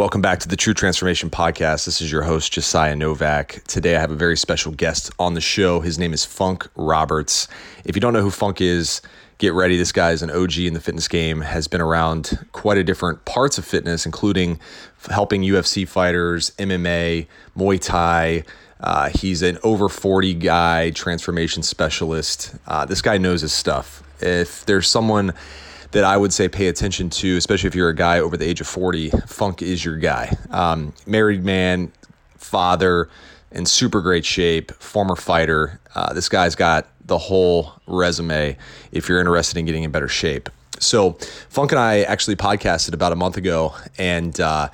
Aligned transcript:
Welcome 0.00 0.22
back 0.22 0.38
to 0.40 0.48
the 0.48 0.56
True 0.56 0.72
Transformation 0.72 1.28
Podcast. 1.28 1.84
This 1.84 2.00
is 2.00 2.10
your 2.10 2.22
host, 2.22 2.54
Josiah 2.54 2.96
Novak. 2.96 3.62
Today 3.66 3.96
I 3.96 4.00
have 4.00 4.10
a 4.10 4.16
very 4.16 4.34
special 4.34 4.72
guest 4.72 5.10
on 5.18 5.34
the 5.34 5.42
show. 5.42 5.80
His 5.80 5.98
name 5.98 6.14
is 6.14 6.24
Funk 6.24 6.66
Roberts. 6.74 7.48
If 7.84 7.96
you 7.96 8.00
don't 8.00 8.14
know 8.14 8.22
who 8.22 8.30
Funk 8.30 8.62
is, 8.62 9.02
get 9.36 9.52
ready. 9.52 9.76
This 9.76 9.92
guy 9.92 10.12
is 10.12 10.22
an 10.22 10.30
OG 10.30 10.56
in 10.60 10.72
the 10.72 10.80
fitness 10.80 11.06
game, 11.06 11.42
has 11.42 11.68
been 11.68 11.82
around 11.82 12.38
quite 12.52 12.78
a 12.78 12.82
different 12.82 13.26
parts 13.26 13.58
of 13.58 13.66
fitness, 13.66 14.06
including 14.06 14.58
helping 15.10 15.42
UFC 15.42 15.86
fighters, 15.86 16.52
MMA, 16.52 17.26
Muay 17.54 17.78
Thai. 17.78 18.44
Uh, 18.80 19.10
he's 19.10 19.42
an 19.42 19.58
over 19.62 19.90
40 19.90 20.32
guy, 20.32 20.92
transformation 20.92 21.62
specialist. 21.62 22.54
Uh, 22.66 22.86
this 22.86 23.02
guy 23.02 23.18
knows 23.18 23.42
his 23.42 23.52
stuff. 23.52 24.02
If 24.22 24.64
there's 24.64 24.88
someone 24.88 25.34
that 25.92 26.04
I 26.04 26.16
would 26.16 26.32
say 26.32 26.48
pay 26.48 26.68
attention 26.68 27.10
to, 27.10 27.36
especially 27.36 27.68
if 27.68 27.74
you're 27.74 27.88
a 27.88 27.94
guy 27.94 28.20
over 28.20 28.36
the 28.36 28.44
age 28.46 28.60
of 28.60 28.66
40. 28.66 29.10
Funk 29.26 29.62
is 29.62 29.84
your 29.84 29.96
guy. 29.96 30.36
Um, 30.50 30.92
married 31.06 31.44
man, 31.44 31.92
father, 32.36 33.08
in 33.50 33.66
super 33.66 34.00
great 34.00 34.24
shape, 34.24 34.70
former 34.72 35.16
fighter. 35.16 35.80
Uh, 35.94 36.12
this 36.12 36.28
guy's 36.28 36.54
got 36.54 36.86
the 37.04 37.18
whole 37.18 37.72
resume 37.86 38.56
if 38.92 39.08
you're 39.08 39.18
interested 39.18 39.58
in 39.58 39.66
getting 39.66 39.82
in 39.82 39.90
better 39.90 40.08
shape. 40.08 40.48
So, 40.78 41.18
Funk 41.50 41.72
and 41.72 41.78
I 41.78 42.02
actually 42.02 42.36
podcasted 42.36 42.94
about 42.94 43.12
a 43.12 43.16
month 43.16 43.36
ago, 43.36 43.74
and 43.98 44.38
uh, 44.40 44.70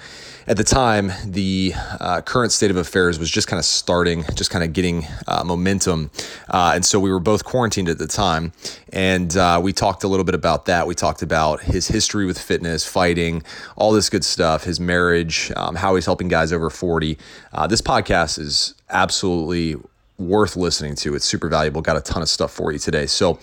at 0.48 0.56
the 0.56 0.64
time, 0.64 1.12
the 1.24 1.72
uh, 1.98 2.20
current 2.20 2.52
state 2.52 2.70
of 2.70 2.76
affairs 2.76 3.18
was 3.18 3.30
just 3.30 3.48
kind 3.48 3.58
of 3.58 3.64
starting, 3.64 4.24
just 4.34 4.50
kind 4.50 4.64
of 4.64 4.72
getting 4.72 5.06
uh, 5.26 5.42
momentum. 5.44 6.10
Uh, 6.48 6.72
and 6.74 6.84
so 6.84 7.00
we 7.00 7.10
were 7.10 7.18
both 7.20 7.44
quarantined 7.44 7.88
at 7.88 7.98
the 7.98 8.06
time. 8.06 8.52
And 8.92 9.36
uh, 9.36 9.60
we 9.62 9.72
talked 9.72 10.04
a 10.04 10.08
little 10.08 10.24
bit 10.24 10.36
about 10.36 10.66
that. 10.66 10.86
We 10.86 10.94
talked 10.94 11.22
about 11.22 11.62
his 11.62 11.88
history 11.88 12.26
with 12.26 12.38
fitness, 12.38 12.86
fighting, 12.86 13.42
all 13.74 13.92
this 13.92 14.08
good 14.08 14.24
stuff, 14.24 14.64
his 14.64 14.78
marriage, 14.78 15.50
um, 15.56 15.74
how 15.74 15.96
he's 15.96 16.06
helping 16.06 16.28
guys 16.28 16.52
over 16.52 16.70
40. 16.70 17.18
Uh, 17.52 17.66
this 17.66 17.82
podcast 17.82 18.38
is 18.38 18.74
absolutely 18.90 19.76
worth 20.18 20.56
listening 20.56 20.94
to. 20.96 21.14
It's 21.16 21.24
super 21.24 21.48
valuable. 21.48 21.82
Got 21.82 21.96
a 21.96 22.00
ton 22.00 22.22
of 22.22 22.28
stuff 22.28 22.52
for 22.52 22.72
you 22.72 22.78
today. 22.78 23.06
So, 23.06 23.38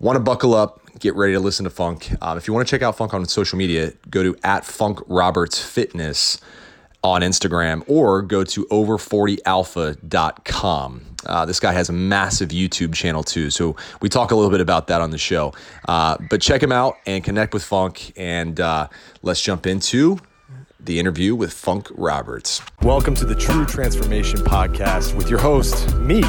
want 0.00 0.16
to 0.16 0.20
buckle 0.20 0.54
up, 0.54 0.80
get 0.98 1.14
ready 1.14 1.34
to 1.34 1.40
listen 1.40 1.64
to 1.64 1.70
Funk. 1.70 2.10
Um, 2.20 2.38
if 2.38 2.48
you 2.48 2.54
want 2.54 2.66
to 2.66 2.70
check 2.70 2.82
out 2.82 2.96
Funk 2.96 3.14
on 3.14 3.24
social 3.26 3.58
media, 3.58 3.92
go 4.10 4.22
to 4.22 4.36
at 4.42 4.64
Funk 4.64 5.00
Roberts 5.06 5.62
Fitness 5.62 6.40
on 7.02 7.22
Instagram 7.22 7.84
or 7.86 8.22
go 8.22 8.44
to 8.44 8.64
over40alpha.com. 8.66 11.04
Uh, 11.26 11.44
this 11.44 11.60
guy 11.60 11.72
has 11.72 11.88
a 11.88 11.92
massive 11.92 12.50
YouTube 12.50 12.94
channel 12.94 13.22
too. 13.22 13.50
So 13.50 13.76
we 14.00 14.08
talk 14.08 14.30
a 14.30 14.34
little 14.34 14.50
bit 14.50 14.60
about 14.60 14.86
that 14.88 15.00
on 15.00 15.10
the 15.10 15.18
show. 15.18 15.52
Uh, 15.86 16.16
but 16.30 16.40
check 16.40 16.62
him 16.62 16.72
out 16.72 16.94
and 17.06 17.22
connect 17.22 17.54
with 17.54 17.64
Funk. 17.64 18.12
And 18.16 18.60
uh, 18.60 18.88
let's 19.22 19.42
jump 19.42 19.66
into 19.66 20.18
the 20.80 20.98
interview 20.98 21.34
with 21.34 21.52
Funk 21.52 21.88
Roberts. 21.92 22.62
Welcome 22.82 23.14
to 23.16 23.24
the 23.24 23.34
True 23.34 23.66
Transformation 23.66 24.40
Podcast 24.40 25.16
with 25.16 25.28
your 25.28 25.40
host, 25.40 25.94
me, 25.96 26.22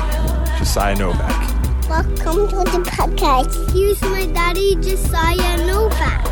Josiah 0.57 0.95
Novak. 0.95 1.58
Welcome 1.89 2.47
to 2.49 2.57
the 2.57 2.83
podcast. 2.85 3.73
Here's 3.73 3.99
my 4.03 4.27
daddy, 4.27 4.75
Josiah 4.75 5.57
Novak. 5.65 6.23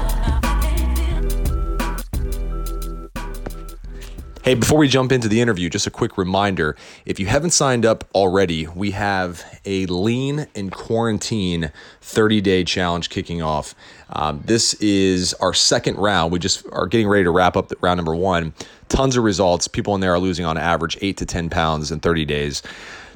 Hey, 4.43 4.53
before 4.53 4.77
we 4.77 4.87
jump 4.87 5.11
into 5.11 5.27
the 5.27 5.41
interview, 5.41 5.67
just 5.67 5.87
a 5.87 5.89
quick 5.89 6.15
reminder 6.15 6.75
if 7.07 7.19
you 7.19 7.25
haven't 7.25 7.49
signed 7.49 7.87
up 7.87 8.03
already, 8.13 8.67
we 8.67 8.91
have 8.91 9.43
a 9.65 9.87
lean 9.87 10.45
and 10.53 10.71
quarantine 10.71 11.71
30 12.01 12.39
day 12.41 12.63
challenge 12.63 13.09
kicking 13.09 13.41
off. 13.41 13.73
Um, 14.11 14.43
this 14.45 14.75
is 14.75 15.33
our 15.41 15.55
second 15.55 15.97
round. 15.97 16.31
We 16.31 16.37
just 16.37 16.67
are 16.71 16.85
getting 16.85 17.07
ready 17.07 17.23
to 17.23 17.31
wrap 17.31 17.57
up 17.57 17.69
the 17.69 17.77
round 17.81 17.97
number 17.97 18.15
one. 18.15 18.53
Tons 18.89 19.17
of 19.17 19.23
results. 19.23 19.67
People 19.67 19.95
in 19.95 20.01
there 20.01 20.13
are 20.13 20.19
losing 20.19 20.45
on 20.45 20.55
average 20.55 20.99
8 21.01 21.17
to 21.17 21.25
10 21.25 21.49
pounds 21.49 21.91
in 21.91 21.99
30 21.99 22.25
days 22.25 22.61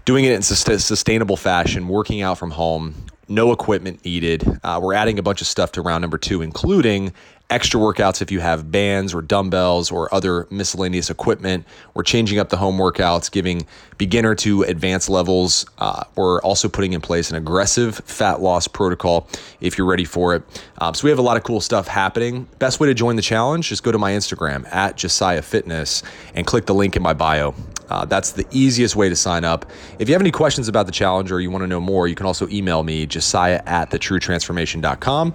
doing 0.05 0.25
it 0.25 0.31
in 0.31 0.39
a 0.39 0.43
sustainable 0.43 1.37
fashion, 1.37 1.87
working 1.87 2.21
out 2.21 2.37
from 2.37 2.51
home, 2.51 2.95
no 3.27 3.51
equipment 3.51 4.03
needed. 4.03 4.43
Uh, 4.63 4.79
we're 4.81 4.93
adding 4.93 5.17
a 5.17 5.23
bunch 5.23 5.41
of 5.41 5.47
stuff 5.47 5.71
to 5.73 5.81
round 5.81 6.01
number 6.01 6.17
two, 6.17 6.41
including 6.41 7.13
extra 7.49 7.79
workouts 7.79 8.21
if 8.21 8.31
you 8.31 8.39
have 8.39 8.71
bands 8.71 9.13
or 9.13 9.21
dumbbells 9.21 9.91
or 9.91 10.13
other 10.13 10.47
miscellaneous 10.49 11.09
equipment. 11.09 11.65
We're 11.93 12.03
changing 12.03 12.39
up 12.39 12.49
the 12.49 12.57
home 12.57 12.77
workouts, 12.77 13.29
giving 13.29 13.67
beginner 13.97 14.35
to 14.35 14.63
advanced 14.63 15.09
levels. 15.09 15.65
Uh, 15.77 16.03
we're 16.15 16.41
also 16.41 16.69
putting 16.69 16.93
in 16.93 17.01
place 17.01 17.29
an 17.29 17.35
aggressive 17.35 17.97
fat 18.05 18.41
loss 18.41 18.67
protocol 18.67 19.27
if 19.59 19.77
you're 19.77 19.87
ready 19.87 20.05
for 20.05 20.33
it. 20.35 20.43
Um, 20.77 20.93
so 20.93 21.03
we 21.03 21.09
have 21.09 21.19
a 21.19 21.23
lot 21.23 21.37
of 21.37 21.43
cool 21.43 21.61
stuff 21.61 21.87
happening. 21.87 22.47
Best 22.59 22.79
way 22.79 22.87
to 22.87 22.93
join 22.93 23.17
the 23.17 23.21
challenge 23.21 23.71
is 23.71 23.81
go 23.81 23.91
to 23.91 23.97
my 23.97 24.11
Instagram 24.11 24.65
at 24.73 24.95
Josiah 24.95 25.41
Fitness 25.41 26.03
and 26.33 26.47
click 26.47 26.65
the 26.65 26.73
link 26.73 26.95
in 26.95 27.03
my 27.03 27.13
bio. 27.13 27.53
Uh, 27.91 28.05
that's 28.05 28.31
the 28.31 28.45
easiest 28.51 28.95
way 28.95 29.09
to 29.09 29.15
sign 29.17 29.43
up. 29.43 29.69
If 29.99 30.07
you 30.07 30.15
have 30.15 30.21
any 30.21 30.31
questions 30.31 30.69
about 30.69 30.85
the 30.85 30.93
challenge 30.93 31.29
or 31.29 31.41
you 31.41 31.51
want 31.51 31.63
to 31.63 31.67
know 31.67 31.81
more, 31.81 32.07
you 32.07 32.15
can 32.15 32.25
also 32.25 32.47
email 32.47 32.83
me, 32.83 33.05
josiah 33.05 33.61
at 33.65 33.89
thetruetransformation.com. 33.89 35.33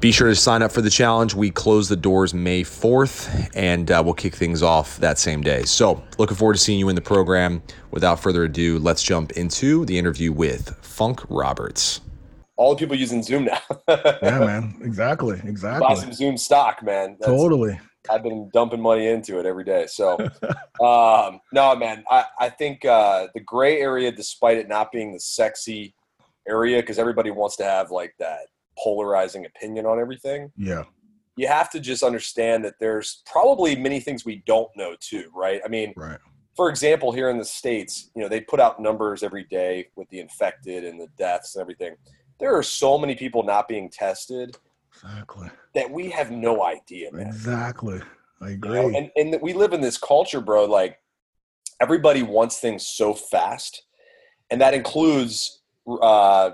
Be 0.00 0.10
sure 0.10 0.28
to 0.28 0.34
sign 0.34 0.62
up 0.62 0.72
for 0.72 0.80
the 0.80 0.90
challenge. 0.90 1.32
We 1.34 1.52
close 1.52 1.88
the 1.88 1.94
doors 1.94 2.34
May 2.34 2.64
4th, 2.64 3.52
and 3.54 3.88
uh, 3.88 4.02
we'll 4.04 4.14
kick 4.14 4.34
things 4.34 4.60
off 4.60 4.96
that 4.96 5.16
same 5.20 5.40
day. 5.40 5.62
So, 5.62 6.02
looking 6.18 6.36
forward 6.36 6.54
to 6.54 6.58
seeing 6.58 6.80
you 6.80 6.88
in 6.88 6.96
the 6.96 7.00
program. 7.00 7.62
Without 7.92 8.18
further 8.18 8.42
ado, 8.42 8.80
let's 8.80 9.00
jump 9.00 9.30
into 9.32 9.84
the 9.84 9.96
interview 9.96 10.32
with 10.32 10.76
Funk 10.84 11.20
Roberts. 11.28 12.00
All 12.56 12.74
the 12.74 12.78
people 12.80 12.96
using 12.96 13.22
Zoom 13.22 13.44
now. 13.44 13.60
yeah, 13.88 14.40
man. 14.40 14.74
Exactly. 14.82 15.40
Exactly. 15.44 15.86
Buy 15.86 15.94
some 15.94 16.12
Zoom 16.12 16.36
stock, 16.36 16.82
man. 16.82 17.16
That's, 17.20 17.30
totally. 17.30 17.78
I've 18.10 18.22
been 18.22 18.50
dumping 18.52 18.80
money 18.80 19.06
into 19.08 19.38
it 19.38 19.46
every 19.46 19.64
day. 19.64 19.86
So, 19.86 20.18
um, 20.80 21.40
no, 21.52 21.74
man, 21.76 22.04
I, 22.10 22.24
I 22.38 22.48
think 22.48 22.84
uh, 22.84 23.28
the 23.34 23.40
gray 23.40 23.80
area, 23.80 24.10
despite 24.10 24.58
it 24.58 24.68
not 24.68 24.90
being 24.92 25.12
the 25.12 25.20
sexy 25.20 25.94
area, 26.48 26.80
because 26.80 26.98
everybody 26.98 27.30
wants 27.30 27.56
to 27.56 27.64
have 27.64 27.90
like 27.90 28.14
that 28.18 28.46
polarizing 28.78 29.46
opinion 29.46 29.86
on 29.86 30.00
everything. 30.00 30.50
Yeah. 30.56 30.84
You 31.36 31.48
have 31.48 31.70
to 31.70 31.80
just 31.80 32.02
understand 32.02 32.64
that 32.64 32.74
there's 32.78 33.22
probably 33.26 33.74
many 33.76 34.00
things 34.00 34.24
we 34.24 34.42
don't 34.46 34.68
know 34.76 34.94
too, 35.00 35.30
right? 35.34 35.60
I 35.64 35.68
mean, 35.68 35.94
right. 35.96 36.18
for 36.56 36.68
example, 36.68 37.12
here 37.12 37.30
in 37.30 37.38
the 37.38 37.44
States, 37.44 38.10
you 38.14 38.22
know, 38.22 38.28
they 38.28 38.40
put 38.40 38.60
out 38.60 38.80
numbers 38.80 39.22
every 39.22 39.44
day 39.44 39.88
with 39.96 40.08
the 40.10 40.20
infected 40.20 40.84
and 40.84 41.00
the 41.00 41.08
deaths 41.16 41.54
and 41.54 41.62
everything. 41.62 41.94
There 42.38 42.54
are 42.54 42.62
so 42.62 42.98
many 42.98 43.14
people 43.14 43.44
not 43.44 43.66
being 43.66 43.88
tested 43.88 44.56
Exactly. 45.02 45.48
That 45.74 45.90
we 45.90 46.10
have 46.10 46.30
no 46.30 46.64
idea, 46.64 47.12
man. 47.12 47.26
Exactly. 47.26 48.00
I 48.40 48.50
agree. 48.50 48.80
You 48.80 48.92
know, 48.92 48.98
and 48.98 49.10
and 49.16 49.42
we 49.42 49.52
live 49.52 49.72
in 49.72 49.80
this 49.80 49.98
culture, 49.98 50.40
bro. 50.40 50.64
Like 50.64 50.98
everybody 51.80 52.22
wants 52.22 52.58
things 52.58 52.86
so 52.86 53.14
fast, 53.14 53.82
and 54.50 54.60
that 54.60 54.74
includes 54.74 55.62
uh, 56.00 56.50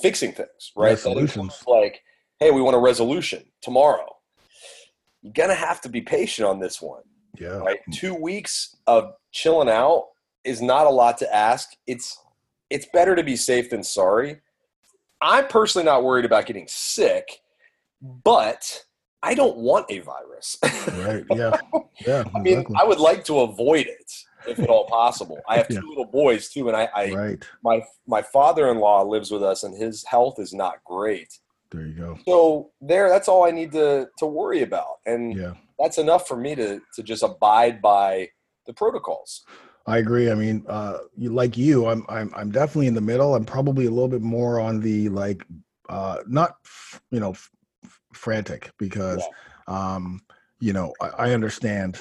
fixing 0.00 0.32
things, 0.32 0.72
right? 0.76 0.90
Resolutions. 0.90 1.62
like, 1.66 2.02
hey, 2.38 2.50
we 2.50 2.60
want 2.60 2.76
a 2.76 2.80
resolution 2.80 3.44
tomorrow. 3.62 4.16
You're 5.22 5.32
gonna 5.32 5.54
have 5.54 5.80
to 5.82 5.88
be 5.88 6.00
patient 6.00 6.48
on 6.48 6.60
this 6.60 6.80
one. 6.80 7.02
Yeah. 7.38 7.58
Right. 7.58 7.78
Two 7.92 8.14
weeks 8.14 8.76
of 8.86 9.12
chilling 9.32 9.68
out 9.68 10.08
is 10.44 10.62
not 10.62 10.86
a 10.86 10.90
lot 10.90 11.18
to 11.18 11.34
ask. 11.34 11.70
It's 11.86 12.18
it's 12.70 12.86
better 12.92 13.14
to 13.14 13.22
be 13.22 13.36
safe 13.36 13.70
than 13.70 13.82
sorry. 13.82 14.40
I'm 15.20 15.46
personally 15.46 15.84
not 15.84 16.04
worried 16.04 16.24
about 16.24 16.46
getting 16.46 16.66
sick 16.68 17.40
but 18.00 18.84
I 19.22 19.34
don't 19.34 19.56
want 19.56 19.86
a 19.90 20.00
virus. 20.00 20.56
right. 20.62 21.24
Yeah. 21.34 21.56
Yeah. 22.06 22.24
I 22.34 22.38
mean, 22.40 22.64
I 22.76 22.84
would 22.84 23.00
like 23.00 23.24
to 23.24 23.40
avoid 23.40 23.86
it 23.86 24.12
if 24.46 24.58
at 24.58 24.68
all 24.68 24.86
possible. 24.86 25.38
I 25.48 25.56
have 25.56 25.68
two 25.68 25.74
yeah. 25.74 25.88
little 25.88 26.04
boys 26.06 26.48
too, 26.48 26.68
and 26.68 26.76
I, 26.76 26.88
I 26.94 27.12
right. 27.12 27.44
my 27.62 27.82
my 28.06 28.22
father-in-law 28.22 29.02
lives 29.02 29.30
with 29.30 29.42
us, 29.42 29.64
and 29.64 29.76
his 29.76 30.04
health 30.04 30.38
is 30.38 30.52
not 30.52 30.84
great. 30.84 31.38
There 31.70 31.86
you 31.86 31.94
go. 31.94 32.18
So 32.26 32.70
there, 32.80 33.08
that's 33.08 33.28
all 33.28 33.44
I 33.44 33.50
need 33.50 33.72
to 33.72 34.08
to 34.18 34.26
worry 34.26 34.62
about, 34.62 35.00
and 35.06 35.36
yeah. 35.36 35.54
that's 35.78 35.98
enough 35.98 36.28
for 36.28 36.36
me 36.36 36.54
to 36.54 36.80
to 36.94 37.02
just 37.02 37.22
abide 37.22 37.82
by 37.82 38.28
the 38.66 38.72
protocols. 38.72 39.44
I 39.88 39.98
agree. 39.98 40.30
I 40.30 40.34
mean, 40.34 40.64
uh, 40.68 40.98
you, 41.16 41.32
like 41.32 41.56
you, 41.56 41.86
I'm, 41.86 42.04
I'm, 42.08 42.32
I'm 42.34 42.50
definitely 42.50 42.88
in 42.88 42.94
the 42.94 43.00
middle. 43.00 43.36
I'm 43.36 43.44
probably 43.44 43.86
a 43.86 43.90
little 43.90 44.08
bit 44.08 44.20
more 44.20 44.58
on 44.58 44.80
the 44.80 45.08
like, 45.10 45.46
uh, 45.88 46.18
not, 46.26 46.56
you 47.12 47.20
know, 47.20 47.36
frantic 48.16 48.70
because 48.78 49.22
yeah. 49.68 49.94
um, 49.94 50.20
you 50.60 50.72
know 50.72 50.92
I, 51.00 51.08
I, 51.08 51.30
understand 51.32 52.00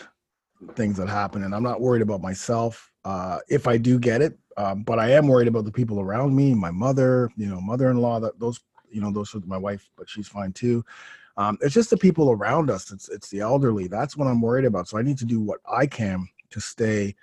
things 0.74 0.98
that 0.98 1.10
happen 1.10 1.44
and 1.44 1.54
i'm 1.54 1.64
not 1.64 1.82
worried 1.82 2.02
about 2.02 2.22
myself 2.22 2.92
uh, 3.04 3.40
if 3.50 3.68
i 3.68 3.78
do 3.78 4.00
get 4.00 4.22
it 4.22 4.38
um, 4.58 4.84
but 4.84 5.00
i 5.00 5.12
am 5.12 5.28
worried 5.28 5.48
about 5.48 5.66
the 5.66 5.72
people 5.72 6.00
around 6.00 6.36
me 6.36 6.54
my 6.54 6.72
mother 6.72 7.30
you 7.36 7.48
know 7.48 7.62
mother-in-law 7.62 8.20
that 8.20 8.40
those 8.40 8.62
you 8.90 9.02
know 9.02 9.12
those 9.12 9.36
are 9.36 9.42
my 9.46 9.58
wife 9.58 9.90
but 9.98 10.10
she's 10.10 10.28
fine 10.28 10.52
too 10.52 10.84
um, 11.38 11.58
it's 11.62 11.74
just 11.74 11.90
the 11.90 11.98
people 11.98 12.32
around 12.32 12.70
us 12.70 12.92
it's 12.92 13.10
it's 13.10 13.30
the 13.30 13.42
elderly 13.42 13.88
that's 13.88 14.16
what 14.16 14.28
i'm 14.28 14.42
worried 14.42 14.66
about 14.66 14.88
so 14.88 14.98
i 14.98 15.02
need 15.02 15.18
to 15.18 15.26
do 15.26 15.42
what 15.42 15.60
i 15.70 15.86
can 15.86 16.28
to 16.50 16.60
stay 16.60 17.14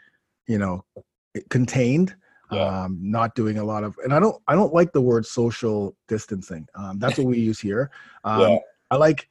you 0.46 0.58
know 0.58 0.84
contained 1.48 2.14
yeah. 2.50 2.84
um, 2.84 2.98
not 3.00 3.34
doing 3.34 3.58
a 3.58 3.64
lot 3.64 3.84
of 3.84 3.96
and 4.04 4.12
i 4.12 4.20
don't 4.20 4.40
i 4.48 4.54
don't 4.54 4.74
like 4.74 4.92
the 4.92 5.00
word 5.00 5.24
social 5.24 5.96
distancing 6.08 6.66
um, 6.74 6.98
that's 6.98 7.16
what 7.16 7.26
we 7.26 7.38
use 7.38 7.58
here 7.58 7.90
um, 8.24 8.40
yeah. 8.40 8.58
I 8.92 8.96
like 8.96 9.28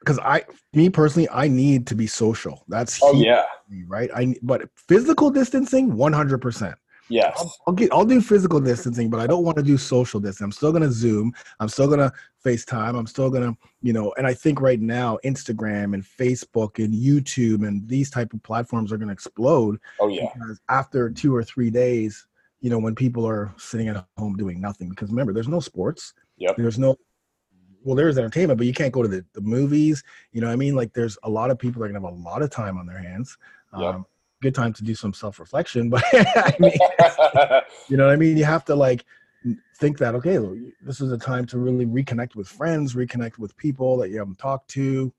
because 0.00 0.18
I, 0.18 0.44
me 0.72 0.90
personally, 0.90 1.28
I 1.30 1.48
need 1.48 1.86
to 1.88 1.94
be 1.94 2.06
social. 2.06 2.64
That's 2.68 3.00
Oh 3.02 3.14
yeah, 3.14 3.44
me, 3.68 3.84
right? 3.86 4.10
I 4.14 4.34
but 4.42 4.68
physical 4.74 5.30
distancing, 5.30 5.96
one 5.96 6.12
hundred 6.12 6.40
percent. 6.40 6.74
yes, 7.08 7.34
I'll, 7.38 7.54
I'll 7.68 7.74
get 7.74 7.92
I'll 7.92 8.04
do 8.04 8.20
physical 8.20 8.60
distancing, 8.60 9.10
but 9.10 9.20
I 9.20 9.28
don't 9.28 9.44
want 9.44 9.56
to 9.58 9.62
do 9.62 9.78
social 9.78 10.18
distancing. 10.18 10.46
I'm 10.46 10.52
still 10.52 10.72
gonna 10.72 10.90
Zoom. 10.90 11.32
I'm 11.60 11.68
still 11.68 11.88
gonna 11.88 12.12
FaceTime. 12.44 12.98
I'm 12.98 13.06
still 13.06 13.30
gonna, 13.30 13.56
you 13.80 13.92
know, 13.92 14.12
and 14.18 14.26
I 14.26 14.34
think 14.34 14.60
right 14.60 14.80
now 14.80 15.18
Instagram 15.24 15.94
and 15.94 16.04
Facebook 16.04 16.82
and 16.84 16.92
YouTube 16.92 17.66
and 17.66 17.88
these 17.88 18.10
type 18.10 18.32
of 18.32 18.42
platforms 18.42 18.92
are 18.92 18.98
gonna 18.98 19.12
explode 19.12 19.78
oh 20.00 20.08
yeah, 20.08 20.28
because 20.34 20.60
after 20.68 21.10
two 21.10 21.34
or 21.34 21.44
three 21.44 21.70
days, 21.70 22.26
you 22.60 22.70
know, 22.70 22.78
when 22.78 22.94
people 22.94 23.24
are 23.26 23.54
sitting 23.56 23.88
at 23.88 24.04
home 24.18 24.36
doing 24.36 24.60
nothing. 24.60 24.88
Because 24.88 25.10
remember, 25.10 25.32
there's 25.32 25.48
no 25.48 25.60
sports. 25.60 26.12
Yep. 26.38 26.56
There's 26.56 26.78
no 26.78 26.96
well, 27.86 27.94
there's 27.94 28.18
entertainment, 28.18 28.58
but 28.58 28.66
you 28.66 28.72
can't 28.72 28.92
go 28.92 29.00
to 29.00 29.08
the, 29.08 29.24
the 29.32 29.40
movies. 29.40 30.02
You 30.32 30.40
know 30.40 30.48
what 30.48 30.54
I 30.54 30.56
mean? 30.56 30.74
Like 30.74 30.92
there's 30.92 31.16
a 31.22 31.30
lot 31.30 31.52
of 31.52 31.58
people 31.58 31.80
that 31.80 31.86
are 31.86 31.92
gonna 31.92 32.04
have 32.04 32.18
a 32.18 32.22
lot 32.22 32.42
of 32.42 32.50
time 32.50 32.76
on 32.76 32.84
their 32.84 32.98
hands. 32.98 33.38
Yep. 33.78 33.94
Um, 33.94 34.06
good 34.42 34.56
time 34.56 34.72
to 34.72 34.82
do 34.82 34.94
some 34.94 35.14
self-reflection, 35.14 35.88
but 35.90 36.02
I 36.12 36.56
mean 36.58 36.72
you 37.88 37.96
know 37.96 38.06
what 38.06 38.12
I 38.12 38.16
mean? 38.16 38.36
You 38.36 38.44
have 38.44 38.64
to 38.64 38.74
like 38.74 39.04
think 39.78 39.98
that 39.98 40.16
okay, 40.16 40.36
this 40.82 41.00
is 41.00 41.12
a 41.12 41.18
time 41.18 41.46
to 41.46 41.58
really 41.58 41.86
reconnect 41.86 42.34
with 42.34 42.48
friends, 42.48 42.94
reconnect 42.94 43.38
with 43.38 43.56
people 43.56 43.96
that 43.98 44.10
you 44.10 44.18
haven't 44.18 44.38
talked 44.38 44.68
to, 44.70 45.12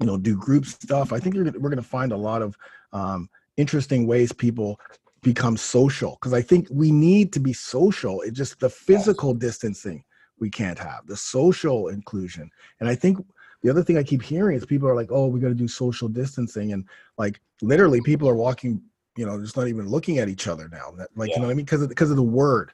you 0.00 0.06
know, 0.06 0.18
do 0.18 0.36
group 0.36 0.66
stuff. 0.66 1.12
I 1.12 1.20
think 1.20 1.36
you're, 1.36 1.44
gonna- 1.44 1.60
we're 1.60 1.70
going 1.70 1.76
to 1.82 1.88
find 1.88 2.10
a 2.10 2.16
lot 2.16 2.42
of 2.42 2.56
um, 2.92 3.30
interesting 3.56 4.08
ways 4.08 4.32
people 4.32 4.80
become 5.22 5.56
social 5.56 6.18
because 6.20 6.32
I 6.32 6.42
think 6.42 6.66
we 6.68 6.90
need 6.90 7.32
to 7.34 7.38
be 7.38 7.52
social. 7.52 8.22
It's 8.22 8.36
just 8.36 8.58
the 8.58 8.68
physical 8.68 9.34
distancing 9.34 10.02
we 10.42 10.50
can't 10.50 10.78
have, 10.78 11.06
the 11.06 11.16
social 11.16 11.86
inclusion. 11.86 12.50
And 12.80 12.88
I 12.88 12.96
think 12.96 13.16
the 13.62 13.70
other 13.70 13.84
thing 13.84 13.96
I 13.96 14.02
keep 14.02 14.22
hearing 14.22 14.56
is 14.56 14.66
people 14.66 14.88
are 14.88 14.96
like, 14.96 15.12
oh, 15.12 15.28
we 15.28 15.38
got 15.38 15.48
to 15.48 15.54
do 15.54 15.68
social 15.68 16.08
distancing. 16.08 16.72
And 16.72 16.84
like 17.16 17.40
literally 17.62 18.00
people 18.00 18.28
are 18.28 18.34
walking, 18.34 18.82
you 19.16 19.24
know, 19.24 19.40
just 19.40 19.56
not 19.56 19.68
even 19.68 19.88
looking 19.88 20.18
at 20.18 20.28
each 20.28 20.48
other 20.48 20.68
now. 20.68 20.90
That, 20.98 21.10
like, 21.14 21.30
you 21.30 21.40
know 21.40 21.46
what 21.46 21.52
I 21.52 21.54
mean? 21.54 21.64
Because 21.64 21.82
of, 21.82 21.88
because 21.88 22.10
of 22.10 22.16
the 22.16 22.24
word, 22.24 22.72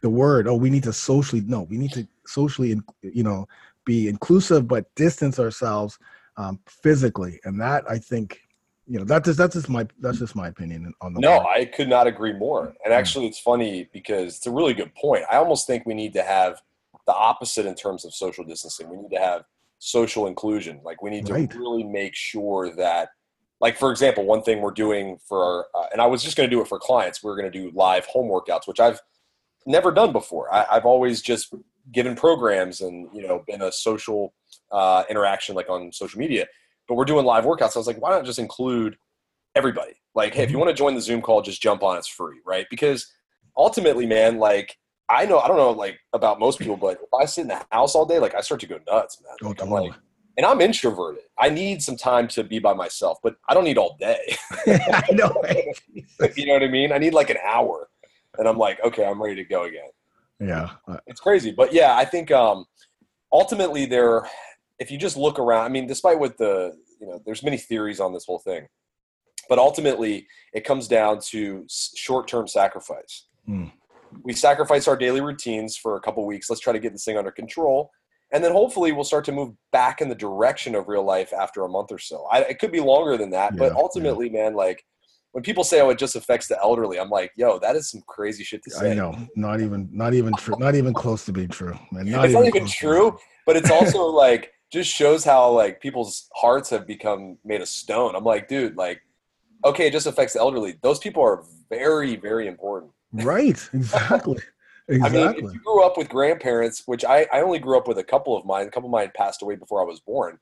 the 0.00 0.08
word, 0.08 0.46
oh, 0.46 0.54
we 0.54 0.70
need 0.70 0.84
to 0.84 0.92
socially, 0.92 1.42
no, 1.44 1.62
we 1.62 1.76
need 1.76 1.92
to 1.94 2.06
socially, 2.24 2.80
you 3.02 3.24
know, 3.24 3.48
be 3.84 4.06
inclusive, 4.06 4.68
but 4.68 4.94
distance 4.94 5.40
ourselves 5.40 5.98
um, 6.36 6.60
physically. 6.68 7.40
And 7.42 7.60
that 7.60 7.82
I 7.90 7.98
think, 7.98 8.40
you 8.86 9.00
know, 9.00 9.04
that 9.06 9.26
is, 9.26 9.36
that's 9.36 9.54
just 9.54 9.68
my, 9.68 9.88
that's 9.98 10.20
just 10.20 10.36
my 10.36 10.46
opinion 10.46 10.94
on 11.00 11.14
the 11.14 11.20
No, 11.20 11.38
word. 11.38 11.46
I 11.48 11.64
could 11.64 11.88
not 11.88 12.06
agree 12.06 12.32
more. 12.32 12.76
And 12.84 12.94
actually, 12.94 13.26
it's 13.26 13.40
funny 13.40 13.90
because 13.92 14.36
it's 14.36 14.46
a 14.46 14.52
really 14.52 14.72
good 14.72 14.94
point. 14.94 15.24
I 15.28 15.36
almost 15.36 15.66
think 15.66 15.84
we 15.84 15.94
need 15.94 16.12
to 16.12 16.22
have 16.22 16.62
the 17.08 17.14
opposite 17.14 17.64
in 17.64 17.74
terms 17.74 18.04
of 18.04 18.12
social 18.14 18.44
distancing. 18.44 18.90
We 18.90 18.98
need 18.98 19.10
to 19.16 19.18
have 19.20 19.42
social 19.78 20.26
inclusion. 20.26 20.80
Like 20.84 21.02
we 21.02 21.08
need 21.08 21.24
to 21.26 21.48
really 21.56 21.82
make 21.82 22.14
sure 22.14 22.70
that, 22.76 23.08
like 23.62 23.78
for 23.78 23.90
example, 23.90 24.26
one 24.26 24.42
thing 24.42 24.60
we're 24.60 24.72
doing 24.72 25.18
for 25.26 25.42
our, 25.42 25.66
uh, 25.74 25.86
and 25.90 26.02
I 26.02 26.06
was 26.06 26.22
just 26.22 26.36
going 26.36 26.48
to 26.48 26.54
do 26.54 26.60
it 26.60 26.68
for 26.68 26.78
clients. 26.78 27.22
We're 27.22 27.34
going 27.34 27.50
to 27.50 27.58
do 27.58 27.72
live 27.74 28.04
home 28.04 28.30
workouts, 28.30 28.68
which 28.68 28.78
I've 28.78 29.00
never 29.64 29.90
done 29.90 30.12
before. 30.12 30.52
I, 30.54 30.66
I've 30.70 30.84
always 30.84 31.22
just 31.22 31.54
given 31.90 32.14
programs 32.14 32.82
and 32.82 33.08
you 33.14 33.26
know 33.26 33.42
been 33.46 33.62
a 33.62 33.72
social 33.72 34.34
uh, 34.70 35.04
interaction 35.08 35.54
like 35.56 35.70
on 35.70 35.90
social 35.90 36.20
media. 36.20 36.46
But 36.88 36.96
we're 36.96 37.06
doing 37.06 37.24
live 37.24 37.44
workouts. 37.44 37.74
I 37.74 37.78
was 37.78 37.86
like, 37.86 38.02
why 38.02 38.10
not 38.10 38.26
just 38.26 38.38
include 38.38 38.98
everybody? 39.54 39.94
Like, 40.14 40.34
hey, 40.34 40.42
if 40.42 40.50
you 40.50 40.58
want 40.58 40.68
to 40.68 40.74
join 40.74 40.94
the 40.94 41.00
Zoom 41.00 41.22
call, 41.22 41.40
just 41.40 41.62
jump 41.62 41.82
on. 41.82 41.96
It's 41.96 42.06
free, 42.06 42.40
right? 42.44 42.66
Because 42.68 43.10
ultimately, 43.56 44.04
man, 44.04 44.38
like 44.38 44.76
I 45.10 45.24
know 45.24 45.38
I 45.38 45.48
don't 45.48 45.56
know 45.56 45.70
like 45.70 45.98
about 46.12 46.38
most 46.38 46.58
people, 46.58 46.76
but 46.76 46.98
if 47.02 47.14
I 47.18 47.24
sit 47.24 47.42
in 47.42 47.48
the 47.48 47.64
house 47.70 47.94
all 47.94 48.04
day, 48.04 48.18
like 48.18 48.34
I 48.34 48.40
start 48.40 48.60
to 48.60 48.66
go 48.66 48.78
nuts, 48.86 49.22
man. 49.22 49.34
Oh, 49.42 49.62
I'm 49.62 49.70
like, 49.70 49.92
and 50.36 50.46
I'm 50.46 50.60
introverted. 50.60 51.24
I 51.38 51.48
need 51.48 51.82
some 51.82 51.96
time 51.96 52.28
to 52.28 52.44
be 52.44 52.58
by 52.58 52.72
myself, 52.74 53.18
but 53.22 53.36
I 53.48 53.54
don't 53.54 53.64
need 53.64 53.78
all 53.78 53.96
day. 53.98 54.36
I 54.66 55.04
know. 55.12 55.42
you 56.36 56.46
know 56.46 56.52
what 56.52 56.62
I 56.62 56.68
mean? 56.68 56.92
I 56.92 56.98
need 56.98 57.14
like 57.14 57.30
an 57.30 57.38
hour, 57.44 57.88
and 58.38 58.46
I'm 58.46 58.58
like, 58.58 58.82
okay, 58.84 59.04
I'm 59.04 59.20
ready 59.20 59.36
to 59.36 59.44
go 59.44 59.64
again. 59.64 59.88
Yeah. 60.40 60.70
Uh, 60.86 60.98
It's 61.06 61.20
crazy, 61.20 61.50
but 61.50 61.72
yeah, 61.72 61.96
I 61.96 62.04
think 62.04 62.30
um, 62.30 62.66
ultimately 63.32 63.86
there, 63.86 64.28
if 64.78 64.90
you 64.90 64.98
just 64.98 65.16
look 65.16 65.38
around, 65.38 65.64
I 65.64 65.68
mean, 65.68 65.86
despite 65.86 66.18
what 66.18 66.36
the 66.38 66.76
you 67.00 67.06
know, 67.06 67.20
there's 67.24 67.42
many 67.42 67.56
theories 67.56 68.00
on 68.00 68.12
this 68.12 68.24
whole 68.24 68.38
thing, 68.38 68.68
but 69.48 69.58
ultimately 69.58 70.26
it 70.52 70.64
comes 70.64 70.86
down 70.88 71.20
to 71.30 71.66
short-term 71.68 72.46
sacrifice. 72.46 73.26
Hmm. 73.46 73.66
We 74.22 74.32
sacrifice 74.32 74.88
our 74.88 74.96
daily 74.96 75.20
routines 75.20 75.76
for 75.76 75.96
a 75.96 76.00
couple 76.00 76.26
weeks. 76.26 76.48
Let's 76.48 76.60
try 76.60 76.72
to 76.72 76.78
get 76.78 76.92
this 76.92 77.04
thing 77.04 77.16
under 77.16 77.30
control, 77.30 77.90
and 78.32 78.42
then 78.42 78.52
hopefully 78.52 78.92
we'll 78.92 79.04
start 79.04 79.24
to 79.26 79.32
move 79.32 79.54
back 79.72 80.00
in 80.00 80.08
the 80.08 80.14
direction 80.14 80.74
of 80.74 80.88
real 80.88 81.04
life 81.04 81.32
after 81.32 81.62
a 81.64 81.68
month 81.68 81.92
or 81.92 81.98
so. 81.98 82.26
I, 82.30 82.40
it 82.42 82.58
could 82.58 82.72
be 82.72 82.80
longer 82.80 83.16
than 83.16 83.30
that, 83.30 83.52
Yeah, 83.52 83.58
but 83.58 83.72
yeah. 83.72 83.78
ultimately, 83.78 84.30
man, 84.30 84.54
like. 84.54 84.84
When 85.32 85.42
people 85.42 85.62
say, 85.62 85.82
"Oh, 85.82 85.90
it 85.90 85.98
just 85.98 86.16
affects 86.16 86.48
the 86.48 86.58
elderly," 86.60 86.98
I'm 86.98 87.10
like, 87.10 87.32
"Yo, 87.36 87.58
that 87.58 87.76
is 87.76 87.90
some 87.90 88.02
crazy 88.08 88.42
shit 88.42 88.62
to 88.64 88.70
say." 88.70 88.92
I 88.92 88.94
know. 88.94 89.14
Not 89.36 89.60
even, 89.60 89.86
not 89.92 90.14
even 90.14 90.32
true. 90.34 90.56
Not 90.58 90.74
even 90.74 90.94
close 90.94 91.26
to 91.26 91.32
being 91.32 91.50
true. 91.50 91.78
Man. 91.92 92.10
Not 92.10 92.24
it's 92.24 92.34
not 92.34 92.46
even 92.46 92.66
true, 92.66 93.16
but 93.44 93.54
it's 93.54 93.70
also 93.70 94.04
like 94.06 94.50
just 94.70 94.90
shows 94.90 95.24
how 95.24 95.50
like 95.50 95.80
people's 95.80 96.28
hearts 96.34 96.70
have 96.70 96.86
become 96.86 97.38
made 97.44 97.60
of 97.60 97.68
stone. 97.68 98.14
I'm 98.14 98.24
like, 98.24 98.48
dude, 98.48 98.76
like, 98.76 99.00
okay, 99.64 99.86
it 99.86 99.92
just 99.92 100.06
affects 100.06 100.34
the 100.34 100.40
elderly. 100.40 100.78
Those 100.82 100.98
people 100.98 101.22
are 101.22 101.44
very, 101.70 102.16
very 102.16 102.46
important. 102.46 102.92
Right. 103.12 103.68
Exactly. 103.72 104.38
I 104.90 105.08
mean, 105.10 105.34
if 105.36 105.52
you 105.52 105.60
grew 105.60 105.84
up 105.84 105.98
with 105.98 106.08
grandparents, 106.08 106.84
which 106.86 107.04
I, 107.04 107.26
I 107.30 107.42
only 107.42 107.58
grew 107.58 107.76
up 107.76 107.86
with 107.86 107.98
a 107.98 108.04
couple 108.04 108.34
of 108.34 108.46
mine, 108.46 108.66
a 108.66 108.70
couple 108.70 108.88
of 108.88 108.92
mine 108.92 109.12
passed 109.14 109.42
away 109.42 109.54
before 109.54 109.82
I 109.82 109.84
was 109.84 110.00
born. 110.00 110.38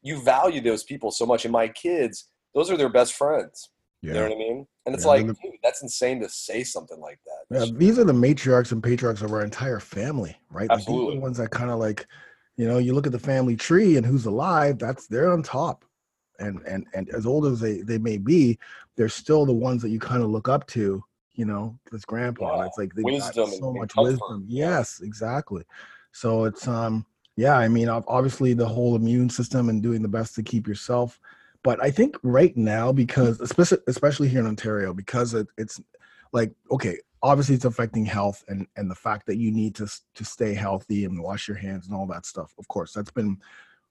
You 0.00 0.22
value 0.22 0.62
those 0.62 0.82
people 0.84 1.10
so 1.10 1.26
much. 1.26 1.44
And 1.44 1.52
my 1.52 1.68
kids, 1.68 2.30
those 2.54 2.70
are 2.70 2.78
their 2.78 2.88
best 2.88 3.12
friends. 3.12 3.68
You 4.02 4.14
know 4.14 4.22
what 4.22 4.32
I 4.32 4.36
mean? 4.38 4.66
And 4.86 4.94
it's 4.94 5.04
Yeah, 5.04 5.10
like, 5.10 5.26
they're 5.26 5.34
dude, 5.34 5.60
that's 5.62 5.82
insane 5.82 6.20
to 6.22 6.28
say 6.30 6.64
something 6.64 6.98
like 6.98 7.20
that. 7.26 7.60
Yeah, 7.60 7.66
these 7.76 7.98
are 7.98 8.04
the 8.04 8.14
matriarchs 8.14 8.72
and 8.72 8.82
patriarchs 8.82 9.22
of 9.22 9.32
our 9.32 9.44
entire 9.44 9.80
family, 9.80 10.36
right? 10.50 10.70
Like, 10.70 10.78
these 10.78 10.88
are 10.88 10.94
Absolutely. 10.94 11.16
the 11.16 11.20
ones 11.20 11.36
that 11.36 11.50
kind 11.50 11.70
of 11.70 11.78
like, 11.78 12.06
you 12.56 12.66
know, 12.66 12.78
you 12.78 12.94
look 12.94 13.06
at 13.06 13.12
the 13.12 13.18
family 13.18 13.54
tree 13.56 13.96
and 13.98 14.06
who's 14.06 14.24
alive, 14.26 14.78
that's 14.78 15.06
they're 15.06 15.30
on 15.30 15.42
top. 15.42 15.84
And 16.38 16.62
and 16.66 16.86
and 16.94 17.10
as 17.10 17.26
old 17.26 17.44
as 17.44 17.60
they 17.60 17.82
they 17.82 17.98
may 17.98 18.16
be, 18.16 18.58
they're 18.96 19.10
still 19.10 19.44
the 19.44 19.52
ones 19.52 19.82
that 19.82 19.90
you 19.90 19.98
kind 20.00 20.22
of 20.22 20.30
look 20.30 20.48
up 20.48 20.66
to, 20.68 21.04
you 21.40 21.46
know, 21.46 21.78
this 21.90 22.04
grandpa. 22.04 22.58
Yeah, 22.58 22.66
It's 22.66 22.76
like 22.76 22.92
they 22.94 23.02
wisdom 23.02 23.48
got 23.48 23.54
so 23.54 23.72
much 23.72 23.94
comfort, 23.94 24.10
wisdom. 24.10 24.44
Yes, 24.46 25.00
exactly. 25.02 25.64
So 26.12 26.44
it's 26.44 26.68
um 26.68 27.06
yeah, 27.36 27.56
I 27.56 27.66
mean 27.66 27.88
obviously 27.88 28.52
the 28.52 28.68
whole 28.68 28.94
immune 28.94 29.30
system 29.30 29.70
and 29.70 29.82
doing 29.82 30.02
the 30.02 30.08
best 30.08 30.34
to 30.34 30.42
keep 30.42 30.68
yourself. 30.68 31.18
But 31.62 31.82
I 31.82 31.90
think 31.90 32.18
right 32.22 32.54
now, 32.58 32.92
because 32.92 33.40
especially 33.40 33.78
especially 33.88 34.28
here 34.28 34.40
in 34.40 34.46
Ontario, 34.46 34.92
because 34.92 35.32
it, 35.32 35.46
it's 35.56 35.80
like 36.34 36.52
okay, 36.70 36.98
obviously 37.22 37.54
it's 37.54 37.64
affecting 37.64 38.04
health 38.04 38.44
and 38.48 38.66
and 38.76 38.90
the 38.90 38.94
fact 38.94 39.24
that 39.26 39.38
you 39.38 39.50
need 39.50 39.74
to 39.76 39.86
to 40.14 40.24
stay 40.26 40.52
healthy 40.52 41.06
and 41.06 41.22
wash 41.22 41.48
your 41.48 41.56
hands 41.56 41.86
and 41.86 41.96
all 41.96 42.06
that 42.08 42.26
stuff. 42.26 42.52
Of 42.58 42.68
course, 42.68 42.92
that's 42.92 43.10
been 43.10 43.38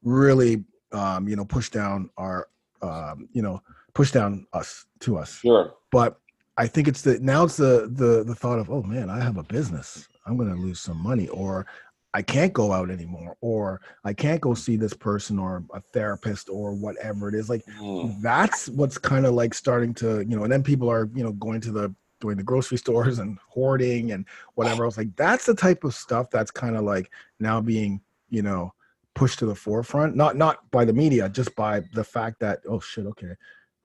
really 0.03 0.65
um, 0.91 1.27
you 1.27 1.36
know 1.36 1.46
pushed 1.46 1.74
down 1.74 2.12
our 2.15 2.48
um, 2.84 3.27
you 3.34 3.41
know 3.41 3.63
pushed 3.96 4.13
down 4.13 4.46
us 4.53 4.86
to 5.00 5.18
us 5.18 5.39
Sure. 5.39 5.74
but 5.91 6.20
I 6.60 6.68
think 6.68 6.89
it's 6.89 7.01
the 7.04 7.18
now 7.22 7.46
it's 7.46 7.56
the 7.56 7.89
the 7.92 8.24
the 8.25 8.36
thought 8.36 8.60
of 8.60 8.70
oh 8.70 8.84
man 8.84 9.10
I 9.10 9.22
have 9.22 9.38
a 9.38 9.44
business. 9.44 10.08
I'm 10.25 10.36
going 10.38 10.54
to 10.54 10.60
lose 10.62 10.80
some 10.82 11.01
money 11.01 11.30
or 11.30 11.66
I 12.13 12.22
can't 12.22 12.51
go 12.54 12.74
out 12.74 12.89
anymore 12.89 13.38
or 13.39 13.82
I 14.04 14.13
can't 14.13 14.42
go 14.42 14.54
see 14.54 14.75
this 14.75 14.94
person 14.94 15.39
or 15.39 15.63
a 15.74 15.80
therapist 15.80 16.50
or 16.50 16.74
whatever 16.75 17.30
it 17.30 17.36
is. 17.36 17.50
Like 17.50 17.63
Mm. 17.80 18.22
that's 18.22 18.68
what's 18.70 18.98
kind 18.98 19.25
of 19.25 19.34
like 19.36 19.54
starting 19.54 19.94
to 19.96 20.20
you 20.28 20.36
know 20.36 20.44
and 20.44 20.51
then 20.51 20.62
people 20.63 20.89
are 20.92 21.10
you 21.16 21.24
know 21.24 21.32
going 21.34 21.62
to 21.62 21.72
the 21.72 21.96
doing 22.20 22.36
the 22.36 22.44
grocery 22.44 22.78
stores 22.86 23.20
and 23.20 23.39
hoarding 23.48 24.12
and 24.12 24.25
whatever 24.56 24.84
else. 24.84 24.98
Like 24.98 25.16
that's 25.16 25.46
the 25.46 25.56
type 25.56 25.86
of 25.86 25.96
stuff 25.96 26.30
that's 26.30 26.51
kind 26.51 26.75
of 26.75 26.84
like 26.84 27.10
now 27.39 27.62
being 27.62 28.01
you 28.30 28.42
know 28.42 28.74
pushed 29.16 29.39
to 29.39 29.46
the 29.46 29.56
forefront. 29.56 30.16
Not 30.16 30.36
not 30.36 30.70
by 30.72 30.84
the 30.84 30.94
media 30.94 31.30
just 31.30 31.56
by 31.56 31.84
the 31.94 32.04
fact 32.04 32.42
that 32.42 32.60
oh 32.68 32.82
shit 32.82 33.06
okay 33.06 33.36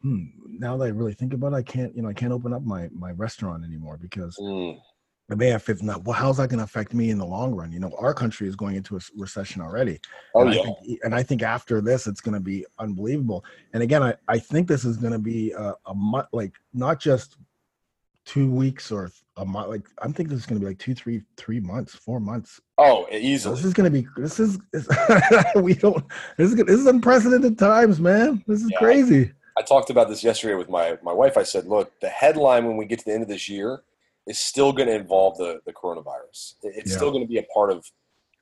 hmm, 0.05 0.25
now 0.59 0.77
that 0.77 0.85
I 0.85 0.89
really 0.89 1.15
think 1.15 1.33
about 1.33 1.55
it, 1.55 1.57
I 1.57 1.63
can't, 1.63 1.97
you 1.97 2.03
know, 2.03 2.11
I 2.11 2.13
can't 2.13 2.33
open 2.33 2.53
up 2.53 2.63
my 2.63 2.89
my 2.93 3.13
restaurant 3.13 3.65
anymore 3.65 3.97
because 4.01 4.37
Mm. 4.39 4.79
it 5.31 5.39
may 5.39 5.53
affect 5.53 5.83
not. 5.83 6.05
Well, 6.05 6.15
how's 6.15 6.37
that 6.37 6.51
going 6.51 6.59
to 6.59 6.65
affect 6.65 6.93
me 6.93 7.09
in 7.09 7.17
the 7.19 7.25
long 7.25 7.55
run? 7.55 7.73
You 7.73 7.81
know, 7.81 7.91
our 7.99 8.13
country 8.13 8.47
is 8.47 8.55
going 8.55 8.77
into 8.77 8.97
a 8.97 9.01
recession 9.17 9.63
already, 9.63 9.99
Oh 10.35 10.43
and 10.43 10.55
yeah. 10.55 10.61
I 10.61 10.63
think, 10.65 11.01
and 11.05 11.15
I 11.15 11.23
think 11.23 11.43
after 11.43 11.81
this, 11.81 12.07
it's 12.07 12.21
going 12.21 12.35
to 12.35 12.41
be 12.41 12.67
unbelievable. 12.79 13.43
And 13.73 13.83
again, 13.83 14.03
I 14.03 14.15
I 14.29 14.39
think 14.39 14.69
this 14.69 14.85
is 14.85 14.99
going 14.99 15.15
to 15.15 15.19
be 15.19 15.53
a, 15.53 15.75
a 15.87 15.95
month, 15.95 16.29
like 16.33 16.53
not 16.75 17.01
just 17.01 17.39
two 18.27 18.51
weeks 18.51 18.93
or 18.93 19.11
a 19.39 19.45
month. 19.45 19.69
Like 19.69 19.89
I'm 20.03 20.13
thinking 20.13 20.35
this 20.35 20.41
is 20.41 20.47
going 20.47 20.61
to 20.61 20.65
be 20.65 20.71
like 20.71 20.79
two, 20.79 20.95
three, 20.95 21.23
three 21.39 21.61
months, 21.61 21.95
four 21.95 22.21
months. 22.21 22.61
Oh, 22.77 23.07
easily. 23.11 23.55
This 23.57 23.65
is 23.65 23.73
going 23.73 23.91
to 23.91 24.03
be. 24.03 24.07
This 24.19 24.39
is. 24.39 24.59
This, 24.73 24.87
we 25.57 25.73
don't. 25.75 26.05
This 26.37 26.51
is. 26.51 26.57
This 26.57 26.81
is 26.81 26.87
unprecedented 26.87 27.59
times, 27.59 28.01
man. 28.01 28.45
This 28.47 28.63
is 28.63 28.71
Yeah, 28.71 28.79
crazy. 28.79 29.33
I 29.57 29.63
talked 29.63 29.91
about 29.91 30.09
this 30.09 30.25
yesterday 30.25 30.55
with 30.55 30.69
my, 30.69 30.99
my 31.03 31.13
wife. 31.13 31.37
I 31.37 31.43
said, 31.45 31.67
look, 31.67 31.93
the 32.01 32.09
headline 32.09 32.67
when 32.67 32.77
we 32.77 32.87
get 32.87 32.99
to 33.01 33.05
the 33.05 33.13
end 33.13 33.23
of 33.23 33.29
this 33.29 33.49
year 33.49 33.83
is 34.27 34.39
still 34.41 34.73
going 34.73 34.89
to 34.89 34.95
involve 34.95 35.37
the, 35.39 35.61
the 35.67 35.73
coronavirus. 35.73 36.55
It's 36.63 36.91
Yeah. 36.91 36.97
still 36.97 37.11
going 37.11 37.23
to 37.23 37.29
be 37.29 37.39
a 37.39 37.45
part 37.45 37.71
of 37.71 37.85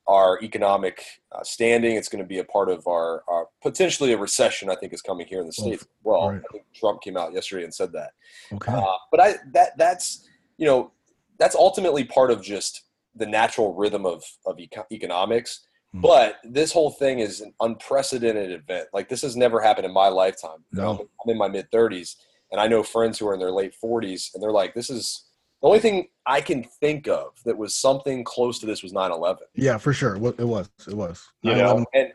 our 0.07 0.40
economic 0.42 1.04
uh, 1.33 1.42
standing. 1.45 1.97
It's 1.97 2.09
going 2.09 2.23
to 2.25 2.28
be 2.28 2.38
a 2.38 2.45
part 2.45 2.69
of 2.69 2.87
our, 2.87 3.23
our, 3.28 3.49
potentially 3.62 4.12
a 4.12 4.19
recession. 4.19 4.71
I 4.71 4.75
think 4.75 4.92
is 4.92 5.02
coming 5.02 5.26
here 5.26 5.40
in 5.40 5.47
the 5.47 5.52
states. 5.52 5.87
Well, 6.02 6.31
right. 6.31 6.38
I 6.40 6.52
think 6.52 6.64
Trump 6.75 7.02
came 7.02 7.16
out 7.16 7.33
yesterday 7.33 7.64
and 7.64 7.75
said 7.75 7.92
that. 7.92 8.11
Okay. 8.52 8.73
Uh, 8.73 8.83
but 9.11 9.21
I 9.21 9.35
that 9.52 9.78
that's 9.78 10.28
you 10.57 10.66
know 10.66 10.90
that's 11.38 11.54
ultimately 11.54 12.02
part 12.02 12.33
of 12.33 12.42
just 12.42 12.83
the 13.14 13.26
natural 13.26 13.75
rhythm 13.75 14.04
of 14.04 14.25
of 14.45 14.59
eco- 14.59 14.87
economics. 14.90 15.66
Hmm. 15.93 16.01
But 16.01 16.37
this 16.45 16.73
whole 16.73 16.91
thing 16.91 17.19
is 17.19 17.41
an 17.41 17.53
unprecedented 17.61 18.51
event. 18.51 18.89
Like 18.93 19.09
this 19.09 19.23
has 19.23 19.37
never 19.37 19.61
happened 19.61 19.87
in 19.87 19.93
my 19.93 20.09
lifetime. 20.09 20.65
No. 20.73 21.09
I'm 21.25 21.31
in 21.31 21.39
my 21.39 21.49
mid 21.49 21.71
30s, 21.71 22.17
and 22.51 22.61
I 22.61 22.67
know 22.67 22.83
friends 22.83 23.19
who 23.19 23.29
are 23.29 23.35
in 23.35 23.41
their 23.41 23.53
late 23.53 23.75
40s, 23.83 24.31
and 24.35 24.43
they're 24.43 24.53
like, 24.53 24.75
"This 24.75 24.89
is 24.91 25.25
the 25.61 25.69
only 25.69 25.81
thing 25.81 26.09
I 26.27 26.41
can 26.41 26.65
think 26.65 27.09
of 27.09 27.33
that 27.45 27.57
was 27.59 27.75
something 27.75 28.25
close 28.25 28.59
to 28.61 28.67
this 28.67 28.83
was 28.83 28.93
9/11." 28.93 29.39
yeah, 29.55 29.77
for 29.79 29.93
sure. 29.93 30.17
It 30.17 30.21
was. 30.47 30.71
It 30.89 30.95
was. 30.95 31.27
You 31.43 31.57
know, 31.57 31.85
and 31.95 32.13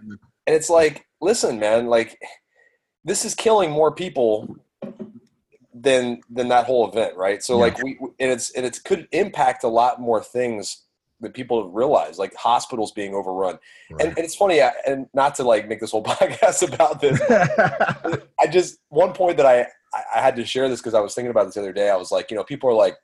and 0.48 0.55
it's 0.55 0.69
like, 0.69 1.05
listen, 1.22 1.60
man, 1.60 1.88
like 1.88 2.19
this 3.03 3.25
is 3.25 3.36
killing 3.36 3.69
more 3.69 3.91
people 3.93 4.55
than 5.74 6.22
than 6.29 6.48
that 6.48 6.65
whole 6.65 6.89
event, 6.89 7.15
right? 7.15 7.43
So 7.43 7.53
Yeah. 7.53 7.60
like 7.62 7.84
we 7.84 7.98
and 8.19 8.31
it's 8.31 8.50
and 8.51 8.65
it 8.65 8.79
could 8.84 9.07
impact 9.12 9.63
a 9.63 9.67
lot 9.67 10.01
more 10.01 10.24
things 10.24 10.84
that 11.21 11.33
people 11.33 11.69
realize, 11.71 12.19
like 12.19 12.36
hospitals 12.36 12.91
being 12.91 13.13
overrun. 13.15 13.57
And, 13.89 14.00
Right. 14.00 14.07
and 14.09 14.17
it's 14.19 14.36
funny, 14.36 14.62
I- 14.62 14.74
and 14.86 15.07
not 15.13 15.36
to 15.36 15.43
like 15.43 15.67
make 15.67 15.79
this 15.79 15.91
whole 15.91 16.03
podcast 16.13 16.67
about 16.71 17.01
this. 17.01 17.19
I 18.39 18.47
just 18.47 18.79
one 18.89 19.13
point 19.13 19.38
that 19.38 19.45
I 19.45 19.62
I 19.93 20.03
I 20.17 20.21
had 20.21 20.36
to 20.36 20.45
share 20.45 20.69
this 20.69 20.79
because 20.79 20.93
I 20.93 21.00
was 21.00 21.15
thinking 21.15 21.31
about 21.31 21.45
this 21.45 21.55
the 21.55 21.62
other 21.62 21.74
day. 21.74 21.89
I 21.89 21.95
was 21.95 22.12
like, 22.12 22.29
you 22.31 22.38
know, 22.38 22.43
people 22.43 22.69
are 22.69 22.74
like, 22.74 22.95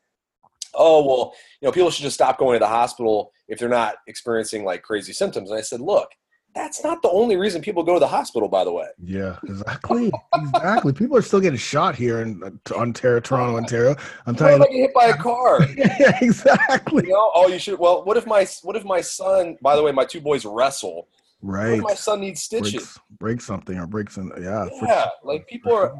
oh 0.75 1.05
well, 1.05 1.33
you 1.61 1.67
know, 1.67 1.71
people 1.71 1.89
should 1.91 2.03
just 2.03 2.15
stop 2.15 2.37
going 2.37 2.55
to 2.55 2.59
the 2.59 2.67
hospital 2.67 3.31
if 3.47 3.59
they're 3.59 3.69
not 3.69 3.95
experiencing 4.07 4.63
like 4.65 4.81
crazy 4.83 5.13
symptoms. 5.13 5.49
And 5.49 5.57
I 5.57 5.61
said, 5.61 5.81
look, 5.81 6.09
that's 6.55 6.83
not 6.83 7.01
the 7.01 7.09
only 7.09 7.35
reason 7.35 7.61
people 7.61 7.83
go 7.83 7.93
to 7.93 7.99
the 7.99 8.07
hospital. 8.07 8.47
By 8.47 8.63
the 8.63 8.71
way, 8.71 8.87
yeah, 9.03 9.37
exactly. 9.43 10.11
exactly. 10.35 10.93
People 10.93 11.17
are 11.17 11.21
still 11.21 11.39
getting 11.39 11.57
shot 11.57 11.95
here 11.95 12.21
in 12.21 12.41
uh, 12.43 12.73
Ontario, 12.73 13.19
Toronto, 13.19 13.57
Ontario. 13.57 13.95
I'm 14.25 14.35
telling 14.35 14.61
you. 14.61 14.67
get 14.67 14.73
hit 14.73 14.93
by 14.93 15.05
a 15.05 15.17
car? 15.17 15.63
yeah, 15.77 16.17
exactly. 16.21 17.03
You 17.03 17.13
know, 17.13 17.31
oh, 17.35 17.47
you 17.47 17.59
should. 17.59 17.79
Well, 17.79 18.03
what 18.05 18.17
if 18.17 18.25
my 18.25 18.45
what 18.63 18.75
if 18.75 18.83
my 18.83 19.01
son? 19.01 19.57
By 19.61 19.75
the 19.75 19.83
way, 19.83 19.91
my 19.91 20.05
two 20.05 20.21
boys 20.21 20.45
wrestle. 20.45 21.07
What 21.41 21.53
Right. 21.55 21.73
if 21.73 21.83
my 21.83 21.93
son 21.93 22.21
needs 22.21 22.41
stitches? 22.41 22.71
Breaks, 22.71 22.99
break 23.19 23.41
something 23.41 23.77
or 23.77 23.85
breaks 23.85 24.17
in. 24.17 24.31
Yeah. 24.39 24.67
yeah 24.81 25.01
sure. 25.03 25.11
like 25.23 25.47
people 25.47 25.73
are 25.73 25.93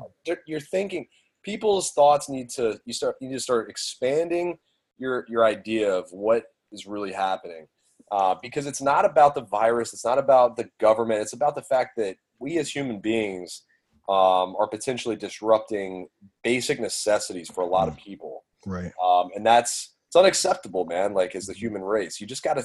you're 0.47 0.61
thinking 0.61 1.05
people's 1.43 1.91
thoughts 1.91 2.29
need 2.29 2.49
to 2.51 2.79
you 2.85 2.93
start 2.93 3.15
you 3.19 3.27
need 3.27 3.35
to 3.35 3.41
start 3.41 3.69
expanding 3.69 4.57
your 4.97 5.25
your 5.27 5.43
idea 5.43 5.93
of 5.93 6.09
what 6.11 6.45
is 6.71 6.87
really 6.87 7.11
happening 7.11 7.67
uh, 8.11 8.35
because 8.41 8.65
it's 8.67 8.81
not 8.81 9.05
about 9.05 9.35
the 9.35 9.41
virus 9.41 9.93
it's 9.93 10.05
not 10.05 10.17
about 10.17 10.55
the 10.55 10.69
government 10.79 11.21
it's 11.21 11.33
about 11.33 11.55
the 11.55 11.61
fact 11.61 11.91
that 11.97 12.15
we 12.39 12.57
as 12.57 12.69
human 12.69 12.99
beings 12.99 13.63
um, 14.09 14.55
are 14.59 14.67
potentially 14.67 15.15
disrupting 15.15 16.07
basic 16.43 16.79
necessities 16.79 17.49
for 17.49 17.61
a 17.61 17.67
lot 17.67 17.87
of 17.87 17.95
people 17.97 18.43
Right. 18.65 18.91
um, 19.03 19.29
and 19.35 19.45
that's 19.45 19.93
it's 20.07 20.15
unacceptable 20.15 20.85
man 20.85 21.13
like 21.13 21.35
as 21.35 21.45
the 21.47 21.53
human 21.53 21.81
race 21.81 22.19
you 22.21 22.27
just 22.27 22.43
gotta 22.43 22.63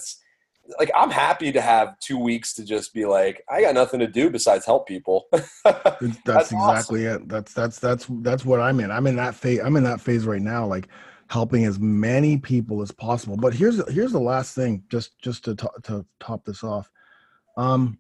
like 0.79 0.91
i'm 0.95 1.11
happy 1.11 1.51
to 1.51 1.61
have 1.63 1.99
two 1.99 2.19
weeks 2.19 2.53
to 2.55 2.65
just 2.65 2.93
be 2.93 3.07
like 3.07 3.43
i 3.51 3.63
got 3.63 3.75
nothing 3.75 4.01
to 4.01 4.07
do 4.07 4.29
besides 4.29 4.67
help 4.67 4.87
people 4.87 5.27
That's 5.33 6.19
That's, 6.25 6.53
exactly 6.53 7.05
it. 7.05 7.29
That's 7.29 7.53
that's 7.53 7.79
that's 7.79 8.07
that's 8.21 8.45
what 8.45 8.61
I'm 8.61 8.81
in. 8.81 8.91
I'm 8.91 9.07
in 9.07 9.17
that 9.17 9.35
phase. 9.35 9.61
I'm 9.63 9.77
in 9.77 9.85
that 9.85 10.01
phase 10.01 10.27
right 10.27 10.41
now, 10.41 10.67
like 10.67 10.89
helping 11.29 11.65
as 11.65 11.79
many 11.79 12.39
people 12.39 12.83
as 12.83 12.91
possible. 12.91 13.37
But 13.37 13.55
here's 13.55 13.87
here's 13.93 14.13
the 14.13 14.21
last 14.21 14.55
thing, 14.55 14.83
just 14.89 15.19
just 15.21 15.45
to 15.45 15.55
to, 15.55 15.71
to 15.85 16.07
top 16.21 16.45
this 16.45 16.65
off. 16.65 16.91
Um, 17.57 17.99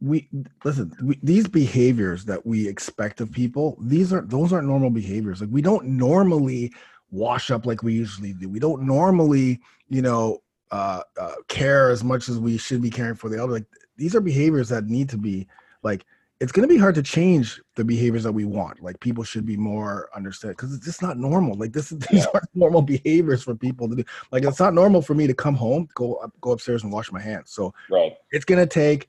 we 0.00 0.28
listen. 0.64 0.94
We, 1.02 1.18
these 1.22 1.48
behaviors 1.48 2.24
that 2.26 2.44
we 2.44 2.68
expect 2.68 3.20
of 3.20 3.32
people, 3.32 3.78
these 3.80 4.12
aren't 4.12 4.30
those 4.30 4.52
aren't 4.52 4.68
normal 4.68 4.90
behaviors. 4.90 5.40
Like 5.40 5.50
we 5.50 5.62
don't 5.62 5.86
normally 5.86 6.72
wash 7.10 7.50
up 7.50 7.66
like 7.66 7.82
we 7.82 7.94
usually 7.94 8.32
do. 8.32 8.48
We 8.48 8.58
don't 8.58 8.82
normally, 8.82 9.60
you 9.88 10.02
know, 10.02 10.42
uh, 10.70 11.02
uh 11.18 11.34
care 11.48 11.90
as 11.90 12.02
much 12.02 12.28
as 12.28 12.38
we 12.38 12.58
should 12.58 12.82
be 12.82 12.90
caring 12.90 13.14
for 13.14 13.30
the 13.30 13.42
other. 13.42 13.52
Like 13.52 13.66
these 13.96 14.14
are 14.16 14.20
behaviors 14.20 14.68
that 14.70 14.86
need 14.86 15.08
to 15.10 15.16
be 15.16 15.46
like 15.82 16.04
it's 16.40 16.52
going 16.52 16.68
to 16.68 16.72
be 16.72 16.78
hard 16.78 16.94
to 16.96 17.02
change 17.02 17.60
the 17.76 17.84
behaviors 17.84 18.24
that 18.24 18.32
we 18.32 18.44
want. 18.44 18.82
Like 18.82 18.98
people 19.00 19.24
should 19.24 19.46
be 19.46 19.56
more 19.56 20.08
understood 20.14 20.50
because 20.50 20.74
it's 20.74 20.84
just 20.84 21.00
not 21.00 21.16
normal. 21.16 21.56
Like 21.56 21.72
this 21.72 21.88
these 22.10 22.26
aren't 22.26 22.48
normal 22.54 22.82
behaviors 22.82 23.42
for 23.42 23.54
people 23.54 23.88
to 23.88 23.96
do. 23.96 24.04
Like 24.32 24.44
it's 24.44 24.60
not 24.60 24.74
normal 24.74 25.00
for 25.00 25.14
me 25.14 25.26
to 25.26 25.34
come 25.34 25.54
home, 25.54 25.88
go 25.94 26.14
up, 26.16 26.32
go 26.40 26.52
upstairs 26.52 26.82
and 26.82 26.92
wash 26.92 27.12
my 27.12 27.20
hands. 27.20 27.50
So 27.52 27.72
right 27.90 28.16
it's 28.30 28.44
going 28.44 28.60
to 28.60 28.66
take 28.66 29.08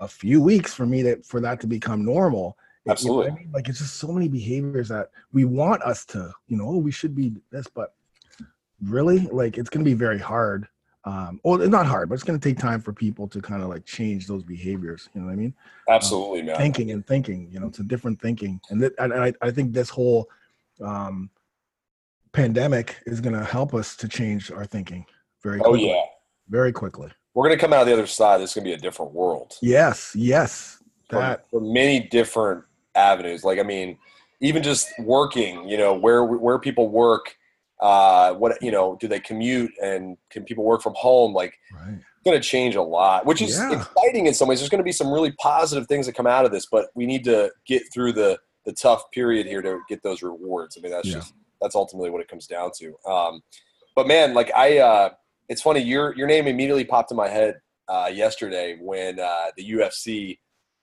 a 0.00 0.08
few 0.08 0.40
weeks 0.40 0.74
for 0.74 0.86
me 0.86 1.02
to 1.02 1.22
for 1.22 1.40
that 1.40 1.60
to 1.60 1.66
become 1.66 2.04
normal. 2.04 2.56
You 2.84 2.90
know 2.90 2.90
I 2.90 2.92
Absolutely. 2.92 3.30
mean? 3.32 3.50
Like 3.52 3.68
it's 3.68 3.78
just 3.78 3.96
so 3.96 4.08
many 4.08 4.28
behaviors 4.28 4.88
that 4.88 5.10
we 5.32 5.44
want 5.44 5.82
us 5.82 6.04
to, 6.06 6.32
you 6.46 6.56
know, 6.56 6.68
oh, 6.68 6.78
we 6.78 6.90
should 6.92 7.14
be 7.14 7.34
this, 7.50 7.66
but 7.66 7.94
really, 8.82 9.20
like 9.20 9.58
it's 9.58 9.70
going 9.70 9.84
to 9.84 9.90
be 9.90 9.94
very 9.94 10.18
hard. 10.18 10.68
Um, 11.08 11.40
well, 11.42 11.60
it's 11.60 11.70
not 11.70 11.86
hard, 11.86 12.08
but 12.08 12.16
it's 12.16 12.22
going 12.22 12.38
to 12.38 12.48
take 12.48 12.58
time 12.58 12.82
for 12.82 12.92
people 12.92 13.26
to 13.28 13.40
kind 13.40 13.62
of 13.62 13.70
like 13.70 13.86
change 13.86 14.26
those 14.26 14.42
behaviors. 14.42 15.08
You 15.14 15.22
know 15.22 15.28
what 15.28 15.32
I 15.32 15.36
mean? 15.36 15.54
Absolutely, 15.88 16.42
man. 16.42 16.56
thinking 16.56 16.90
and 16.90 17.06
thinking 17.06 17.48
you 17.50 17.60
know 17.60 17.66
it's 17.68 17.78
a 17.78 17.82
different 17.82 18.20
thinking 18.20 18.60
and, 18.68 18.80
th- 18.80 18.92
and 18.98 19.14
I, 19.14 19.32
I 19.40 19.50
think 19.50 19.72
this 19.72 19.88
whole 19.88 20.28
um 20.82 21.30
pandemic 22.32 22.96
is 23.06 23.22
going 23.22 23.34
to 23.34 23.44
help 23.44 23.72
us 23.72 23.96
to 23.96 24.06
change 24.06 24.52
our 24.52 24.66
thinking 24.66 25.06
very 25.42 25.60
Quickly, 25.60 25.90
Oh 25.90 25.94
yeah, 25.94 26.02
very 26.50 26.72
quickly 26.72 27.10
we're 27.32 27.48
gonna 27.48 27.58
come 27.58 27.72
out 27.72 27.86
the 27.86 27.92
other 27.92 28.06
side. 28.06 28.42
It's 28.42 28.54
gonna 28.54 28.64
be 28.64 28.74
a 28.74 28.78
different 28.78 29.12
world 29.12 29.56
yes 29.62 30.12
yes 30.14 30.82
for, 31.08 31.40
for 31.50 31.60
many 31.60 32.00
different 32.00 32.64
avenues. 32.94 33.44
Like 33.44 33.58
I 33.58 33.62
mean, 33.62 33.96
even 34.40 34.62
just 34.62 34.92
working. 35.00 35.68
You 35.68 35.78
know, 35.78 35.94
where 35.94 36.24
where 36.24 36.58
people 36.58 36.90
work. 36.90 37.36
Uh, 37.80 38.34
what 38.34 38.60
you 38.62 38.70
know? 38.70 38.96
Do 39.00 39.06
they 39.08 39.20
commute 39.20 39.70
and 39.82 40.16
can 40.30 40.44
people 40.44 40.64
work 40.64 40.82
from 40.82 40.94
home? 40.96 41.32
Like 41.32 41.54
right 41.72 41.94
it's 41.94 42.24
going 42.24 42.40
to 42.40 42.46
change 42.46 42.74
a 42.74 42.82
lot, 42.82 43.24
which 43.26 43.40
is 43.40 43.56
Yeah. 43.56 43.80
exciting 43.80 44.26
in 44.26 44.34
some 44.34 44.48
ways. 44.48 44.58
There's 44.58 44.68
going 44.68 44.80
to 44.80 44.84
be 44.84 44.90
some 44.92 45.10
really 45.12 45.30
positive 45.32 45.86
things 45.86 46.04
that 46.06 46.14
come 46.14 46.26
out 46.26 46.44
of 46.44 46.50
this, 46.50 46.66
but 46.66 46.88
we 46.96 47.06
need 47.06 47.22
to 47.24 47.50
get 47.66 47.82
through 47.92 48.12
the 48.14 48.38
the 48.66 48.72
tough 48.72 49.10
period 49.12 49.46
here 49.46 49.62
to 49.62 49.80
get 49.88 50.02
those 50.02 50.20
rewards. 50.22 50.76
I 50.76 50.80
mean, 50.82 50.90
that's 50.92 51.06
Yeah. 51.08 51.14
just 51.14 51.32
that's 51.60 51.74
ultimately 51.76 52.10
what 52.10 52.20
it 52.20 52.28
comes 52.28 52.46
down 52.46 52.70
to. 52.78 52.94
Um, 53.10 53.42
but 53.96 54.06
man, 54.06 54.34
like 54.34 54.50
I, 54.54 54.78
uh, 54.78 55.10
it's 55.48 55.62
funny. 55.62 55.80
Your 55.80 56.14
your 56.16 56.26
name 56.26 56.46
immediately 56.48 56.84
popped 56.84 57.10
in 57.12 57.16
my 57.16 57.28
head 57.28 57.60
uh, 57.88 58.10
yesterday 58.12 58.76
when 58.80 59.18
uh, 59.20 59.46
the 59.56 59.70
UFC 59.70 60.38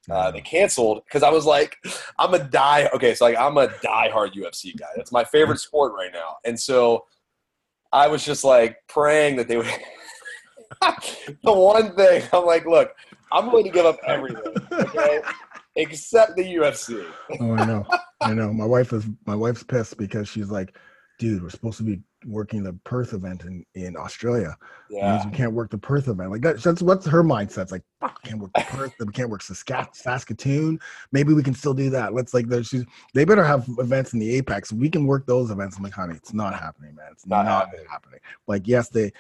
uh, 0.10 0.32
they 0.32 0.42
canceled 0.42 1.04
because 1.06 1.24
I 1.24 1.30
was 1.30 1.46
like, 1.46 1.78
I'm 2.20 2.34
a 2.34 2.40
die. 2.40 2.90
Okay, 2.94 3.16
so 3.16 3.26
like 3.26 3.38
I'm 3.38 3.58
a 3.58 3.68
diehard 3.68 4.34
UFC 4.34 4.78
guy. 4.78 4.88
That's 4.96 5.12
my 5.12 5.24
favorite 5.24 5.60
sport 5.60 5.94
right 5.94 6.12
now, 6.14 6.38
and 6.46 6.60
so 6.60 7.06
I 7.92 8.08
was 8.08 8.26
just 8.26 8.44
like 8.44 8.78
praying 8.88 9.38
that 9.38 9.48
they 9.48 9.58
would. 9.58 9.68
the 11.44 11.54
one 11.54 11.96
thing 11.96 12.24
I'm 12.34 12.46
like, 12.46 12.66
look, 12.66 12.92
I'm 13.32 13.50
going 13.50 13.64
to 13.64 13.70
give 13.70 13.86
up 13.86 13.98
everything, 14.06 14.54
okay, 14.72 15.22
except 15.76 16.36
the 16.36 16.44
UFC. 16.44 17.06
oh 17.40 17.54
i 17.54 17.66
know 17.66 17.86
i 18.22 18.34
know 18.34 18.54
my 18.54 18.66
wife 18.66 18.94
is 18.94 19.06
my 19.26 19.36
wife's 19.36 19.64
pissed 19.64 19.98
because 19.98 20.28
she's 20.28 20.50
like 20.50 20.76
dude 21.18 21.42
we're 21.44 21.50
supposed 21.50 21.78
to 21.78 21.84
be 21.84 22.00
working 22.26 22.64
the 22.64 22.74
perth 22.84 23.14
event 23.14 23.44
in 23.44 23.64
in 23.76 23.96
australia 23.96 24.56
Yeah, 24.90 25.24
we 25.26 25.32
can't 25.32 25.54
work 25.54 25.70
the 25.72 25.78
Perth 25.78 26.08
event. 26.08 26.30
Like 26.32 26.42
that, 26.42 26.62
that's 26.62 26.82
what's 26.82 27.06
her 27.08 27.24
mindset. 27.24 27.64
It's 27.64 27.72
like, 27.72 27.84
fuck, 28.00 28.22
can't 28.24 28.40
work 28.40 28.52
the 28.56 28.62
Perth, 28.62 28.94
we 29.00 29.12
can't 29.12 29.30
work 29.30 29.42
Sask- 29.42 29.96
Saskatoon. 29.96 30.80
Maybe 31.12 31.34
we 31.34 31.42
can 31.44 31.54
still 31.56 31.74
do 31.74 31.90
that. 31.92 32.14
Let's 32.14 32.34
like, 32.36 32.46
she's, 32.64 32.86
they 33.16 33.26
better 33.26 33.44
have 33.44 33.68
events 33.80 34.14
in 34.14 34.20
the 34.20 34.36
Apex. 34.36 34.72
We 34.72 34.90
can 34.90 35.06
work 35.08 35.26
those 35.26 35.50
events. 35.52 35.78
I'm 35.78 35.84
like, 35.84 35.94
honey, 35.94 36.16
it's 36.16 36.34
not 36.34 36.54
happening, 36.60 36.94
man. 36.96 37.08
It's 37.12 37.26
Not 37.26 37.46
not, 37.46 37.66
happening. 37.66 37.86
happening. 37.90 38.20
Like, 38.48 38.68
yes, 38.68 38.90
they, 38.90 39.12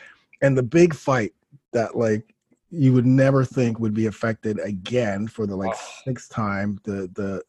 and 0.41 0.55
the 0.57 0.63
big 0.63 0.93
fight 0.93 1.33
that 1.73 1.97
like 1.97 2.33
you 2.71 2.93
would 2.93 3.05
never 3.07 3.43
think 3.43 3.79
would 3.79 3.93
be 3.95 4.05
affected 4.05 4.59
again 4.59 5.27
for 5.27 5.45
the 5.47 5.55
like 5.55 5.73
Oh. 5.75 5.89
sixth 6.05 6.29
time. 6.29 6.79
The 6.83 7.09
the, 7.13 7.41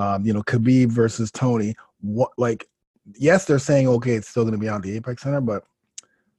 um, 0.00 0.24
you 0.24 0.32
know, 0.32 0.42
Khabib 0.42 0.88
versus 0.90 1.30
Tony. 1.32 1.74
What 2.02 2.30
like, 2.38 2.68
yes, 3.16 3.44
they're 3.44 3.58
saying 3.58 3.88
okay, 3.88 4.14
it's 4.14 4.28
still 4.28 4.42
going 4.44 4.54
to 4.54 4.58
be 4.60 4.68
on 4.68 4.80
the 4.80 4.96
Apex 4.96 5.22
Center, 5.22 5.40
but 5.40 5.64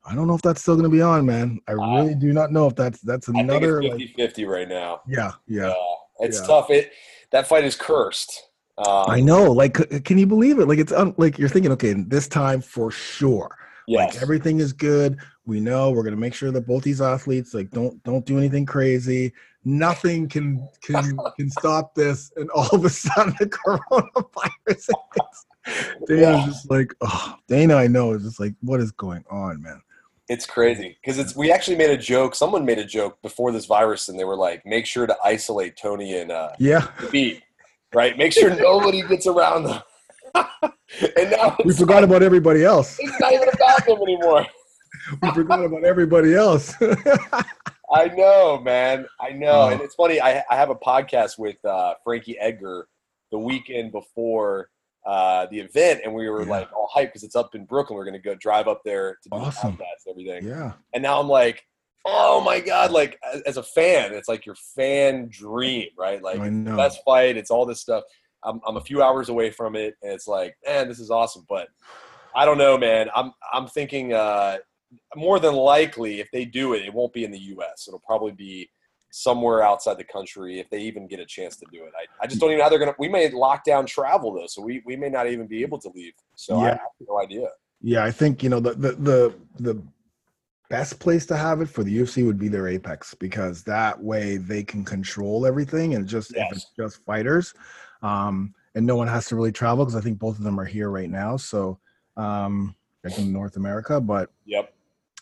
I 0.08 0.14
don't 0.16 0.28
know 0.28 0.36
if 0.36 0.42
that's 0.42 0.62
still 0.62 0.76
going 0.76 0.90
to 0.90 0.96
be 0.96 1.02
on, 1.02 1.26
man. 1.26 1.60
I 1.68 1.74
Uh, 1.74 1.96
really 2.04 2.16
do 2.16 2.32
not 2.34 2.52
know 2.52 2.68
if 2.68 2.76
that's 2.76 3.02
that's 3.02 3.28
I 3.30 3.40
another 3.40 3.82
like 3.82 3.94
50-50 3.94 4.48
right 4.48 4.68
now. 4.70 5.02
yeah 5.08 5.32
yeah. 5.48 5.74
it's 6.20 6.40
Yeah. 6.42 6.48
tough. 6.48 6.70
It 6.70 6.92
that 7.32 7.48
fight 7.48 7.64
is 7.64 7.76
cursed. 7.76 8.50
Um, 8.78 9.06
I 9.08 9.20
know. 9.22 9.52
Like, 9.52 10.04
can 10.04 10.18
you 10.18 10.28
believe 10.28 10.60
it? 10.60 10.68
Like, 10.68 10.80
it's 10.80 10.92
un- 10.92 11.16
like 11.18 11.40
you're 11.40 11.48
thinking, 11.50 11.72
okay, 11.72 11.94
this 11.94 12.28
time 12.28 12.60
for 12.62 12.92
sure. 12.92 13.56
Yes. 13.88 14.14
Like 14.14 14.22
everything 14.22 14.60
is 14.60 14.74
good. 14.74 15.18
We 15.46 15.60
know 15.60 15.92
we're 15.92 16.04
gonna 16.04 16.16
make 16.18 16.34
sure 16.34 16.52
that 16.52 16.66
both 16.68 16.84
these 16.84 17.02
athletes 17.02 17.54
like 17.54 17.70
don't 17.72 18.04
don't 18.04 18.26
do 18.26 18.38
anything 18.38 18.66
crazy. 18.66 19.32
Nothing 19.64 20.28
can 20.28 20.68
can 20.84 21.18
can 21.38 21.50
stop 21.50 21.94
this. 21.96 22.32
And 22.36 22.50
all 22.52 22.68
of 22.76 22.84
a 22.86 22.90
sudden, 22.90 23.36
the 23.40 23.46
coronavirus. 23.58 24.90
Dana's 26.08 26.22
Yeah. 26.22 26.46
just 26.46 26.70
like, 26.70 26.94
oh, 27.02 27.36
Dana, 27.48 27.76
I 27.76 27.88
know 27.88 28.14
is 28.14 28.24
just 28.24 28.40
like, 28.40 28.54
what 28.62 28.80
is 28.80 28.92
going 28.92 29.24
on, 29.30 29.62
man? 29.62 29.82
It's 30.28 30.46
crazy 30.46 30.98
because 31.02 31.20
it's. 31.20 31.36
We 31.36 31.52
actually 31.52 31.78
made 31.78 31.92
a 31.92 31.98
joke. 31.98 32.34
Someone 32.34 32.66
made 32.66 32.80
a 32.80 32.84
joke 32.86 33.22
before 33.22 33.52
this 33.52 33.68
virus, 33.68 34.10
and 34.10 34.20
they 34.20 34.24
were 34.24 34.36
like, 34.36 34.66
"Make 34.66 34.88
sure 34.88 35.06
to 35.06 35.16
isolate 35.24 35.78
Tony 35.78 36.18
and 36.18 36.32
uh, 36.32 36.50
Yeah, 36.58 36.88
Pete, 37.12 37.44
right? 37.94 38.18
Make 38.18 38.34
sure 38.34 38.50
nobody 38.50 39.04
gets 39.04 39.28
around 39.28 39.66
them." 39.66 39.82
and 40.36 41.30
now 41.30 41.56
we 41.64 41.70
it's, 41.70 41.80
forgot 41.80 42.04
about 42.04 42.24
everybody 42.24 42.64
else. 42.64 42.98
it's 43.00 43.20
not 43.20 43.34
even 43.34 43.50
about 43.50 43.86
them 43.86 44.02
anymore. 44.02 44.48
We 45.22 45.32
forgot 45.32 45.64
about 45.64 45.84
everybody 45.84 46.34
else. 46.34 46.74
I 47.94 48.08
know, 48.08 48.60
man. 48.64 49.06
I 49.22 49.30
know, 49.30 49.70
and 49.70 49.80
it's 49.80 49.94
funny. 49.94 50.20
I, 50.20 50.44
I 50.50 50.56
have 50.56 50.72
a 50.72 50.76
podcast 50.76 51.38
with 51.38 51.64
uh, 51.64 51.94
Frankie 52.04 52.40
Edgar 52.40 52.88
the 53.32 53.38
weekend 53.38 53.92
before 53.92 54.70
uh, 55.06 55.46
the 55.52 55.60
event, 55.60 56.02
and 56.04 56.14
we 56.14 56.28
were 56.30 56.44
Yeah. 56.44 56.50
like 56.50 56.74
all 56.74 56.90
hyped 56.94 57.08
because 57.08 57.24
it's 57.24 57.36
up 57.36 57.54
in 57.56 57.66
Brooklyn. 57.66 57.96
We're 57.98 58.06
going 58.06 58.14
to 58.16 58.20
go 58.20 58.36
drive 58.36 58.68
up 58.68 58.82
there 58.84 59.18
to 59.24 59.30
do 59.30 59.38
Awesome. 59.38 59.72
the 59.72 59.78
podcast 59.84 60.06
and 60.08 60.12
everything. 60.12 60.48
yeah, 60.48 60.74
And 60.94 61.04
now 61.04 61.20
I'm 61.20 61.28
like, 61.30 61.64
oh 62.06 62.42
my 62.42 62.60
god! 62.60 62.92
Like 62.92 63.20
as, 63.46 63.58
a 63.58 63.64
fan, 63.64 64.14
it's 64.14 64.28
like 64.28 64.46
your 64.46 64.56
fan 64.76 65.28
dream, 65.32 65.90
right? 65.98 66.22
Like 66.22 66.40
best 66.76 67.00
fight. 67.06 67.38
It's 67.38 67.52
all 67.52 67.66
this 67.66 67.82
stuff. 67.82 68.04
I'm 68.44 68.60
I'm 68.68 68.78
a 68.78 68.82
few 68.82 69.02
hours 69.04 69.30
away 69.30 69.50
from 69.52 69.76
it, 69.76 69.96
and 70.04 70.12
it's 70.12 70.28
like, 70.28 70.56
man, 70.66 70.88
this 70.88 71.00
is 71.00 71.10
awesome. 71.12 71.46
But 71.50 71.68
I 72.36 72.46
don't 72.46 72.58
know, 72.58 72.78
man. 72.78 73.10
I'm 73.16 73.32
I'm 73.54 73.68
thinking 73.68 74.14
uh, 74.14 74.58
more 75.16 75.40
than 75.40 75.56
likely, 75.56 76.20
if 76.20 76.30
they 76.32 76.46
do 76.46 76.74
it, 76.74 76.84
it 76.84 76.94
won't 76.94 77.14
be 77.14 77.24
in 77.26 77.32
the 77.32 77.40
U.S. 77.40 77.86
It'll 77.88 78.00
probably 78.06 78.32
be 78.34 78.70
somewhere 79.16 79.64
outside 79.64 79.98
the 79.98 80.04
country 80.04 80.60
if 80.60 80.70
they 80.70 80.80
even 80.80 81.08
get 81.08 81.22
a 81.22 81.26
chance 81.26 81.56
to 81.56 81.66
do 81.72 81.86
it. 81.86 81.94
I, 81.98 82.24
I 82.26 82.28
just 82.28 82.42
don't 82.42 82.50
even 82.50 82.58
know 82.58 82.66
how 82.66 82.70
they're 82.70 82.80
gonna. 82.80 82.96
We 83.00 83.08
may 83.08 83.30
lock 83.30 83.64
down 83.64 83.86
travel 83.86 84.34
though, 84.34 84.48
so 84.48 84.62
we, 84.62 84.84
we 84.86 84.98
may 84.98 85.08
not 85.08 85.28
even 85.30 85.48
be 85.48 85.62
able 85.62 85.80
to 85.80 85.90
leave. 85.96 86.12
So 86.36 86.58
I 86.58 86.66
Yeah. 86.66 86.72
have 86.72 87.08
no 87.08 87.22
idea. 87.22 87.48
yeah. 87.82 88.04
I 88.04 88.12
think 88.12 88.44
you 88.44 88.50
know 88.50 88.60
the 88.60 88.74
the 88.74 88.92
the 88.92 89.36
the 89.60 89.82
best 90.70 91.00
place 91.00 91.26
to 91.28 91.38
have 91.38 91.62
it 91.62 91.70
for 91.70 91.84
the 91.86 91.98
UFC 91.98 92.26
would 92.26 92.38
be 92.38 92.50
their 92.50 92.68
Apex 92.68 93.14
because 93.14 93.64
that 93.64 93.98
way 94.04 94.36
they 94.36 94.64
can 94.64 94.84
control 94.84 95.46
everything 95.46 95.94
and 95.96 96.06
just 96.08 96.36
if 96.36 96.52
it's 96.52 96.72
just 96.78 97.02
fighters, 97.06 97.54
um, 98.02 98.54
and 98.76 98.86
no 98.86 98.98
one 98.98 99.08
has 99.08 99.28
to 99.28 99.38
really 99.38 99.52
travel 99.54 99.86
because 99.86 99.96
I 99.96 100.02
think 100.02 100.20
both 100.20 100.38
of 100.38 100.44
them 100.44 100.60
are 100.60 100.66
here 100.66 100.90
right 100.90 101.10
now. 101.10 101.38
So 101.38 101.80
um, 102.18 102.76
in 103.18 103.32
North 103.32 103.56
America, 103.56 104.02
but 104.02 104.30
Yep. 104.46 104.74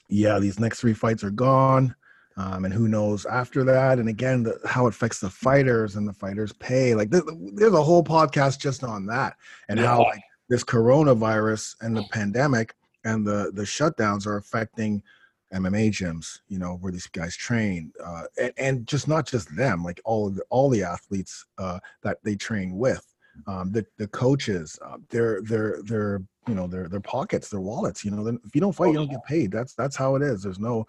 yeah, 0.10 0.40
these 0.40 0.60
next 0.60 0.80
three 0.80 0.94
fights 0.96 1.24
are 1.24 1.30
gone. 1.30 1.94
Um, 2.36 2.66
and 2.66 2.74
who 2.74 2.88
knows 2.88 3.26
after 3.26 3.64
that? 3.66 4.00
And 4.00 4.10
again, 4.10 4.44
the, 4.44 4.60
how 4.66 4.88
it 4.88 4.90
affects 4.90 5.20
the 5.20 5.30
fighters 5.30 5.96
and 5.96 6.08
the 6.08 6.14
fighters' 6.14 6.54
pay. 6.54 6.96
Like, 6.96 7.12
there, 7.12 7.22
there's 7.54 7.74
a 7.74 7.84
whole 7.84 8.04
podcast 8.04 8.60
just 8.60 8.84
on 8.84 9.06
that, 9.08 9.36
and 9.70 9.80
how 9.80 10.00
like 10.04 10.22
this 10.50 10.64
coronavirus 10.64 11.76
and 11.82 11.96
the 11.96 12.04
pandemic 12.12 12.74
and 13.06 13.26
the 13.26 13.52
the 13.54 13.64
shutdowns 13.64 14.26
are 14.26 14.38
affecting 14.38 15.04
MMA 15.54 15.92
gyms. 15.92 16.40
You 16.48 16.60
know 16.60 16.78
where 16.82 16.92
these 16.92 17.08
guys 17.08 17.36
train, 17.36 17.92
uh, 18.04 18.24
and, 18.40 18.54
and 18.58 18.88
just 18.88 19.08
not 19.08 19.28
just 19.28 19.56
them, 19.56 19.84
like 19.84 20.02
all 20.04 20.30
the, 20.30 20.42
all 20.50 20.70
the 20.70 20.84
athletes 20.84 21.46
uh, 21.58 21.80
that 22.02 22.18
they 22.24 22.36
train 22.36 22.78
with, 22.78 23.06
um, 23.48 23.72
the 23.72 23.86
the 23.98 24.08
coaches, 24.08 24.80
uh, 24.86 24.98
their 25.10 25.42
their 25.42 25.82
their 25.84 26.22
you 26.48 26.56
know 26.56 26.68
their 26.68 26.88
their 26.88 27.00
pockets, 27.00 27.50
their 27.50 27.62
wallets. 27.62 28.04
You 28.04 28.12
know, 28.12 28.24
then 28.24 28.40
if 28.46 28.56
you 28.56 28.62
don't 28.62 28.74
fight, 28.74 28.88
you 28.88 28.94
don't 28.94 29.10
get 29.10 29.26
paid. 29.26 29.52
That's 29.52 29.74
that's 29.74 29.96
how 29.96 30.16
it 30.16 30.22
is. 30.22 30.44
There's 30.44 30.60
no, 30.60 30.86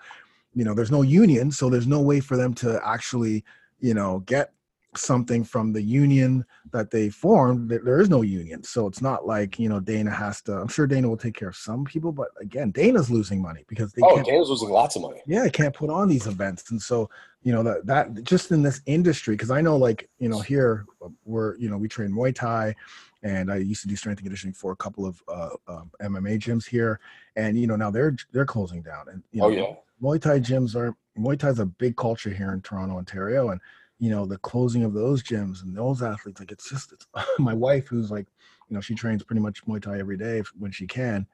you 0.55 0.65
know, 0.65 0.75
there's 0.75 0.91
no 0.91 1.03
union, 1.03 1.51
so 1.51 1.69
there's 1.69 1.87
no 1.87 2.01
way 2.01 2.21
for 2.21 2.37
them 2.37 2.55
to 2.55 2.81
actually, 2.85 3.45
you 3.81 3.95
know, 3.95 4.21
get 4.21 4.53
something 4.97 5.43
from 5.43 5.73
the 5.73 5.83
union 5.83 6.45
that 6.73 6.89
they 6.91 7.11
formed. 7.11 7.69
There- 7.69 7.81
There 7.85 8.01
is 8.01 8.09
no 8.09 8.23
union, 8.23 8.63
so 8.63 8.87
it's 8.87 9.03
not 9.03 9.27
like 9.27 9.59
you 9.59 9.69
know 9.69 9.81
Dana 9.81 10.11
has 10.11 10.41
to. 10.43 10.53
I'm 10.53 10.69
sure 10.69 10.87
Dana 10.87 11.09
will 11.09 11.17
take 11.17 11.35
care 11.35 11.49
of 11.49 11.57
some 11.57 11.85
people, 11.85 12.13
but 12.13 12.29
again, 12.41 12.71
Dana's 12.71 13.11
losing 13.11 13.43
money 13.43 13.65
because 13.69 13.93
they 13.93 14.03
Oh, 14.03 14.15
can't 14.15 14.27
Dana's 14.27 14.51
losing 14.51 14.71
lots 14.71 14.95
of 14.97 15.03
money. 15.03 15.21
yeah 15.27 15.43
i 15.43 15.49
can't 15.49 15.75
put 15.75 15.91
on 15.91 16.07
these 16.09 16.27
events 16.27 16.71
and 16.71 16.81
so 16.81 17.09
you 17.43 17.53
know 17.53 17.63
that 17.63 17.85
that 17.87 18.05
just 18.25 18.51
in 18.53 18.63
this 18.63 18.81
industry 18.87 19.35
because 19.35 19.51
i 19.51 19.61
know 19.61 19.77
like 19.77 20.09
you 20.19 20.29
know 20.29 20.41
here 20.41 20.85
we're 21.25 21.57
you 21.57 21.69
know 21.71 21.79
we 21.79 21.89
train 21.89 22.11
muay 22.11 22.33
thai 22.35 22.75
and 23.25 23.51
i 23.51 23.57
used 23.57 23.83
to 23.83 23.89
do 23.89 23.97
strength 23.97 24.19
and 24.19 24.27
conditioning 24.27 24.55
for 24.55 24.71
a 24.71 24.77
couple 24.77 25.05
of 25.05 25.21
uh, 25.27 25.51
um, 25.67 25.91
mma 26.01 26.39
gyms 26.39 26.67
here. 26.69 27.01
And 27.35 27.59
you 27.59 27.67
know 27.67 27.75
now 27.75 27.91
they're 27.91 28.15
they're 28.33 28.47
closing 28.47 28.83
down 28.83 29.09
and 29.11 29.25
you 29.33 29.41
know 29.41 29.49
Oh 29.49 29.51
yeah. 29.51 29.75
muay 30.01 30.21
thai 30.21 30.39
gyms 30.39 30.77
are 30.77 30.95
muay 31.19 31.37
thai 31.39 31.49
is 31.49 31.59
a 31.59 31.67
big 31.67 31.97
culture 31.97 32.31
here 32.31 32.53
in 32.53 32.61
toronto 32.61 32.97
ontario. 32.97 33.51
And 33.51 33.61
you 33.99 34.11
know 34.11 34.27
the 34.27 34.39
closing 34.39 34.85
of 34.85 34.93
those 34.93 35.23
gyms 35.23 35.63
and 35.63 35.77
those 35.77 36.03
athletes 36.03 36.39
like 36.39 36.53
it's 36.53 36.69
just 36.71 36.93
it's, 36.93 37.07
my 37.39 37.55
wife 37.55 37.89
who's 37.89 38.11
like 38.11 38.27
you 38.69 38.75
know 38.75 38.81
she 38.81 38.95
trains 38.95 39.25
pretty 39.25 39.41
much 39.41 39.65
muay 39.67 39.83
thai 39.83 39.99
every 39.99 40.17
day 40.17 40.43
when 40.59 40.71
she 40.71 40.87
can. 40.87 41.27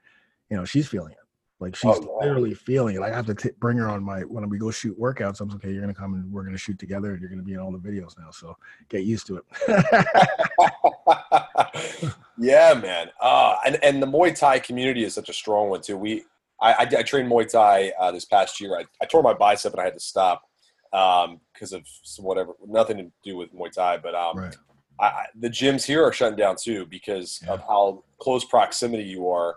You 0.48 0.57
know 0.57 0.64
she's 0.64 0.88
feeling 0.88 1.12
it 1.12 1.18
like 1.61 1.77
she's 1.77 1.94
Oh, 1.94 2.18
yeah. 2.20 2.27
literally 2.27 2.55
feeling 2.55 2.96
it. 2.96 3.01
Like 3.01 3.12
I 3.12 3.16
have 3.16 3.27
to 3.27 3.35
t- 3.35 3.51
bring 3.61 3.77
her 3.77 3.88
on 3.88 4.03
my 4.03 4.20
when 4.23 4.49
we 4.49 4.59
go 4.59 4.70
shoot 4.70 4.99
workouts. 4.99 5.40
I'm 5.40 5.49
like, 5.49 5.57
okay, 5.57 5.70
you're 5.70 5.83
gonna 5.83 5.94
come 5.94 6.14
and 6.14 6.33
we're 6.33 6.42
gonna 6.42 6.57
shoot 6.57 6.79
together, 6.79 7.12
and 7.12 7.20
you're 7.20 7.31
gonna 7.31 7.42
be 7.42 7.53
in 7.53 7.61
all 7.61 7.70
the 7.70 7.79
videos 7.79 8.18
now. 8.18 8.31
So 8.31 8.57
get 8.88 9.05
used 9.05 9.27
to 9.29 9.37
it. 9.37 9.44
yeah, 12.38 12.75
man. 12.75 13.11
Uh, 13.20 13.57
and 13.66 13.79
and 13.85 14.03
the 14.03 14.07
Muay 14.07 14.37
Thai 14.37 14.59
community 14.59 15.05
is 15.05 15.14
such 15.14 15.29
a 15.29 15.33
strong 15.35 15.68
one 15.68 15.83
too. 15.83 15.96
We 15.96 16.25
I, 16.61 16.73
I, 16.73 16.83
I 16.99 17.03
trained 17.03 17.31
Muay 17.31 17.49
Thai 17.51 17.92
uh, 18.01 18.11
this 18.11 18.25
past 18.25 18.61
year. 18.61 18.77
I, 18.79 18.85
I 19.01 19.07
tore 19.07 19.23
my 19.23 19.35
bicep 19.35 19.73
and 19.73 19.81
I 19.81 19.85
had 19.85 19.94
to 19.94 20.01
stop 20.01 20.42
because 20.90 21.73
of 21.73 21.83
some 22.03 22.25
whatever, 22.25 22.53
nothing 22.66 22.96
to 22.99 23.11
do 23.23 23.37
with 23.37 23.55
Muay 23.55 23.70
Thai. 23.73 23.99
But 23.99 24.14
um, 24.14 24.38
right. 24.38 24.57
I, 24.99 25.07
I, 25.07 25.25
the 25.38 25.49
gyms 25.49 25.85
here 25.85 26.05
are 26.05 26.12
shutting 26.12 26.37
down 26.37 26.57
too 26.61 26.87
because 26.87 27.40
of 27.49 27.61
how 27.61 28.03
close 28.18 28.44
proximity 28.44 29.05
you 29.05 29.29
are 29.29 29.57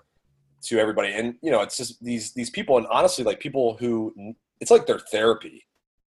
to 0.67 0.80
everybody. 0.80 1.13
And 1.13 1.36
you 1.41 1.52
know, 1.52 1.62
it's 1.62 1.78
just 1.78 2.04
these 2.04 2.34
these 2.34 2.49
people, 2.49 2.78
and 2.78 2.88
honestly, 2.88 3.23
like 3.23 3.39
people 3.39 3.78
who 3.78 4.36
it's 4.60 4.71
like 4.71 4.86
their 4.86 4.99
therapy. 4.99 5.65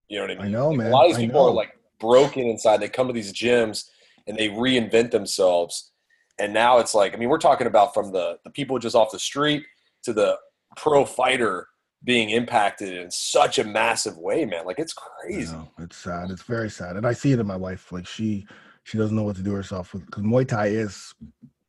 You 0.09 0.19
know 0.19 0.23
what 0.25 0.31
I 0.31 0.35
mean? 0.35 0.45
I 0.45 0.49
know, 0.49 0.69
Like, 0.69 0.77
man. 0.77 0.87
A 0.87 0.95
lot 0.95 1.05
of 1.05 1.09
these 1.11 1.17
I 1.17 1.25
people 1.27 1.45
are 1.47 1.53
like 1.53 1.77
broken 1.99 2.43
inside. 2.47 2.77
They 2.77 2.87
come 2.89 3.07
to 3.07 3.13
these 3.13 3.33
gyms 3.33 3.85
and 4.25 4.37
they 4.37 4.47
reinvent 4.49 5.11
themselves. 5.11 5.91
And 6.39 6.53
now 6.53 6.77
it's 6.77 6.93
like, 6.95 7.13
I 7.13 7.17
mean, 7.17 7.29
we're 7.29 7.39
talking 7.39 7.67
about 7.67 7.93
from 7.93 8.11
the 8.13 8.37
the 8.43 8.51
people 8.51 8.79
just 8.79 8.95
off 8.95 9.11
the 9.11 9.19
street 9.19 9.63
to 10.03 10.13
the 10.13 10.37
pro 10.75 11.03
fighter 11.05 11.67
being 12.03 12.29
impacted 12.29 12.93
in 12.93 13.09
such 13.11 13.57
a 13.59 13.63
massive 13.63 14.17
way, 14.17 14.45
man. 14.45 14.65
Like 14.65 14.79
it's 14.79 14.93
crazy. 14.93 15.51
know. 15.51 15.69
It's 15.79 15.97
sad. 15.97 16.29
It's 16.31 16.43
very 16.43 16.69
sad, 16.69 16.95
and 16.95 17.05
I 17.07 17.13
see 17.13 17.31
it 17.31 17.39
in 17.39 17.47
my 17.47 17.55
wife. 17.57 17.91
Like 17.91 18.07
she 18.07 18.45
she 18.83 18.97
doesn't 18.97 19.15
know 19.15 19.23
what 19.23 19.35
to 19.35 19.43
do 19.43 19.51
herself 19.53 19.93
with 19.93 20.05
because 20.05 20.23
Muay 20.23 20.47
Thai 20.47 20.67
is 20.67 21.13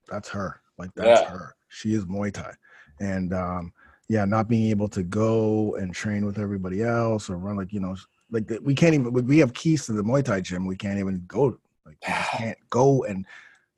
that's 0.07 0.29
her. 0.29 0.61
Like 0.79 0.91
that's 0.95 1.23
Yeah. 1.23 1.31
her. 1.31 1.57
She 1.69 1.95
is 1.95 2.05
Muay 2.05 2.33
Thai, 2.33 2.53
and 3.01 3.33
um 3.35 3.73
yeah, 4.09 4.25
not 4.25 4.49
being 4.49 4.71
able 4.71 4.89
to 4.89 5.03
go 5.03 5.75
and 5.77 5.95
train 5.95 6.25
with 6.25 6.39
everybody 6.39 6.83
else 6.83 7.29
or 7.29 7.37
run 7.37 7.57
like 7.57 7.73
you 7.73 7.81
know 7.81 7.95
like 8.31 8.51
we 8.63 8.75
can't 8.75 8.95
even 8.95 9.13
we 9.13 9.39
have 9.39 9.53
keys 9.55 9.87
to 9.87 9.93
the 9.93 10.03
Muay 10.03 10.25
Thai 10.25 10.41
gym. 10.41 10.67
We 10.67 10.77
can't 10.77 10.99
even 10.99 11.25
go. 11.27 11.59
Like 11.85 11.97
we 12.07 12.13
just 12.13 12.31
can't 12.31 12.59
go 12.71 13.05
and 13.05 13.27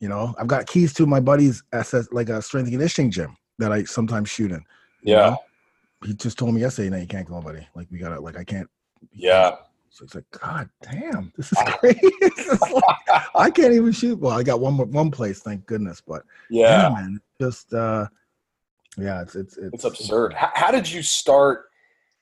you 0.01 0.09
know 0.09 0.35
I've 0.39 0.47
got 0.47 0.67
keys 0.67 0.93
to 0.95 1.07
my 1.07 1.21
buddy's 1.21 1.63
SS 1.73 2.09
like 2.13 2.29
a 2.29 2.41
strength 2.43 2.67
and 2.67 2.75
conditioning 2.75 3.11
gym 3.11 3.37
that 3.59 3.73
I 3.73 3.85
sometimes 3.85 4.31
shoot 4.31 4.51
in. 4.53 4.59
you 5.03 5.13
Yeah. 5.15 5.31
know? 5.31 5.37
He 6.05 6.15
just 6.15 6.39
told 6.39 6.55
me 6.55 6.63
yesterday, 6.63 6.89
no, 6.89 6.97
you 6.97 7.07
can't 7.07 7.29
go, 7.29 7.41
buddy. 7.43 7.67
Like 7.75 7.89
we 7.91 7.99
gotta 7.99 8.21
like 8.21 8.37
I 8.39 8.45
can't 8.45 8.69
Yeah. 9.13 9.57
so 9.91 10.05
it's 10.05 10.15
like, 10.15 10.25
God 10.31 10.71
damn, 10.83 11.33
this 11.37 11.53
is 11.53 11.59
crazy. 11.67 12.11
Like, 12.61 12.85
I 13.35 13.51
can't 13.51 13.73
even 13.75 13.93
shoot. 13.93 14.19
Well, 14.19 14.39
I 14.39 14.43
got 14.43 14.61
one 14.61 14.77
one 14.93 15.11
place, 15.11 15.41
thank 15.41 15.67
goodness. 15.67 16.01
But 16.01 16.23
yeah, 16.49 16.89
Yeah. 16.89 16.89
man, 16.91 17.21
just 17.41 17.73
uh, 17.75 18.07
yeah, 18.99 19.23
it's 19.23 19.35
it's 19.37 19.57
it's, 19.57 19.75
It's 19.75 19.85
absurd. 19.85 20.35
How, 20.35 20.51
how 20.55 20.71
did 20.71 20.91
you 20.91 21.03
start? 21.03 21.67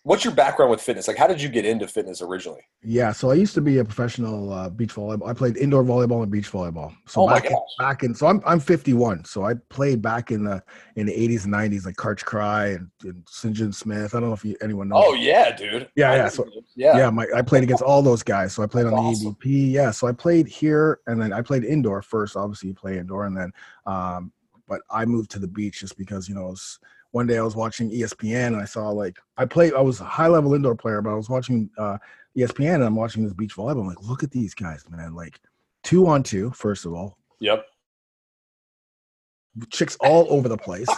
What's 0.05 0.25
your 0.25 0.33
background 0.33 0.71
with 0.71 0.81
fitness? 0.81 1.07
Like, 1.07 1.19
how 1.19 1.27
did 1.27 1.43
you 1.43 1.51
get 1.51 1.67
into 1.67 1.87
fitness 1.87 2.23
originally? 2.23 2.63
Yeah, 2.83 3.13
so 3.13 3.31
I 3.31 3.35
used 3.35 3.53
to 3.55 3.61
be 3.61 3.77
a 3.79 3.85
professional 3.85 4.51
uh, 4.53 4.71
beach 4.71 4.95
volleyball. 4.95 5.29
I 5.29 5.35
played 5.35 5.59
indoor 5.59 5.83
volleyball 5.85 6.23
and 6.23 6.33
beach 6.33 6.51
volleyball. 6.51 6.95
So 7.07 7.23
Oh 7.23 7.27
my 7.27 7.35
back 7.41 7.51
in, 7.51 7.57
back 7.79 8.03
in, 8.05 8.15
so 8.15 8.27
I'm 8.27 8.41
I'm 8.47 8.59
51. 8.61 9.27
So 9.27 9.45
I 9.45 9.55
played 9.69 10.01
back 10.01 10.31
in 10.31 10.45
the 10.45 10.63
in 10.97 11.05
the 11.05 11.13
80s 11.13 11.45
and 11.45 11.53
90s, 11.53 11.85
like 11.85 11.97
Karch 11.97 12.25
Kiraly 12.25 12.77
and, 12.77 12.91
and 13.03 13.23
Sinjin 13.27 13.75
Smith. 13.75 14.15
I 14.15 14.21
don't 14.21 14.31
know 14.31 14.35
if 14.35 14.45
you, 14.47 14.57
anyone 14.63 14.89
knows. 14.89 15.05
Oh 15.07 15.15
yeah, 15.15 15.55
dude. 15.55 15.91
Yeah, 15.95 16.15
yeah, 16.15 16.29
so- 16.29 16.47
yeah. 16.75 16.97
yeah, 16.97 17.11
my 17.11 17.27
I 17.37 17.43
played 17.43 17.65
against 17.65 17.83
all 17.83 18.01
those 18.01 18.23
guys. 18.23 18.55
So 18.55 18.63
I 18.63 18.67
played 18.67 18.87
on 18.87 18.93
the 18.93 19.03
That's 19.03 19.19
awesome. 19.21 19.35
AVP. 19.35 19.73
Yeah, 19.73 19.91
so 19.91 20.07
I 20.07 20.13
played 20.13 20.47
here, 20.47 21.01
and 21.07 21.21
then 21.21 21.35
I 21.35 21.43
played 21.43 21.65
indoor 21.65 22.01
first. 22.01 22.35
Obviously, 22.35 22.69
you 22.69 22.75
play 22.75 22.97
indoor, 22.99 23.27
and 23.27 23.37
then, 23.37 23.53
um, 23.85 24.33
but 24.69 24.81
I 24.91 25.05
moved 25.05 25.31
to 25.33 25.39
the 25.39 25.49
beach 25.49 25.81
just 25.81 25.97
because 25.97 26.29
you 26.29 26.35
know. 26.35 26.49
Was, 26.49 26.79
one 27.13 27.27
day 27.27 27.39
I 27.39 27.43
was 27.43 27.57
watching 27.57 27.91
ESPN 27.91 28.49
and 28.49 28.57
I 28.57 28.67
saw 28.67 28.91
like 28.91 29.17
I 29.39 29.47
played. 29.47 29.73
I 29.73 29.81
was 29.81 30.01
a 30.01 30.05
high 30.05 30.27
level 30.29 30.53
indoor 30.55 30.75
player, 30.75 31.01
but 31.01 31.11
I 31.11 31.15
was 31.15 31.31
watching 31.31 31.71
uh, 31.79 31.97
ESPN 32.37 32.75
and 32.77 32.85
I'm 32.85 32.95
watching 32.97 33.25
this 33.25 33.33
beach 33.33 33.57
volleyball. 33.57 33.81
I'm 33.81 33.87
like, 33.87 34.03
look 34.03 34.23
at 34.23 34.31
these 34.31 34.53
guys, 34.55 34.85
man! 34.91 35.15
Like 35.15 35.41
two 35.83 36.07
on 36.07 36.23
two, 36.23 36.51
first 36.51 36.85
of 36.85 36.93
all, 36.93 37.17
Yep. 37.41 37.65
chicks 39.71 39.97
all 40.01 40.27
over 40.31 40.49
the 40.49 40.57
place. 40.59 40.89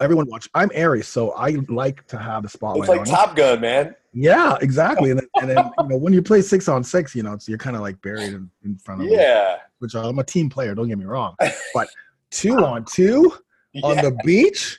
Everyone 0.00 0.26
watch. 0.28 0.48
I'm 0.54 0.70
Aries, 0.74 1.06
so 1.06 1.30
I 1.32 1.56
like 1.68 2.06
to 2.08 2.18
have 2.18 2.42
the 2.42 2.48
spotlight. 2.48 2.88
It's 2.88 3.10
like. 3.10 3.18
Top 3.28 3.36
Gun, 3.36 3.60
man. 3.60 3.94
Yeah, 4.12 4.56
exactly. 4.60 5.10
And 5.10 5.20
then, 5.20 5.28
and 5.40 5.50
then 5.50 5.56
you 5.78 5.86
know, 5.88 5.96
when 5.96 6.12
you 6.12 6.20
play 6.20 6.42
six 6.42 6.68
on 6.68 6.82
six, 6.82 7.14
you 7.14 7.22
know, 7.22 7.34
it's, 7.34 7.48
you're 7.48 7.58
kind 7.58 7.76
of 7.76 7.82
like 7.82 8.00
buried 8.02 8.32
in, 8.32 8.50
in 8.64 8.76
front 8.76 9.02
of 9.02 9.08
Yeah. 9.08 9.58
which 9.78 9.94
I'm 9.94 10.18
a 10.18 10.24
team 10.24 10.50
player, 10.50 10.74
don't 10.74 10.88
get 10.88 10.98
me 10.98 11.04
wrong. 11.04 11.36
But 11.72 11.88
two 12.30 12.56
on 12.64 12.84
two 12.84 13.32
on 13.82 13.96
the 14.02 14.10
beach, 14.24 14.78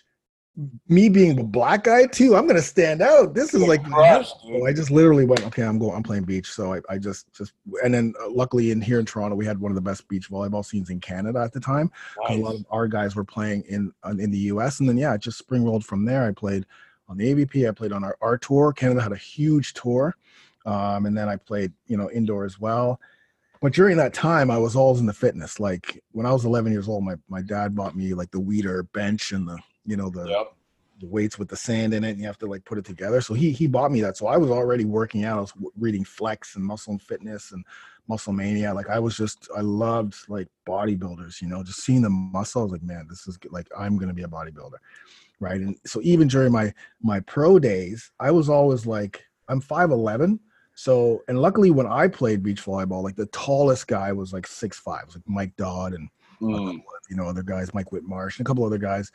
me 0.90 1.08
being 1.10 1.36
the 1.38 1.44
black 1.44 1.86
guy 1.86 2.06
too, 2.06 2.36
I'm 2.36 2.46
gonna 2.46 2.62
stand 2.62 3.02
out. 3.02 3.34
This 3.34 3.54
is 3.54 3.62
like 3.68 3.84
crushed, 3.86 4.36
so 4.46 4.66
I 4.66 4.74
just 4.74 4.92
literally 4.92 5.26
went, 5.26 5.46
okay, 5.48 5.64
I'm 5.64 5.80
going, 5.80 5.96
I'm 5.96 6.04
playing 6.04 6.24
beach. 6.24 6.52
So 6.52 6.74
I, 6.74 6.82
I 6.90 6.98
just, 6.98 7.32
just, 7.34 7.54
and 7.84 7.94
then 7.94 8.14
uh, 8.22 8.30
luckily 8.30 8.72
in 8.72 8.82
here 8.82 9.00
in 9.00 9.06
Toronto, 9.06 9.36
we 9.36 9.46
had 9.46 9.60
one 9.60 9.72
of 9.72 9.76
the 9.76 9.82
best 9.82 10.08
beach 10.10 10.30
volleyball 10.30 10.64
scenes 10.66 10.90
in 10.90 11.00
Canada 11.00 11.40
at 11.40 11.54
the 11.54 11.60
time. 11.60 11.90
'cause 12.18 12.36
A 12.38 12.40
lot 12.42 12.56
of 12.56 12.66
our 12.70 12.88
guys 12.88 13.16
were 13.16 13.24
playing 13.24 13.64
in 13.70 13.92
in 14.20 14.30
the 14.32 14.38
U.S. 14.54 14.80
and 14.82 14.90
then 14.90 14.98
yeah, 14.98 15.14
it 15.14 15.22
just 15.22 15.38
spring 15.38 15.64
rolled 15.64 15.86
from 15.86 16.04
there. 16.06 16.26
I 16.26 16.32
played 16.32 16.66
on 17.08 17.18
the 17.18 17.34
AVP. 17.34 17.68
I 17.68 17.72
played 17.72 17.92
on 17.94 18.04
our, 18.04 18.18
our 18.22 18.38
tour. 18.38 18.74
Canada 18.74 19.02
had 19.02 19.12
a 19.14 19.18
huge 19.18 19.74
tour, 19.74 20.16
um, 20.66 21.06
and 21.06 21.18
then 21.18 21.30
I 21.30 21.38
played, 21.38 21.72
you 21.88 21.96
know, 21.98 22.10
indoor 22.12 22.44
as 22.46 22.60
well. 22.60 23.00
But 23.62 23.74
during 23.74 23.97
that 23.97 24.13
time, 24.13 24.50
I 24.50 24.58
was 24.58 24.76
always 24.76 25.00
in 25.00 25.06
the 25.06 25.13
fitness. 25.13 25.60
Like 25.60 26.04
when 26.12 26.26
I 26.26 26.34
was 26.34 26.45
11 26.45 26.71
years 26.71 26.89
old, 26.89 27.04
my 27.04 27.15
my 27.30 27.41
dad 27.41 27.76
bought 27.76 27.95
me 27.95 28.13
like 28.13 28.32
the 28.32 28.41
Weider 28.41 28.91
bench 28.91 29.32
and 29.32 29.47
the, 29.47 29.58
you 29.86 29.95
know, 29.95 30.10
the 30.10 30.28
Yep. 30.28 30.54
the 31.02 31.08
weights 31.08 31.38
with 31.39 31.50
the 31.50 31.56
sand 31.56 31.93
in 31.93 32.04
it 32.04 32.12
and 32.12 32.19
you 32.19 32.26
have 32.26 32.38
to 32.38 32.45
like 32.45 32.63
put 32.63 32.78
it 32.78 32.86
together 32.86 33.21
so 33.21 33.34
he 33.34 33.52
he 33.52 33.65
bought 33.65 33.91
me 33.91 34.02
that 34.02 34.15
so 34.15 34.28
i 34.28 34.38
was 34.38 34.52
already 34.52 34.86
working 34.86 35.26
out 35.26 35.39
i 35.39 35.41
was 35.41 35.54
reading 35.76 36.04
flex 36.04 36.56
and 36.56 36.63
muscle 36.63 36.91
and 36.91 37.02
fitness 37.02 37.54
and 37.54 37.65
muscle 38.08 38.32
mania 38.32 38.71
like 38.71 38.88
i 38.88 39.00
was 39.00 39.17
just 39.17 39.50
i 39.58 39.62
loved 39.62 40.15
like 40.30 40.47
bodybuilders 40.67 41.41
you 41.41 41.47
know 41.47 41.63
just 41.63 41.84
seeing 41.84 42.04
the 42.04 42.10
muscle 42.10 42.62
i 42.62 42.63
was 42.65 42.71
like 42.71 42.84
man 42.84 43.08
this 43.10 43.28
is 43.28 43.36
good. 43.38 43.52
like 43.52 43.67
i'm 43.76 43.97
gonna 43.97 44.13
be 44.13 44.21
a 44.21 44.28
bodybuilder 44.28 44.78
right 45.39 45.62
and 45.62 45.76
so 45.88 46.00
even 46.04 46.28
during 46.28 46.52
my 46.52 46.71
my 47.02 47.19
pro 47.21 47.58
days 47.58 48.12
i 48.19 48.30
was 48.30 48.47
always 48.47 48.86
like 48.86 49.24
i'm 49.47 49.60
5'11 49.62 50.38
so 50.75 51.21
and 51.27 51.39
luckily 51.39 51.69
when 51.71 51.86
i 51.88 52.07
played 52.07 52.41
beach 52.43 52.63
volleyball 52.63 53.03
like 53.03 53.15
the 53.15 53.25
tallest 53.27 53.88
guy 53.88 54.12
was 54.12 54.31
like 54.34 54.47
six 54.47 54.79
five 54.79 55.05
was 55.05 55.15
like 55.15 55.23
mike 55.27 55.55
dodd 55.57 55.93
and 55.93 56.10
Mm. 56.41 56.69
of, 56.69 56.75
you 57.07 57.15
know 57.15 57.27
other 57.27 57.43
guys 57.43 57.71
mike 57.75 57.91
whitmarsh 57.91 58.39
and 58.39 58.47
a 58.47 58.49
couple 58.49 58.65
other 58.65 58.79
guys 58.79 59.12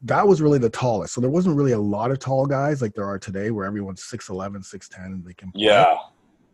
that 0.00 0.26
was 0.26 0.40
really 0.40 0.58
the 0.58 0.70
tallest 0.70 1.12
so 1.12 1.20
there 1.20 1.28
wasn't 1.28 1.54
really 1.54 1.72
a 1.72 1.78
lot 1.78 2.10
of 2.10 2.18
tall 2.18 2.46
guys 2.46 2.80
like 2.80 2.94
there 2.94 3.04
are 3.04 3.18
today 3.18 3.50
where 3.50 3.66
everyone's 3.66 4.00
6'11 4.02 4.64
6'10 4.64 5.04
and 5.04 5.22
they 5.26 5.34
can 5.34 5.52
play. 5.52 5.64
Yeah. 5.64 5.94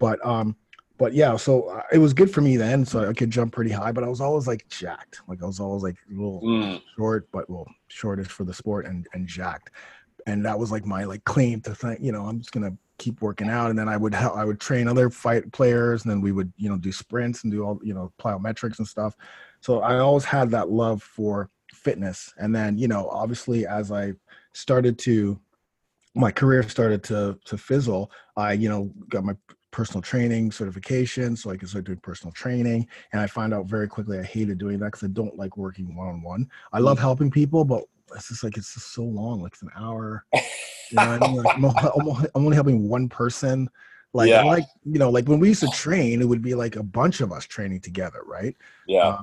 but 0.00 0.18
um 0.26 0.56
but 0.98 1.12
yeah 1.14 1.36
so 1.36 1.68
uh, 1.68 1.82
it 1.92 1.98
was 1.98 2.12
good 2.12 2.28
for 2.28 2.40
me 2.40 2.56
then 2.56 2.84
so 2.84 3.08
i 3.08 3.12
could 3.12 3.30
jump 3.30 3.52
pretty 3.52 3.70
high 3.70 3.92
but 3.92 4.02
i 4.02 4.08
was 4.08 4.20
always 4.20 4.48
like 4.48 4.66
jacked 4.68 5.20
like 5.28 5.40
i 5.44 5.46
was 5.46 5.60
always 5.60 5.84
like 5.84 5.96
a 6.10 6.14
little 6.14 6.42
Mm. 6.42 6.82
short 6.96 7.28
but 7.30 7.48
well 7.48 7.68
shortish 7.86 8.26
for 8.26 8.42
the 8.42 8.54
sport 8.54 8.84
and 8.86 9.06
and 9.12 9.28
jacked 9.28 9.70
and 10.26 10.44
that 10.44 10.58
was 10.58 10.70
like 10.70 10.84
my 10.84 11.04
like 11.04 11.24
claim 11.24 11.60
to 11.62 11.74
think 11.74 12.00
you 12.00 12.12
know 12.12 12.26
i'm 12.26 12.38
just 12.38 12.52
gonna 12.52 12.76
keep 12.98 13.20
working 13.20 13.48
out. 13.48 13.70
And 13.70 13.78
then 13.78 13.88
i 13.88 13.96
would 13.96 14.14
help 14.14 14.36
i 14.36 14.44
would 14.44 14.60
train 14.60 14.88
other 14.88 15.10
fight 15.10 15.50
players 15.52 16.04
and 16.04 16.10
then 16.10 16.20
we 16.20 16.32
would 16.32 16.52
you 16.56 16.68
know 16.68 16.76
do 16.76 16.92
sprints 16.92 17.44
and 17.44 17.52
do 17.52 17.62
all 17.62 17.80
you 17.82 17.94
know 17.94 18.12
plyometrics 18.20 18.78
and 18.78 18.86
stuff. 18.86 19.14
So 19.60 19.80
i 19.80 19.98
always 19.98 20.24
had 20.24 20.50
that 20.50 20.70
love 20.70 21.02
for 21.02 21.50
fitness. 21.72 22.32
And 22.38 22.54
then 22.54 22.78
you 22.78 22.88
know 22.88 23.08
obviously 23.10 23.66
as 23.66 23.92
i 23.92 24.12
started 24.52 24.98
to 25.00 25.38
my 26.14 26.30
career 26.30 26.62
started 26.68 27.02
to 27.04 27.38
to 27.44 27.58
fizzle 27.58 28.10
i 28.36 28.52
you 28.52 28.68
know 28.68 28.90
got 29.10 29.24
my 29.24 29.34
personal 29.70 30.00
training 30.00 30.50
certification 30.50 31.36
so 31.36 31.50
i 31.50 31.56
could 31.56 31.68
start 31.68 31.84
doing 31.84 31.98
personal 31.98 32.32
training. 32.32 32.86
And 33.12 33.20
i 33.20 33.26
found 33.26 33.52
out 33.52 33.66
very 33.66 33.88
quickly 33.88 34.18
i 34.18 34.22
hated 34.22 34.58
doing 34.58 34.78
that 34.78 34.86
because 34.86 35.04
i 35.04 35.08
don't 35.08 35.36
like 35.36 35.56
working 35.56 35.94
one-on-one. 35.94 36.48
I 36.72 36.78
love 36.78 36.96
mm. 36.98 37.02
helping 37.02 37.30
people 37.30 37.64
but 37.64 37.84
it's 38.14 38.28
just 38.28 38.44
like 38.44 38.56
it's 38.56 38.74
just 38.74 38.92
so 38.92 39.02
long 39.02 39.42
like 39.42 39.52
it's 39.52 39.62
an 39.62 39.70
hour 39.76 40.24
you 40.34 40.40
know 40.96 41.18
what 41.18 41.22
I 41.22 41.26
mean? 41.28 41.36
Like, 41.42 41.56
I'm, 41.56 42.08
only- 42.08 42.28
I'm 42.34 42.44
only 42.44 42.54
helping 42.54 42.88
one 42.88 43.08
person 43.08 43.68
like 44.12 44.28
Yeah. 44.30 44.44
Like 44.44 44.64
you 44.84 44.98
know 44.98 45.10
like 45.10 45.26
when 45.28 45.40
we 45.40 45.48
used 45.48 45.60
to 45.62 45.68
train 45.68 46.20
it 46.22 46.24
would 46.28 46.42
be 46.42 46.54
like 46.54 46.76
a 46.76 46.82
bunch 46.82 47.20
of 47.20 47.32
us 47.32 47.44
training 47.44 47.80
together 47.80 48.20
right 48.24 48.54
Yeah. 48.86 49.18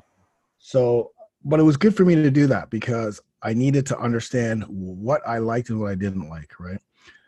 so, 0.60 1.12
but 1.46 1.60
it 1.60 1.64
was 1.64 1.78
good 1.78 1.96
for 1.96 2.06
me 2.06 2.16
to 2.16 2.32
do 2.32 2.48
that 2.48 2.70
because 2.70 3.22
I 3.42 3.54
needed 3.54 3.86
to 3.88 3.98
understand 4.00 4.64
what 4.68 5.22
I 5.28 5.38
liked 5.40 5.70
and 5.70 5.80
what 5.80 5.92
I 5.92 5.96
didn't 5.96 6.30
like, 6.30 6.58
right? 6.60 6.80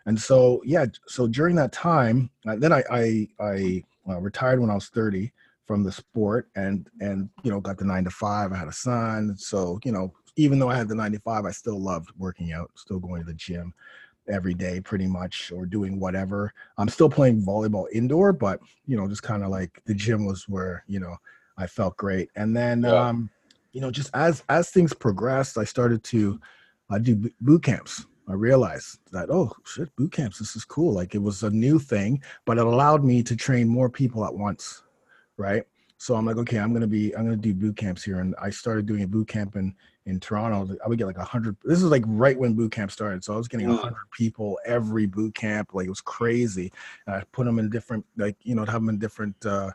And 0.05 0.17
so, 0.19 0.61
yeah, 0.63 0.85
so 1.07 1.27
during 1.27 1.55
that 1.57 1.71
time, 1.73 2.29
uh, 2.47 2.55
then 2.55 2.71
I 2.71 2.83
I, 2.89 3.27
I 3.39 3.83
uh, 4.07 4.19
retired 4.21 4.59
when 4.61 4.69
I 4.69 4.75
was 4.75 4.87
30 4.87 5.31
from 5.65 5.83
the 5.83 5.91
sport, 5.91 6.47
and 6.55 6.87
and 7.01 7.29
you 7.43 7.51
know 7.51 7.59
got 7.59 7.77
the 7.77 7.85
nine 7.85 8.03
to 8.05 8.09
five. 8.11 8.53
I 8.53 8.57
had 8.57 8.67
a 8.67 8.71
son, 8.71 9.35
so 9.37 9.79
you 9.83 9.91
know 9.91 10.13
even 10.36 10.60
though 10.60 10.69
I 10.69 10.76
had 10.76 10.88
the 10.88 10.95
95, 10.95 11.45
I 11.45 11.52
still 11.52 11.80
loved 11.82 12.12
working 12.17 12.52
out, 12.54 12.71
still 12.76 13.00
going 13.00 13.21
to 13.21 13.28
the 13.28 13.34
gym 13.34 13.74
every 14.28 14.54
day 14.54 14.82
pretty 14.82 15.08
much 15.08 15.52
or 15.52 15.65
doing 15.65 16.00
whatever. 16.00 16.54
I'm 16.78 16.89
still 16.89 17.10
playing 17.10 17.43
volleyball 17.43 17.86
indoor 17.93 18.34
but 18.34 18.60
you 18.86 18.98
know 18.98 19.08
just 19.08 19.24
kind 19.24 19.43
of 19.43 19.50
like 19.50 19.82
the 19.86 19.93
gym 19.93 20.26
was 20.26 20.48
where 20.50 20.84
you 20.88 21.00
know 21.00 21.15
i 21.58 21.67
felt 21.67 21.98
great. 21.98 22.30
And 22.36 22.56
then 22.56 22.86
Yeah. 22.86 23.08
um 23.10 23.30
you 23.71 23.82
know 23.82 23.91
just 23.91 24.10
as 24.13 24.43
as 24.50 24.69
things 24.71 24.93
progressed 24.93 25.58
i 25.58 25.63
started 25.63 26.04
to 26.06 26.39
uh, 26.89 26.98
do 26.98 27.30
boot 27.41 27.63
camps. 27.63 28.06
I 28.28 28.34
realized 28.34 29.00
that 29.12 29.30
oh 29.30 29.52
shit 29.63 29.95
boot 29.95 30.12
camps 30.12 30.39
this 30.39 30.56
is 30.56 30.65
cool. 30.65 30.93
Like 30.93 31.13
it 31.13 31.21
was 31.21 31.43
a 31.43 31.50
new 31.52 31.78
thing 31.78 32.21
but 32.45 32.58
it 32.58 32.65
allowed 32.65 33.04
me 33.04 33.21
to 33.24 33.36
train 33.36 33.67
more 33.67 33.89
people 33.89 34.26
at 34.26 34.34
once 34.34 34.82
right 35.38 35.63
so 35.97 36.15
i'm 36.15 36.25
like 36.25 36.38
okay 36.38 36.58
i'm 36.58 36.73
gonna 36.73 36.88
be 36.88 37.15
i'm 37.15 37.23
gonna 37.23 37.36
do 37.36 37.53
boot 37.53 37.77
camps 37.77 38.03
here. 38.03 38.19
And 38.19 38.36
i 38.41 38.49
started 38.49 38.86
doing 38.86 39.03
a 39.03 39.08
boot 39.08 39.27
camp 39.27 39.55
in 39.55 39.73
in 40.08 40.19
toronto. 40.19 40.75
I 40.86 40.88
would 40.88 40.99
get 40.99 41.08
like 41.08 41.15
a 41.15 41.19
100 41.19 41.58
this 41.63 41.79
is 41.81 41.86
like 41.89 42.03
right 42.05 42.38
when 42.38 42.53
boot 42.53 42.71
camp 42.71 42.91
started. 42.91 43.23
So 43.23 43.34
i 43.34 43.38
was 43.38 43.47
getting 43.47 43.65
a 43.67 43.69
Mm. 43.69 43.75
100 43.81 43.95
people 44.12 44.60
every 44.65 45.05
boot 45.08 45.34
camp. 45.34 45.69
Like 45.73 45.88
it 45.88 45.89
was 45.89 46.01
crazy. 46.01 46.71
And 47.08 47.15
i 47.15 47.23
put 47.31 47.45
them 47.45 47.58
in 47.60 47.69
different 47.69 48.05
like 48.17 48.36
you 48.43 48.55
know 48.55 48.65
have 48.65 48.73
them 48.73 48.89
in 48.89 48.99
different 48.99 49.43
uh 49.45 49.71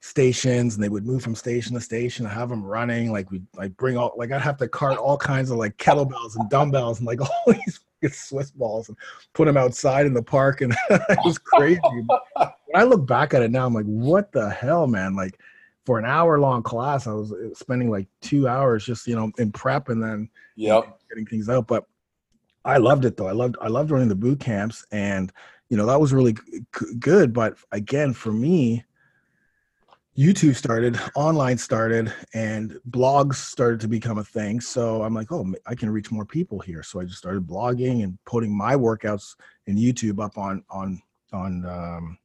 stations. 0.00 0.74
And 0.74 0.84
they 0.84 0.88
would 0.88 1.06
move 1.06 1.22
from 1.22 1.34
station 1.34 1.74
to 1.74 1.80
station 1.80 2.26
I 2.26 2.30
have 2.30 2.48
them 2.48 2.64
running. 2.64 3.12
Like 3.12 3.30
we 3.30 3.40
like 3.54 3.76
bring 3.76 3.96
all 3.96 4.12
like 4.16 4.32
i'd 4.32 4.42
have 4.42 4.58
to 4.58 4.68
cart 4.68 4.98
all 4.98 5.16
kinds 5.16 5.50
of 5.50 5.56
like 5.56 5.76
kettlebells 5.78 6.36
and 6.36 6.50
dumbbells 6.50 6.98
and 6.98 7.06
like 7.06 7.20
all 7.22 7.44
these 7.46 7.80
swiss 8.12 8.50
balls 8.50 8.88
and 8.88 8.96
put 9.34 9.44
them 9.44 9.56
outside 9.56 10.04
in 10.06 10.14
the 10.14 10.22
park. 10.22 10.60
And 10.62 10.74
it 10.90 11.18
was 11.24 11.38
crazy. 11.38 11.80
When 12.36 12.48
i 12.74 12.82
look 12.84 13.06
back 13.06 13.34
at 13.34 13.42
it 13.42 13.50
now 13.50 13.66
i'm 13.66 13.74
like 13.74 13.86
what 13.86 14.30
the 14.32 14.50
hell 14.50 14.86
man? 14.86 15.14
Like 15.16 15.38
for 15.90 15.98
an 15.98 16.04
hour 16.04 16.38
long 16.38 16.62
class 16.62 17.08
i 17.08 17.12
was 17.12 17.32
uh, 17.32 17.52
spending 17.52 17.90
like 17.90 18.06
two 18.22 18.46
hours 18.46 18.86
just 18.86 19.08
you 19.08 19.16
know 19.16 19.28
in 19.38 19.50
prep 19.50 19.88
and 19.88 20.00
then 20.00 20.30
Yep. 20.54 21.00
getting 21.08 21.26
things 21.26 21.48
out 21.48 21.66
but 21.66 21.84
i 22.64 22.76
loved 22.76 23.04
it 23.04 23.16
though. 23.16 23.26
I 23.26 23.32
loved 23.32 23.56
i 23.60 23.66
loved 23.66 23.90
running 23.90 24.06
the 24.08 24.14
boot 24.14 24.38
camps 24.38 24.86
and 24.92 25.32
you 25.68 25.76
know 25.76 25.86
that 25.86 26.00
was 26.00 26.12
really 26.12 26.34
g- 26.34 26.94
good 27.00 27.32
but 27.32 27.56
again 27.72 28.12
for 28.12 28.30
me 28.32 28.84
youtube 30.16 30.54
started 30.54 30.96
online 31.16 31.58
started 31.58 32.14
and 32.32 32.78
blogs 32.90 33.34
started 33.34 33.80
to 33.80 33.88
become 33.88 34.18
a 34.18 34.24
thing. 34.24 34.60
So 34.60 35.02
i'm 35.02 35.12
like 35.12 35.32
oh 35.32 35.44
I 35.66 35.74
can 35.74 35.90
reach 35.90 36.12
more 36.12 36.24
people 36.24 36.60
here. 36.60 36.84
So 36.84 37.00
i 37.00 37.04
just 37.04 37.18
started 37.18 37.48
blogging 37.48 38.04
and 38.04 38.16
putting 38.26 38.56
my 38.56 38.76
workouts 38.76 39.34
in 39.66 39.74
youtube 39.74 40.22
up 40.22 40.38
on 40.38 40.62
on 40.70 41.02
on 41.32 41.66
um 41.66 42.18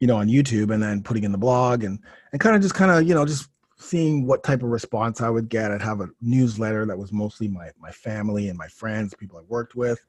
you 0.00 0.06
know 0.06 0.16
on 0.16 0.28
youtube 0.28 0.72
and 0.72 0.82
then 0.82 1.02
putting 1.02 1.24
in 1.24 1.32
the 1.32 1.38
blog 1.38 1.84
and 1.84 1.98
and 2.32 2.40
kind 2.40 2.56
of 2.56 2.62
just 2.62 2.74
kind 2.74 2.90
of 2.90 3.06
you 3.06 3.14
know 3.14 3.24
just 3.24 3.48
seeing 3.82 4.26
what 4.26 4.44
type 4.44 4.62
of 4.62 4.68
response 4.68 5.20
I 5.20 5.28
would 5.28 5.48
get. 5.48 5.72
I'd 5.72 5.82
have 5.82 6.00
a 6.00 6.08
newsletter 6.20 6.86
that 6.86 6.96
was 6.96 7.12
mostly 7.12 7.48
my 7.48 7.70
my 7.78 7.90
family 7.90 8.48
and 8.48 8.56
my 8.56 8.68
friends, 8.68 9.12
people 9.14 9.38
I 9.38 9.42
worked 9.48 9.74
with, 9.74 10.04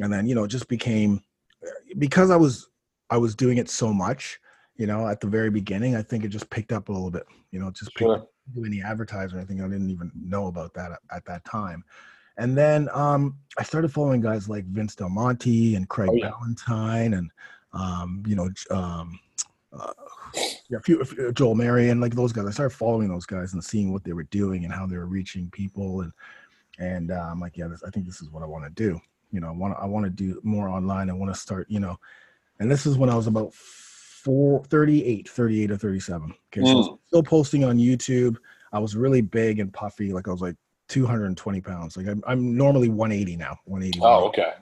and 0.00 0.12
then 0.12 0.26
you 0.26 0.34
know 0.34 0.44
it 0.44 0.48
just 0.48 0.68
became 0.68 1.22
because 1.98 2.30
I 2.30 2.36
was 2.36 2.68
I 3.10 3.16
was 3.16 3.34
doing 3.34 3.58
it 3.58 3.68
so 3.70 3.92
much. 3.92 4.38
You 4.76 4.86
know, 4.86 5.08
at 5.08 5.20
the 5.20 5.26
very 5.26 5.48
beginning, 5.48 5.96
I 5.96 6.02
think 6.02 6.22
it 6.24 6.28
just 6.28 6.50
picked 6.50 6.70
up 6.70 6.90
a 6.90 6.92
little 6.92 7.10
bit. 7.10 7.24
You 7.50 7.58
know, 7.58 7.70
just 7.70 7.94
picked 7.94 8.00
Sure. 8.00 8.16
up 8.16 8.30
do 8.54 8.64
any 8.64 8.82
advertising. 8.82 9.40
I 9.40 9.44
think 9.44 9.60
I 9.60 9.64
didn't 9.64 9.90
even 9.90 10.12
know 10.14 10.46
about 10.46 10.74
that 10.74 10.92
at, 10.92 10.98
at 11.10 11.24
that 11.24 11.44
time. 11.44 11.82
And 12.38 12.56
then 12.56 12.88
um, 12.92 13.38
I 13.58 13.62
started 13.62 13.90
following 13.90 14.20
guys 14.20 14.48
like 14.48 14.64
Vince 14.66 14.94
Del 14.94 15.08
Monte 15.08 15.74
and 15.74 15.88
Craig 15.88 16.10
Oh, 16.12 16.14
yeah. 16.14 16.30
Ballantyne 16.30 17.14
and 17.14 17.30
um, 17.76 18.22
you 18.26 18.34
know 18.36 18.48
um, 18.70 19.18
uh, 19.72 19.92
yeah, 20.68 20.78
a 20.78 20.80
few, 20.80 21.00
a 21.00 21.04
few- 21.04 21.32
Joel 21.32 21.54
Marion, 21.54 22.00
like 22.00 22.14
those 22.14 22.32
guys. 22.32 22.46
I 22.46 22.50
started 22.50 22.76
following 22.76 23.08
those 23.08 23.26
guys 23.26 23.52
and 23.52 23.62
seeing 23.62 23.92
what 23.92 24.04
they 24.04 24.12
were 24.12 24.24
doing 24.24 24.64
and 24.64 24.72
how 24.72 24.86
they 24.86 24.96
were 24.96 25.06
reaching 25.06 25.50
people, 25.50 26.00
and 26.00 26.12
and 26.78 27.10
uh, 27.10 27.28
I'm 27.30 27.40
like, 27.40 27.56
yeah, 27.56 27.68
this, 27.68 27.82
I 27.84 27.90
think 27.90 28.06
this 28.06 28.20
is 28.20 28.30
what 28.30 28.42
I 28.42 28.46
want 28.46 28.64
to 28.64 28.70
do. 28.70 29.00
You 29.32 29.40
know, 29.40 29.48
I 29.48 29.52
want 29.52 29.76
I 29.80 29.86
want 29.86 30.04
to 30.04 30.10
do 30.10 30.40
more 30.42 30.68
online. 30.68 31.10
I 31.10 31.14
want 31.14 31.32
to 31.34 31.38
start, 31.40 31.66
you 31.68 31.80
know, 31.80 31.98
and 32.60 32.70
this 32.70 32.86
is 32.86 32.96
when 32.96 33.10
I 33.10 33.14
was 33.14 33.26
about 33.26 33.52
four, 33.54 34.64
38, 34.64 35.28
38 35.28 35.70
or 35.70 35.76
37. 35.76 36.34
Okay, 36.52 36.60
so 36.66 36.70
I 36.70 36.74
was 36.74 36.98
still 37.08 37.22
posting 37.22 37.64
on 37.64 37.78
YouTube. 37.78 38.36
I 38.72 38.78
was 38.78 38.96
really 38.96 39.20
big 39.20 39.58
and 39.60 39.72
puffy, 39.72 40.12
like 40.12 40.26
I 40.28 40.32
was 40.32 40.40
like 40.40 40.56
220 40.88 41.60
pounds. 41.60 41.96
Like 41.96 42.08
I'm, 42.08 42.22
I'm 42.26 42.56
normally 42.56 42.88
180 42.88 43.36
now, 43.36 43.56
180. 43.64 44.00
Oh, 44.02 44.26
okay. 44.28 44.54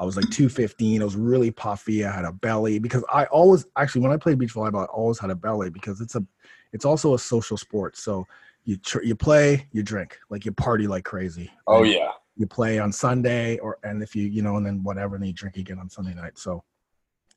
I 0.00 0.04
was 0.04 0.16
like 0.16 0.28
215. 0.30 1.00
I 1.00 1.04
was 1.04 1.16
really 1.16 1.50
puffy. 1.50 2.04
I 2.04 2.12
had 2.12 2.24
a 2.24 2.32
belly 2.32 2.78
because 2.78 3.04
I 3.12 3.26
always 3.26 3.64
actually 3.76 4.02
when 4.02 4.12
I 4.12 4.16
played 4.16 4.38
beach 4.38 4.54
volleyball, 4.54 4.82
I 4.82 4.86
always 4.86 5.18
had 5.18 5.30
a 5.30 5.34
belly 5.34 5.70
because 5.70 6.00
it's 6.00 6.16
a 6.16 6.24
it's 6.72 6.84
also 6.84 7.14
a 7.14 7.18
social 7.18 7.56
sport. 7.56 7.96
So 7.96 8.26
you 8.64 8.76
tr- 8.78 9.02
you 9.02 9.14
play, 9.14 9.68
you 9.72 9.82
drink, 9.82 10.18
like 10.30 10.44
you 10.44 10.52
party 10.52 10.86
like 10.86 11.04
crazy. 11.04 11.50
Oh 11.66 11.80
Like, 11.80 11.92
yeah. 11.92 12.10
You 12.36 12.46
play 12.48 12.80
on 12.80 12.92
Sunday 12.92 13.58
or 13.58 13.78
and 13.84 14.02
if 14.02 14.16
you 14.16 14.26
you 14.26 14.42
know 14.42 14.56
and 14.56 14.66
then 14.66 14.82
whatever, 14.82 15.14
and 15.14 15.22
then 15.22 15.28
you 15.28 15.34
drink 15.34 15.56
again 15.56 15.78
on 15.78 15.88
Sunday 15.88 16.14
night. 16.14 16.38
So 16.38 16.64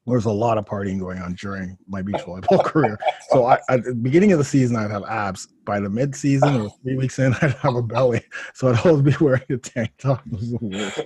there's 0.08 0.26
a 0.26 0.32
lot 0.32 0.58
of 0.58 0.66
partying 0.66 1.00
going 1.00 1.20
on 1.20 1.34
during 1.34 1.78
my 1.88 2.02
beach 2.02 2.16
volleyball 2.18 2.64
career. 2.66 2.98
So 3.30 3.46
I, 3.46 3.60
at 3.70 3.84
the 3.84 3.94
beginning 3.94 4.32
of 4.32 4.40
the 4.40 4.46
season, 4.46 4.76
I'd 4.76 4.92
have 4.92 5.04
abs. 5.04 5.48
By 5.66 5.82
the 5.82 5.90
mid 5.90 6.16
season 6.16 6.62
or 6.62 6.70
three 6.82 6.96
weeks 6.96 7.20
in, 7.20 7.34
I'd 7.42 7.52
have 7.56 7.76
a 7.76 7.82
belly. 7.82 8.24
So 8.54 8.70
I'd 8.70 8.86
always 8.86 9.02
be 9.02 9.24
wearing 9.24 9.44
a 9.50 9.58
tank 9.58 9.92
top. 9.98 10.26
It 10.26 10.32
was 10.32 10.52
the 10.52 10.60
worst. 10.62 11.00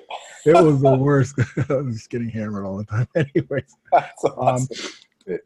it 0.45 0.63
was 0.63 0.81
the 0.81 0.95
worst. 0.95 1.35
I 1.69 1.73
was 1.73 1.95
just 1.95 2.09
getting 2.11 2.29
hammered 2.29 2.65
all 2.65 2.77
the 2.77 2.85
time. 2.85 3.07
Anyways, 3.15 3.75
That's 3.91 4.23
awesome. 4.23 4.91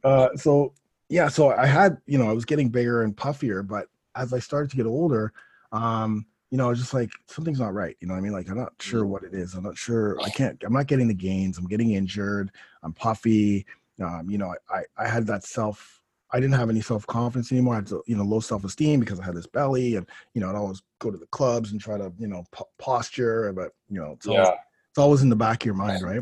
uh, 0.03 0.29
so 0.35 0.73
yeah, 1.07 1.29
so 1.29 1.51
I 1.51 1.65
had, 1.65 1.97
you 2.07 2.17
know, 2.17 2.29
I 2.29 2.33
was 2.33 2.45
getting 2.45 2.69
bigger 2.69 3.03
and 3.03 3.15
puffier, 3.15 3.65
but 3.65 3.87
as 4.15 4.33
I 4.33 4.39
started 4.39 4.69
to 4.71 4.77
get 4.77 4.85
older, 4.85 5.31
um, 5.71 6.25
you 6.55 6.57
know, 6.57 6.67
I 6.67 6.69
was 6.69 6.79
just 6.79 6.93
like, 6.93 7.11
something's 7.27 7.59
not 7.59 7.73
right. 7.73 7.97
You 7.99 8.07
know 8.07 8.13
what 8.13 8.19
I 8.19 8.21
mean? 8.21 8.31
Like, 8.31 8.47
I'm 8.47 8.55
not 8.55 8.71
sure 8.79 9.05
what 9.05 9.23
it 9.23 9.33
is. 9.33 9.55
I'm 9.55 9.65
not 9.65 9.77
sure. 9.77 10.17
I 10.21 10.29
can't, 10.29 10.63
I'm 10.63 10.71
not 10.71 10.87
getting 10.87 11.09
the 11.09 11.13
gains. 11.13 11.57
I'm 11.57 11.67
getting 11.67 11.91
injured. 11.91 12.49
I'm 12.81 12.93
puffy. 12.93 13.65
Um, 14.01 14.29
you 14.29 14.37
know, 14.37 14.55
I, 14.69 14.83
I 14.97 15.05
had 15.05 15.27
that 15.27 15.43
self, 15.43 16.01
I 16.31 16.39
didn't 16.39 16.55
have 16.55 16.69
any 16.69 16.79
self 16.79 17.05
confidence 17.07 17.51
anymore. 17.51 17.73
I 17.73 17.77
had, 17.79 17.87
to, 17.87 18.01
you 18.07 18.15
know, 18.15 18.23
low 18.23 18.39
self 18.39 18.63
esteem 18.63 19.01
because 19.01 19.19
I 19.19 19.25
had 19.25 19.35
this 19.35 19.47
belly 19.47 19.97
and, 19.97 20.07
you 20.33 20.39
know, 20.39 20.47
I'd 20.47 20.55
always 20.55 20.81
go 20.99 21.11
to 21.11 21.17
the 21.17 21.25
clubs 21.25 21.73
and 21.73 21.81
try 21.81 21.97
to, 21.97 22.13
you 22.17 22.27
know, 22.27 22.45
po- 22.53 22.69
posture, 22.77 23.51
but, 23.51 23.73
you 23.89 23.99
know, 23.99 24.13
it's 24.13 24.25
always, 24.25 24.47
yeah. 24.47 24.55
it's 24.91 24.97
always 24.97 25.23
in 25.23 25.27
the 25.27 25.35
back 25.35 25.61
of 25.61 25.65
your 25.65 25.75
mind, 25.75 26.03
right? 26.03 26.21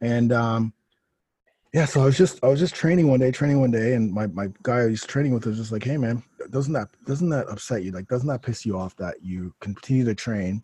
And, 0.00 0.30
um, 0.30 0.72
yeah, 1.72 1.86
so 1.86 2.02
I 2.02 2.04
was 2.04 2.18
just 2.18 2.42
I 2.44 2.48
was 2.48 2.60
just 2.60 2.74
training 2.74 3.08
one 3.08 3.20
day, 3.20 3.30
training 3.30 3.58
one 3.60 3.70
day, 3.70 3.94
and 3.94 4.12
my 4.12 4.26
my 4.26 4.48
guy 4.62 4.80
I 4.80 4.86
was 4.86 5.04
training 5.04 5.32
with 5.32 5.46
was 5.46 5.56
just 5.56 5.72
like, 5.72 5.84
"Hey, 5.84 5.96
man, 5.96 6.22
doesn't 6.50 6.72
that 6.74 6.88
doesn't 7.06 7.30
that 7.30 7.48
upset 7.48 7.82
you? 7.82 7.92
Like, 7.92 8.08
doesn't 8.08 8.28
that 8.28 8.42
piss 8.42 8.66
you 8.66 8.78
off 8.78 8.94
that 8.96 9.16
you 9.22 9.54
continue 9.60 10.04
to 10.04 10.14
train? 10.14 10.62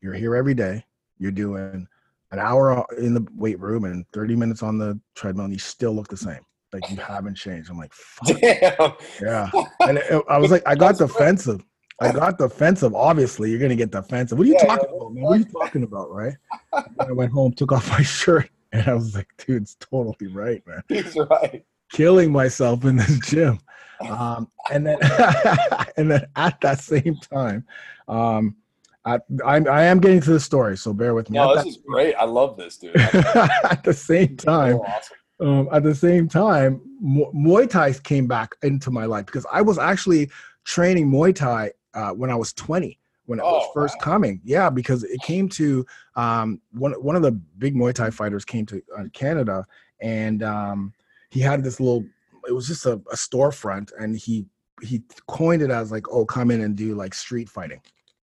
You're 0.00 0.14
here 0.14 0.34
every 0.34 0.54
day. 0.54 0.84
You're 1.18 1.30
doing 1.30 1.86
an 2.32 2.38
hour 2.38 2.84
in 2.98 3.14
the 3.14 3.26
weight 3.36 3.60
room 3.60 3.84
and 3.84 4.04
30 4.12 4.34
minutes 4.36 4.62
on 4.62 4.78
the 4.78 4.98
treadmill, 5.14 5.44
and 5.44 5.52
you 5.52 5.58
still 5.60 5.92
look 5.92 6.08
the 6.08 6.16
same. 6.16 6.40
Like 6.72 6.90
you 6.90 6.96
haven't 6.96 7.36
changed." 7.36 7.70
I'm 7.70 7.78
like, 7.78 7.92
"Fuck, 7.92 8.40
Damn. 8.40 8.92
yeah." 9.22 9.50
And 9.88 9.96
it, 9.98 10.22
I 10.28 10.36
was 10.36 10.50
like, 10.50 10.62
I 10.66 10.74
got 10.74 10.98
defensive. 10.98 11.64
I 12.00 12.10
got 12.12 12.38
defensive. 12.38 12.94
Obviously, 12.94 13.50
you're 13.50 13.58
gonna 13.58 13.76
get 13.76 13.90
defensive. 13.90 14.36
What 14.36 14.44
are 14.44 14.48
you 14.50 14.54
Yeah, 14.54 14.66
talking 14.66 14.90
about, 14.96 15.14
man? 15.14 15.24
What 15.24 15.34
are 15.34 15.38
you 15.38 15.44
talking 15.44 15.82
about, 15.84 16.10
right? 16.10 16.34
I 16.98 17.12
went 17.12 17.32
home, 17.32 17.52
took 17.52 17.72
off 17.72 17.88
my 17.88 18.02
shirt, 18.18 18.50
and 18.72 18.88
I 18.88 18.94
was 18.94 19.14
like, 19.14 19.28
"Dude, 19.38 19.62
it's 19.62 19.76
totally 19.76 20.32
right, 20.32 20.62
man." 20.66 20.82
He's 20.88 21.16
right. 21.16 21.64
killing 21.92 22.30
myself 22.32 22.84
in 22.84 22.96
this 22.96 23.18
gym. 23.20 23.58
Um, 24.08 24.48
and 24.72 24.86
then, 24.86 24.96
and 25.98 26.10
then 26.10 26.26
at 26.34 26.58
that 26.62 26.80
same 26.80 27.16
time, 27.16 27.66
um, 28.08 28.56
I, 29.04 29.18
I'm, 29.44 29.68
I 29.68 29.82
am 29.82 30.00
getting 30.00 30.22
to 30.22 30.32
the 30.32 30.40
story, 30.40 30.78
so 30.78 30.94
bear 30.94 31.12
with 31.12 31.28
me. 31.28 31.36
No, 31.38 31.54
this 31.54 31.66
is 31.66 31.76
great. 31.86 32.14
I 32.14 32.24
love 32.24 32.56
this, 32.56 32.78
dude. 32.78 32.96
At 32.96 33.82
the 33.84 33.92
same 33.92 34.38
time, 34.38 34.78
so 34.78 34.84
awesome. 34.86 35.48
um, 35.48 35.68
at 35.70 35.82
the 35.82 35.94
same 35.94 36.28
time, 36.28 36.80
Mu- 36.98 37.30
Muay 37.32 37.68
Thai 37.68 37.92
came 37.92 38.26
back 38.26 38.54
into 38.62 38.90
my 38.90 39.04
life 39.04 39.26
because 39.26 39.44
I 39.52 39.60
was 39.60 39.76
actually 39.76 40.30
training 40.64 41.10
Muay 41.10 41.34
Thai 41.34 41.72
uh, 41.92 42.12
when 42.12 42.30
I 42.30 42.36
was 42.36 42.54
20, 42.54 42.98
when 43.30 43.38
it 43.38 43.44
was 43.44 43.62
Oh, 43.68 43.72
first 43.72 44.00
coming. 44.00 44.40
Yeah, 44.42 44.68
because 44.68 45.04
it 45.04 45.22
came 45.22 45.48
to 45.50 45.86
um, 46.16 46.60
one 46.72 46.92
one 46.94 47.14
of 47.14 47.22
the 47.22 47.30
big 47.30 47.76
Muay 47.76 47.94
Thai 47.94 48.10
fighters 48.10 48.44
came 48.44 48.66
to 48.66 48.82
uh, 48.98 49.04
Canada, 49.12 49.64
and 50.00 50.42
um, 50.42 50.92
he 51.30 51.38
had 51.38 51.62
this 51.62 51.78
little. 51.78 52.04
It 52.48 52.52
was 52.52 52.66
just 52.66 52.86
a, 52.86 52.94
a 52.94 53.14
storefront, 53.14 53.92
and 54.00 54.18
he 54.18 54.46
he 54.82 55.02
coined 55.28 55.62
it 55.62 55.70
as 55.70 55.92
like, 55.92 56.08
"Oh, 56.10 56.26
come 56.26 56.50
in 56.50 56.62
and 56.62 56.76
do 56.76 56.96
like 56.96 57.14
street 57.14 57.48
fighting." 57.48 57.80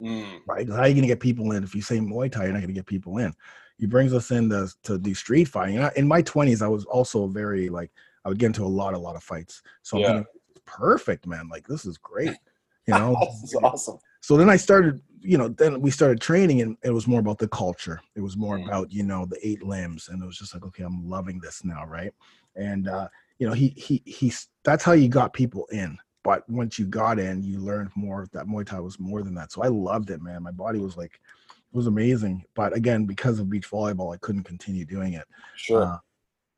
Mm. 0.00 0.40
right? 0.46 0.66
How 0.68 0.76
are 0.76 0.88
you 0.88 0.94
going 0.94 1.02
to 1.02 1.08
get 1.08 1.20
people 1.20 1.52
in? 1.52 1.62
If 1.62 1.74
you 1.74 1.82
say 1.82 1.98
Muay 1.98 2.32
Thai, 2.32 2.44
you're 2.44 2.52
not 2.52 2.60
going 2.60 2.68
to 2.68 2.74
get 2.74 2.86
people 2.86 3.18
in. 3.18 3.34
He 3.78 3.86
brings 3.86 4.14
us 4.14 4.30
in 4.30 4.48
to, 4.50 4.70
to 4.84 4.98
do 4.98 5.14
street 5.14 5.48
fighting. 5.48 5.76
And 5.76 5.86
I, 5.86 5.92
in 5.96 6.06
my 6.06 6.22
20s, 6.22 6.60
I 6.62 6.68
was 6.68 6.84
also 6.84 7.26
very 7.26 7.70
like, 7.70 7.90
I 8.24 8.28
would 8.28 8.38
get 8.38 8.48
into 8.48 8.62
a 8.64 8.66
lot, 8.66 8.92
a 8.92 8.98
lot 8.98 9.16
of 9.16 9.22
fights. 9.22 9.62
So 9.82 9.96
I'm 9.96 10.02
Yeah. 10.02 10.08
thinking, 10.08 10.26
perfect, 10.66 11.26
man. 11.26 11.48
Like, 11.48 11.66
this 11.66 11.84
is 11.84 11.98
great. 11.98 12.36
You 12.86 12.94
know? 12.94 13.16
this 13.42 13.52
is 13.52 13.54
awesome. 13.64 13.98
So 14.26 14.36
then 14.36 14.50
I 14.50 14.56
started, 14.56 15.00
you 15.20 15.38
know, 15.38 15.46
then 15.46 15.80
we 15.80 15.92
started 15.92 16.20
training 16.20 16.60
and 16.60 16.76
it 16.82 16.90
was 16.90 17.06
more 17.06 17.20
about 17.20 17.38
the 17.38 17.46
culture. 17.46 18.00
It 18.16 18.22
was 18.22 18.36
more 18.36 18.58
Mm. 18.58 18.66
about, 18.66 18.92
you 18.92 19.04
know, 19.04 19.24
the 19.24 19.38
eight 19.46 19.62
limbs. 19.62 20.08
And 20.08 20.20
it 20.20 20.26
was 20.26 20.36
just 20.36 20.52
like, 20.52 20.64
okay, 20.64 20.82
I'm 20.82 21.08
loving 21.08 21.38
this 21.38 21.62
now. 21.64 21.86
Right. 21.86 22.12
And, 22.56 22.88
uh, 22.88 23.06
you 23.38 23.46
know, 23.46 23.52
he, 23.52 23.68
he, 23.76 24.02
he's, 24.04 24.48
that's 24.64 24.82
how 24.82 24.94
you 24.94 25.08
got 25.08 25.32
people 25.32 25.66
in. 25.70 25.96
But 26.24 26.42
once 26.50 26.76
you 26.76 26.86
got 26.86 27.20
in, 27.20 27.44
you 27.44 27.60
learned 27.60 27.90
more 27.94 28.26
that 28.32 28.48
Muay 28.48 28.66
Thai 28.66 28.80
was 28.80 28.98
more 28.98 29.22
than 29.22 29.32
that. 29.34 29.52
So 29.52 29.62
I 29.62 29.68
loved 29.68 30.10
it, 30.10 30.20
man. 30.20 30.42
My 30.42 30.50
body 30.50 30.80
was 30.80 30.96
like, 30.96 31.20
it 31.48 31.76
was 31.76 31.86
amazing. 31.86 32.44
But 32.56 32.74
again, 32.74 33.04
because 33.04 33.38
of 33.38 33.48
beach 33.48 33.70
volleyball, 33.70 34.12
I 34.12 34.18
couldn't 34.18 34.42
continue 34.42 34.84
doing 34.84 35.12
it. 35.12 35.28
Sure. 35.54 35.84
Uh, 35.84 35.98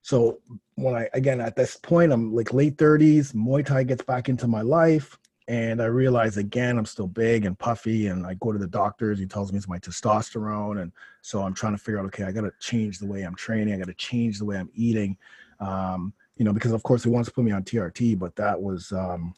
so 0.00 0.40
when 0.76 0.94
I 0.94 1.10
again 1.12 1.42
at 1.42 1.54
this 1.54 1.76
point, 1.76 2.12
I'm 2.12 2.34
like 2.34 2.54
late 2.54 2.78
30s, 2.78 3.34
Muay 3.34 3.62
Thai 3.62 3.82
gets 3.82 4.02
back 4.04 4.30
into 4.30 4.46
my 4.48 4.62
life, 4.62 5.18
and 5.48 5.80
I 5.80 5.86
realize 5.86 6.36
again 6.36 6.78
I'm 6.78 6.84
still 6.84 7.06
big 7.06 7.46
and 7.46 7.58
puffy, 7.58 8.08
and 8.08 8.26
I 8.26 8.34
go 8.34 8.52
to 8.52 8.58
the 8.58 8.66
doctors. 8.66 9.18
He 9.18 9.26
tells 9.26 9.50
me 9.50 9.56
it's 9.56 9.66
my 9.66 9.78
testosterone, 9.78 10.82
and 10.82 10.92
so 11.22 11.42
I'm 11.42 11.54
trying 11.54 11.72
to 11.72 11.78
figure 11.78 11.98
out, 11.98 12.06
okay, 12.06 12.24
I 12.24 12.32
got 12.32 12.42
to 12.42 12.52
change 12.60 12.98
the 12.98 13.06
way 13.06 13.22
I'm 13.22 13.34
training. 13.34 13.74
I 13.74 13.78
got 13.78 13.88
to 13.88 13.94
change 13.94 14.38
the 14.38 14.44
way 14.44 14.58
I'm 14.58 14.70
eating, 14.74 15.16
um, 15.58 16.12
you 16.36 16.44
know, 16.44 16.52
because 16.52 16.72
of 16.72 16.82
course 16.82 17.02
he 17.02 17.08
wants 17.08 17.28
to 17.30 17.34
put 17.34 17.44
me 17.44 17.52
on 17.52 17.64
TRT, 17.64 18.18
but 18.18 18.36
that 18.36 18.60
was 18.60 18.92
um, 18.92 19.34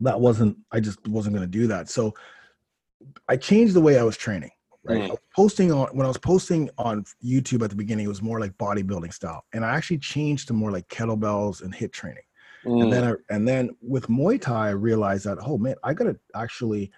that 0.00 0.20
wasn't. 0.20 0.58
I 0.72 0.80
just 0.80 1.06
wasn't 1.06 1.36
going 1.36 1.48
to 1.48 1.58
do 1.58 1.68
that. 1.68 1.88
So 1.88 2.14
I 3.28 3.36
changed 3.36 3.74
the 3.74 3.80
way 3.80 3.98
I 3.98 4.02
was 4.02 4.16
training 4.16 4.50
right? 4.84 4.98
Mm. 4.98 5.06
I 5.06 5.10
was 5.10 5.20
posting 5.36 5.70
on 5.70 5.86
when 5.96 6.04
I 6.04 6.08
was 6.08 6.18
posting 6.18 6.68
on 6.78 7.04
YouTube 7.24 7.62
at 7.62 7.70
the 7.70 7.76
beginning, 7.76 8.06
it 8.06 8.08
was 8.08 8.22
more 8.22 8.40
like 8.40 8.58
bodybuilding 8.58 9.12
style, 9.14 9.44
and 9.52 9.64
I 9.64 9.70
actually 9.76 9.98
changed 9.98 10.48
to 10.48 10.54
more 10.54 10.72
like 10.72 10.88
kettlebells 10.88 11.62
and 11.62 11.72
HIIT 11.72 11.92
training. 11.92 12.24
Mm. 12.64 12.82
And 12.82 12.92
then 12.92 13.04
I 13.04 13.34
and 13.34 13.48
then 13.48 13.70
with 13.80 14.08
Muay 14.08 14.40
Thai, 14.40 14.68
I 14.68 14.70
realized 14.70 15.24
that 15.24 15.38
oh 15.44 15.58
man, 15.58 15.74
I 15.82 15.94
gotta 15.94 16.16
actually 16.34 16.90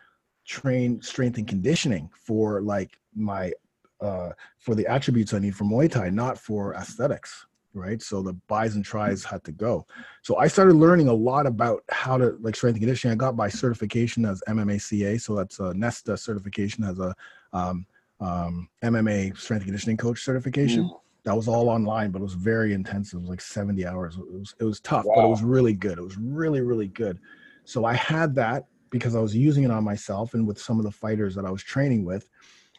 train 0.44 1.00
strength 1.00 1.38
and 1.38 1.48
conditioning 1.48 2.10
for 2.12 2.60
like 2.60 2.98
my 3.14 3.52
uh 4.00 4.30
for 4.58 4.74
the 4.74 4.86
attributes 4.86 5.32
I 5.32 5.38
need 5.38 5.56
for 5.56 5.64
Muay 5.64 5.90
Thai, 5.90 6.10
not 6.10 6.38
for 6.38 6.74
aesthetics. 6.74 7.46
Right. 7.72 8.00
So 8.00 8.22
the 8.22 8.34
bis 8.34 8.76
and 8.76 8.84
tris 8.84 9.24
had 9.24 9.42
to 9.44 9.52
go. 9.52 9.84
So 10.22 10.36
I 10.36 10.46
started 10.46 10.76
learning 10.76 11.08
a 11.08 11.12
lot 11.12 11.44
about 11.44 11.82
how 11.90 12.16
to 12.16 12.36
like 12.40 12.54
strength 12.54 12.76
and 12.76 12.82
conditioning. 12.82 13.12
I 13.12 13.16
got 13.16 13.34
my 13.34 13.48
certification 13.48 14.24
as 14.24 14.40
MMACA. 14.48 15.20
So 15.20 15.34
that's 15.34 15.58
a 15.58 15.74
Nesta 15.74 16.16
certification 16.16 16.84
as 16.84 17.00
a 17.00 17.12
um, 17.52 17.84
um, 18.20 18.68
MMA 18.84 19.36
strength 19.36 19.62
and 19.62 19.64
conditioning 19.64 19.96
coach 19.96 20.22
certification. 20.22 20.84
Mm. 20.84 21.00
That 21.24 21.34
was 21.34 21.48
all 21.48 21.68
online, 21.68 22.10
but 22.10 22.20
it 22.20 22.24
was 22.24 22.34
very 22.34 22.74
intensive. 22.74 23.18
It 23.18 23.22
was 23.22 23.30
like 23.30 23.40
70 23.40 23.86
hours. 23.86 24.16
It 24.16 24.30
was 24.30 24.54
it 24.60 24.64
was 24.64 24.80
tough, 24.80 25.04
but 25.04 25.24
it 25.24 25.28
was 25.28 25.42
really 25.42 25.72
good. 25.72 25.98
It 25.98 26.04
was 26.04 26.18
really, 26.18 26.60
really 26.60 26.88
good. 26.88 27.18
So 27.64 27.86
I 27.86 27.94
had 27.94 28.34
that 28.34 28.66
because 28.90 29.16
I 29.16 29.20
was 29.20 29.34
using 29.34 29.64
it 29.64 29.70
on 29.70 29.82
myself 29.82 30.34
and 30.34 30.46
with 30.46 30.60
some 30.60 30.78
of 30.78 30.84
the 30.84 30.90
fighters 30.90 31.34
that 31.34 31.44
I 31.44 31.50
was 31.50 31.62
training 31.62 32.04
with. 32.04 32.28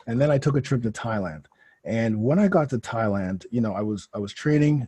And 0.08 0.22
then 0.22 0.30
I 0.30 0.38
took 0.38 0.56
a 0.56 0.62
trip 0.62 0.84
to 0.84 0.92
Thailand. 0.92 1.46
And 1.84 2.22
when 2.24 2.40
I 2.40 2.48
got 2.48 2.70
to 2.70 2.78
Thailand, 2.78 3.46
you 3.52 3.62
know, 3.62 3.74
I 3.74 3.82
was 3.82 4.08
I 4.14 4.20
was 4.20 4.32
training 4.32 4.88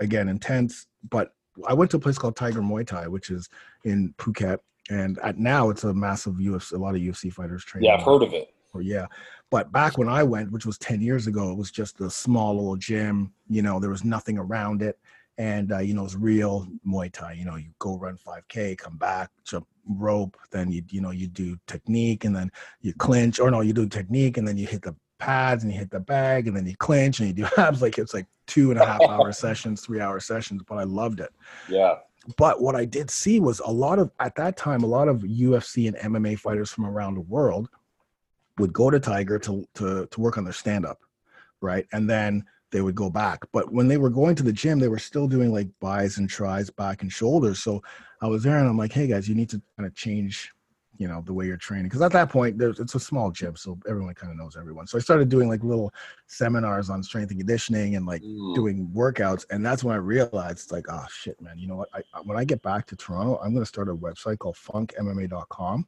again 0.00 0.28
intense, 0.28 0.86
but 1.10 1.34
I 1.66 1.74
went 1.74 1.90
to 1.90 1.98
a 1.98 2.00
place 2.00 2.18
called 2.18 2.36
Tiger 2.36 2.60
Muay 2.60 2.86
Thai, 2.86 3.08
which 3.08 3.30
is 3.30 3.48
in 3.84 4.14
Phuket. 4.18 4.58
And 4.90 5.18
at 5.22 5.38
now 5.38 5.68
it's 5.70 5.84
a 5.84 5.92
massive 5.92 6.34
UFC, 6.34 6.72
a 6.72 6.78
lot 6.78 6.94
of 6.94 7.00
UFC 7.00 7.32
fighters 7.32 7.64
training. 7.64 7.88
Yeah, 7.88 7.96
I've 7.96 8.02
heard 8.02 8.22
of 8.22 8.32
it. 8.32 8.54
Yeah. 8.80 9.06
But 9.50 9.72
back 9.72 9.96
when 9.98 10.08
I 10.08 10.22
went, 10.22 10.50
which 10.52 10.66
was 10.66 10.78
10 10.78 11.00
years 11.00 11.26
ago, 11.26 11.50
it 11.50 11.56
was 11.56 11.70
just 11.70 12.00
a 12.00 12.10
small 12.10 12.54
little 12.56 12.76
gym. 12.76 13.32
You 13.48 13.62
know, 13.62 13.80
there 13.80 13.90
was 13.90 14.04
nothing 14.04 14.38
around 14.38 14.82
it. 14.82 14.98
And, 15.38 15.72
uh, 15.72 15.78
you 15.78 15.94
know, 15.94 16.00
it 16.00 16.04
was 16.04 16.16
real 16.16 16.66
Muay 16.86 17.12
Thai. 17.12 17.32
You 17.34 17.44
know, 17.44 17.56
you 17.56 17.70
go 17.78 17.96
run 17.96 18.16
5K, 18.18 18.76
come 18.76 18.96
back, 18.96 19.30
jump 19.44 19.66
rope, 19.88 20.36
then 20.50 20.70
you, 20.72 20.82
you 20.90 21.00
know, 21.00 21.12
you 21.12 21.28
do 21.28 21.56
technique 21.66 22.24
and 22.24 22.34
then 22.34 22.50
you 22.82 22.92
clinch, 22.94 23.38
or 23.38 23.50
no, 23.50 23.60
you 23.60 23.72
do 23.72 23.88
technique 23.88 24.36
and 24.36 24.46
then 24.46 24.58
you 24.58 24.66
hit 24.66 24.82
the 24.82 24.94
pads 25.18 25.62
and 25.64 25.72
you 25.72 25.78
hit 25.78 25.90
the 25.90 26.00
bag 26.00 26.46
and 26.48 26.56
then 26.56 26.66
you 26.66 26.76
clinch 26.76 27.20
and 27.20 27.28
you 27.28 27.34
do 27.34 27.48
abs. 27.56 27.80
Like 27.80 27.98
it's 27.98 28.12
like 28.14 28.26
two 28.46 28.70
and 28.72 28.80
a 28.80 28.84
half 28.84 29.00
hour 29.08 29.30
sessions, 29.32 29.80
three 29.80 30.00
hour 30.00 30.18
sessions, 30.20 30.62
but 30.68 30.76
I 30.76 30.82
loved 30.84 31.20
it 31.20 31.30
Yeah. 31.68 31.96
but 32.36 32.60
what 32.60 32.74
I 32.74 32.84
did 32.84 33.10
see 33.10 33.38
was 33.40 33.60
a 33.60 33.70
lot 33.70 33.98
of 33.98 34.10
at 34.20 34.34
that 34.36 34.56
time 34.56 34.82
a 34.82 34.86
lot 34.86 35.08
of 35.08 35.18
UFC 35.22 35.86
and 35.88 35.96
MMA 36.14 36.38
fighters 36.38 36.70
from 36.70 36.84
around 36.84 37.14
the 37.14 37.20
world 37.22 37.68
would 38.58 38.72
go 38.72 38.90
to 38.90 39.00
Tiger 39.00 39.38
to 39.40 39.64
to 39.74 40.06
to 40.06 40.20
work 40.20 40.38
on 40.38 40.44
their 40.44 40.52
stand 40.52 40.84
up, 40.86 41.00
right? 41.60 41.86
And 41.92 42.08
then 42.08 42.44
they 42.70 42.82
would 42.82 42.94
go 42.94 43.08
back. 43.08 43.44
But 43.52 43.72
when 43.72 43.88
they 43.88 43.96
were 43.96 44.10
going 44.10 44.34
to 44.36 44.42
the 44.42 44.52
gym, 44.52 44.78
they 44.78 44.88
were 44.88 44.98
still 44.98 45.26
doing 45.26 45.52
like 45.52 45.68
bis 45.80 46.18
and 46.18 46.28
tris, 46.28 46.68
back 46.70 47.02
and 47.02 47.10
shoulders. 47.10 47.62
So 47.62 47.82
I 48.20 48.26
was 48.26 48.42
there 48.42 48.58
and 48.58 48.68
I'm 48.68 48.76
like, 48.76 48.92
hey 48.92 49.06
guys, 49.06 49.28
you 49.28 49.34
need 49.34 49.48
to 49.50 49.62
kind 49.76 49.86
of 49.86 49.94
change, 49.94 50.50
you 50.98 51.08
know, 51.08 51.22
the 51.24 51.32
way 51.32 51.46
you're 51.46 51.56
training. 51.56 51.86
Because 51.86 52.02
at 52.02 52.12
that 52.12 52.28
point, 52.28 52.58
there's 52.58 52.78
it's 52.78 52.94
a 52.94 53.00
small 53.00 53.30
gym, 53.30 53.56
so 53.56 53.78
everyone 53.88 54.12
kind 54.14 54.30
of 54.32 54.36
knows 54.38 54.54
everyone. 54.54 54.86
So 54.86 54.98
I 54.98 55.00
started 55.00 55.30
doing 55.30 55.48
like 55.48 55.62
little 55.64 55.90
seminars 56.26 56.90
on 56.90 57.02
strength 57.02 57.30
and 57.30 57.40
conditioning 57.40 57.96
and 57.96 58.04
like 58.04 58.22
Mm. 58.22 58.54
doing 58.54 58.90
workouts 58.94 59.44
and 59.50 59.64
that's 59.64 59.84
when 59.84 59.94
i 59.94 59.98
realized 59.98 60.72
like 60.72 60.86
oh 60.88 61.04
shit 61.10 61.40
man 61.40 61.58
you 61.58 61.68
know 61.68 61.76
what 61.76 61.88
I, 61.94 62.00
when 62.22 62.38
i 62.38 62.44
get 62.44 62.62
back 62.62 62.86
to 62.86 62.96
toronto 62.96 63.36
i'm 63.42 63.52
going 63.52 63.62
to 63.62 63.68
start 63.68 63.88
a 63.88 63.94
website 63.94 64.38
called 64.38 64.56
funkmma.com 64.56 65.86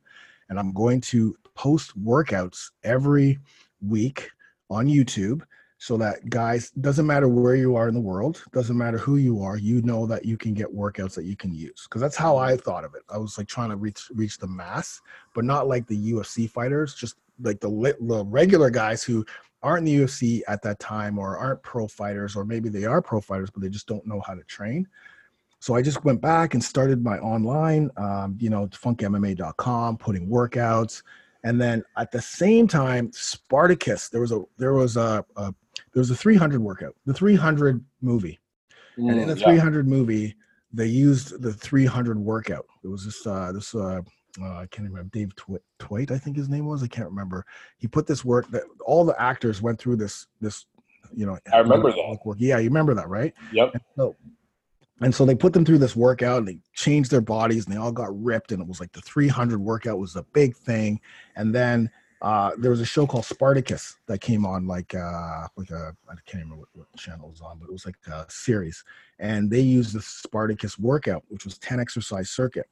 and 0.50 0.58
i'm 0.58 0.72
going 0.72 1.00
to 1.00 1.34
post 1.54 1.98
workouts 2.02 2.70
every 2.84 3.38
week 3.80 4.30
on 4.68 4.86
youtube 4.86 5.40
so 5.78 5.96
that 5.96 6.28
guys 6.28 6.70
doesn't 6.82 7.06
matter 7.06 7.26
where 7.26 7.54
you 7.54 7.74
are 7.74 7.88
in 7.88 7.94
the 7.94 8.00
world 8.00 8.44
doesn't 8.52 8.76
matter 8.76 8.98
who 8.98 9.16
you 9.16 9.42
are 9.42 9.56
you 9.56 9.80
know 9.82 10.06
that 10.06 10.26
you 10.26 10.36
can 10.36 10.52
get 10.52 10.68
workouts 10.68 11.14
that 11.14 11.24
you 11.24 11.36
can 11.36 11.54
use 11.54 11.86
because 11.88 12.02
that's 12.02 12.16
how 12.16 12.36
i 12.36 12.54
thought 12.54 12.84
of 12.84 12.94
it 12.94 13.02
i 13.08 13.16
was 13.16 13.38
like 13.38 13.48
trying 13.48 13.70
to 13.70 13.76
reach 13.76 14.08
reach 14.14 14.36
the 14.36 14.46
mass 14.46 15.00
but 15.34 15.44
not 15.44 15.66
like 15.66 15.86
the 15.86 16.12
ufc 16.12 16.50
fighters 16.50 16.94
just 16.94 17.16
like 17.42 17.58
the 17.60 17.96
the 18.00 18.24
regular 18.26 18.68
guys 18.68 19.02
who 19.02 19.24
aren't 19.62 19.86
in 19.86 19.96
the 19.96 20.06
UFC 20.06 20.40
at 20.48 20.62
that 20.62 20.78
time 20.78 21.18
or 21.18 21.36
aren't 21.36 21.62
pro 21.62 21.86
fighters, 21.86 22.36
or 22.36 22.44
maybe 22.44 22.68
they 22.68 22.84
are 22.84 23.02
pro 23.02 23.20
fighters, 23.20 23.50
but 23.50 23.62
they 23.62 23.68
just 23.68 23.86
don't 23.86 24.06
know 24.06 24.20
how 24.26 24.34
to 24.34 24.42
train. 24.44 24.86
So 25.60 25.74
I 25.74 25.82
just 25.82 26.04
went 26.04 26.22
back 26.22 26.54
and 26.54 26.64
started 26.64 27.04
my 27.04 27.18
online, 27.18 27.90
um, 27.98 28.36
you 28.40 28.48
know, 28.48 28.66
funkmma.com, 28.68 29.98
putting 29.98 30.26
workouts, 30.26 31.02
and 31.44 31.60
then 31.60 31.84
at 31.98 32.10
the 32.10 32.20
same 32.20 32.66
time, 32.66 33.12
Spartacus. 33.12 34.08
There 34.08 34.22
was 34.22 34.32
a 34.32 34.42
there 34.56 34.72
was 34.72 34.96
a, 34.96 35.24
a 35.36 35.54
there 35.92 36.00
was 36.00 36.10
a 36.10 36.16
300 36.16 36.62
workout, 36.62 36.96
the 37.04 37.12
300 37.12 37.84
movie, 38.00 38.40
and 38.96 39.10
in 39.20 39.28
the 39.28 39.34
Mm, 39.34 39.40
yeah. 39.40 39.44
300 39.44 39.86
movie, 39.86 40.34
they 40.72 40.86
used 40.86 41.42
the 41.42 41.52
300 41.52 42.18
workout. 42.18 42.66
It 42.82 42.88
was 42.88 43.04
this 43.04 43.26
uh, 43.26 43.52
this 43.52 43.74
uh, 43.74 44.00
uh, 44.40 44.56
I 44.56 44.66
can't 44.66 44.88
remember 44.88 45.10
Dave 45.10 45.36
Twi- 45.36 45.58
Twight, 45.78 46.10
I 46.10 46.16
think 46.18 46.38
his 46.38 46.48
name 46.48 46.64
was. 46.64 46.82
I 46.82 46.86
can't 46.86 47.08
remember. 47.08 47.44
He 47.76 47.86
put 47.86 48.06
this 48.06 48.24
work 48.24 48.48
that 48.50 48.62
all 48.86 49.04
the 49.04 49.20
actors 49.20 49.60
went 49.60 49.78
through 49.78 49.96
this 49.96 50.26
this 50.40 50.64
you 51.14 51.26
know. 51.26 51.38
I 51.52 51.58
remember 51.58 51.90
that. 51.90 52.18
Work. 52.24 52.38
Yeah, 52.40 52.58
you 52.58 52.68
remember 52.70 52.94
that, 52.94 53.08
right? 53.10 53.34
Yep. 53.52 53.74
And 53.74 53.82
so, 53.96 54.16
and 55.00 55.14
so 55.14 55.24
they 55.24 55.34
put 55.34 55.52
them 55.52 55.64
through 55.64 55.78
this 55.78 55.96
workout 55.96 56.38
and 56.38 56.48
they 56.48 56.58
changed 56.74 57.10
their 57.10 57.22
bodies 57.22 57.64
and 57.64 57.74
they 57.74 57.78
all 57.78 57.92
got 57.92 58.22
ripped 58.22 58.52
and 58.52 58.60
it 58.60 58.68
was 58.68 58.80
like 58.80 58.92
the 58.92 59.00
300 59.00 59.58
workout 59.58 59.98
was 59.98 60.16
a 60.16 60.22
big 60.34 60.54
thing. 60.54 61.00
And 61.36 61.54
then 61.54 61.90
uh, 62.20 62.50
there 62.58 62.70
was 62.70 62.82
a 62.82 62.86
show 62.86 63.06
called 63.06 63.24
Spartacus 63.24 63.96
that 64.06 64.20
came 64.20 64.44
on 64.44 64.66
like 64.66 64.94
uh, 64.94 65.48
like 65.56 65.70
a 65.70 65.94
I 66.08 66.14
can't 66.26 66.44
remember 66.44 66.56
what, 66.56 66.68
what 66.74 66.96
channel 66.96 67.28
it 67.28 67.30
was 67.30 67.40
on, 67.40 67.58
but 67.58 67.68
it 67.68 67.72
was 67.72 67.86
like 67.86 67.96
a 68.12 68.26
series. 68.28 68.84
And 69.18 69.50
they 69.50 69.60
used 69.60 69.94
the 69.94 70.02
Spartacus 70.02 70.78
workout, 70.78 71.24
which 71.28 71.46
was 71.46 71.56
10 71.58 71.80
exercise 71.80 72.28
circuit. 72.28 72.68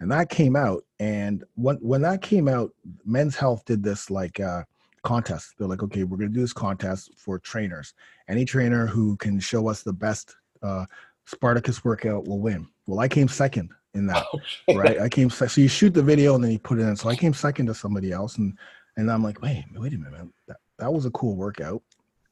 And 0.00 0.12
that 0.12 0.28
came 0.28 0.56
out. 0.56 0.84
And 0.98 1.44
when 1.54 1.76
when 1.76 2.02
that 2.02 2.20
came 2.20 2.46
out, 2.46 2.72
Men's 3.06 3.36
Health 3.36 3.64
did 3.64 3.82
this 3.82 4.10
like 4.10 4.38
uh, 4.38 4.64
contest. 5.02 5.54
They're 5.56 5.68
like, 5.68 5.82
okay, 5.82 6.04
we're 6.04 6.18
gonna 6.18 6.28
do 6.28 6.40
this 6.40 6.52
contest 6.52 7.12
for 7.16 7.38
trainers. 7.38 7.94
Any 8.28 8.44
trainer 8.44 8.86
who 8.86 9.16
can 9.16 9.40
show 9.40 9.66
us 9.68 9.82
the 9.82 9.94
best 9.94 10.36
uh, 10.62 10.84
Spartacus 11.30 11.84
workout 11.84 12.26
will 12.26 12.40
win. 12.40 12.68
Well, 12.86 12.98
I 12.98 13.08
came 13.08 13.28
second 13.28 13.70
in 13.94 14.06
that, 14.06 14.26
right? 14.74 15.00
I 15.00 15.08
came 15.08 15.30
so 15.30 15.60
you 15.60 15.68
shoot 15.68 15.94
the 15.94 16.02
video 16.02 16.34
and 16.34 16.42
then 16.42 16.50
you 16.50 16.58
put 16.58 16.78
it 16.78 16.82
in. 16.82 16.96
So 16.96 17.08
I 17.08 17.16
came 17.16 17.32
second 17.34 17.66
to 17.66 17.74
somebody 17.74 18.12
else, 18.12 18.38
and 18.38 18.56
and 18.96 19.10
I'm 19.10 19.22
like, 19.22 19.40
wait, 19.40 19.64
wait 19.74 19.94
a 19.94 19.98
minute, 19.98 20.12
man. 20.12 20.32
That 20.48 20.56
that 20.78 20.92
was 20.92 21.06
a 21.06 21.10
cool 21.10 21.36
workout. 21.36 21.82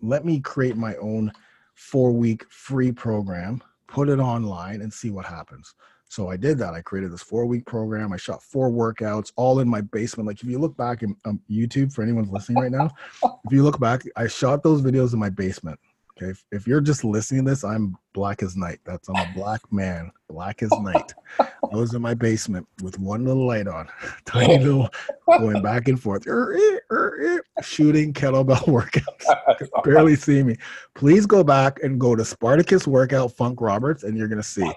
Let 0.00 0.24
me 0.24 0.40
create 0.40 0.76
my 0.76 0.96
own 0.96 1.32
four 1.74 2.12
week 2.12 2.44
free 2.50 2.90
program, 2.90 3.62
put 3.86 4.08
it 4.08 4.18
online, 4.18 4.82
and 4.82 4.92
see 4.92 5.10
what 5.10 5.24
happens. 5.24 5.74
So 6.10 6.30
I 6.30 6.36
did 6.36 6.58
that. 6.58 6.74
I 6.74 6.80
created 6.80 7.12
this 7.12 7.22
four 7.22 7.46
week 7.46 7.66
program. 7.66 8.12
I 8.12 8.16
shot 8.16 8.42
four 8.42 8.70
workouts, 8.70 9.32
all 9.36 9.60
in 9.60 9.68
my 9.68 9.82
basement. 9.82 10.26
Like 10.26 10.42
if 10.42 10.48
you 10.48 10.58
look 10.58 10.76
back 10.76 11.02
in 11.02 11.14
um, 11.24 11.40
YouTube 11.50 11.92
for 11.92 12.02
anyone 12.02 12.28
listening 12.30 12.62
right 12.62 12.72
now, 12.72 12.90
if 13.22 13.52
you 13.52 13.62
look 13.62 13.78
back, 13.78 14.02
I 14.16 14.26
shot 14.26 14.62
those 14.62 14.82
videos 14.82 15.12
in 15.12 15.18
my 15.18 15.30
basement. 15.30 15.78
Okay, 16.20 16.30
if, 16.30 16.44
if 16.50 16.66
you're 16.66 16.80
just 16.80 17.04
listening 17.04 17.44
to 17.44 17.50
this, 17.50 17.62
I'm 17.62 17.96
black 18.12 18.42
as 18.42 18.56
night. 18.56 18.80
That's 18.84 19.08
I'm 19.08 19.16
a 19.16 19.32
black 19.34 19.60
man, 19.70 20.10
black 20.28 20.62
as 20.64 20.70
night. 20.80 21.14
I 21.40 21.76
was 21.76 21.94
in 21.94 22.02
my 22.02 22.14
basement 22.14 22.66
with 22.82 22.98
one 22.98 23.24
little 23.24 23.46
light 23.46 23.68
on, 23.68 23.88
tiny 24.24 24.58
little, 24.58 24.88
going 25.26 25.62
back 25.62 25.86
and 25.86 26.00
forth, 26.00 26.26
er, 26.26 26.54
eh, 26.54 26.78
er, 26.90 27.38
eh, 27.56 27.62
shooting 27.62 28.12
kettlebell 28.12 28.58
workouts. 28.66 29.84
Barely 29.84 30.16
see 30.16 30.42
me. 30.42 30.56
Please 30.94 31.24
go 31.24 31.44
back 31.44 31.82
and 31.84 32.00
go 32.00 32.16
to 32.16 32.24
Spartacus 32.24 32.88
Workout 32.88 33.32
Funk 33.32 33.60
Roberts, 33.60 34.02
and 34.02 34.18
you're 34.18 34.28
gonna 34.28 34.42
see. 34.42 34.68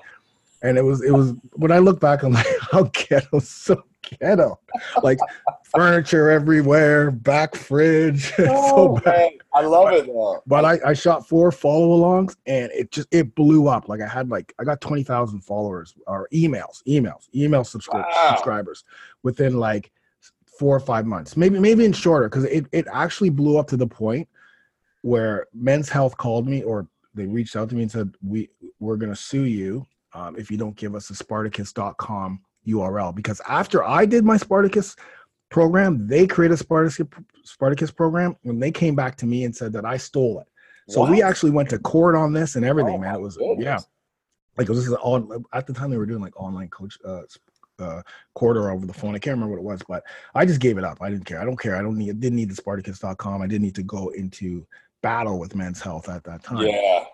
And 0.61 0.77
it 0.77 0.83
was 0.83 1.01
it 1.01 1.11
was 1.11 1.33
when 1.53 1.71
I 1.71 1.79
look 1.79 1.99
back, 1.99 2.21
I'm 2.21 2.33
like, 2.33 2.45
how 2.71 2.83
ghetto, 2.93 3.39
so 3.39 3.81
ghetto, 4.03 4.59
like 5.01 5.17
furniture 5.75 6.29
everywhere, 6.29 7.11
back 7.11 7.55
fridge, 7.55 8.33
so 8.35 8.45
Oh, 8.49 8.95
bad. 9.03 9.15
man, 9.15 9.29
I 9.53 9.61
love 9.61 9.93
it 9.93 10.05
though. 10.07 10.41
but 10.45 10.65
I, 10.65 10.79
I 10.85 10.93
shot 10.93 11.27
four 11.27 11.51
follow 11.51 11.97
alongs 11.97 12.35
and 12.45 12.71
it 12.71 12.91
just 12.91 13.07
it 13.11 13.33
blew 13.35 13.67
up. 13.67 13.87
Like 13.89 14.01
i 14.01 14.07
had 14.07 14.29
like 14.29 14.53
i 14.59 14.63
got 14.63 14.81
20000 14.81 15.41
followers 15.41 15.93
or 16.07 16.27
emails 16.33 16.81
emails 16.87 17.27
email 17.35 17.61
subscri- 17.63 17.93
Wow. 17.93 18.29
subscribers 18.29 18.83
within 19.23 19.57
like 19.59 19.91
four 20.59 20.75
or 20.75 20.79
five 20.79 21.05
months. 21.05 21.35
Maybe 21.37 21.59
maybe 21.59 21.85
in 21.85 21.93
shorter 21.93 22.29
because 22.29 22.45
it, 22.45 22.65
it 22.71 22.87
actually 22.91 23.29
blew 23.29 23.57
up 23.57 23.67
to 23.67 23.77
the 23.77 23.87
point 23.87 24.27
where 25.01 25.47
men's 25.53 25.89
health 25.89 26.15
called 26.17 26.47
me 26.47 26.63
or 26.63 26.87
they 27.13 27.25
reached 27.25 27.55
out 27.55 27.69
to 27.69 27.75
me 27.75 27.81
and 27.83 27.91
said 27.91 28.13
we 28.21 28.49
we're 28.79 28.97
going 28.97 29.11
to 29.11 29.15
sue 29.15 29.43
you 29.45 29.85
um, 30.13 30.35
if 30.37 30.51
you 30.51 30.57
don't 30.57 30.75
give 30.75 30.95
us 30.95 31.09
a 31.09 31.15
spartacus.com 31.15 32.39
url 32.67 33.15
because 33.15 33.41
after 33.49 33.83
i 33.83 34.05
did 34.05 34.23
my 34.23 34.37
spartacus 34.37 34.95
program 35.51 36.07
they 36.07 36.25
created 36.25 36.55
a 36.55 36.57
spartacus 36.57 37.07
spartacus 37.43 37.91
program 37.91 38.35
when 38.41 38.59
they 38.59 38.71
came 38.71 38.95
back 38.95 39.15
to 39.17 39.25
me 39.27 39.43
and 39.43 39.55
said 39.55 39.71
that 39.73 39.85
i 39.85 39.97
stole 39.97 40.39
it. 40.39 40.47
So 40.89 41.09
we 41.09 41.21
actually 41.21 41.51
went 41.51 41.69
to 41.69 41.79
court 41.79 42.15
on 42.15 42.33
this 42.33 42.55
and 42.55 42.65
everything 42.65 42.95
Oh, 42.95 42.97
man. 42.97 43.15
It 43.15 43.21
was 43.21 43.37
goodness. 43.37 43.63
yeah. 43.63 43.79
like 44.57 44.67
it 44.67 44.71
was 44.73 44.83
just 44.85 44.97
on 45.01 45.45
at 45.53 45.67
the 45.67 45.73
time 45.73 45.89
they 45.91 45.97
were 45.97 46.05
doing 46.07 46.21
like 46.21 46.37
online 46.39 46.67
coach 46.69 46.97
uh 47.05 47.21
uh 47.79 48.01
quarter 48.33 48.69
over 48.71 48.85
the 48.85 48.93
phone. 48.93 49.15
I 49.15 49.19
can't 49.19 49.35
remember 49.35 49.55
what 49.55 49.61
it 49.61 49.71
was 49.71 49.81
but 49.87 50.03
i 50.35 50.45
just 50.45 50.59
gave 50.59 50.77
it 50.77 50.83
up. 50.83 50.97
I 51.01 51.09
didn't 51.09 51.25
care. 51.25 51.39
I 51.41 51.45
don't 51.45 51.59
care. 51.59 51.75
I 51.77 51.81
don't 51.81 51.97
need 51.97 52.19
didn't 52.19 52.35
need 52.35 52.49
the 52.49 52.55
spartacus.com 52.55 53.41
i 53.41 53.47
didn't 53.47 53.61
need 53.63 53.75
to 53.75 53.83
go 53.83 54.09
into 54.09 54.65
battle 55.01 55.39
with 55.39 55.55
men's 55.55 55.81
health 55.81 56.09
at 56.09 56.23
that 56.25 56.43
time. 56.43 56.65
Yeah. 56.67 57.05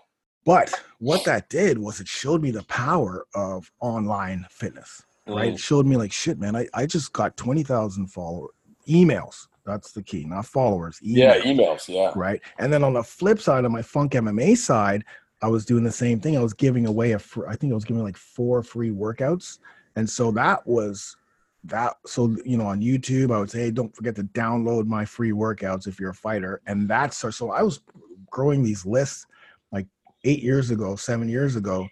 but 0.46 0.74
what 1.00 1.24
that 1.26 1.50
did 1.50 1.78
was 1.78 2.00
it 2.02 2.08
showed 2.08 2.42
me 2.42 2.52
the 2.52 2.64
power 2.64 3.26
of 3.36 3.72
online 3.80 4.46
fitness 4.50 5.04
right? 5.28 5.54
Mm. 5.54 5.60
Showed 5.60 5.86
me 5.86 5.98
like 5.98 6.12
shit, 6.12 6.40
man. 6.40 6.56
I, 6.56 6.68
I 6.74 6.86
just 6.86 7.14
got 7.14 7.38
20,000 7.38 8.08
followers, 8.08 8.52
emails. 8.88 9.48
That's 9.66 9.92
the 9.92 10.02
key, 10.02 10.24
not 10.24 10.46
followers. 10.46 10.98
Yeah, 11.02 11.40
emails, 11.40 11.58
emails. 11.58 11.90
Yeah. 11.90 12.12
right? 12.16 12.42
And 12.58 12.72
then 12.72 12.84
on 12.84 12.94
the 12.94 13.04
flip 13.04 13.40
side 13.42 13.66
of 13.66 13.72
my 13.72 13.82
Funk 13.82 14.14
MMA 14.14 14.58
side, 14.58 15.04
I 15.42 15.48
was 15.48 15.66
doing 15.66 15.84
the 15.84 15.92
same 15.92 16.20
thing. 16.20 16.38
I 16.38 16.42
was 16.42 16.54
giving 16.54 16.86
away 16.88 17.12
a, 17.12 17.20
fr- 17.20 17.48
I 17.48 17.56
think 17.56 17.72
I 17.72 17.76
was 17.76 17.86
giving 17.86 18.02
like 18.02 18.18
four 18.18 18.64
free 18.64 18.92
workouts. 18.92 19.60
And 19.96 20.10
so 20.10 20.32
that 20.32 20.66
was 20.66 21.18
that. 21.66 21.98
So, 22.06 22.36
you 22.46 22.58
know, 22.58 22.66
on 22.66 22.82
YouTube, 22.82 23.36
I 23.36 23.40
would 23.40 23.52
say, 23.52 23.60
hey, 23.60 23.72
don't 23.72 23.96
forget 23.96 24.16
to 24.16 24.24
download 24.24 24.86
my 24.86 25.04
free 25.06 25.32
workouts 25.32 25.86
if 25.86 26.00
you're 26.00 26.12
a 26.12 26.16
fighter. 26.16 26.62
And 26.66 26.90
that's 26.90 27.18
so, 27.18 27.30
so 27.30 27.52
I 27.52 27.62
was 27.62 27.82
growing 28.32 28.64
these 28.64 28.86
lists 28.86 29.28
like 29.72 29.88
eight 30.24 30.42
years 30.42 30.72
ago, 30.72 30.96
seven 30.96 31.28
years 31.28 31.56
ago, 31.56 31.88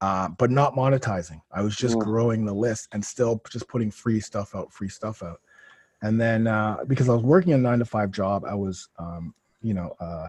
uh, 0.00 0.28
but 0.28 0.50
not 0.50 0.74
monetizing. 0.74 1.40
I 1.52 1.62
was 1.62 1.74
just 1.74 1.96
Mm. 1.96 2.04
growing 2.04 2.44
the 2.44 2.54
list 2.54 2.88
and 2.92 3.04
still 3.04 3.42
just 3.50 3.68
putting 3.68 3.90
free 3.90 4.20
stuff 4.20 4.54
out, 4.54 4.72
free 4.72 4.88
stuff 4.88 5.22
out. 5.22 5.40
And 6.02 6.20
then 6.20 6.46
uh, 6.46 6.84
because 6.86 7.08
I 7.08 7.14
was 7.14 7.24
working 7.24 7.52
a 7.52 7.58
nine 7.58 7.80
to 7.80 7.84
five 7.84 8.10
job, 8.12 8.44
I 8.44 8.54
was, 8.54 8.88
um, 8.98 9.34
you 9.60 9.74
know, 9.74 9.96
uh, 9.98 10.28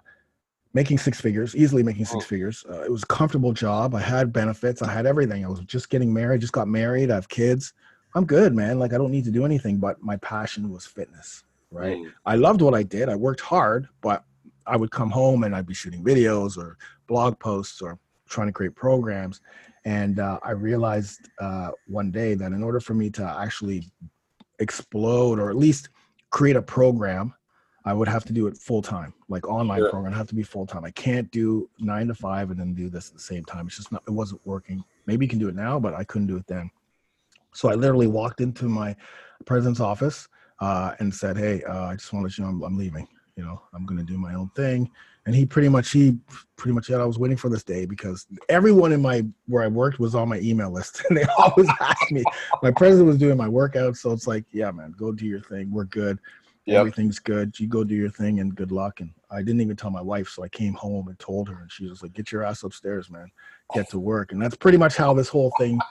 making 0.74 0.98
six 0.98 1.22
figures, 1.22 1.56
easily 1.56 1.84
making 1.84 2.06
six 2.06 2.26
Mm. 2.26 2.30
figures. 2.30 2.66
Uh, 2.70 2.82
it 2.82 2.92
was 2.92 3.04
a 3.04 3.08
comfortable 3.08 3.54
job. 3.54 3.94
I 3.94 4.02
had 4.02 4.34
benefits. 4.34 4.82
I 4.82 4.92
had 4.92 5.06
everything. 5.06 5.46
I 5.46 5.50
was 5.50 5.60
just 5.62 5.90
getting 5.90 6.12
married, 6.14 6.42
just 6.42 6.54
got 6.54 6.68
married. 6.68 7.12
I 7.12 7.16
have 7.16 7.30
kids. 7.30 7.74
I'm 8.16 8.26
good, 8.26 8.56
man. 8.56 8.80
Like 8.80 8.94
I 8.94 8.98
don't 8.98 9.12
need 9.12 9.26
to 9.26 9.32
do 9.32 9.46
anything, 9.46 9.78
but 9.78 10.02
my 10.02 10.18
passion 10.18 10.72
was 10.72 10.86
fitness, 10.88 11.44
right? 11.70 11.98
Mm. 11.98 12.12
I 12.26 12.36
loved 12.36 12.62
what 12.62 12.74
I 12.74 12.82
did. 12.82 13.08
I 13.10 13.16
worked 13.16 13.42
hard, 13.42 13.88
but 14.02 14.24
I 14.66 14.78
would 14.78 14.90
come 14.90 15.12
home 15.12 15.44
and 15.44 15.56
I'd 15.56 15.68
be 15.68 15.76
shooting 15.76 16.04
videos 16.04 16.58
or 16.58 16.78
blog 17.08 17.38
posts 17.40 17.82
or 17.82 18.00
trying 18.30 18.48
to 18.48 18.54
create 18.54 18.76
programs. 18.76 19.42
And 19.86 20.20
uh, 20.20 20.39
I 20.44 20.52
realized 20.52 21.30
uh, 21.39 21.72
one 21.88 22.12
day 22.12 22.36
that 22.36 22.52
in 22.52 22.63
order 22.63 22.80
for 22.80 22.94
me 22.94 23.10
to 23.12 23.24
actually 23.24 23.89
explode 24.60 25.39
or 25.39 25.50
at 25.50 25.56
least 25.56 25.89
create 26.30 26.56
a 26.56 26.62
program, 26.62 27.34
I 27.86 27.94
would 27.94 28.08
have 28.08 28.26
to 28.26 28.34
do 28.34 28.46
it 28.48 28.58
full 28.58 28.82
time, 28.82 29.13
like 29.30 29.48
online 29.48 29.80
Sure. 29.80 29.89
program. 29.89 30.13
I 30.13 30.18
have 30.18 30.28
to 30.28 30.36
be 30.36 30.44
full 30.44 30.68
time. 30.68 30.84
I 30.84 30.92
can't 30.92 31.32
do 31.32 31.70
nine 31.80 32.08
to 32.08 32.13
five 32.13 32.52
and 32.52 32.60
then 32.60 32.74
do 32.74 32.89
this 32.89 33.08
at 33.08 33.15
the 33.15 33.22
same 33.22 33.44
time. 33.46 33.68
It's 33.68 33.78
just 33.78 33.92
not. 33.92 34.04
It 34.08 34.12
wasn't 34.12 34.46
working. 34.46 34.84
Maybe 35.06 35.26
you 35.26 35.30
can 35.30 35.39
do 35.39 35.48
it 35.48 35.56
now, 35.56 35.80
but 35.80 35.94
I 35.94 36.04
couldn't 36.04 36.28
do 36.28 36.36
it 36.38 36.46
then. 36.46 36.70
So 37.54 37.70
I 37.70 37.76
literally 37.76 38.08
walked 38.08 38.42
into 38.42 38.65
my 38.65 38.96
president's 39.46 39.80
office 39.80 40.28
uh, 40.60 40.94
and 41.00 41.13
said, 41.13 41.38
"Hey, 41.38 41.63
uh, 41.63 41.86
I 41.86 41.96
just 41.96 42.12
want 42.13 42.24
to 42.24 42.28
let 42.28 42.38
you 42.38 42.44
know 42.44 42.50
I'm, 42.52 42.62
I'm 42.63 42.78
leaving. 42.78 43.08
You 43.38 43.44
know, 43.46 43.62
I'm 43.74 43.86
going 43.86 43.98
to 43.98 44.06
do 44.06 44.18
my 44.18 44.36
own 44.36 44.50
thing." 44.56 44.92
And 45.30 45.36
he 45.36 45.46
pretty 45.46 45.70
much 45.70 45.92
he 45.92 46.18
pretty 46.56 46.74
much 46.74 46.88
said 46.88 47.00
I 47.00 47.06
was 47.06 47.20
waiting 47.20 47.38
for 47.38 47.50
this 47.50 47.63
day 47.63 47.86
because 47.86 48.26
everyone 48.50 48.92
in 48.92 49.00
my 49.00 49.24
where 49.46 49.62
I 49.62 49.68
worked 49.68 50.00
was 50.00 50.15
on 50.15 50.28
my 50.28 50.39
email 50.39 50.72
list, 50.72 51.04
and 51.10 51.15
they 51.15 51.23
always 51.38 51.69
asked 51.80 52.12
me. 52.12 52.23
My 52.63 52.71
president 52.71 53.06
was 53.06 53.19
doing 53.19 53.38
my 53.38 53.48
workout, 53.48 53.96
so 53.96 54.12
it's 54.12 54.25
like, 54.25 54.44
"Yeah, 54.52 54.71
man, 54.71 54.96
go 54.98 55.12
do 55.12 55.27
your 55.27 55.42
thing. 55.42 55.69
We're 55.69 55.84
good. 55.84 56.17
Yep. 56.65 56.80
Everything's 56.80 57.19
good. 57.19 57.60
You 57.60 57.67
go 57.67 57.84
do 57.84 57.94
your 57.94 58.10
thing, 58.10 58.40
and 58.40 58.56
good 58.56 58.71
luck." 58.71 59.02
And 59.02 59.12
I 59.30 59.44
didn't 59.44 59.62
even 59.62 59.75
tell 59.75 59.92
my 59.92 60.02
wife, 60.02 60.30
so 60.30 60.44
I 60.44 60.50
came 60.50 60.73
home 60.73 61.10
and 61.10 61.19
told 61.19 61.48
her, 61.48 61.60
and 61.62 61.71
she 61.71 61.88
was 61.88 62.02
like, 62.02 62.13
"Get 62.13 62.32
your 62.32 62.44
ass 62.44 62.63
upstairs, 62.63 63.12
man. 63.12 63.30
Get 63.75 63.88
to 63.92 64.00
work." 64.00 64.32
And 64.32 64.42
that's 64.42 64.56
pretty 64.58 64.80
much 64.80 64.96
how 64.96 65.13
this 65.13 65.30
whole 65.30 65.54
thing. 65.60 65.80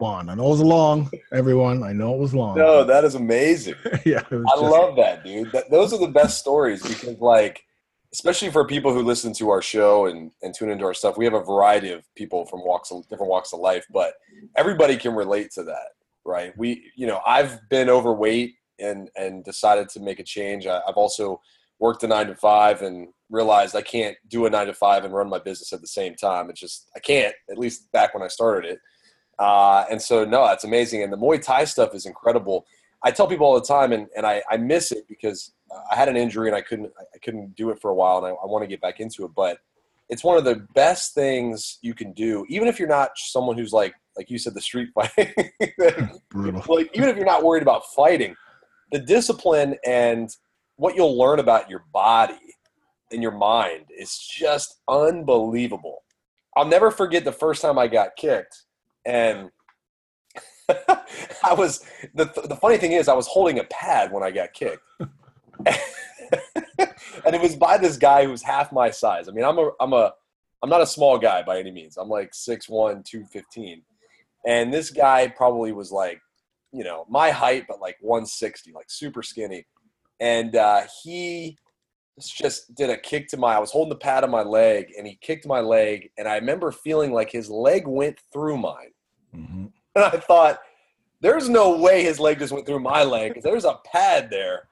On. 0.00 0.28
I 0.28 0.34
know 0.34 0.46
it 0.46 0.50
was 0.50 0.60
long, 0.60 1.10
everyone. 1.32 1.82
I 1.82 1.92
know 1.92 2.14
it 2.14 2.18
was 2.18 2.32
long. 2.32 2.56
No, 2.56 2.84
that 2.84 3.04
is 3.04 3.16
amazing. 3.16 3.74
yeah, 4.04 4.20
it 4.20 4.30
was 4.30 4.44
I 4.46 4.60
just- 4.60 4.62
love 4.62 4.96
that, 4.96 5.24
dude. 5.24 5.50
That, 5.52 5.70
those 5.70 5.92
are 5.92 5.98
the 5.98 6.06
best 6.06 6.38
stories 6.38 6.82
because, 6.86 7.18
like, 7.20 7.64
especially 8.12 8.50
for 8.50 8.64
people 8.66 8.92
who 8.92 9.02
listen 9.02 9.32
to 9.34 9.50
our 9.50 9.60
show 9.60 10.06
and, 10.06 10.30
and 10.42 10.54
tune 10.54 10.70
into 10.70 10.84
our 10.84 10.94
stuff, 10.94 11.18
we 11.18 11.24
have 11.24 11.34
a 11.34 11.42
variety 11.42 11.90
of 11.90 12.02
people 12.14 12.46
from 12.46 12.64
walks 12.64 12.90
of 12.90 13.06
different 13.08 13.30
walks 13.30 13.52
of 13.52 13.60
life, 13.60 13.84
but 13.92 14.14
everybody 14.56 14.96
can 14.96 15.14
relate 15.14 15.50
to 15.52 15.62
that, 15.64 15.88
right? 16.24 16.56
We, 16.56 16.90
you 16.96 17.06
know, 17.06 17.20
I've 17.26 17.58
been 17.68 17.90
overweight 17.90 18.54
and 18.78 19.10
and 19.16 19.44
decided 19.44 19.88
to 19.90 20.00
make 20.00 20.20
a 20.20 20.24
change. 20.24 20.66
I, 20.66 20.80
I've 20.88 20.96
also 20.96 21.40
worked 21.80 22.02
a 22.02 22.08
nine 22.08 22.28
to 22.28 22.36
five 22.36 22.82
and 22.82 23.08
realized 23.30 23.76
I 23.76 23.82
can't 23.82 24.16
do 24.28 24.46
a 24.46 24.50
nine 24.50 24.66
to 24.66 24.74
five 24.74 25.04
and 25.04 25.14
run 25.14 25.28
my 25.28 25.38
business 25.38 25.72
at 25.72 25.80
the 25.80 25.86
same 25.86 26.14
time. 26.14 26.48
It's 26.50 26.60
just 26.60 26.88
I 26.96 27.00
can't. 27.00 27.34
At 27.50 27.58
least 27.58 27.90
back 27.92 28.14
when 28.14 28.22
I 28.22 28.28
started 28.28 28.72
it. 28.72 28.78
Uh, 29.38 29.84
and 29.90 30.00
so 30.00 30.24
no, 30.24 30.46
that's 30.46 30.64
amazing. 30.64 31.02
And 31.02 31.12
the 31.12 31.16
Muay 31.18 31.42
Thai 31.42 31.64
stuff 31.64 31.94
is 31.94 32.06
incredible. 32.06 32.66
I 33.04 33.12
tell 33.12 33.28
people 33.28 33.46
all 33.46 33.54
the 33.54 33.66
time, 33.66 33.92
and, 33.92 34.08
and 34.16 34.26
I, 34.26 34.42
I 34.50 34.56
miss 34.56 34.90
it 34.90 35.06
because 35.08 35.52
I 35.90 35.96
had 35.96 36.08
an 36.08 36.16
injury 36.16 36.48
and 36.48 36.56
I 36.56 36.60
couldn't 36.60 36.92
I 36.98 37.18
couldn't 37.18 37.54
do 37.56 37.70
it 37.70 37.80
for 37.80 37.90
a 37.90 37.94
while, 37.94 38.18
and 38.18 38.26
I, 38.26 38.30
I 38.30 38.46
want 38.46 38.62
to 38.62 38.66
get 38.68 38.80
back 38.80 39.00
into 39.00 39.24
it. 39.24 39.32
But 39.34 39.58
it's 40.08 40.24
one 40.24 40.38
of 40.38 40.44
the 40.44 40.66
best 40.74 41.14
things 41.14 41.78
you 41.82 41.94
can 41.94 42.12
do, 42.12 42.46
even 42.48 42.68
if 42.68 42.78
you're 42.78 42.88
not 42.88 43.10
someone 43.16 43.58
who's 43.58 43.72
like 43.72 43.94
like 44.16 44.30
you 44.30 44.38
said, 44.38 44.54
the 44.54 44.60
street 44.60 44.90
fighting. 44.94 45.32
Brutal. 46.30 46.62
like 46.74 46.90
even 46.94 47.08
if 47.08 47.16
you're 47.16 47.26
not 47.26 47.44
worried 47.44 47.62
about 47.62 47.82
fighting, 47.94 48.34
the 48.92 48.98
discipline 48.98 49.76
and 49.86 50.30
what 50.76 50.94
you'll 50.96 51.18
learn 51.18 51.38
about 51.38 51.68
your 51.68 51.84
body 51.92 52.38
and 53.12 53.22
your 53.22 53.32
mind 53.32 53.86
is 53.96 54.18
just 54.18 54.80
unbelievable. 54.88 56.02
I'll 56.56 56.66
never 56.66 56.90
forget 56.90 57.24
the 57.24 57.32
first 57.32 57.62
time 57.62 57.78
I 57.78 57.86
got 57.86 58.16
kicked, 58.16 58.64
and 59.04 59.50
I 60.68 61.54
was 61.56 61.84
the 62.14 62.24
the 62.48 62.56
funny 62.56 62.78
thing 62.78 62.92
is 62.92 63.08
I 63.08 63.14
was 63.14 63.26
holding 63.26 63.58
a 63.58 63.64
pad 63.64 64.12
when 64.12 64.22
I 64.22 64.30
got 64.30 64.52
kicked. 64.54 64.82
and 67.26 67.34
it 67.34 67.40
was 67.40 67.56
by 67.56 67.78
this 67.78 67.96
guy 67.96 68.24
who 68.24 68.30
was 68.30 68.42
half 68.42 68.72
my 68.72 68.90
size. 68.90 69.28
I 69.28 69.32
mean, 69.32 69.44
I'm 69.44 69.58
a 69.58 69.70
I'm 69.80 69.92
a 69.92 70.12
I'm 70.62 70.70
not 70.70 70.80
a 70.80 70.86
small 70.86 71.18
guy 71.18 71.42
by 71.42 71.58
any 71.58 71.70
means. 71.70 71.96
I'm 71.96 72.08
like 72.08 72.32
6'1", 72.32 73.04
215. 73.04 73.82
And 74.46 74.72
this 74.72 74.90
guy 74.90 75.28
probably 75.28 75.72
was 75.72 75.92
like, 75.92 76.20
you 76.72 76.84
know, 76.84 77.06
my 77.08 77.30
height, 77.30 77.66
but 77.68 77.80
like 77.80 77.96
160, 78.00 78.72
like 78.72 78.90
super 78.90 79.22
skinny. 79.22 79.66
And 80.20 80.56
uh, 80.56 80.82
he 81.02 81.58
just 82.20 82.74
did 82.74 82.90
a 82.90 82.96
kick 82.96 83.28
to 83.28 83.36
my, 83.36 83.54
I 83.54 83.58
was 83.58 83.70
holding 83.70 83.90
the 83.90 83.96
pad 83.96 84.24
on 84.24 84.30
my 84.30 84.42
leg 84.42 84.92
and 84.96 85.06
he 85.06 85.18
kicked 85.20 85.46
my 85.46 85.60
leg. 85.60 86.10
And 86.18 86.26
I 86.26 86.36
remember 86.36 86.72
feeling 86.72 87.12
like 87.12 87.30
his 87.30 87.48
leg 87.48 87.86
went 87.86 88.18
through 88.32 88.58
mine. 88.58 88.90
Mm-hmm. 89.34 89.66
And 89.94 90.04
I 90.04 90.10
thought, 90.10 90.58
there's 91.20 91.48
no 91.48 91.76
way 91.76 92.02
his 92.02 92.20
leg 92.20 92.38
just 92.38 92.52
went 92.52 92.66
through 92.66 92.80
my 92.80 93.02
leg 93.02 93.30
because 93.30 93.42
there's 93.42 93.64
a 93.64 93.80
pad 93.84 94.28
there. 94.30 94.68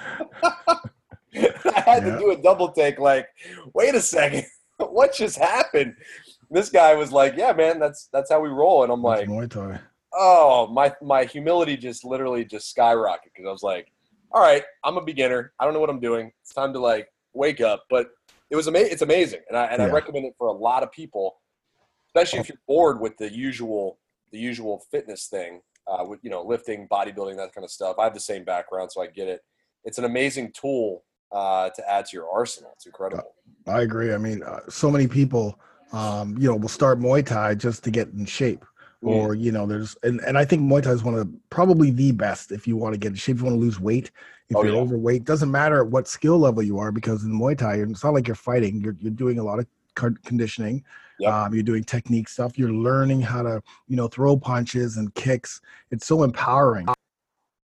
I 0.42 1.80
had 1.80 2.06
yeah. 2.06 2.12
to 2.12 2.18
do 2.18 2.30
a 2.32 2.36
double 2.36 2.72
take, 2.72 2.98
like, 2.98 3.28
wait 3.74 3.94
a 3.94 4.00
second, 4.00 4.46
what 4.76 5.14
just 5.14 5.38
happened? 5.38 5.94
This 6.50 6.68
guy 6.68 6.94
was 6.94 7.12
like, 7.12 7.36
Yeah, 7.36 7.52
man, 7.52 7.78
that's 7.78 8.08
that's 8.12 8.30
how 8.30 8.40
we 8.40 8.48
roll. 8.48 8.82
And 8.82 8.92
I'm 8.92 9.02
That's 9.02 9.20
like, 9.20 9.28
Muay 9.28 9.50
Thai. 9.50 9.78
Oh, 10.12 10.66
my 10.66 10.92
my 11.00 11.24
humility 11.24 11.76
just 11.76 12.04
literally 12.04 12.44
just 12.44 12.74
skyrocketed 12.74 13.32
because 13.34 13.46
I 13.46 13.52
was 13.52 13.62
like, 13.62 13.92
All 14.32 14.42
right, 14.42 14.64
I'm 14.84 14.96
a 14.96 15.02
beginner. 15.02 15.52
I 15.60 15.64
don't 15.64 15.74
know 15.74 15.80
what 15.80 15.90
I'm 15.90 16.00
doing. 16.00 16.32
It's 16.42 16.52
time 16.52 16.72
to 16.72 16.80
like 16.80 17.08
wake 17.32 17.60
up. 17.60 17.84
But 17.88 18.10
it 18.50 18.56
was 18.56 18.66
amazing. 18.66 18.92
It's 18.92 19.02
amazing, 19.02 19.40
and 19.48 19.56
I 19.56 19.66
and 19.66 19.80
I 19.80 19.88
recommend 19.88 20.26
it 20.26 20.34
for 20.36 20.48
a 20.48 20.52
lot 20.52 20.82
of 20.82 20.90
people, 20.90 21.36
especially 22.08 22.40
if 22.40 22.48
you're 22.48 22.58
bored 22.66 23.00
with 23.00 23.16
the 23.16 23.32
usual 23.32 23.98
the 24.32 24.38
usual 24.38 24.82
fitness 24.90 25.26
thing, 25.26 25.60
uh, 25.86 26.04
with 26.04 26.18
you 26.22 26.30
know 26.30 26.42
lifting, 26.42 26.88
bodybuilding, 26.88 27.36
that 27.36 27.54
kind 27.54 27.64
of 27.64 27.70
stuff. 27.70 27.96
I 27.98 28.04
have 28.04 28.14
the 28.14 28.20
same 28.20 28.44
background, 28.44 28.90
so 28.90 29.02
I 29.02 29.06
get 29.06 29.28
it. 29.28 29.42
It's 29.84 29.98
an 29.98 30.04
amazing 30.04 30.52
tool 30.52 31.04
uh, 31.32 31.70
to 31.70 31.90
add 31.90 32.06
to 32.06 32.16
your 32.16 32.30
arsenal. 32.30 32.70
It's 32.74 32.86
incredible. 32.86 33.34
I 33.66 33.82
agree. 33.82 34.12
I 34.12 34.18
mean, 34.18 34.42
uh, 34.42 34.60
so 34.68 34.90
many 34.90 35.06
people, 35.06 35.58
um, 35.92 36.36
you 36.38 36.48
know, 36.48 36.56
will 36.56 36.68
start 36.68 36.98
Muay 36.98 37.24
Thai 37.24 37.54
just 37.54 37.84
to 37.84 37.90
get 37.90 38.08
in 38.08 38.24
shape. 38.24 38.64
Mm. 39.02 39.08
Or 39.08 39.34
you 39.34 39.50
know, 39.50 39.66
there's 39.66 39.96
and, 40.02 40.20
and 40.20 40.36
I 40.36 40.44
think 40.44 40.62
Muay 40.62 40.82
Thai 40.82 40.90
is 40.90 41.02
one 41.02 41.14
of 41.14 41.20
the, 41.20 41.38
probably 41.48 41.90
the 41.90 42.12
best 42.12 42.52
if 42.52 42.66
you 42.68 42.76
want 42.76 42.92
to 42.92 42.98
get 42.98 43.08
in 43.08 43.14
shape, 43.14 43.36
if 43.36 43.40
you 43.40 43.46
want 43.46 43.56
to 43.56 43.60
lose 43.60 43.80
weight, 43.80 44.10
if 44.50 44.56
Oh, 44.56 44.62
you're 44.62 44.74
yeah. 44.74 44.80
overweight, 44.80 45.24
doesn't 45.24 45.50
matter 45.50 45.84
what 45.84 46.06
skill 46.06 46.38
level 46.38 46.62
you 46.62 46.78
are 46.78 46.92
because 46.92 47.24
in 47.24 47.32
Muay 47.32 47.56
Thai, 47.56 47.76
it's 47.76 48.04
not 48.04 48.12
like 48.12 48.28
you're 48.28 48.34
fighting. 48.34 48.80
You're 48.82 48.96
you're 49.00 49.12
doing 49.12 49.38
a 49.38 49.42
lot 49.42 49.58
of 49.58 49.66
conditioning. 50.24 50.84
Yep. 51.18 51.32
Um, 51.32 51.54
you're 51.54 51.62
doing 51.62 51.84
technique 51.84 52.28
stuff. 52.28 52.58
You're 52.58 52.72
learning 52.72 53.22
how 53.22 53.42
to 53.42 53.62
you 53.88 53.96
know 53.96 54.08
throw 54.08 54.36
punches 54.36 54.98
and 54.98 55.14
kicks. 55.14 55.60
It's 55.90 56.06
so 56.06 56.22
empowering. 56.22 56.86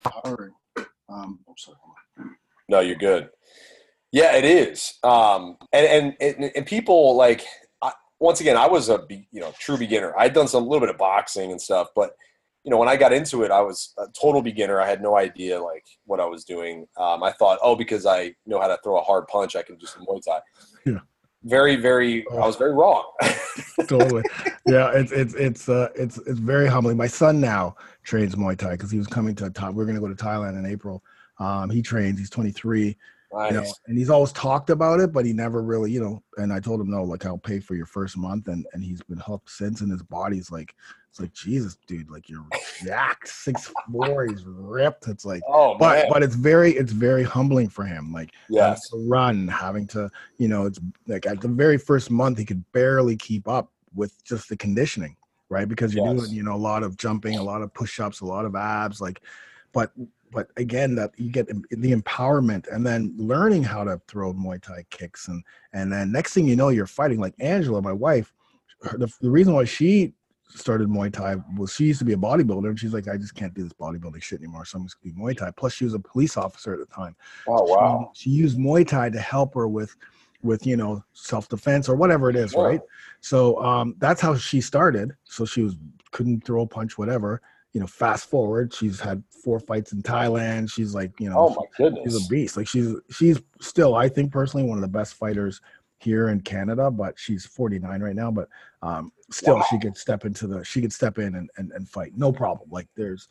Empowering. 0.04 0.52
Um, 1.08 1.38
oh, 1.48 1.54
sorry. 1.56 1.76
No, 2.68 2.80
you're 2.80 2.96
good. 2.96 3.30
Yeah, 4.12 4.36
it 4.36 4.44
is. 4.44 4.94
Um, 5.02 5.56
and, 5.72 5.86
and 5.86 6.16
and 6.20 6.52
and 6.56 6.66
people 6.66 7.16
like 7.16 7.44
I, 7.82 7.92
once 8.18 8.40
again, 8.40 8.56
I 8.56 8.66
was 8.66 8.88
a 8.88 9.04
you 9.10 9.40
know 9.40 9.52
true 9.58 9.76
beginner. 9.76 10.14
I'd 10.16 10.32
done 10.32 10.48
some 10.48 10.64
little 10.64 10.80
bit 10.80 10.90
of 10.90 10.98
boxing 10.98 11.50
and 11.50 11.60
stuff, 11.60 11.88
but 11.94 12.12
you 12.64 12.70
know 12.70 12.78
when 12.78 12.88
I 12.88 12.96
got 12.96 13.12
into 13.12 13.42
it, 13.42 13.50
I 13.50 13.60
was 13.60 13.92
a 13.98 14.06
total 14.18 14.42
beginner. 14.42 14.80
I 14.80 14.88
had 14.88 15.02
no 15.02 15.16
idea 15.16 15.60
like 15.62 15.84
what 16.04 16.20
I 16.20 16.26
was 16.26 16.44
doing. 16.44 16.86
Um, 16.96 17.22
I 17.22 17.32
thought, 17.32 17.58
oh, 17.62 17.76
because 17.76 18.06
I 18.06 18.34
know 18.46 18.60
how 18.60 18.68
to 18.68 18.78
throw 18.82 18.98
a 18.98 19.02
hard 19.02 19.26
punch, 19.28 19.54
I 19.54 19.62
can 19.62 19.76
do 19.76 19.86
some 19.86 20.04
Muay 20.06 20.22
Thai. 20.24 20.40
Yeah. 20.84 21.00
Very, 21.42 21.76
very. 21.76 22.26
I 22.32 22.46
was 22.46 22.56
very 22.56 22.74
wrong. 22.74 23.04
totally. 23.86 24.24
Yeah, 24.66 24.90
it's 24.92 25.12
it's 25.12 25.34
it's 25.34 25.68
uh 25.68 25.90
it's 25.94 26.18
it's 26.18 26.40
very 26.40 26.66
humbling. 26.66 26.96
My 26.96 27.06
son 27.06 27.40
now 27.40 27.76
trains 28.02 28.34
Muay 28.34 28.56
Thai 28.56 28.72
because 28.72 28.90
he 28.90 28.98
was 28.98 29.06
coming 29.06 29.34
to 29.36 29.50
Thai. 29.50 29.70
We're 29.70 29.86
gonna 29.86 30.00
go 30.00 30.08
to 30.08 30.14
Thailand 30.14 30.58
in 30.58 30.66
April. 30.66 31.04
Um, 31.38 31.70
he 31.70 31.82
trains. 31.82 32.18
He's 32.18 32.30
23. 32.30 32.96
nice. 33.32 33.50
You 33.52 33.56
know, 33.60 33.66
and 33.86 33.98
he's 33.98 34.10
always 34.10 34.32
talked 34.32 34.70
about 34.70 35.00
it, 35.00 35.12
but 35.12 35.26
he 35.26 35.32
never 35.32 35.62
really, 35.62 35.90
you 35.90 36.00
know. 36.00 36.22
And 36.38 36.52
I 36.52 36.60
told 36.60 36.80
him 36.80 36.90
no, 36.90 37.02
like 37.04 37.26
I'll 37.26 37.38
pay 37.38 37.60
for 37.60 37.74
your 37.74 37.86
first 37.86 38.16
month, 38.16 38.48
and 38.48 38.66
and 38.72 38.82
he's 38.82 39.02
been 39.02 39.18
hooked 39.18 39.50
since. 39.50 39.80
And 39.80 39.90
his 39.90 40.02
body's 40.02 40.50
like, 40.50 40.74
it's 41.10 41.20
like 41.20 41.32
Jesus, 41.32 41.76
dude, 41.86 42.10
like 42.10 42.28
you're 42.28 42.44
jacked, 42.84 43.28
six 43.28 43.72
four, 43.90 44.26
he's 44.26 44.44
ripped. 44.44 45.08
It's 45.08 45.24
like, 45.24 45.42
oh 45.48 45.76
but 45.78 45.96
man. 45.96 46.06
but 46.10 46.22
it's 46.22 46.34
very 46.34 46.72
it's 46.72 46.92
very 46.92 47.24
humbling 47.24 47.68
for 47.68 47.84
him. 47.84 48.12
Like 48.12 48.30
yes. 48.48 48.88
to 48.90 49.08
run, 49.08 49.48
having 49.48 49.86
to, 49.88 50.10
you 50.38 50.48
know, 50.48 50.66
it's 50.66 50.78
like 51.06 51.26
at 51.26 51.40
the 51.40 51.48
very 51.48 51.78
first 51.78 52.10
month 52.10 52.38
he 52.38 52.44
could 52.44 52.64
barely 52.72 53.16
keep 53.16 53.48
up 53.48 53.70
with 53.94 54.22
just 54.24 54.48
the 54.48 54.56
conditioning, 54.56 55.16
right? 55.48 55.68
Because 55.68 55.94
you're 55.94 56.06
Yes. 56.06 56.20
doing, 56.24 56.34
you 56.34 56.42
know, 56.42 56.54
a 56.54 56.56
lot 56.56 56.82
of 56.82 56.96
jumping, 56.96 57.38
a 57.38 57.42
lot 57.42 57.62
of 57.62 57.72
push-ups, 57.72 58.20
a 58.20 58.26
lot 58.26 58.44
of 58.44 58.54
abs, 58.54 59.00
like, 59.00 59.22
but 59.72 59.90
but 60.32 60.48
again, 60.56 60.94
that 60.96 61.12
you 61.16 61.30
get 61.30 61.46
the 61.46 61.92
empowerment 61.92 62.66
and 62.72 62.86
then 62.86 63.14
learning 63.16 63.62
how 63.62 63.84
to 63.84 64.00
throw 64.08 64.32
Muay 64.32 64.60
Thai 64.60 64.84
kicks 64.90 65.28
and 65.28 65.42
and 65.72 65.92
then 65.92 66.12
next 66.12 66.34
thing 66.34 66.46
you 66.46 66.56
know, 66.56 66.68
you're 66.68 66.86
fighting. 66.86 67.20
Like 67.20 67.34
Angela, 67.38 67.80
my 67.82 67.92
wife, 67.92 68.32
her, 68.82 68.98
the, 68.98 69.12
the 69.20 69.30
reason 69.30 69.54
why 69.54 69.64
she 69.64 70.14
started 70.48 70.88
Muay 70.88 71.12
Thai 71.12 71.36
was 71.56 71.74
she 71.74 71.84
used 71.84 71.98
to 71.98 72.04
be 72.04 72.12
a 72.12 72.16
bodybuilder 72.16 72.68
and 72.68 72.78
she's 72.78 72.94
like, 72.94 73.08
I 73.08 73.16
just 73.16 73.34
can't 73.34 73.54
do 73.54 73.62
this 73.62 73.72
bodybuilding 73.72 74.22
shit 74.22 74.40
anymore. 74.40 74.64
So 74.64 74.78
I'm 74.78 74.84
just 74.84 75.00
gonna 75.02 75.14
do 75.14 75.20
Muay 75.20 75.36
Thai. 75.36 75.50
Plus, 75.56 75.72
she 75.72 75.84
was 75.84 75.94
a 75.94 75.98
police 75.98 76.36
officer 76.36 76.72
at 76.72 76.80
the 76.80 76.86
time 76.86 77.16
Oh 77.46 77.64
wow. 77.64 78.10
she, 78.14 78.24
she 78.24 78.30
used 78.30 78.58
Muay 78.58 78.86
Thai 78.86 79.10
to 79.10 79.20
help 79.20 79.54
her 79.54 79.68
with 79.68 79.94
with 80.42 80.66
you 80.66 80.76
know 80.76 81.02
self 81.12 81.48
defense 81.48 81.88
or 81.88 81.96
whatever 81.96 82.30
it 82.30 82.36
is, 82.36 82.52
Sure. 82.52 82.64
right? 82.64 82.80
So 83.20 83.62
um, 83.62 83.94
that's 83.98 84.20
how 84.20 84.36
she 84.36 84.60
started. 84.60 85.16
So 85.24 85.44
she 85.44 85.62
was 85.62 85.76
couldn't 86.12 86.44
throw 86.44 86.62
a 86.62 86.66
punch, 86.66 86.98
whatever. 86.98 87.42
You 87.76 87.80
know, 87.80 87.86
fast 87.86 88.30
forward, 88.30 88.72
she's 88.72 88.98
had 88.98 89.22
four 89.28 89.60
fights 89.60 89.92
in 89.92 90.02
Thailand. 90.02 90.72
She's 90.72 90.94
like, 90.94 91.12
you 91.20 91.28
know, 91.28 91.36
Oh 91.36 91.50
my 91.50 91.66
goodness. 91.76 92.00
she's 92.06 92.26
a 92.26 92.30
beast. 92.30 92.56
Like 92.56 92.66
she's 92.66 92.94
she's 93.10 93.38
still, 93.60 93.94
I 93.94 94.08
think 94.08 94.32
personally, 94.32 94.66
one 94.66 94.78
of 94.78 94.80
the 94.82 94.88
best 94.88 95.12
fighters 95.12 95.60
here 95.98 96.30
in 96.30 96.40
Canada. 96.40 96.90
But 96.90 97.18
she's 97.18 97.44
49 97.44 98.00
right 98.00 98.16
now. 98.16 98.30
But 98.30 98.48
um, 98.80 99.12
still, 99.30 99.60
she 99.60 99.78
could 99.78 99.94
step 99.94 100.24
into 100.24 100.46
the 100.46 100.64
she 100.64 100.80
could 100.80 100.90
step 100.90 101.18
in 101.18 101.34
and, 101.34 101.50
and 101.58 101.70
and 101.72 101.86
fight, 101.86 102.12
no 102.16 102.32
problem. 102.32 102.70
Like 102.72 102.88
there's 102.96 103.28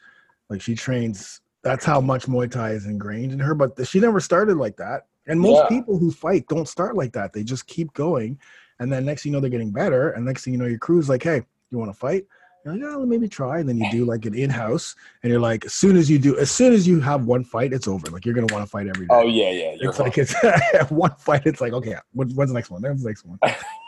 like 0.51 0.61
she 0.61 0.75
trains. 0.75 1.41
That's 1.63 1.83
how 1.83 1.99
much 1.99 2.27
Muay 2.27 2.51
Thai 2.51 2.73
is 2.73 2.85
ingrained 2.85 3.31
in 3.33 3.39
her. 3.39 3.55
But 3.55 3.87
she 3.87 3.99
never 3.99 4.19
started 4.19 4.57
like 4.57 4.77
that. 4.77 5.07
And 5.25 5.39
most 5.39 5.61
Yeah. 5.63 5.69
people 5.69 5.97
who 5.97 6.11
fight 6.11 6.45
don't 6.49 6.67
start 6.67 6.95
like 6.95 7.13
that. 7.13 7.33
They 7.33 7.43
just 7.43 7.65
keep 7.65 7.91
going, 7.93 8.37
and 8.79 8.93
then 8.93 9.05
next 9.05 9.23
thing 9.23 9.31
you 9.31 9.37
know, 9.37 9.41
they're 9.41 9.49
getting 9.49 9.71
better. 9.71 10.11
And 10.11 10.23
next 10.23 10.43
thing 10.43 10.53
you 10.53 10.59
know, 10.59 10.67
your 10.67 10.77
crew's 10.77 11.09
like, 11.09 11.23
"Hey, 11.23 11.41
you 11.71 11.79
want 11.79 11.91
to 11.91 11.97
fight?" 11.97 12.27
You're 12.65 12.73
like, 12.73 12.83
"Oh, 12.83 13.05
maybe 13.05 13.27
try." 13.27 13.59
And 13.59 13.69
then 13.69 13.77
you 13.77 13.89
do 13.91 14.05
like 14.05 14.25
an 14.25 14.33
in-house, 14.33 14.95
and 15.21 15.31
you're 15.31 15.39
like, 15.39 15.65
as 15.65 15.73
soon 15.75 15.95
as 15.97 16.09
you 16.09 16.17
do, 16.17 16.35
as 16.39 16.49
soon 16.49 16.73
as 16.73 16.87
you 16.87 16.99
have 16.99 17.25
one 17.25 17.43
fight, 17.43 17.73
it's 17.73 17.87
over. 17.87 18.07
Like 18.07 18.25
you're 18.25 18.33
gonna 18.33 18.51
want 18.51 18.65
to 18.65 18.69
fight 18.69 18.87
every 18.87 19.05
day. 19.05 19.13
Oh 19.13 19.27
yeah, 19.27 19.51
yeah. 19.51 19.75
It's 19.79 19.99
like 19.99 20.17
it's 20.17 20.33
one 20.89 21.15
fight. 21.19 21.43
It's 21.45 21.61
like 21.61 21.73
okay, 21.73 21.95
when's 22.13 22.33
the 22.35 22.53
next 22.53 22.71
one? 22.71 22.81
When's 22.81 23.03
the 23.03 23.09
next 23.09 23.23
one? 23.25 23.37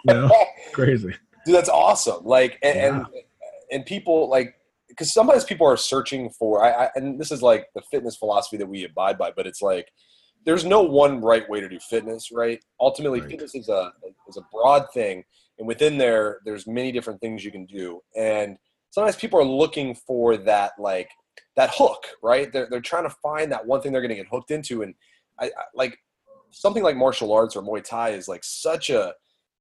You 0.05 0.13
know, 0.13 0.45
crazy. 0.73 1.13
dude 1.45 1.55
that's 1.55 1.69
awesome 1.69 2.23
like 2.25 2.59
and 2.61 2.77
and, 2.77 3.05
and 3.71 3.85
people 3.85 4.29
like 4.29 4.55
because 4.89 5.11
sometimes 5.13 5.43
people 5.43 5.65
are 5.65 5.77
searching 5.77 6.29
for 6.29 6.63
I, 6.63 6.85
I 6.85 6.89
and 6.95 7.19
this 7.19 7.31
is 7.31 7.41
like 7.41 7.67
the 7.73 7.81
fitness 7.89 8.15
philosophy 8.17 8.57
that 8.57 8.67
we 8.67 8.83
abide 8.83 9.17
by 9.17 9.31
but 9.35 9.47
it's 9.47 9.61
like 9.61 9.91
there's 10.45 10.65
no 10.65 10.81
one 10.81 11.19
right 11.21 11.49
way 11.49 11.59
to 11.61 11.67
do 11.69 11.79
fitness 11.89 12.31
right 12.31 12.59
ultimately 12.79 13.21
Right. 13.21 13.31
fitness 13.31 13.55
is 13.55 13.69
a 13.69 13.91
is 14.29 14.37
a 14.37 14.41
broad 14.51 14.85
thing 14.93 15.23
and 15.57 15.67
within 15.67 15.97
there 15.97 16.39
there's 16.45 16.67
many 16.67 16.91
different 16.91 17.19
things 17.21 17.43
you 17.43 17.51
can 17.51 17.65
do 17.65 18.01
and 18.15 18.57
sometimes 18.89 19.15
people 19.15 19.39
are 19.39 19.45
looking 19.45 19.93
for 19.93 20.37
that 20.37 20.71
like 20.79 21.09
that 21.55 21.69
hook 21.73 22.07
right 22.23 22.51
they're, 22.53 22.67
they're 22.69 22.81
trying 22.81 23.03
to 23.03 23.15
find 23.21 23.51
that 23.51 23.65
one 23.65 23.81
thing 23.81 23.91
they're 23.91 24.01
going 24.01 24.09
to 24.09 24.15
get 24.15 24.27
hooked 24.31 24.51
into 24.51 24.81
and 24.81 24.93
I, 25.39 25.45
I 25.45 25.63
like 25.75 25.97
something 26.51 26.83
like 26.83 26.95
martial 26.95 27.31
arts 27.33 27.55
or 27.55 27.61
muay 27.61 27.83
thai 27.83 28.09
is 28.09 28.27
like 28.27 28.43
such 28.43 28.89
a 28.89 29.13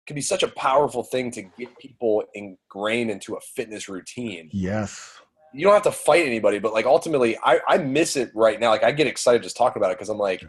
can 0.07 0.15
be 0.15 0.21
such 0.21 0.43
a 0.43 0.49
powerful 0.49 1.03
thing 1.03 1.31
to 1.33 1.43
get 1.43 1.77
people 1.79 2.23
ingrained 2.35 3.11
into 3.11 3.35
a 3.35 3.41
fitness 3.41 3.89
routine. 3.89 4.49
Yes. 4.53 5.19
You 5.53 5.65
don't 5.65 5.75
have 5.75 5.83
to 5.83 5.93
fight 5.93 6.27
anybody, 6.27 6.59
but 6.59 6.73
like 6.73 6.87
ultimately, 6.87 7.37
I, 7.43 7.61
I 7.67 7.79
miss 7.79 8.17
it 8.17 8.31
right 8.35 8.61
now. 8.61 8.71
Like 8.71 8.85
I 8.85 8.93
get 8.93 9.07
excited 9.07 9.43
just 9.43 9.57
talking 9.57 9.81
about 9.81 9.91
it 9.91 9.97
because 9.97 10.09
I'm 10.09 10.19
like, 10.19 10.45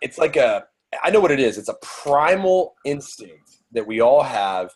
it's 0.00 0.18
like 0.18 0.36
a 0.36 0.64
I 1.02 1.10
know 1.10 1.20
what 1.20 1.30
it 1.30 1.40
is. 1.40 1.58
It's 1.58 1.70
a 1.70 1.76
primal 1.82 2.74
instinct 2.84 3.62
that 3.72 3.86
we 3.86 4.00
all 4.00 4.22
have 4.22 4.70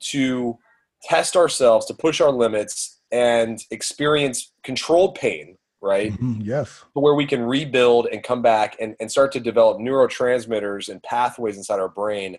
to 0.00 0.58
test 1.04 1.36
ourselves, 1.36 1.86
to 1.86 1.94
push 1.94 2.20
our 2.20 2.30
limits, 2.30 3.00
and 3.10 3.60
experience 3.70 4.52
controlled 4.62 5.14
pain, 5.14 5.56
right? 5.80 6.12
Mhm, 6.12 6.40
Yes. 6.44 6.84
Where 6.94 7.14
we 7.14 7.26
can 7.26 7.42
rebuild 7.42 8.06
and 8.06 8.22
come 8.22 8.40
back 8.42 8.76
and, 8.80 8.94
and 9.00 9.10
start 9.10 9.32
to 9.32 9.40
develop 9.40 9.78
neurotransmitters 9.78 10.88
and 10.88 11.02
pathways 11.02 11.56
inside 11.56 11.80
our 11.80 11.88
brain 11.88 12.38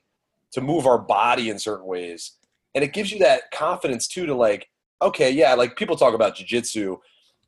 to 0.54 0.62
move 0.62 0.86
our 0.88 0.98
body 0.98 1.50
in 1.50 1.60
certain 1.60 1.86
ways. 1.86 2.34
And 2.76 2.84
it 2.84 2.94
gives 2.94 3.12
you 3.12 3.20
that 3.20 3.52
confidence 3.52 4.08
too 4.08 4.26
to 4.26 4.34
like, 4.36 4.68
okay, 5.02 5.30
yeah, 5.30 5.54
like 5.54 5.76
people 5.76 5.96
talk 5.96 6.14
about 6.14 6.36
jujitsu 6.38 6.98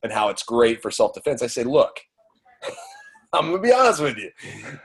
and 0.03 0.11
how 0.11 0.29
it's 0.29 0.43
great 0.43 0.81
for 0.81 0.91
self 0.91 1.13
defense. 1.13 1.41
I 1.41 1.47
say, 1.47 1.63
look, 1.63 1.99
I'm 3.33 3.47
gonna 3.51 3.59
be 3.61 3.73
honest 3.73 4.01
with 4.01 4.17
you. 4.17 4.31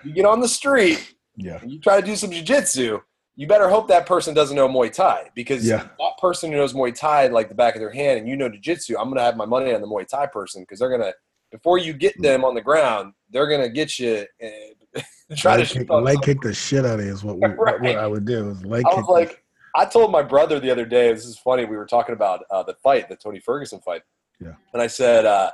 You 0.04 0.12
get 0.12 0.24
on 0.24 0.40
the 0.40 0.48
street, 0.48 1.14
Yeah. 1.36 1.60
you 1.64 1.78
try 1.78 2.00
to 2.00 2.06
do 2.06 2.16
some 2.16 2.30
jujitsu, 2.30 3.00
you 3.36 3.46
better 3.46 3.68
hope 3.68 3.88
that 3.88 4.06
person 4.06 4.34
doesn't 4.34 4.56
know 4.56 4.68
Muay 4.68 4.92
Thai 4.92 5.30
because 5.34 5.66
Yeah. 5.66 5.88
that 5.98 6.18
person 6.20 6.50
who 6.50 6.58
knows 6.58 6.74
Muay 6.74 6.94
Thai 6.94 7.28
like 7.28 7.48
the 7.48 7.54
back 7.54 7.74
of 7.74 7.80
their 7.80 7.92
hand 7.92 8.18
and 8.18 8.28
you 8.28 8.36
know 8.36 8.48
jujitsu, 8.50 8.96
I'm 8.98 9.08
gonna 9.08 9.22
have 9.22 9.36
my 9.36 9.46
money 9.46 9.72
on 9.72 9.80
the 9.80 9.86
Muay 9.86 10.06
Thai 10.06 10.26
person 10.26 10.62
because 10.62 10.78
they're 10.78 10.90
gonna 10.90 11.12
before 11.50 11.78
you 11.78 11.92
get 11.92 12.14
Hmm. 12.16 12.22
them 12.22 12.44
on 12.44 12.54
the 12.54 12.60
ground, 12.60 13.14
they're 13.30 13.48
gonna 13.48 13.68
get 13.68 13.98
you 13.98 14.26
and 14.40 14.54
try 15.36 15.52
to 15.52 15.58
leg 15.58 15.66
shoot 15.68 15.78
kick, 15.88 15.90
leg 15.90 16.22
kick 16.22 16.40
the 16.42 16.52
shit 16.52 16.84
out 16.84 16.98
of 17.00 17.04
you 17.04 17.12
is 17.12 17.24
what, 17.24 17.36
we, 17.36 17.48
what, 17.56 17.96
I 17.96 18.06
would 18.06 18.24
do. 18.24 18.50
Is 18.50 18.64
leg 18.64 18.84
I 18.86 18.94
was 18.94 19.08
like, 19.08 19.42
I 19.74 19.84
told 19.84 20.10
my 20.10 20.22
brother 20.22 20.58
the 20.58 20.70
other 20.70 20.84
day. 20.84 21.12
This 21.12 21.24
is 21.24 21.38
funny. 21.38 21.64
We 21.64 21.76
were 21.76 21.86
talking 21.86 22.12
about 22.14 22.42
uh, 22.50 22.62
the 22.64 22.74
fight, 22.74 23.08
the 23.08 23.16
Tony 23.16 23.38
Ferguson 23.38 23.80
fight. 23.80 24.02
Yeah. 24.40 24.54
And 24.72 24.82
I 24.82 24.88
said, 24.88 25.26
uh, 25.26 25.52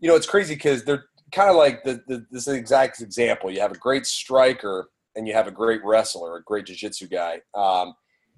you 0.00 0.08
know, 0.08 0.16
it's 0.16 0.26
crazy 0.26 0.54
because 0.54 0.84
they're 0.84 1.04
kind 1.30 1.48
of 1.48 1.54
like 1.56 1.84
the, 1.84 2.02
the 2.08 2.26
this 2.30 2.48
exact 2.48 3.00
example. 3.00 3.50
You 3.50 3.60
have 3.60 3.72
a 3.72 3.78
great 3.78 4.06
striker 4.06 4.90
and 5.16 5.26
you 5.26 5.34
have 5.34 5.46
a 5.46 5.50
great 5.50 5.80
wrestler, 5.84 6.36
a 6.36 6.42
great 6.42 6.66
jiu-jitsu 6.66 7.08
guy. 7.08 7.40
Um, 7.54 7.94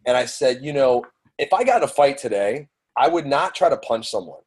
and 0.06 0.16
I 0.16 0.24
said, 0.26 0.60
you 0.62 0.72
know, 0.72 1.04
if 1.38 1.52
I 1.52 1.64
got 1.64 1.78
in 1.78 1.84
a 1.84 1.88
fight 1.88 2.18
today, 2.18 2.68
I 2.96 3.08
would 3.08 3.26
not 3.26 3.54
try 3.54 3.68
to 3.68 3.76
punch 3.78 4.10
someone. 4.10 4.40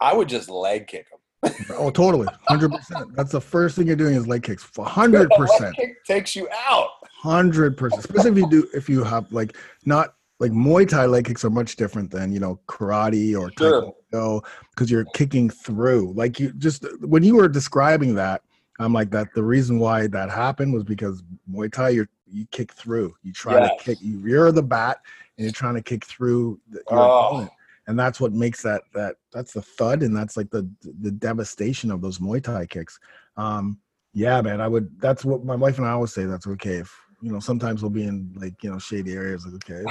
I 0.00 0.14
would 0.14 0.28
just 0.28 0.48
leg 0.50 0.86
kick 0.86 1.06
them. 1.10 1.52
oh, 1.78 1.90
totally, 1.90 2.26
hundred 2.48 2.72
percent. 2.72 3.14
That's 3.14 3.32
the 3.32 3.40
first 3.40 3.76
thing 3.76 3.86
you're 3.86 3.96
doing 3.96 4.14
is 4.14 4.26
leg 4.26 4.42
kicks. 4.42 4.66
Hundred 4.78 5.30
percent, 5.36 5.76
kick 5.76 6.02
takes 6.04 6.34
you 6.34 6.48
out. 6.66 6.88
hundred 7.20 7.76
percent. 7.76 8.02
Especially 8.04 8.30
if 8.30 8.38
you 8.38 8.48
do, 8.50 8.68
if 8.74 8.88
you 8.88 9.04
have 9.04 9.30
like 9.30 9.54
not 9.84 10.14
like 10.40 10.52
Muay 10.52 10.88
Thai 10.88 11.04
leg 11.06 11.26
kicks 11.26 11.44
are 11.44 11.50
much 11.50 11.76
different 11.76 12.10
than 12.10 12.32
you 12.32 12.40
know 12.40 12.58
karate 12.66 13.38
or 13.38 13.50
Sure. 13.58 13.92
taekwondo 14.12 14.44
because 14.70 14.90
you're 14.90 15.04
kicking 15.14 15.50
through. 15.50 16.14
Like 16.14 16.40
you 16.40 16.50
just 16.54 16.86
when 17.02 17.22
you 17.22 17.36
were 17.36 17.48
describing 17.48 18.14
that, 18.14 18.40
I'm 18.80 18.92
like 18.92 19.10
that. 19.10 19.28
The 19.34 19.42
reason 19.42 19.78
why 19.78 20.06
that 20.08 20.30
happened 20.30 20.74
was 20.74 20.84
because 20.84 21.22
Muay 21.50 21.72
Thai 21.72 21.90
you 21.90 22.06
you 22.26 22.46
kick 22.50 22.72
through. 22.72 23.14
You 23.22 23.32
try 23.32 23.60
Yes. 23.60 23.70
to 23.78 23.84
kick. 23.84 23.98
You 24.00 24.18
rear 24.18 24.50
the 24.50 24.62
bat 24.62 24.98
and 25.38 25.44
you're 25.44 25.52
trying 25.52 25.74
to 25.74 25.82
kick 25.82 26.04
through 26.04 26.60
the, 26.68 26.82
your 26.90 27.02
Oh. 27.02 27.18
opponent. 27.26 27.50
and 27.86 27.98
that's 27.98 28.18
what 28.18 28.32
makes 28.32 28.62
that 28.62 28.82
that 28.94 29.16
that's 29.32 29.52
the 29.52 29.60
thud 29.62 30.02
and 30.02 30.16
that's 30.16 30.36
like 30.36 30.50
the 30.50 30.68
the 31.02 31.10
devastation 31.12 31.90
of 31.90 32.00
those 32.00 32.18
Muay 32.18 32.42
Thai 32.42 32.66
kicks. 32.66 32.98
Um, 33.36 33.78
yeah, 34.12 34.40
man, 34.42 34.60
I 34.60 34.68
would. 34.68 35.00
That's 35.00 35.24
what 35.24 35.44
my 35.44 35.56
wife 35.56 35.78
and 35.78 35.86
I 35.86 35.90
always 35.90 36.12
say. 36.12 36.24
That's 36.24 36.46
okay. 36.46 36.76
If 36.76 36.92
you 37.20 37.30
know, 37.32 37.40
sometimes 37.40 37.82
we'll 37.82 37.90
be 37.90 38.04
in 38.04 38.32
like 38.36 38.62
you 38.62 38.70
know 38.70 38.78
shady 38.78 39.12
areas. 39.14 39.44
Like, 39.44 39.54
okay, 39.70 39.84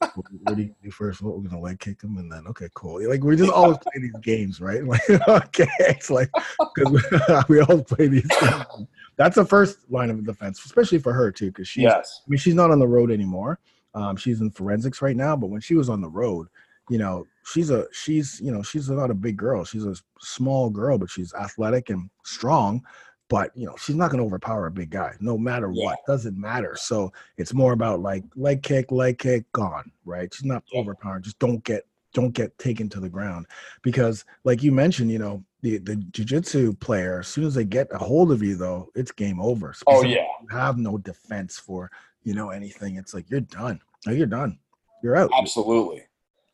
what, 0.00 0.26
what 0.42 0.56
do 0.56 0.62
you 0.62 0.74
do 0.82 0.90
first? 0.90 1.22
What 1.22 1.36
we're 1.36 1.48
gonna 1.48 1.60
leg 1.60 1.80
kick 1.80 2.02
him, 2.02 2.18
and 2.18 2.30
then 2.30 2.46
okay, 2.48 2.68
cool. 2.74 3.06
Like 3.08 3.22
we're 3.22 3.36
just 3.36 3.52
always 3.52 3.78
play 3.78 4.00
these 4.00 4.16
games, 4.22 4.60
right? 4.60 4.82
Like 4.88 5.28
okay, 5.28 5.68
it's 5.80 6.10
like 6.10 6.30
because 6.74 6.92
we, 6.92 7.00
we 7.56 7.60
all 7.60 7.82
play 7.82 8.08
these. 8.08 8.26
Games. 8.26 8.86
That's 9.16 9.36
the 9.36 9.44
first 9.44 9.90
line 9.90 10.10
of 10.10 10.24
defense, 10.24 10.64
especially 10.64 10.98
for 10.98 11.12
her 11.12 11.32
too, 11.32 11.46
because 11.46 11.68
she's 11.68 11.82
Yes. 11.82 12.22
I 12.26 12.30
mean, 12.30 12.38
she's 12.38 12.54
not 12.54 12.70
on 12.70 12.78
the 12.78 12.86
road 12.86 13.10
anymore. 13.10 13.58
Um, 13.94 14.16
she's 14.16 14.40
in 14.40 14.50
forensics 14.50 15.02
right 15.02 15.16
now, 15.16 15.34
but 15.34 15.50
when 15.50 15.60
she 15.60 15.74
was 15.74 15.88
on 15.88 16.00
the 16.00 16.08
road, 16.08 16.46
you 16.88 16.98
know, 16.98 17.26
she's 17.44 17.70
a 17.70 17.86
she's 17.92 18.40
you 18.40 18.52
know 18.52 18.62
she's 18.62 18.88
not 18.88 19.10
a 19.10 19.14
big 19.14 19.36
girl. 19.36 19.64
She's 19.64 19.84
a 19.84 19.96
small 20.20 20.70
girl, 20.70 20.98
but 20.98 21.10
she's 21.10 21.34
athletic 21.34 21.90
and 21.90 22.08
strong. 22.24 22.82
But 23.28 23.50
you 23.56 23.66
know, 23.66 23.76
she's 23.76 23.96
not 23.96 24.10
going 24.10 24.20
to 24.20 24.26
overpower 24.26 24.66
a 24.66 24.70
big 24.70 24.90
guy, 24.90 25.14
no 25.20 25.36
matter 25.36 25.70
Yeah. 25.72 25.84
what. 25.86 25.98
Doesn't 26.06 26.38
matter. 26.38 26.76
So 26.76 27.12
it's 27.36 27.52
more 27.52 27.72
about 27.72 28.00
like 28.00 28.24
leg 28.36 28.62
kick, 28.62 28.90
leg 28.90 29.18
kick, 29.18 29.50
gone. 29.52 29.90
Right? 30.04 30.32
She's 30.32 30.46
not 30.46 30.62
Yeah. 30.72 30.80
overpowering. 30.80 31.22
Just 31.22 31.38
don't 31.38 31.62
get 31.64 31.84
don't 32.14 32.32
get 32.32 32.56
taken 32.58 32.88
to 32.88 33.00
the 33.00 33.08
ground 33.08 33.46
because, 33.82 34.24
like 34.44 34.62
you 34.62 34.72
mentioned, 34.72 35.10
you 35.10 35.18
know, 35.18 35.44
the 35.60 35.76
the 35.78 35.96
jujitsu 35.96 36.78
player, 36.80 37.20
as 37.20 37.28
soon 37.28 37.44
as 37.44 37.54
they 37.54 37.64
get 37.64 37.86
a 37.92 37.98
hold 37.98 38.32
of 38.32 38.42
you, 38.42 38.56
though, 38.56 38.90
it's 38.94 39.12
game 39.12 39.40
over. 39.40 39.74
Oh 39.86 40.02
yeah. 40.02 40.24
you 40.42 40.48
have 40.50 40.78
no 40.78 40.96
defense 40.96 41.58
for 41.58 41.90
you 42.22 42.32
know 42.34 42.48
anything. 42.50 42.96
It's 42.96 43.12
like 43.12 43.30
you're 43.30 43.40
done. 43.40 43.80
Like, 44.06 44.16
you're 44.16 44.26
done. 44.26 44.58
You're 45.02 45.16
out. 45.16 45.30
Absolutely. 45.38 46.02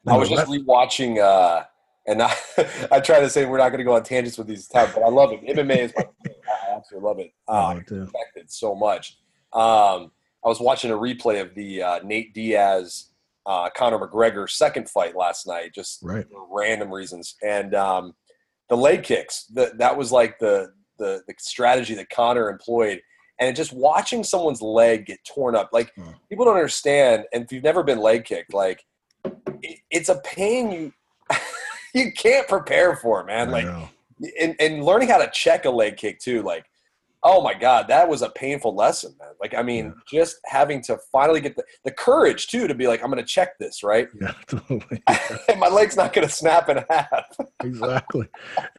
I 0.07 0.17
was 0.17 0.29
just 0.29 0.47
rewatching, 0.51 1.19
uh, 1.23 1.65
and 2.07 2.23
I, 2.23 2.35
I 2.93 3.01
try 3.01 3.21
to 3.21 3.31
say 3.31 3.45
we're 3.47 3.59
not 3.59 3.69
going 3.71 3.79
to 3.79 3.85
go 3.85 3.95
on 3.95 4.03
tangents 4.03 4.37
with 4.39 4.47
these 4.47 4.67
times, 4.69 4.93
but 4.95 5.03
I 5.03 5.09
love 5.09 5.33
it. 5.33 5.43
MMA 5.45 5.79
is 5.79 5.93
my 5.97 6.03
thing. 6.25 6.35
I 6.47 6.77
absolutely 6.77 7.09
love 7.09 7.19
it. 7.19 7.33
I 7.49 7.53
Uh, 7.53 7.63
love 7.69 7.79
it 7.79 7.87
too. 7.87 8.09
it 8.37 8.53
so 8.53 8.75
much. 8.75 9.19
Um, 9.53 10.11
I 10.45 10.49
was 10.49 10.61
watching 10.61 10.91
a 10.91 10.97
replay 10.97 11.41
of 11.41 11.55
the 11.55 11.83
uh, 11.83 12.01
Nate 12.05 12.35
Diaz, 12.35 13.11
uh, 13.47 13.71
Conor 13.77 13.99
McGregor 13.99 14.49
second 14.51 14.89
fight 14.91 15.17
last 15.17 15.47
night, 15.47 15.75
just 15.75 16.01
right. 16.03 16.27
for 16.31 16.47
random 16.51 16.93
reasons, 16.93 17.37
and 17.43 17.75
um, 17.75 18.15
the 18.69 18.77
leg 18.77 19.03
kicks. 19.05 19.45
That 19.55 19.79
that 19.79 19.97
was 19.97 20.13
like 20.13 20.39
the, 20.39 20.73
the 20.99 21.23
the 21.27 21.35
strategy 21.39 21.95
that 21.95 22.11
Conor 22.11 22.51
employed, 22.51 23.01
and 23.39 23.55
just 23.57 23.73
watching 23.73 24.23
someone's 24.25 24.61
leg 24.63 25.07
get 25.07 25.19
torn 25.25 25.55
up. 25.57 25.71
Like 25.73 25.93
Mm. 25.97 26.15
people 26.29 26.45
don't 26.45 26.57
understand, 26.57 27.25
and 27.33 27.45
if 27.45 27.53
you've 27.53 27.65
never 27.65 27.83
been 27.83 27.99
leg 28.01 28.25
kicked, 28.25 28.53
like 28.53 28.85
it, 29.63 29.79
it's 29.91 30.09
a 30.11 30.21
pain 30.25 30.71
you 30.73 30.93
you 32.05 32.13
can't 32.13 32.47
prepare 32.49 32.97
for, 32.97 33.25
man. 33.25 33.49
I 33.49 33.53
Like 33.53 33.65
know. 33.65 33.89
and, 34.41 34.57
and 34.61 34.85
learning 34.85 35.09
how 35.09 35.19
to 35.19 35.31
check 35.33 35.65
a 35.65 35.71
leg 35.71 35.97
kick 35.97 36.19
too 36.19 36.43
like 36.43 36.67
oh 37.27 37.43
my 37.43 37.55
god 37.55 37.89
that 37.89 38.07
was 38.07 38.21
a 38.21 38.29
painful 38.31 38.75
lesson 38.75 39.15
man 39.19 39.31
like 39.41 39.55
i 39.55 39.63
mean 39.63 39.95
just 40.07 40.37
having 40.45 40.83
to 40.83 40.99
finally 41.11 41.41
get 41.41 41.57
the, 41.57 41.65
the 41.85 41.91
courage 41.91 42.49
too 42.49 42.69
to 42.69 42.75
be 42.75 42.87
like 42.87 43.03
i'm 43.03 43.09
gonna 43.09 43.25
check 43.25 43.59
this 43.59 43.83
right 43.83 44.09
yeah, 44.21 44.33
totally. 44.47 45.03
and 45.49 45.59
my 45.59 45.69
leg's 45.69 45.97
not 45.97 46.13
gonna 46.13 46.29
snap 46.29 46.69
in 46.69 46.85
half 46.91 47.35
exactly, 47.65 48.29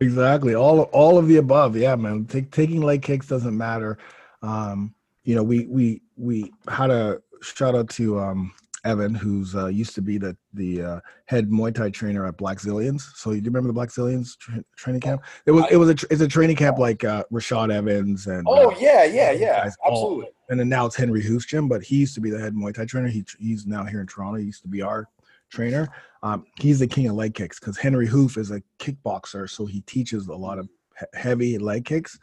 exactly. 0.01 0.55
All 0.55 0.81
all 0.93 1.17
of 1.17 1.27
the 1.27 1.37
above. 1.37 1.75
Yeah, 1.75 1.95
man. 1.95 2.25
Take, 2.25 2.51
taking 2.51 2.81
leg 2.81 3.01
kicks 3.01 3.27
doesn't 3.27 3.57
matter. 3.57 3.97
Um, 4.41 4.93
you 5.23 5.35
know, 5.35 5.43
we 5.43 5.65
we 5.65 6.01
we 6.15 6.51
had 6.67 6.91
a 6.91 7.21
shout 7.41 7.75
out 7.75 7.89
to 7.91 8.19
um, 8.19 8.53
Evan, 8.85 9.13
who's 9.13 9.55
uh, 9.55 9.67
used 9.67 9.95
to 9.95 10.01
be 10.01 10.17
the 10.17 10.37
the 10.53 10.81
uh, 10.81 10.99
head 11.25 11.49
Muay 11.49 11.73
Thai 11.73 11.89
trainer 11.89 12.25
at 12.25 12.37
Blackzilians. 12.37 13.01
So 13.15 13.31
you 13.31 13.41
remember 13.41 13.71
the 13.71 13.79
Blackzilians 13.79 14.37
tra- 14.37 14.63
training 14.77 15.01
camp? 15.01 15.23
It 15.45 15.51
was 15.51 15.65
it 15.71 15.77
was 15.77 15.89
a 15.89 15.95
it's 16.09 16.21
a 16.21 16.27
training 16.27 16.55
camp 16.55 16.77
like 16.77 17.03
uh, 17.03 17.23
Rashad 17.31 17.73
Evans 17.73 18.27
and 18.27 18.45
oh 18.47 18.71
uh, 18.71 18.75
yeah 18.79 19.03
yeah 19.03 19.31
yeah 19.31 19.63
guys 19.63 19.75
all- 19.83 19.91
absolutely 19.91 20.29
and 20.49 20.59
then 20.59 20.69
now 20.69 20.85
it's 20.85 20.95
Henri 20.95 21.23
Hooft's 21.23 21.47
gym, 21.47 21.67
but 21.67 21.83
he 21.83 21.97
used 21.97 22.13
to 22.15 22.21
be 22.21 22.29
the 22.29 22.39
head 22.39 22.53
Muay 22.53 22.73
Thai 22.73 22.85
trainer. 22.85 23.07
He 23.07 23.25
he's 23.39 23.65
now 23.65 23.83
here 23.83 24.01
in 24.01 24.07
Toronto. 24.07 24.39
He 24.39 24.45
used 24.45 24.61
to 24.61 24.67
be 24.67 24.81
our 24.81 25.09
trainer. 25.49 25.89
Um, 26.23 26.45
he's 26.59 26.79
the 26.79 26.87
king 26.87 27.07
of 27.07 27.15
leg 27.15 27.33
kicks 27.33 27.59
because 27.59 27.77
Henri 27.77 28.07
Hooft 28.07 28.37
is 28.37 28.51
a 28.51 28.61
kickboxer, 28.79 29.49
so 29.49 29.65
he 29.65 29.81
teaches 29.81 30.27
a 30.27 30.35
lot 30.35 30.59
of 30.59 30.69
he- 30.99 31.19
heavy 31.19 31.57
leg 31.57 31.85
kicks. 31.85 32.19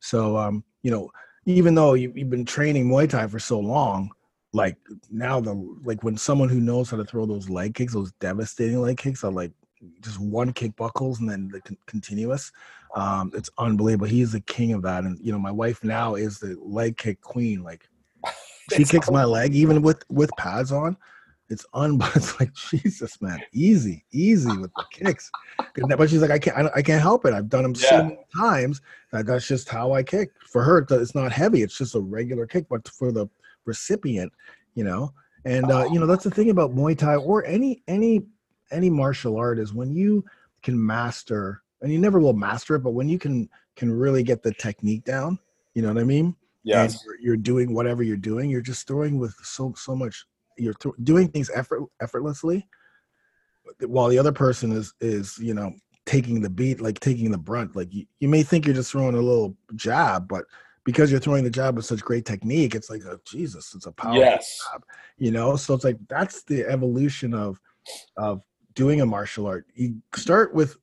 So 0.00 0.36
um, 0.36 0.64
you 0.82 0.90
know, 0.90 1.10
even 1.46 1.74
though 1.74 1.94
you, 1.94 2.12
you've 2.14 2.30
been 2.30 2.44
training 2.44 2.88
Muay 2.88 3.08
Thai 3.08 3.26
for 3.26 3.38
so 3.38 3.58
long, 3.58 4.10
like 4.54 4.76
now 5.10 5.40
the 5.40 5.52
like 5.82 6.04
when 6.04 6.16
someone 6.16 6.48
who 6.48 6.60
knows 6.60 6.88
how 6.88 6.96
to 6.96 7.04
throw 7.04 7.26
those 7.26 7.50
leg 7.50 7.74
kicks, 7.74 7.92
those 7.92 8.12
devastating 8.12 8.80
leg 8.80 8.96
kicks, 8.96 9.24
are 9.24 9.32
like 9.32 9.50
just 10.00 10.20
one 10.20 10.52
kick 10.52 10.74
buckles 10.76 11.20
and 11.20 11.28
then 11.28 11.48
the 11.52 11.60
con- 11.60 11.76
continuous. 11.86 12.52
Um, 12.94 13.32
it's 13.34 13.50
unbelievable. 13.58 14.06
He's 14.06 14.30
the 14.32 14.40
king 14.40 14.72
of 14.72 14.82
that, 14.82 15.02
and 15.02 15.18
you 15.20 15.32
know, 15.32 15.40
my 15.40 15.50
wife 15.50 15.82
now 15.82 16.14
is 16.14 16.38
the 16.38 16.56
leg 16.62 16.96
kick 16.96 17.20
queen. 17.20 17.64
Like 17.64 17.88
she 18.72 18.84
kicks 18.84 19.10
my 19.10 19.24
leg 19.24 19.54
even 19.56 19.82
with 19.82 20.04
with 20.08 20.30
pads 20.38 20.70
on. 20.70 20.96
It's 21.50 21.66
un. 21.74 21.98
But 21.98 22.14
it's 22.14 22.38
like 22.38 22.54
Jesus, 22.54 23.20
man, 23.20 23.40
easy, 23.52 24.04
easy 24.12 24.56
with 24.56 24.72
the 24.74 24.84
kicks. 24.92 25.30
But 25.76 26.08
she's 26.08 26.22
like, 26.22 26.30
I 26.30 26.38
can't, 26.38 26.70
I, 26.74 26.80
can't 26.80 27.02
help 27.02 27.26
it. 27.26 27.34
I've 27.34 27.50
done 27.50 27.64
them 27.64 27.74
so 27.74 28.04
many 28.04 28.18
times 28.34 28.80
that 29.12 29.26
that's 29.26 29.46
just 29.46 29.68
how 29.68 29.92
I 29.92 30.02
kick. 30.02 30.30
For 30.46 30.62
her, 30.62 30.86
it's 30.88 31.14
not 31.14 31.32
heavy. 31.32 31.62
It's 31.62 31.76
just 31.76 31.96
a 31.96 32.00
regular 32.00 32.46
kick. 32.46 32.66
But 32.70 32.88
for 32.88 33.12
the 33.12 33.28
recipient, 33.64 34.32
you 34.74 34.84
know, 34.84 35.12
and 35.44 35.70
uh, 35.70 35.86
you 35.92 35.98
know 36.00 36.06
that's 36.06 36.24
the 36.24 36.30
thing 36.30 36.50
about 36.50 36.74
Muay 36.74 36.96
Thai 36.96 37.16
or 37.16 37.44
any 37.44 37.82
any 37.88 38.22
any 38.70 38.90
martial 38.90 39.36
art 39.36 39.58
is 39.58 39.72
when 39.72 39.94
you 39.94 40.24
can 40.62 40.84
master, 40.84 41.62
and 41.82 41.92
you 41.92 41.98
never 41.98 42.18
will 42.18 42.32
master 42.32 42.76
it, 42.76 42.80
but 42.80 42.92
when 42.92 43.08
you 43.08 43.18
can 43.18 43.48
can 43.76 43.92
really 43.92 44.22
get 44.22 44.42
the 44.42 44.52
technique 44.54 45.04
down. 45.04 45.38
You 45.74 45.82
know 45.82 45.88
what 45.88 46.00
I 46.00 46.04
mean? 46.04 46.36
and 46.64 46.92
yes 46.92 47.04
you're, 47.04 47.18
you're 47.20 47.36
doing 47.36 47.74
whatever 47.74 48.02
you're 48.02 48.16
doing 48.16 48.50
you're 48.50 48.60
just 48.60 48.86
throwing 48.86 49.18
with 49.18 49.34
so 49.42 49.72
so 49.76 49.94
much 49.94 50.24
you're 50.56 50.74
th- 50.74 50.94
doing 51.02 51.28
things 51.28 51.50
effort 51.54 51.82
effortlessly 52.00 52.66
while 53.86 54.08
the 54.08 54.18
other 54.18 54.32
person 54.32 54.72
is 54.72 54.94
is 55.00 55.38
you 55.38 55.54
know 55.54 55.72
taking 56.06 56.40
the 56.40 56.50
beat 56.50 56.80
like 56.80 57.00
taking 57.00 57.30
the 57.30 57.38
brunt 57.38 57.74
like 57.76 57.92
you, 57.92 58.04
you 58.20 58.28
may 58.28 58.42
think 58.42 58.66
you're 58.66 58.74
just 58.74 58.90
throwing 58.90 59.14
a 59.14 59.20
little 59.20 59.56
jab 59.74 60.28
but 60.28 60.44
because 60.84 61.10
you're 61.10 61.20
throwing 61.20 61.44
the 61.44 61.50
jab 61.50 61.76
with 61.76 61.86
such 61.86 62.02
great 62.02 62.24
technique, 62.24 62.74
it's 62.74 62.90
like, 62.90 63.02
oh, 63.06 63.18
Jesus, 63.26 63.74
it's 63.74 63.86
a 63.86 63.92
powerful 63.92 64.20
Yes. 64.20 64.60
jab. 64.70 64.84
You 65.18 65.30
know, 65.30 65.56
so 65.56 65.74
it's 65.74 65.84
like 65.84 65.98
that's 66.08 66.42
the 66.44 66.64
evolution 66.64 67.34
of 67.34 67.58
of 68.16 68.42
doing 68.74 69.00
a 69.00 69.06
martial 69.06 69.46
art. 69.46 69.66
You 69.74 69.96
start 70.14 70.54
with 70.54 70.76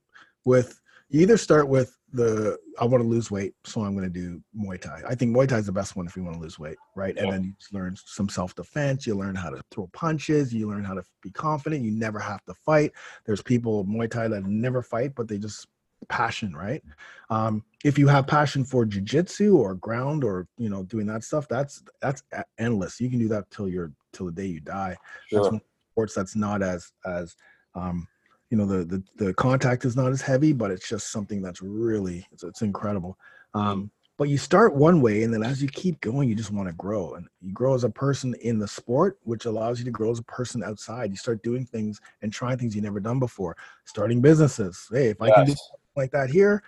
with 0.45 0.79
you 1.09 1.21
either 1.21 1.37
start 1.37 1.67
with 1.67 1.97
the 2.13 2.57
I 2.79 2.85
want 2.85 3.03
to 3.03 3.07
lose 3.07 3.29
weight, 3.29 3.53
so 3.65 3.81
I'm 3.81 3.95
going 3.95 4.11
to 4.11 4.19
do 4.19 4.41
Muay 4.57 4.79
Thai. 4.79 5.01
I 5.07 5.15
think 5.15 5.35
Muay 5.35 5.47
Thai 5.47 5.57
is 5.57 5.65
the 5.65 5.71
best 5.71 5.95
one 5.95 6.07
if 6.07 6.15
you 6.15 6.23
want 6.23 6.35
to 6.35 6.41
lose 6.41 6.57
weight, 6.57 6.77
right? 6.95 7.17
And 7.17 7.31
then 7.31 7.43
you 7.43 7.53
learn 7.71 7.95
some 7.97 8.29
self 8.29 8.55
defense. 8.55 9.05
You 9.05 9.15
learn 9.15 9.35
how 9.35 9.49
to 9.49 9.61
throw 9.71 9.87
punches. 9.93 10.53
You 10.53 10.69
learn 10.69 10.83
how 10.83 10.93
to 10.93 11.03
be 11.21 11.31
confident. 11.31 11.83
You 11.83 11.91
never 11.91 12.19
have 12.19 12.43
to 12.45 12.53
fight. 12.53 12.91
There's 13.25 13.41
people 13.41 13.85
Muay 13.85 14.09
Thai 14.09 14.29
that 14.29 14.45
never 14.45 14.81
fight, 14.81 15.13
but 15.15 15.27
they 15.27 15.37
just 15.37 15.67
passion, 16.09 16.55
right? 16.55 16.83
Um, 17.29 17.63
if 17.83 17.97
you 17.97 18.07
have 18.07 18.27
passion 18.27 18.63
for 18.63 18.85
jujitsu 18.85 19.55
or 19.55 19.75
ground 19.75 20.23
or 20.23 20.47
you 20.57 20.69
know 20.69 20.83
doing 20.83 21.05
that 21.07 21.23
stuff, 21.23 21.47
that's 21.47 21.83
that's 22.01 22.23
endless. 22.57 22.99
You 22.99 23.09
can 23.09 23.19
do 23.19 23.27
that 23.29 23.49
till 23.51 23.67
you're 23.67 23.91
till 24.13 24.27
the 24.27 24.31
day 24.31 24.45
you 24.45 24.59
die. 24.59 24.97
That's 25.31 25.45
Sure. 25.45 25.51
one 25.53 25.61
sports 25.93 26.13
that's 26.13 26.35
not 26.35 26.61
as 26.61 26.91
as 27.05 27.35
um, 27.75 28.07
you 28.49 28.57
know 28.57 28.65
the, 28.65 28.83
the 28.85 29.03
the 29.25 29.33
contact 29.33 29.85
is 29.85 29.95
not 29.95 30.11
as 30.11 30.21
heavy, 30.21 30.53
but 30.53 30.71
it's 30.71 30.87
just 30.87 31.11
something 31.11 31.41
that's 31.41 31.61
really 31.61 32.25
it's, 32.31 32.43
it's 32.43 32.61
incredible. 32.61 33.17
Um, 33.53 33.91
but 34.17 34.29
you 34.29 34.37
start 34.37 34.75
one 34.75 35.01
way, 35.01 35.23
and 35.23 35.33
then 35.33 35.41
as 35.41 35.63
you 35.63 35.67
keep 35.67 35.99
going, 35.99 36.29
you 36.29 36.35
just 36.35 36.51
want 36.51 36.69
to 36.69 36.75
grow, 36.75 37.15
and 37.15 37.27
you 37.41 37.51
grow 37.53 37.73
as 37.73 37.83
a 37.83 37.89
person 37.89 38.35
in 38.41 38.59
the 38.59 38.67
sport, 38.67 39.17
which 39.23 39.45
allows 39.45 39.79
you 39.79 39.85
to 39.85 39.89
grow 39.89 40.11
as 40.11 40.19
a 40.19 40.23
person 40.23 40.61
outside. 40.63 41.09
You 41.09 41.17
start 41.17 41.41
doing 41.41 41.65
things 41.65 41.99
and 42.21 42.31
trying 42.31 42.59
things 42.59 42.75
you 42.75 42.83
never 42.83 42.99
done 42.99 43.17
before. 43.17 43.57
Starting 43.85 44.21
businesses. 44.21 44.87
Hey, 44.91 45.07
if 45.07 45.19
I 45.23 45.31
can 45.31 45.45
do 45.45 45.51
Yes. 45.53 45.71
Like 45.95 46.11
that 46.11 46.29
here, 46.29 46.63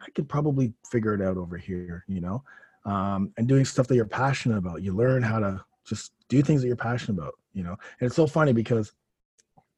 I 0.00 0.10
could 0.10 0.28
probably 0.28 0.72
figure 0.90 1.14
it 1.14 1.22
out 1.22 1.36
over 1.36 1.56
here, 1.56 2.04
you 2.08 2.20
know. 2.20 2.42
Um, 2.84 3.32
and 3.36 3.46
doing 3.46 3.64
stuff 3.64 3.86
that 3.88 3.96
you're 3.96 4.06
passionate 4.06 4.58
about, 4.58 4.82
you 4.82 4.94
learn 4.94 5.22
how 5.22 5.40
to 5.40 5.62
just 5.84 6.12
do 6.28 6.42
things 6.42 6.62
that 6.62 6.68
you're 6.68 6.76
passionate 6.76 7.18
about, 7.18 7.34
you 7.52 7.62
know. 7.62 7.76
And 8.00 8.06
it's 8.06 8.16
so 8.16 8.26
funny 8.26 8.52
because 8.52 8.92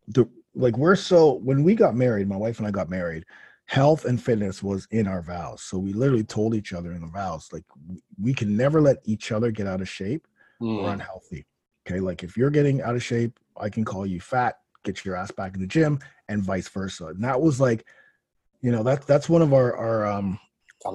the 0.09 0.29
like 0.55 0.77
we're 0.77 0.97
so 0.97 1.35
when 1.35 1.63
we 1.63 1.75
got 1.75 1.95
married, 1.95 2.29
my 2.29 2.37
wife 2.37 2.59
and 2.59 2.67
I 2.67 2.71
got 2.71 2.91
married, 2.91 3.25
health 3.67 4.05
and 4.05 4.23
fitness 4.23 4.63
was 4.63 4.87
in 4.91 5.07
our 5.07 5.23
vows. 5.23 5.63
So 5.63 5.79
we 5.79 5.93
literally 5.93 6.25
told 6.25 6.55
each 6.55 6.73
other 6.73 6.93
in 6.93 7.01
the 7.01 7.07
vows, 7.07 7.49
like 7.53 7.65
we 8.21 8.35
can 8.35 8.57
never 8.57 8.81
let 8.81 8.99
each 9.05 9.33
other 9.33 9.51
get 9.51 9.67
out 9.67 9.81
of 9.81 9.89
shape 9.89 10.27
or 10.61 10.89
Mm. 10.89 10.93
unhealthy. 10.95 11.47
Okay, 11.87 12.01
like 12.01 12.23
if 12.23 12.37
you're 12.37 12.51
getting 12.51 12.83
out 12.83 12.95
of 12.95 13.03
shape, 13.03 13.39
I 13.57 13.71
can 13.71 13.85
call 13.85 14.05
you 14.05 14.21
fat, 14.21 14.59
get 14.85 15.05
your 15.05 15.17
ass 15.17 15.31
back 15.31 15.55
in 15.55 15.61
the 15.61 15.67
gym, 15.67 15.99
and 16.29 16.43
vice 16.43 16.69
versa. 16.69 17.07
And 17.07 17.25
that 17.25 17.41
was 17.41 17.61
like, 17.61 17.87
you 18.63 18.71
know, 18.73 18.83
that 18.83 19.07
that's 19.07 19.29
one 19.29 19.43
of 19.43 19.53
our 19.53 19.77
our 19.77 20.07
um 20.07 20.39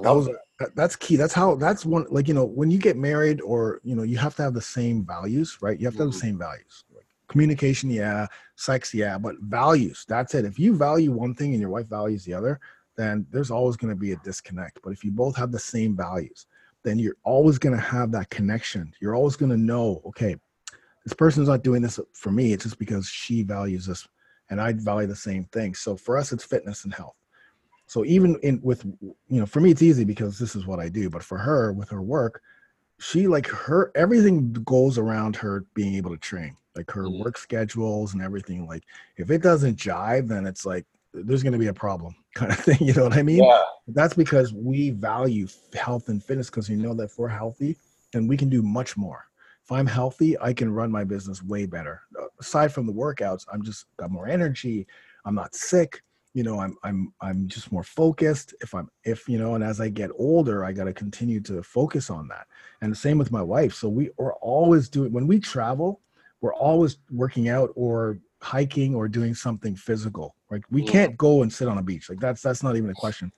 that 0.02 0.10
was 0.12 0.26
that- 0.26 0.74
that's 0.74 0.96
key. 0.96 1.16
That's 1.16 1.34
how 1.34 1.54
that's 1.56 1.84
one 1.84 2.06
like 2.10 2.28
you 2.28 2.34
know 2.34 2.44
when 2.44 2.70
you 2.70 2.78
get 2.78 2.96
married 2.96 3.40
or 3.42 3.80
you 3.84 3.94
know 3.94 4.02
you 4.02 4.16
have 4.18 4.34
to 4.36 4.42
have 4.42 4.54
the 4.54 4.62
same 4.62 5.04
values, 5.04 5.58
right? 5.60 5.78
You 5.78 5.86
have 5.86 5.96
to 5.96 6.04
have 6.04 6.12
the 6.12 6.16
Mhm. 6.18 6.20
same 6.20 6.38
values. 6.38 6.84
Like 6.94 7.06
communication, 7.28 7.90
yeah, 7.90 8.26
sex, 8.56 8.94
yeah, 8.94 9.18
but 9.18 9.34
values. 9.40 10.04
That's 10.08 10.34
it. 10.34 10.44
If 10.44 10.58
you 10.58 10.74
value 10.74 11.12
one 11.12 11.34
thing 11.34 11.52
and 11.52 11.60
your 11.60 11.70
wife 11.70 11.88
values 11.88 12.24
the 12.24 12.34
other, 12.34 12.58
then 12.96 13.26
there's 13.30 13.50
always 13.50 13.76
going 13.76 13.92
to 13.94 14.00
be 14.00 14.12
a 14.12 14.16
disconnect. 14.24 14.80
But 14.82 14.92
if 14.92 15.04
you 15.04 15.10
both 15.10 15.36
have 15.36 15.52
the 15.52 15.58
same 15.58 15.96
values, 15.96 16.46
then 16.84 16.98
you're 16.98 17.16
always 17.24 17.58
going 17.58 17.74
to 17.74 17.82
have 17.82 18.12
that 18.12 18.30
connection. 18.30 18.94
You're 19.00 19.14
always 19.14 19.36
going 19.36 19.50
to 19.50 19.56
know, 19.58 20.00
okay, 20.06 20.36
this 21.04 21.12
person's 21.12 21.48
not 21.48 21.62
doing 21.64 21.82
this 21.82 22.00
for 22.14 22.30
me. 22.30 22.52
It's 22.52 22.64
just 22.64 22.78
because 22.78 23.06
she 23.06 23.42
values 23.42 23.86
this 23.86 24.06
and 24.48 24.60
I 24.60 24.72
value 24.72 25.08
the 25.08 25.16
same 25.16 25.44
thing. 25.46 25.74
So 25.74 25.96
for 25.96 26.16
us, 26.16 26.32
it's 26.32 26.44
fitness 26.44 26.84
and 26.84 26.94
health. 26.94 27.16
So 27.86 28.04
even 28.04 28.36
in 28.42 28.60
with 28.62 28.84
you 29.28 29.40
know, 29.40 29.46
for 29.46 29.60
me 29.60 29.70
it's 29.70 29.82
easy 29.82 30.04
because 30.04 30.38
this 30.38 30.56
is 30.56 30.66
what 30.66 30.80
I 30.80 30.88
do. 30.88 31.08
But 31.08 31.22
for 31.22 31.38
her, 31.38 31.72
with 31.72 31.88
her 31.90 32.02
work, 32.02 32.42
she 32.98 33.26
like 33.28 33.46
her 33.46 33.92
everything 33.94 34.52
goes 34.52 34.98
around 34.98 35.36
her 35.36 35.64
being 35.74 35.94
able 35.94 36.10
to 36.10 36.16
train, 36.16 36.56
like 36.74 36.90
her 36.90 37.04
Mhm. 37.04 37.24
work 37.24 37.38
schedules 37.38 38.14
and 38.14 38.22
everything. 38.22 38.66
Like 38.66 38.82
if 39.16 39.30
it 39.30 39.42
doesn't 39.42 39.76
jive, 39.78 40.28
then 40.28 40.46
it's 40.46 40.66
like 40.66 40.86
there's 41.14 41.42
going 41.42 41.52
to 41.52 41.58
be 41.58 41.68
a 41.68 41.74
problem, 41.74 42.14
kind 42.34 42.52
of 42.52 42.58
thing. 42.58 42.78
You 42.80 42.92
know 42.92 43.04
what 43.04 43.16
I 43.16 43.22
mean? 43.22 43.44
Yeah. 43.44 43.62
That's 43.88 44.14
because 44.14 44.52
we 44.52 44.90
value 44.90 45.46
health 45.72 46.08
and 46.08 46.22
fitness 46.22 46.50
because 46.50 46.68
we 46.68 46.74
know 46.74 46.92
that 46.94 47.04
if 47.04 47.18
we're 47.18 47.28
healthy, 47.28 47.76
then 48.12 48.26
we 48.26 48.36
can 48.36 48.48
do 48.48 48.60
much 48.62 48.96
more. 48.96 49.26
If 49.62 49.70
I'm 49.70 49.86
healthy, 49.86 50.38
I 50.40 50.52
can 50.52 50.72
run 50.72 50.90
my 50.90 51.04
business 51.04 51.42
way 51.42 51.66
better. 51.66 52.02
Uh, 52.20 52.26
Aside 52.40 52.72
from 52.72 52.86
the 52.86 52.92
workouts, 52.92 53.46
I'm 53.52 53.62
just 53.62 53.86
got 53.96 54.10
more 54.10 54.28
energy. 54.28 54.86
I'm 55.24 55.34
not 55.36 55.54
sick. 55.54 56.02
You 56.36 56.42
know, 56.42 56.60
I'm 56.60 56.76
I'm 56.82 57.14
I'm 57.22 57.48
just 57.48 57.72
more 57.72 57.82
focused. 57.82 58.54
If 58.60 58.74
I'm 58.74 58.90
if 59.04 59.26
you 59.26 59.38
know, 59.38 59.54
and 59.54 59.64
as 59.64 59.80
I 59.80 59.88
get 59.88 60.10
older, 60.18 60.66
I 60.66 60.72
got 60.72 60.84
to 60.84 60.92
continue 60.92 61.40
to 61.40 61.62
focus 61.62 62.10
on 62.10 62.28
that. 62.28 62.46
And 62.82 62.92
the 62.92 62.96
same 62.96 63.16
with 63.16 63.32
my 63.32 63.40
wife. 63.40 63.72
So 63.72 63.88
we 63.88 64.10
are 64.18 64.34
always 64.34 64.90
doing 64.90 65.12
when 65.12 65.26
we 65.26 65.40
travel, 65.40 66.02
we're 66.42 66.54
always 66.54 66.98
working 67.10 67.48
out 67.48 67.70
or 67.74 68.18
hiking 68.42 68.94
or 68.94 69.08
doing 69.08 69.34
something 69.34 69.74
physical. 69.74 70.36
Like 70.50 70.62
we 70.70 70.82
can't 70.82 71.16
go 71.16 71.40
and 71.40 71.50
sit 71.50 71.68
on 71.68 71.78
a 71.78 71.82
beach. 71.82 72.10
Like 72.10 72.20
that's 72.20 72.42
that's 72.42 72.62
not 72.62 72.76
even 72.76 72.90
a 72.90 72.94
question 72.94 73.32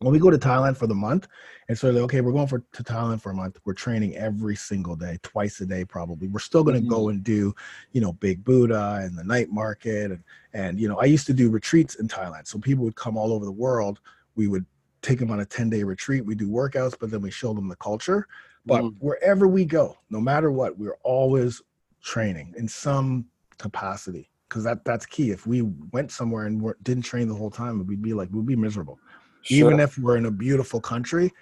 when 0.00 0.12
we 0.12 0.18
go 0.18 0.30
to 0.30 0.38
Thailand 0.38 0.76
for 0.76 0.86
the 0.86 0.94
month, 0.94 1.26
and 1.68 1.76
so 1.78 1.86
they're 1.86 1.94
like, 2.02 2.04
okay, 2.04 2.20
we're 2.20 2.32
going 2.32 2.46
for 2.46 2.62
to 2.72 2.82
Thailand 2.82 3.20
for 3.20 3.30
a 3.30 3.34
month. 3.34 3.58
We're 3.64 3.72
training 3.72 4.16
every 4.16 4.54
single 4.54 4.94
day, 4.94 5.18
twice 5.22 5.60
a 5.60 5.66
day 5.66 5.84
probably. 5.84 6.28
We're 6.28 6.38
still 6.38 6.62
going 6.62 6.80
to 6.80 6.86
go 6.86 7.08
and 7.08 7.24
do, 7.24 7.54
you 7.92 8.00
know, 8.00 8.12
Big 8.12 8.44
Buddha 8.44 9.00
and 9.02 9.16
the 9.18 9.24
night 9.24 9.48
market, 9.50 10.10
and 10.12 10.22
and 10.52 10.78
you 10.78 10.88
know, 10.88 10.98
I 10.98 11.04
used 11.04 11.26
to 11.28 11.32
do 11.32 11.50
retreats 11.50 11.94
in 11.96 12.08
Thailand, 12.08 12.46
so 12.46 12.58
people 12.58 12.84
would 12.84 12.96
come 12.96 13.16
all 13.16 13.32
over 13.32 13.44
the 13.44 13.52
world. 13.52 14.00
We 14.34 14.48
would 14.48 14.66
take 15.02 15.18
them 15.18 15.30
on 15.30 15.40
a 15.40 15.46
ten 15.46 15.70
day 15.70 15.82
retreat. 15.82 16.24
We 16.26 16.34
do 16.34 16.48
workouts, 16.48 16.96
but 16.98 17.10
then 17.10 17.22
we 17.22 17.30
show 17.30 17.54
them 17.54 17.68
the 17.68 17.76
culture. 17.76 18.28
But 18.66 18.82
Mhm. 18.82 18.96
wherever 18.98 19.46
we 19.46 19.64
go, 19.64 19.96
no 20.10 20.20
matter 20.20 20.50
what, 20.50 20.76
we're 20.76 20.98
always 21.04 21.62
training 22.02 22.54
in 22.58 22.68
some 22.68 23.26
capacity 23.58 24.30
because 24.48 24.62
that 24.64 24.84
that's 24.84 25.06
key. 25.06 25.30
If 25.30 25.46
we 25.46 25.62
went 25.62 26.12
somewhere 26.12 26.46
and 26.46 26.74
didn't 26.82 27.04
train 27.04 27.28
the 27.28 27.34
whole 27.34 27.50
time, 27.50 27.84
we'd 27.86 28.02
be 28.02 28.12
like 28.12 28.28
we'd 28.30 28.44
be 28.46 28.56
miserable 28.56 28.98
Sure. 29.46 29.56
even 29.68 29.80
if 29.80 29.96
we're 29.98 30.16
in 30.16 30.26
a 30.26 30.30
beautiful 30.30 30.80
country 30.80 31.32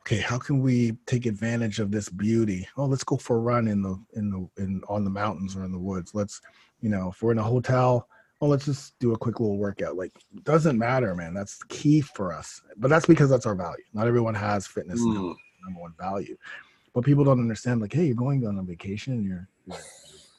okay 0.00 0.18
how 0.18 0.36
can 0.38 0.60
we 0.60 0.92
take 1.06 1.26
advantage 1.26 1.78
of 1.78 1.90
this 1.92 2.08
beauty? 2.08 2.66
Oh 2.76 2.86
let's 2.86 3.04
go 3.04 3.16
for 3.16 3.36
a 3.36 3.40
run 3.40 3.68
in 3.68 3.82
the 3.82 3.96
in 4.14 4.30
the 4.30 4.62
in 4.62 4.82
on 4.88 5.04
the 5.04 5.10
mountains 5.10 5.54
or 5.56 5.64
in 5.64 5.70
the 5.72 5.78
woods. 5.78 6.12
Let's 6.14 6.40
you 6.80 6.88
know 6.88 7.10
if 7.10 7.22
we're 7.22 7.30
in 7.32 7.38
a 7.38 7.42
hotel 7.42 8.08
well 8.40 8.50
let's 8.50 8.64
just 8.64 8.98
do 8.98 9.12
a 9.12 9.16
quick 9.16 9.38
little 9.38 9.58
workout. 9.58 9.94
Like 9.96 10.10
it 10.36 10.42
doesn't 10.42 10.76
matter 10.76 11.14
man. 11.14 11.34
That's 11.34 11.62
key 11.68 12.00
for 12.00 12.32
us. 12.32 12.60
But 12.76 12.88
that's 12.88 13.06
because 13.06 13.30
that's 13.30 13.46
our 13.46 13.54
value. 13.54 13.84
Not 13.94 14.08
everyone 14.08 14.34
has 14.34 14.66
fitness 14.66 15.00
Mm. 15.00 15.36
number 15.64 15.80
one 15.80 15.94
value. 16.00 16.36
But 16.94 17.04
people 17.04 17.22
don't 17.22 17.38
understand 17.38 17.80
like 17.80 17.92
hey 17.92 18.06
you're 18.06 18.16
going 18.16 18.44
on 18.44 18.58
a 18.58 18.62
vacation 18.64 19.12
and 19.12 19.24
you're, 19.24 19.48
you're 19.66 19.78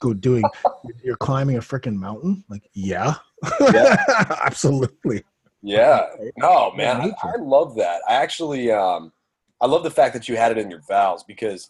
go 0.01 0.13
doing 0.13 0.43
you're 1.05 1.15
climbing 1.15 1.55
a 1.55 1.61
freaking 1.61 1.95
mountain? 1.95 2.43
Like 2.49 2.69
yeah, 2.73 3.13
Yeah. 3.61 3.95
absolutely 4.41 5.23
Yeah. 5.63 6.07
No, 6.37 6.71
man, 6.73 6.97
I. 6.97 7.13
I 7.23 7.35
love 7.37 7.75
that. 7.77 8.01
I 8.07 8.15
actually, 8.15 8.69
um, 8.69 9.13
I 9.61 9.65
love 9.65 9.83
the 9.83 9.91
fact 9.91 10.13
that 10.13 10.27
you 10.27 10.35
had 10.35 10.51
it 10.51 10.57
in 10.57 10.69
your 10.69 10.81
vows 10.87 11.23
because 11.23 11.69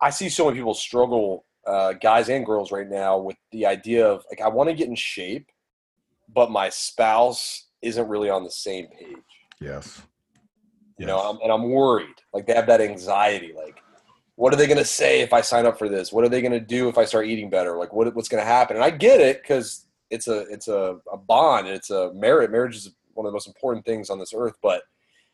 I 0.00 0.10
see 0.10 0.28
so 0.28 0.44
many 0.46 0.58
people 0.58 0.72
struggle, 0.74 1.44
uh, 1.66 1.94
guys 1.94 2.28
and 2.28 2.46
girls 2.46 2.70
right 2.70 2.88
now, 2.88 3.18
with 3.18 3.36
the 3.50 3.66
idea 3.66 4.06
of 4.06 4.24
like, 4.30 4.40
I 4.40 4.48
want 4.48 4.70
to 4.70 4.74
get 4.74 4.88
in 4.88 4.94
shape, 4.94 5.50
but 6.32 6.50
my 6.50 6.68
spouse 6.68 7.66
isn't 7.82 8.08
really 8.08 8.30
on 8.30 8.44
the 8.44 8.50
same 8.50 8.86
page. 8.86 9.16
yes 9.60 10.02
You 10.96 11.06
know, 11.06 11.18
I'm, 11.18 11.38
and 11.42 11.50
I'm 11.50 11.70
worried. 11.70 12.14
Like 12.32 12.46
they 12.46 12.54
have 12.54 12.68
that 12.68 12.80
anxiety. 12.80 13.52
Like, 13.54 13.82
what 14.36 14.52
are 14.52 14.56
they 14.56 14.66
going 14.66 14.78
to 14.78 14.84
say 14.84 15.20
if 15.20 15.32
I 15.32 15.40
sign 15.40 15.66
up 15.66 15.78
for 15.78 15.88
this? 15.88 16.12
What 16.12 16.24
are 16.24 16.28
they 16.28 16.40
going 16.40 16.52
to 16.52 16.60
do 16.60 16.88
if 16.88 16.98
I 16.98 17.04
start 17.04 17.26
eating 17.26 17.50
better? 17.50 17.76
Like, 17.76 17.92
what, 17.92 18.14
what's 18.14 18.28
going 18.28 18.42
to 18.42 18.46
happen? 18.46 18.76
And 18.76 18.84
I 18.84 18.90
get 18.90 19.20
it 19.20 19.42
because 19.42 19.86
it's 20.10 20.28
a 20.28 20.40
it's 20.42 20.68
a, 20.68 20.98
a 21.12 21.16
bond. 21.16 21.66
and 21.66 21.74
It's 21.74 21.90
a 21.90 22.12
merit. 22.14 22.52
Marriage 22.52 22.76
is 22.76 22.90
one 23.14 23.26
of 23.26 23.30
the 23.30 23.34
most 23.34 23.46
important 23.48 23.84
things 23.84 24.10
on 24.10 24.18
this 24.18 24.32
earth. 24.36 24.54
But 24.62 24.82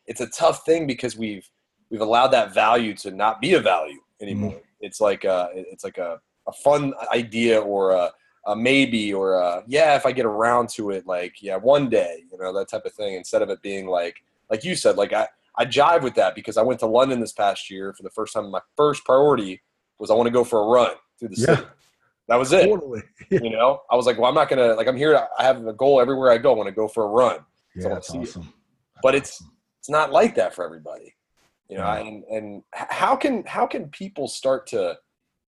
it's 0.06 0.20
a 0.20 0.26
tough 0.28 0.64
thing 0.64 0.86
because 0.86 1.16
we've 1.16 1.48
we've 1.90 2.00
allowed 2.00 2.28
that 2.28 2.54
value 2.54 2.94
to 2.94 3.10
not 3.10 3.40
be 3.40 3.54
a 3.54 3.60
value 3.60 4.00
anymore. 4.20 4.52
Mm. 4.52 4.62
It's 4.80 5.00
like 5.00 5.24
a 5.24 5.50
it's 5.54 5.84
like 5.84 5.98
a, 5.98 6.20
a 6.48 6.52
fun 6.52 6.94
idea 7.12 7.60
or 7.60 7.92
a, 7.92 8.10
a 8.46 8.56
maybe 8.56 9.12
or 9.12 9.34
a 9.34 9.62
yeah 9.66 9.96
if 9.96 10.06
I 10.06 10.12
get 10.12 10.24
around 10.26 10.68
to 10.70 10.90
it 10.90 11.06
like 11.06 11.42
yeah 11.42 11.56
one 11.56 11.88
day 11.90 12.24
you 12.30 12.38
know 12.38 12.52
that 12.54 12.68
type 12.68 12.84
of 12.86 12.92
thing 12.92 13.14
instead 13.14 13.42
of 13.42 13.50
it 13.50 13.60
being 13.62 13.86
like 13.86 14.22
like 14.50 14.64
you 14.64 14.74
said 14.74 14.96
like 14.96 15.12
I 15.12 15.28
I 15.56 15.66
jive 15.66 16.02
with 16.02 16.14
that 16.14 16.34
because 16.34 16.56
I 16.56 16.62
went 16.62 16.80
to 16.80 16.86
London 16.86 17.20
this 17.20 17.32
past 17.32 17.70
year 17.70 17.92
for 17.92 18.02
the 18.02 18.10
first 18.10 18.32
time. 18.32 18.50
My 18.50 18.60
first 18.76 19.04
priority 19.04 19.60
was 19.98 20.10
I 20.10 20.14
want 20.14 20.26
to 20.28 20.32
go 20.32 20.44
for 20.44 20.60
a 20.60 20.66
run 20.66 20.92
through 21.18 21.28
the 21.28 21.36
Yeah. 21.36 21.56
city. 21.56 21.68
That 22.28 22.36
was 22.36 22.52
it. 22.52 22.66
totally 22.66 23.02
You 23.30 23.50
know, 23.50 23.82
I 23.90 23.96
was 23.96 24.06
like, 24.06 24.16
well, 24.16 24.28
I'm 24.28 24.34
not 24.34 24.48
gonna 24.48 24.74
like 24.74 24.86
I'm 24.86 24.96
here. 24.96 25.12
To, 25.12 25.28
I 25.38 25.42
have 25.42 25.66
a 25.66 25.72
goal 25.72 26.00
everywhere 26.00 26.30
I 26.30 26.38
go. 26.38 26.52
I 26.52 26.56
want 26.56 26.68
to 26.68 26.74
go 26.74 26.86
for 26.88 27.04
a 27.04 27.08
run. 27.08 27.40
Yeah, 27.74 27.82
So 27.82 27.88
that's 27.90 28.14
it. 28.14 28.36
But 29.02 29.12
That's 29.12 29.28
it's 29.40 29.42
it's 29.80 29.90
not 29.90 30.12
like 30.12 30.34
that 30.34 30.54
for 30.54 30.64
everybody. 30.64 31.14
You 31.68 31.78
know, 31.78 31.84
Yeah. 31.84 31.98
and 31.98 32.24
and 32.24 32.62
how 32.72 33.16
can 33.16 33.44
how 33.44 33.66
can 33.66 33.88
people 33.88 34.28
start 34.28 34.66
to 34.68 34.98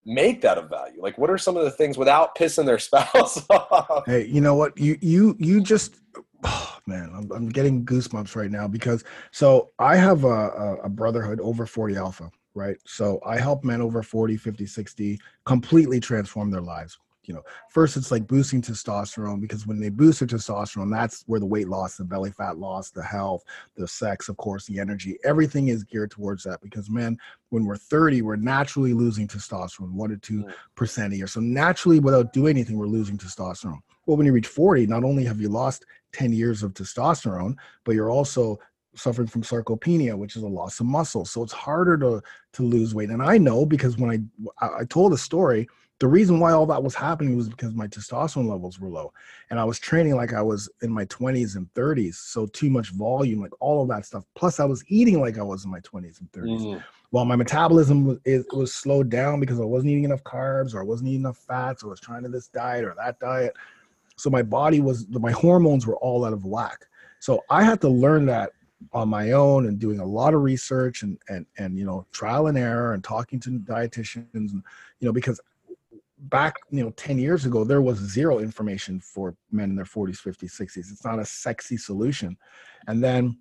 make 0.05 0.41
that 0.41 0.57
a 0.57 0.61
value? 0.61 1.01
Like, 1.01 1.17
what 1.17 1.29
are 1.29 1.37
some 1.37 1.57
of 1.57 1.63
the 1.63 1.71
things 1.71 1.97
without 1.97 2.35
pissing 2.35 2.65
their 2.65 2.79
spouse 2.89 3.43
off? 3.49 4.03
Hey, 4.05 4.25
you 4.25 4.41
know 4.41 4.55
what? 4.55 4.77
You 4.77 4.97
you 5.01 5.35
you 5.39 5.61
just 5.61 5.95
oh, 6.43 6.77
man, 6.87 7.11
I'm, 7.15 7.31
I'm 7.31 7.49
getting 7.49 7.85
goosebumps 7.85 8.35
right 8.35 8.51
now 8.51 8.67
because 8.67 9.03
so 9.31 9.71
I 9.79 9.95
have 9.97 10.23
a, 10.23 10.27
a, 10.27 10.75
a 10.83 10.89
brotherhood 10.89 11.39
over 11.41 11.65
40 11.65 11.95
Alpha, 11.97 12.31
right? 12.53 12.77
So 12.85 13.19
I 13.25 13.37
help 13.39 13.63
men 13.63 13.81
over 13.81 14.01
40, 14.03 14.37
50, 14.37 14.65
60 14.65 15.19
completely 15.45 15.99
transform 15.99 16.51
their 16.51 16.61
lives. 16.61 16.97
You 17.23 17.35
know, 17.35 17.43
first 17.69 17.97
it's 17.97 18.11
like 18.11 18.27
boosting 18.27 18.61
testosterone 18.61 19.39
because 19.39 19.67
when 19.67 19.79
they 19.79 19.89
boost 19.89 20.19
their 20.19 20.27
testosterone, 20.27 20.91
that's 20.91 21.23
where 21.27 21.39
the 21.39 21.45
weight 21.45 21.69
loss, 21.69 21.97
the 21.97 22.03
belly 22.03 22.31
fat 22.31 22.57
loss, 22.57 22.89
the 22.89 23.03
health, 23.03 23.43
the 23.75 23.87
sex, 23.87 24.27
of 24.27 24.37
course, 24.37 24.65
the 24.65 24.79
energy, 24.79 25.17
everything 25.23 25.67
is 25.67 25.83
geared 25.83 26.11
towards 26.11 26.43
that. 26.43 26.61
Because 26.61 26.89
men, 26.89 27.17
when 27.49 27.65
we're 27.65 27.77
30, 27.77 28.21
we're 28.23 28.35
naturally 28.35 28.93
losing 28.93 29.27
testosterone, 29.27 29.91
one 29.91 30.09
to 30.09 30.17
two 30.17 30.43
mm. 30.43 30.53
percent 30.75 31.13
a 31.13 31.17
year. 31.17 31.27
So 31.27 31.39
naturally, 31.39 31.99
without 31.99 32.33
doing 32.33 32.51
anything, 32.51 32.77
we're 32.77 32.87
losing 32.87 33.17
testosterone. 33.17 33.79
Well, 34.05 34.17
when 34.17 34.25
you 34.25 34.33
reach 34.33 34.47
40, 34.47 34.87
not 34.87 35.03
only 35.03 35.23
have 35.25 35.39
you 35.39 35.49
lost 35.49 35.85
10 36.13 36.33
years 36.33 36.63
of 36.63 36.73
testosterone, 36.73 37.55
but 37.85 37.95
you're 37.95 38.09
also 38.09 38.59
suffering 38.95 39.27
from 39.27 39.41
sarcopenia, 39.41 40.17
which 40.17 40.35
is 40.35 40.43
a 40.43 40.47
loss 40.47 40.79
of 40.79 40.85
muscle. 40.85 41.25
So 41.25 41.43
it's 41.43 41.53
harder 41.53 41.97
to 41.99 42.21
to 42.53 42.63
lose 42.63 42.93
weight. 42.93 43.09
And 43.09 43.23
I 43.23 43.37
know 43.37 43.65
because 43.65 43.97
when 43.97 44.29
I 44.59 44.65
I 44.65 44.85
told 44.85 45.13
a 45.13 45.17
story, 45.17 45.67
the 46.01 46.07
reason 46.07 46.39
why 46.39 46.51
all 46.51 46.65
that 46.65 46.81
was 46.81 46.95
happening 46.95 47.37
was 47.37 47.47
because 47.47 47.75
my 47.75 47.85
testosterone 47.85 48.49
levels 48.49 48.79
were 48.79 48.89
low, 48.89 49.13
and 49.51 49.59
I 49.59 49.63
was 49.63 49.77
training 49.77 50.15
like 50.15 50.33
I 50.33 50.41
was 50.41 50.67
in 50.81 50.91
my 50.91 51.05
20s 51.05 51.55
and 51.55 51.71
30s. 51.75 52.15
So 52.15 52.47
too 52.47 52.71
much 52.71 52.89
volume, 52.89 53.39
like 53.39 53.51
all 53.59 53.83
of 53.83 53.89
that 53.89 54.07
stuff. 54.07 54.23
Plus, 54.33 54.59
I 54.59 54.65
was 54.65 54.83
eating 54.87 55.21
like 55.21 55.37
I 55.37 55.43
was 55.43 55.63
in 55.63 55.69
my 55.69 55.79
20s 55.81 56.19
and 56.19 56.31
30s. 56.31 56.61
Mm. 56.61 56.83
While 57.11 57.25
my 57.25 57.35
metabolism 57.35 58.05
was, 58.05 58.17
it 58.25 58.47
was 58.51 58.73
slowed 58.73 59.11
down 59.11 59.39
because 59.39 59.59
I 59.59 59.63
wasn't 59.63 59.91
eating 59.91 60.05
enough 60.05 60.23
carbs 60.23 60.73
or 60.73 60.79
I 60.79 60.83
wasn't 60.83 61.09
eating 61.09 61.21
enough 61.21 61.37
fats 61.37 61.83
or 61.83 61.87
I 61.87 61.89
was 61.91 61.99
trying 61.99 62.23
to 62.23 62.29
this 62.29 62.47
diet 62.47 62.83
or 62.83 62.95
that 62.97 63.19
diet. 63.19 63.53
So 64.15 64.31
my 64.31 64.41
body 64.41 64.81
was 64.81 65.07
my 65.07 65.31
hormones 65.31 65.85
were 65.85 65.97
all 65.97 66.25
out 66.25 66.33
of 66.33 66.45
whack. 66.45 66.87
So 67.19 67.43
I 67.51 67.61
had 67.63 67.79
to 67.81 67.89
learn 67.89 68.25
that 68.25 68.53
on 68.91 69.07
my 69.07 69.33
own 69.33 69.67
and 69.67 69.77
doing 69.77 69.99
a 69.99 70.05
lot 70.05 70.33
of 70.33 70.41
research 70.41 71.03
and 71.03 71.19
and 71.29 71.45
and 71.59 71.77
you 71.77 71.85
know 71.85 72.07
trial 72.11 72.47
and 72.47 72.57
error 72.57 72.93
and 72.93 73.03
talking 73.03 73.39
to 73.39 73.51
dietitians 73.51 74.27
and 74.33 74.63
you 74.99 75.05
know 75.05 75.11
because 75.11 75.39
back 76.21 76.55
you 76.69 76.83
know 76.83 76.91
10 76.91 77.17
years 77.17 77.45
ago 77.45 77.63
there 77.63 77.81
was 77.81 77.97
zero 77.97 78.39
information 78.39 78.99
for 78.99 79.35
men 79.51 79.69
in 79.71 79.75
their 79.75 79.85
40s 79.85 80.21
50s 80.21 80.59
60s 80.59 80.91
it's 80.91 81.03
not 81.03 81.19
a 81.19 81.25
sexy 81.25 81.77
solution. 81.77 82.37
And 82.87 83.03
then 83.03 83.39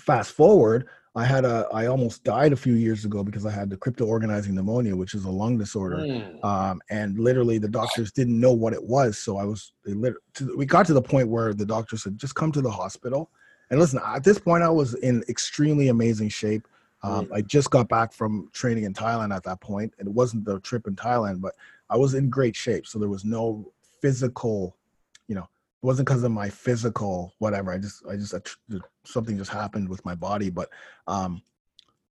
fast 0.00 0.32
forward 0.32 0.88
i 1.14 1.24
had 1.24 1.44
a 1.44 1.66
i 1.72 1.86
almost 1.86 2.22
died 2.22 2.52
a 2.52 2.56
few 2.56 2.74
years 2.74 3.06
ago 3.06 3.24
because 3.24 3.46
i 3.46 3.50
had 3.50 3.70
the 3.70 3.76
crypto 3.76 4.04
organizing 4.04 4.54
pneumonia 4.54 4.94
which 4.94 5.14
is 5.14 5.24
a 5.24 5.30
lung 5.30 5.56
disorder. 5.56 5.96
Mm. 5.96 6.44
um, 6.44 6.80
and 6.90 7.18
literally 7.18 7.58
the 7.58 7.68
doctors 7.68 8.12
didn't 8.12 8.38
know 8.38 8.52
what 8.52 8.72
it 8.72 8.82
was. 8.82 9.18
So 9.18 9.38
i 9.38 9.44
was 9.44 9.72
they 9.84 9.94
lit, 9.94 10.14
to, 10.34 10.56
we 10.56 10.66
got 10.66 10.86
to 10.86 10.94
the 10.94 11.02
point 11.02 11.28
where 11.28 11.54
the 11.54 11.66
doctor 11.66 11.96
said 11.96 12.18
just 12.18 12.34
come 12.34 12.52
to 12.52 12.60
the 12.60 12.70
hospital. 12.70 13.30
And 13.70 13.80
listen, 13.80 14.00
at 14.04 14.22
this 14.22 14.38
point, 14.38 14.62
I 14.62 14.70
was 14.70 14.94
in 14.94 15.24
extremely 15.28 15.88
amazing 15.88 16.28
shape. 16.28 16.66
Um, 17.02 17.28
I 17.32 17.40
just 17.42 17.70
got 17.70 17.88
back 17.88 18.12
from 18.12 18.48
training 18.52 18.84
in 18.84 18.92
Thailand 18.92 19.34
at 19.34 19.44
that 19.44 19.60
point. 19.60 19.92
It 19.98 20.08
wasn't 20.08 20.44
the 20.44 20.58
trip 20.60 20.86
in 20.86 20.96
Thailand, 20.96 21.40
but 21.40 21.54
I 21.88 21.96
was 21.96 22.14
in 22.14 22.30
great 22.30 22.56
shape. 22.56 22.86
So 22.86 22.98
there 22.98 23.08
was 23.08 23.24
no 23.24 23.70
physical, 24.00 24.76
you 25.28 25.34
know, 25.34 25.42
it 25.42 25.86
wasn't 25.86 26.08
because 26.08 26.24
of 26.24 26.32
my 26.32 26.48
physical 26.48 27.32
whatever. 27.38 27.70
I 27.70 27.78
just, 27.78 28.04
I 28.10 28.16
just, 28.16 28.34
something 29.04 29.38
just 29.38 29.50
happened 29.50 29.88
with 29.88 30.04
my 30.04 30.14
body. 30.14 30.50
But 30.50 30.70
um, 31.06 31.42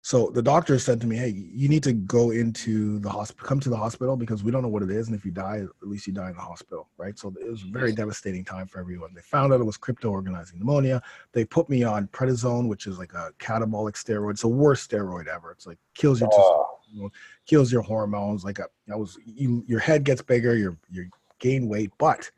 so 0.03 0.31
the 0.31 0.41
doctor 0.41 0.79
said 0.79 0.99
to 1.03 1.07
me, 1.07 1.17
"Hey, 1.17 1.29
you 1.29 1.69
need 1.69 1.83
to 1.83 1.93
go 1.93 2.31
into 2.31 2.99
the 3.01 3.11
hospital, 3.11 3.47
come 3.47 3.61
to 3.61 3.69
the 3.69 3.77
hospital 3.77 4.17
because 4.17 4.43
we 4.43 4.51
don't 4.51 4.63
know 4.63 4.69
what 4.69 4.83
it 4.83 4.91
is, 4.91 5.09
and 5.09 5.17
if 5.17 5.27
you 5.27 5.31
die, 5.31 5.59
at 5.59 5.89
least 5.89 6.07
you 6.07 6.15
die 6.15 6.31
in 6.31 6.37
the 6.37 6.41
hospital, 6.41 6.89
right?" 6.97 7.19
So 7.19 7.35
it 7.39 7.51
was 7.51 7.65
a 7.65 7.67
very 7.67 7.93
devastating 7.93 8.43
time 8.43 8.67
for 8.67 8.81
everyone. 8.81 9.13
They 9.13 9.21
found 9.21 9.53
out 9.53 9.61
it 9.61 9.65
was 9.65 9.77
crypto 9.77 10.11
organizing 10.11 10.59
pneumonia. 10.59 11.03
They 11.33 11.45
put 11.45 11.69
me 11.69 11.83
on 11.85 12.09
prednisone, 12.09 12.67
which 12.67 12.87
is 12.87 12.99
like 12.99 13.13
a 13.13 13.33
catabolic 13.39 13.93
steroid. 13.93 14.31
It's 14.31 14.41
the 14.41 14.49
worst 14.49 14.91
steroid 14.91 15.27
ever. 15.27 15.51
It's 15.53 15.67
like 15.67 15.79
kills 15.93 16.21
your 16.21 16.31
oh. 16.33 17.11
kills 17.45 17.71
your 17.71 17.83
hormones. 17.83 18.43
Like 18.43 18.59
a, 18.59 18.69
I 18.91 18.97
was, 18.97 19.19
you, 19.27 19.65
your 19.67 19.81
head 19.81 20.05
gets 20.05 20.23
bigger, 20.23 20.57
you 20.57 20.79
you 20.91 21.11
gain 21.41 21.69
weight. 21.69 21.91
But 21.99 22.31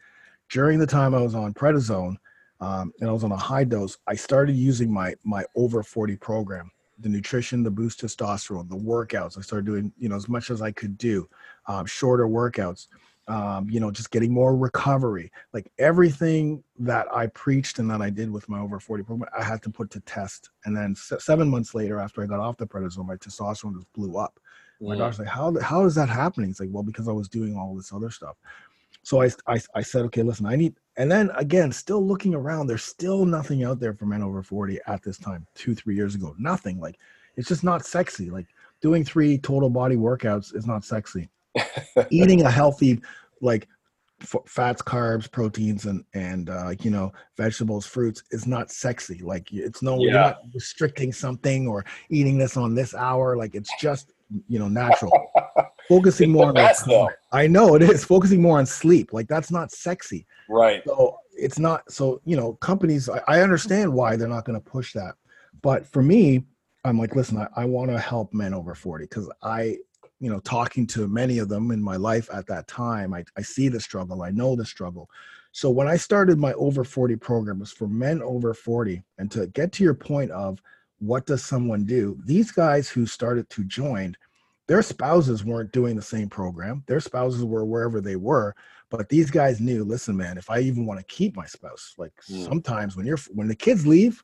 during 0.50 0.80
the 0.80 0.86
time 0.86 1.14
I 1.14 1.22
was 1.22 1.36
on 1.36 1.54
prednisone, 1.54 2.16
um, 2.60 2.92
and 2.98 3.08
I 3.08 3.12
was 3.12 3.22
on 3.22 3.30
a 3.30 3.36
high 3.36 3.64
dose, 3.64 3.98
I 4.08 4.16
started 4.16 4.56
using 4.56 4.92
my 4.92 5.14
my 5.22 5.44
over 5.54 5.84
forty 5.84 6.16
program 6.16 6.72
the 7.02 7.08
nutrition, 7.08 7.62
the 7.62 7.70
boost 7.70 8.00
testosterone, 8.00 8.68
the 8.68 8.76
workouts. 8.76 9.38
I 9.38 9.42
started 9.42 9.66
doing, 9.66 9.92
you 9.98 10.08
know, 10.08 10.16
as 10.16 10.28
much 10.28 10.50
as 10.50 10.62
I 10.62 10.70
could 10.70 10.96
do, 10.96 11.28
um, 11.66 11.86
shorter 11.86 12.26
workouts, 12.26 12.86
um, 13.28 13.68
you 13.70 13.80
know, 13.80 13.90
just 13.90 14.10
getting 14.10 14.32
more 14.32 14.56
recovery. 14.56 15.30
Like 15.52 15.70
everything 15.78 16.62
that 16.78 17.06
I 17.14 17.26
preached 17.28 17.78
and 17.78 17.90
that 17.90 18.02
I 18.02 18.10
did 18.10 18.30
with 18.30 18.48
my 18.48 18.60
over 18.60 18.80
40 18.80 19.02
program, 19.04 19.30
I 19.38 19.42
had 19.42 19.62
to 19.62 19.70
put 19.70 19.90
to 19.90 20.00
test. 20.00 20.50
And 20.64 20.76
then 20.76 20.94
seven 20.94 21.48
months 21.48 21.74
later, 21.74 22.00
after 22.00 22.22
I 22.22 22.26
got 22.26 22.40
off 22.40 22.56
the 22.56 22.66
prednisone, 22.66 23.06
my 23.06 23.16
testosterone 23.16 23.74
just 23.74 23.92
blew 23.92 24.16
up. 24.16 24.38
My 24.80 24.96
doctor's 24.96 25.20
like, 25.20 25.28
how, 25.28 25.56
how 25.60 25.84
is 25.84 25.94
that 25.94 26.08
happening? 26.08 26.50
It's 26.50 26.58
like, 26.58 26.70
well, 26.72 26.82
because 26.82 27.06
I 27.06 27.12
was 27.12 27.28
doing 27.28 27.56
all 27.56 27.76
this 27.76 27.92
other 27.92 28.10
stuff. 28.10 28.36
So 29.02 29.22
I, 29.22 29.30
I, 29.46 29.60
I 29.74 29.82
said, 29.82 30.02
okay, 30.06 30.22
listen, 30.22 30.46
I 30.46 30.56
need, 30.56 30.74
and 30.96 31.10
then 31.10 31.30
again, 31.36 31.72
still 31.72 32.06
looking 32.06 32.34
around, 32.34 32.66
there's 32.66 32.84
still 32.84 33.24
nothing 33.24 33.64
out 33.64 33.80
there 33.80 33.94
for 33.94 34.06
men 34.06 34.22
over 34.22 34.42
40 34.42 34.78
at 34.86 35.02
this 35.02 35.18
time, 35.18 35.46
two, 35.54 35.74
three 35.74 35.96
years 35.96 36.14
ago. 36.14 36.34
Nothing. 36.38 36.78
Like 36.78 36.98
it's 37.36 37.48
just 37.48 37.64
not 37.64 37.84
sexy. 37.84 38.30
Like 38.30 38.46
doing 38.80 39.04
three 39.04 39.38
total 39.38 39.70
body 39.70 39.96
workouts 39.96 40.54
is 40.54 40.66
not 40.66 40.84
sexy. 40.84 41.28
Eating 42.10 42.42
a 42.42 42.50
healthy, 42.50 43.00
like 43.40 43.68
f- 44.22 44.36
fats, 44.46 44.82
carbs, 44.82 45.30
proteins, 45.30 45.86
and 45.86 46.04
and 46.14 46.50
uh, 46.50 46.74
you 46.80 46.90
know 46.90 47.12
vegetables, 47.36 47.86
fruits 47.86 48.22
is 48.30 48.46
not 48.46 48.70
sexy. 48.70 49.18
Like 49.18 49.52
it's 49.52 49.82
no, 49.82 49.96
yeah. 49.96 50.02
you're 50.02 50.12
not 50.12 50.38
restricting 50.54 51.12
something 51.12 51.66
or 51.66 51.84
eating 52.08 52.38
this 52.38 52.56
on 52.56 52.74
this 52.74 52.94
hour. 52.94 53.36
Like 53.36 53.54
it's 53.54 53.70
just 53.80 54.12
you 54.48 54.58
know 54.58 54.68
natural. 54.68 55.12
Focusing 55.96 56.30
more 56.30 56.46
on 56.46 56.54
best, 56.54 56.86
like, 56.86 57.14
I 57.32 57.46
know 57.46 57.74
it 57.74 57.82
is 57.82 58.04
focusing 58.04 58.40
more 58.40 58.58
on 58.58 58.66
sleep. 58.66 59.12
Like 59.12 59.28
that's 59.28 59.50
not 59.50 59.70
sexy. 59.70 60.26
Right. 60.48 60.82
So 60.86 61.18
it's 61.36 61.58
not 61.58 61.90
so, 61.90 62.20
you 62.24 62.36
know, 62.36 62.54
companies 62.54 63.08
I, 63.08 63.20
I 63.28 63.40
understand 63.40 63.92
why 63.92 64.16
they're 64.16 64.28
not 64.28 64.44
going 64.44 64.60
to 64.60 64.70
push 64.70 64.92
that. 64.92 65.14
But 65.62 65.86
for 65.86 66.02
me, 66.02 66.44
I'm 66.84 66.98
like, 66.98 67.14
listen, 67.14 67.38
I, 67.38 67.48
I 67.56 67.64
want 67.64 67.90
to 67.90 67.98
help 67.98 68.32
men 68.34 68.54
over 68.54 68.74
40 68.74 69.04
because 69.04 69.30
I, 69.42 69.78
you 70.18 70.30
know, 70.30 70.40
talking 70.40 70.86
to 70.88 71.08
many 71.08 71.38
of 71.38 71.48
them 71.48 71.70
in 71.70 71.82
my 71.82 71.96
life 71.96 72.28
at 72.32 72.46
that 72.46 72.68
time, 72.68 73.14
I, 73.14 73.24
I 73.36 73.42
see 73.42 73.68
the 73.68 73.80
struggle. 73.80 74.22
I 74.22 74.30
know 74.30 74.56
the 74.56 74.64
struggle. 74.64 75.08
So 75.52 75.70
when 75.70 75.86
I 75.86 75.96
started 75.96 76.38
my 76.38 76.54
over 76.54 76.82
40 76.82 77.16
program, 77.16 77.58
was 77.58 77.72
for 77.72 77.86
men 77.86 78.22
over 78.22 78.54
40. 78.54 79.02
And 79.18 79.30
to 79.32 79.46
get 79.48 79.70
to 79.72 79.84
your 79.84 79.94
point 79.94 80.30
of 80.30 80.62
what 80.98 81.26
does 81.26 81.44
someone 81.44 81.84
do, 81.84 82.18
these 82.24 82.50
guys 82.50 82.88
who 82.88 83.04
started 83.04 83.50
to 83.50 83.64
join, 83.64 84.16
their 84.68 84.82
spouses 84.82 85.44
weren't 85.44 85.72
doing 85.72 85.96
the 85.96 86.02
same 86.02 86.28
program. 86.28 86.84
Their 86.86 87.00
spouses 87.00 87.44
were 87.44 87.64
wherever 87.64 88.00
they 88.00 88.16
were, 88.16 88.54
but 88.90 89.08
these 89.08 89.30
guys 89.30 89.60
knew, 89.60 89.84
listen, 89.84 90.16
man, 90.16 90.38
if 90.38 90.50
I 90.50 90.60
even 90.60 90.86
want 90.86 91.00
to 91.00 91.06
keep 91.06 91.36
my 91.36 91.46
spouse, 91.46 91.94
like 91.98 92.12
mm. 92.30 92.44
sometimes 92.44 92.96
when 92.96 93.06
you're 93.06 93.18
when 93.30 93.48
the 93.48 93.56
kids 93.56 93.86
leave, 93.86 94.22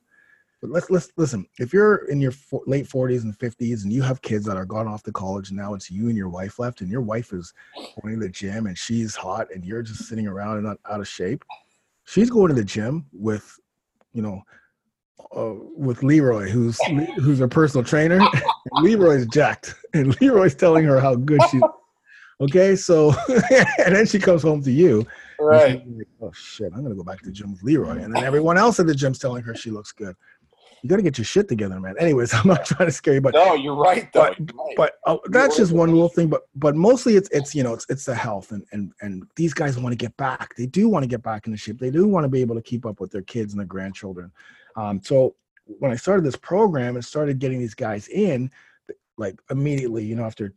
but 0.61 0.69
let's 0.69 0.89
let's 0.89 1.11
listen. 1.17 1.45
If 1.57 1.73
you're 1.73 2.07
in 2.09 2.19
your 2.19 2.31
for, 2.31 2.61
late 2.67 2.87
40s 2.87 3.23
and 3.23 3.37
50s 3.37 3.83
and 3.83 3.93
you 3.93 4.01
have 4.01 4.21
kids 4.21 4.45
that 4.45 4.57
are 4.57 4.65
gone 4.65 4.87
off 4.87 5.03
to 5.03 5.11
college, 5.11 5.49
and 5.49 5.57
now 5.57 5.73
it's 5.73 5.89
you 5.89 6.07
and 6.07 6.17
your 6.17 6.29
wife 6.29 6.59
left, 6.59 6.81
and 6.81 6.89
your 6.89 7.01
wife 7.01 7.33
is 7.33 7.53
going 8.01 8.15
to 8.15 8.19
the 8.19 8.29
gym 8.29 8.67
and 8.67 8.77
she's 8.77 9.15
hot, 9.15 9.47
and 9.53 9.65
you're 9.65 9.81
just 9.81 10.07
sitting 10.07 10.27
around 10.27 10.57
and 10.57 10.65
not 10.65 10.77
out 10.89 10.99
of 10.99 11.07
shape. 11.07 11.43
She's 12.05 12.29
going 12.29 12.49
to 12.49 12.55
the 12.55 12.63
gym 12.63 13.05
with, 13.11 13.59
you 14.13 14.21
know, 14.21 14.41
uh, 15.35 15.53
with 15.75 16.03
Leroy, 16.03 16.49
who's 16.49 16.79
who's 17.17 17.39
her 17.39 17.47
personal 17.47 17.83
trainer. 17.83 18.19
Leroy's 18.73 19.27
jacked, 19.27 19.75
and 19.93 20.19
Leroy's 20.21 20.55
telling 20.55 20.85
her 20.85 20.99
how 20.99 21.15
good 21.15 21.41
she. 21.51 21.59
Okay, 22.41 22.75
so 22.75 23.13
and 23.85 23.95
then 23.95 24.05
she 24.05 24.19
comes 24.19 24.41
home 24.41 24.63
to 24.63 24.71
you. 24.71 25.05
Right. 25.39 25.85
Like, 25.85 26.07
oh 26.21 26.31
shit! 26.33 26.71
I'm 26.73 26.83
gonna 26.83 26.95
go 26.95 27.03
back 27.03 27.19
to 27.19 27.25
the 27.25 27.31
gym 27.31 27.51
with 27.51 27.63
Leroy, 27.63 27.97
and 27.97 28.15
then 28.15 28.23
everyone 28.23 28.57
else 28.57 28.79
at 28.79 28.87
the 28.87 28.95
gym's 28.95 29.19
telling 29.19 29.43
her 29.43 29.55
she 29.55 29.71
looks 29.71 29.91
good. 29.91 30.15
You 30.81 30.89
got 30.89 30.95
to 30.95 31.01
get 31.01 31.17
your 31.17 31.25
shit 31.25 31.49
together, 31.49 31.77
man. 31.79 31.95
Anyways, 31.99 32.33
I'm 32.33 32.47
not 32.47 32.65
trying 32.65 32.87
to 32.87 32.93
scare 32.93 33.15
you, 33.15 33.21
but 33.21 33.33
no, 33.33 33.53
you're 33.53 33.75
right. 33.75 34.11
Though. 34.13 34.33
But, 34.37 34.39
right. 34.39 34.75
but 34.77 34.93
uh, 35.05 35.17
that's 35.25 35.57
just 35.57 35.73
one 35.73 35.91
little 35.91 36.07
thing. 36.07 36.29
But 36.29 36.43
but 36.55 36.75
mostly 36.75 37.17
it's 37.17 37.29
it's 37.31 37.53
you 37.53 37.63
know 37.63 37.73
it's 37.73 37.85
it's 37.89 38.05
the 38.05 38.15
health 38.15 38.51
and 38.51 38.65
and 38.71 38.93
and 39.01 39.23
these 39.35 39.53
guys 39.53 39.77
want 39.77 39.91
to 39.91 39.97
get 39.97 40.15
back. 40.15 40.55
They 40.55 40.65
do 40.65 40.87
want 40.87 41.03
to 41.03 41.07
get 41.07 41.21
back 41.21 41.45
in 41.47 41.51
the 41.51 41.57
shape. 41.57 41.79
They 41.79 41.91
do 41.91 42.07
want 42.07 42.23
to 42.23 42.29
be 42.29 42.39
able 42.39 42.55
to 42.55 42.61
keep 42.61 42.85
up 42.85 43.01
with 43.01 43.11
their 43.11 43.21
kids 43.23 43.51
and 43.53 43.59
their 43.59 43.67
grandchildren. 43.67 44.31
Um, 44.79 45.01
so 45.03 45.35
when 45.65 45.91
I 45.91 45.95
started 45.95 46.23
this 46.23 46.37
program 46.37 46.95
and 46.95 47.03
started 47.03 47.39
getting 47.39 47.59
these 47.59 47.75
guys 47.75 48.07
in, 48.07 48.49
like 49.17 49.39
immediately, 49.51 50.05
you 50.05 50.15
know, 50.15 50.23
after 50.23 50.53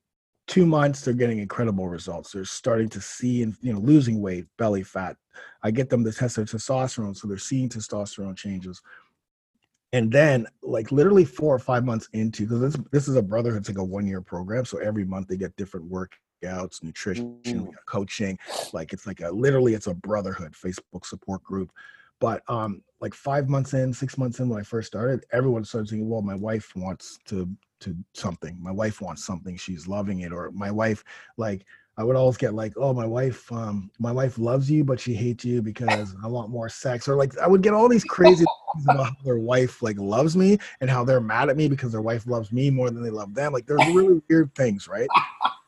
two 0.46 0.64
months, 0.64 1.00
they're 1.00 1.12
getting 1.12 1.40
incredible 1.40 1.88
results. 1.88 2.30
They're 2.30 2.44
starting 2.44 2.88
to 2.90 3.00
see 3.00 3.42
and 3.42 3.56
you 3.60 3.72
know 3.72 3.80
losing 3.80 4.20
weight, 4.20 4.46
belly 4.58 4.84
fat. 4.84 5.16
I 5.64 5.72
get 5.72 5.90
them 5.90 6.04
to 6.04 6.12
test 6.12 6.36
their 6.36 6.44
testosterone, 6.44 7.16
so 7.16 7.26
they're 7.26 7.36
seeing 7.36 7.68
testosterone 7.68 8.36
changes. 8.36 8.80
And 9.92 10.10
then, 10.10 10.46
like 10.62 10.92
literally 10.92 11.24
four 11.24 11.54
or 11.54 11.58
five 11.58 11.84
months 11.84 12.08
into, 12.12 12.44
because 12.44 12.60
this 12.60 12.84
this 12.92 13.08
is 13.08 13.16
a 13.16 13.22
brotherhood, 13.22 13.60
it's 13.60 13.68
like 13.68 13.78
a 13.78 13.84
one 13.84 14.06
year 14.06 14.20
program. 14.20 14.64
So 14.64 14.78
every 14.78 15.04
month 15.04 15.28
they 15.28 15.36
get 15.36 15.56
different 15.56 15.90
workouts, 15.90 16.82
nutrition, 16.82 17.38
mm. 17.42 17.72
coaching. 17.86 18.38
Like 18.72 18.92
it's 18.92 19.06
like 19.06 19.20
a 19.20 19.30
literally 19.30 19.74
it's 19.74 19.88
a 19.88 19.94
brotherhood 19.94 20.52
Facebook 20.52 21.04
support 21.04 21.42
group. 21.42 21.72
But 22.20 22.44
um, 22.46 22.84
like 23.02 23.14
five 23.14 23.48
months 23.48 23.74
in, 23.74 23.92
six 23.92 24.16
months 24.16 24.38
in 24.40 24.48
when 24.48 24.60
I 24.60 24.62
first 24.62 24.86
started, 24.86 25.26
everyone 25.32 25.64
started 25.64 25.88
saying, 25.88 26.08
"Well, 26.08 26.22
my 26.22 26.36
wife 26.36 26.74
wants 26.74 27.18
to 27.26 27.48
to 27.80 27.96
something. 28.14 28.56
My 28.62 28.70
wife 28.70 29.00
wants 29.00 29.24
something, 29.24 29.56
she's 29.56 29.88
loving 29.88 30.20
it, 30.20 30.32
or 30.32 30.50
my 30.52 30.70
wife 30.70 31.04
like 31.36 31.66
I 31.98 32.04
would 32.04 32.16
always 32.16 32.38
get 32.38 32.54
like, 32.54 32.72
oh, 32.78 32.94
my 32.94 33.04
wife, 33.04 33.52
um, 33.52 33.90
my 33.98 34.12
wife 34.12 34.38
loves 34.38 34.70
you, 34.70 34.82
but 34.82 34.98
she 34.98 35.12
hates 35.12 35.44
you 35.44 35.60
because 35.60 36.14
I 36.24 36.26
want 36.26 36.48
more 36.48 36.70
sex, 36.70 37.06
or 37.06 37.16
like 37.16 37.36
I 37.38 37.46
would 37.46 37.62
get 37.62 37.74
all 37.74 37.88
these 37.88 38.04
crazy 38.04 38.46
things 38.74 38.86
about 38.86 39.06
how 39.06 39.16
their 39.24 39.38
wife 39.38 39.82
like 39.82 39.98
loves 39.98 40.34
me 40.34 40.58
and 40.80 40.88
how 40.88 41.04
they're 41.04 41.20
mad 41.20 41.50
at 41.50 41.56
me 41.56 41.68
because 41.68 41.92
their 41.92 42.00
wife 42.00 42.26
loves 42.26 42.50
me 42.50 42.70
more 42.70 42.90
than 42.90 43.02
they 43.02 43.10
love 43.10 43.34
them. 43.34 43.52
Like 43.52 43.66
there's 43.66 43.86
really 43.94 44.22
weird 44.30 44.54
things, 44.54 44.88
right? 44.88 45.08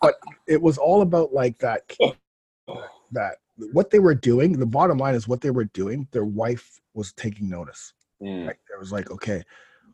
But 0.00 0.14
it 0.46 0.62
was 0.62 0.78
all 0.78 1.02
about 1.02 1.34
like 1.34 1.58
that, 1.58 1.82
that 3.12 3.36
what 3.72 3.90
they 3.90 3.98
were 3.98 4.14
doing. 4.14 4.52
The 4.52 4.66
bottom 4.66 4.98
line 4.98 5.14
is 5.14 5.28
what 5.28 5.40
they 5.40 5.50
were 5.50 5.64
doing. 5.64 6.08
Their 6.12 6.24
wife 6.24 6.80
was 6.94 7.12
taking 7.12 7.48
notice. 7.48 7.92
Mm. 8.22 8.46
Right? 8.46 8.56
It 8.56 8.78
was 8.78 8.92
like, 8.92 9.10
okay, 9.10 9.42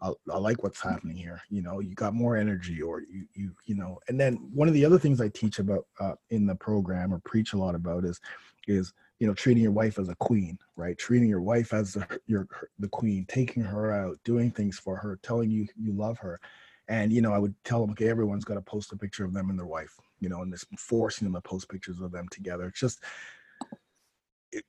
I, 0.03 0.13
I 0.31 0.39
like 0.39 0.63
what's 0.63 0.81
happening 0.81 1.17
here. 1.17 1.43
You 1.51 1.63
know, 1.63 1.81
you 1.81 1.95
got 1.95 2.15
more 2.15 2.37
energy, 2.37 2.81
or 2.81 3.03
you 3.03 3.27
you 3.35 3.53
you 3.67 3.75
know. 3.75 3.99
And 4.09 4.19
then 4.19 4.37
one 4.53 4.69
of 4.69 4.75
the 4.75 4.85
other 4.85 4.99
things 4.99 5.21
I 5.21 5.29
teach 5.29 5.59
about 5.59 5.87
uh, 5.99 6.15
in 6.31 6.47
the 6.47 6.55
program 6.55 7.13
or 7.13 7.21
preach 7.21 7.53
a 7.53 7.59
lot 7.59 7.75
about 7.75 8.05
is 8.05 8.21
is 8.67 8.93
you 9.19 9.27
know 9.27 9.35
treating 9.35 9.63
your 9.63 9.73
wife 9.73 9.99
as 9.99 10.09
a 10.09 10.15
queen, 10.17 10.59
right? 10.77 10.97
Treating 10.97 11.29
your 11.29 11.43
wife 11.43 11.73
as 11.75 11.95
the, 11.95 12.21
your 12.27 12.47
the 12.79 12.89
queen, 12.89 13.27
taking 13.29 13.63
her 13.63 13.93
out, 13.93 14.19
doing 14.25 14.51
things 14.51 14.79
for 14.79 14.97
her, 14.97 15.19
telling 15.23 15.51
you 15.51 15.67
you 15.79 15.93
love 15.93 16.19
her. 16.19 16.41
And 16.89 17.13
you 17.13 17.21
know, 17.21 17.33
I 17.33 17.39
would 17.39 17.55
tell 17.65 17.81
them, 17.81 17.91
okay, 17.91 18.09
everyone's 18.09 18.45
got 18.45 18.55
to 18.55 18.63
post 18.63 18.93
a 18.93 18.97
picture 18.97 19.25
of 19.25 19.35
them 19.35 19.51
and 19.51 19.59
their 19.59 19.67
wife, 19.67 19.95
you 20.19 20.29
know, 20.29 20.43
and 20.43 20.53
this 20.53 20.65
forcing 20.79 21.27
them 21.27 21.35
to 21.35 21.41
post 21.43 21.69
pictures 21.69 22.01
of 22.01 22.11
them 22.11 22.27
together. 22.31 22.67
It's 22.67 22.81
just 22.81 23.01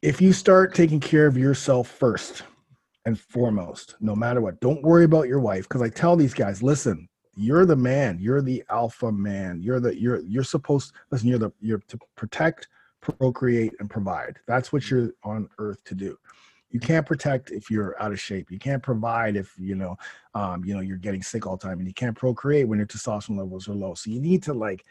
if 0.01 0.21
you 0.21 0.34
start 0.34 0.73
taking 0.73 0.99
care 0.99 1.27
of 1.27 1.38
yourself 1.38 1.88
first, 1.88 2.43
and 3.05 3.19
foremost, 3.19 3.95
no 3.99 4.15
matter 4.15 4.41
what. 4.41 4.59
Don't 4.59 4.84
worry 4.84 5.05
about 5.05 5.27
your 5.27 5.39
wife 5.39 5.67
because 5.67 5.82
I 5.82 5.89
tell 5.89 6.15
these 6.15 6.34
guys, 6.34 6.61
listen, 6.61 7.07
you're 7.36 7.65
the 7.65 7.75
man, 7.75 8.17
you're 8.19 8.41
the 8.41 8.63
alpha 8.69 9.11
man. 9.11 9.61
You're 9.61 9.79
the 9.79 9.99
you're 9.99 10.19
you're 10.21 10.43
supposed 10.43 10.93
listen, 11.11 11.27
you're 11.27 11.39
the 11.39 11.51
you're 11.59 11.79
to 11.88 11.97
protect, 12.15 12.67
procreate, 12.99 13.73
and 13.79 13.89
provide. 13.89 14.38
That's 14.47 14.71
what 14.71 14.89
you're 14.89 15.11
on 15.23 15.49
earth 15.57 15.84
to 15.86 15.95
do. 15.95 16.17
You 16.69 16.79
can't 16.79 17.05
protect 17.05 17.51
if 17.51 17.69
you're 17.69 18.01
out 18.01 18.11
of 18.11 18.19
shape. 18.19 18.49
You 18.49 18.59
can't 18.59 18.84
provide 18.84 19.36
if 19.36 19.53
you 19.57 19.75
know 19.75 19.97
um, 20.36 20.63
you 20.63 20.73
know 20.73 20.82
you're 20.82 20.97
getting 20.97 21.23
sick 21.23 21.47
all 21.47 21.57
the 21.57 21.65
time, 21.65 21.79
and 21.79 21.88
you 21.88 21.93
can't 21.93 22.15
procreate 22.15 22.67
when 22.67 22.77
your 22.77 22.88
testosterone 22.88 23.38
levels 23.38 23.67
are 23.67 23.73
low. 23.73 23.95
So 23.95 24.11
you 24.11 24.21
need 24.21 24.43
to 24.43 24.53
like 24.53 24.86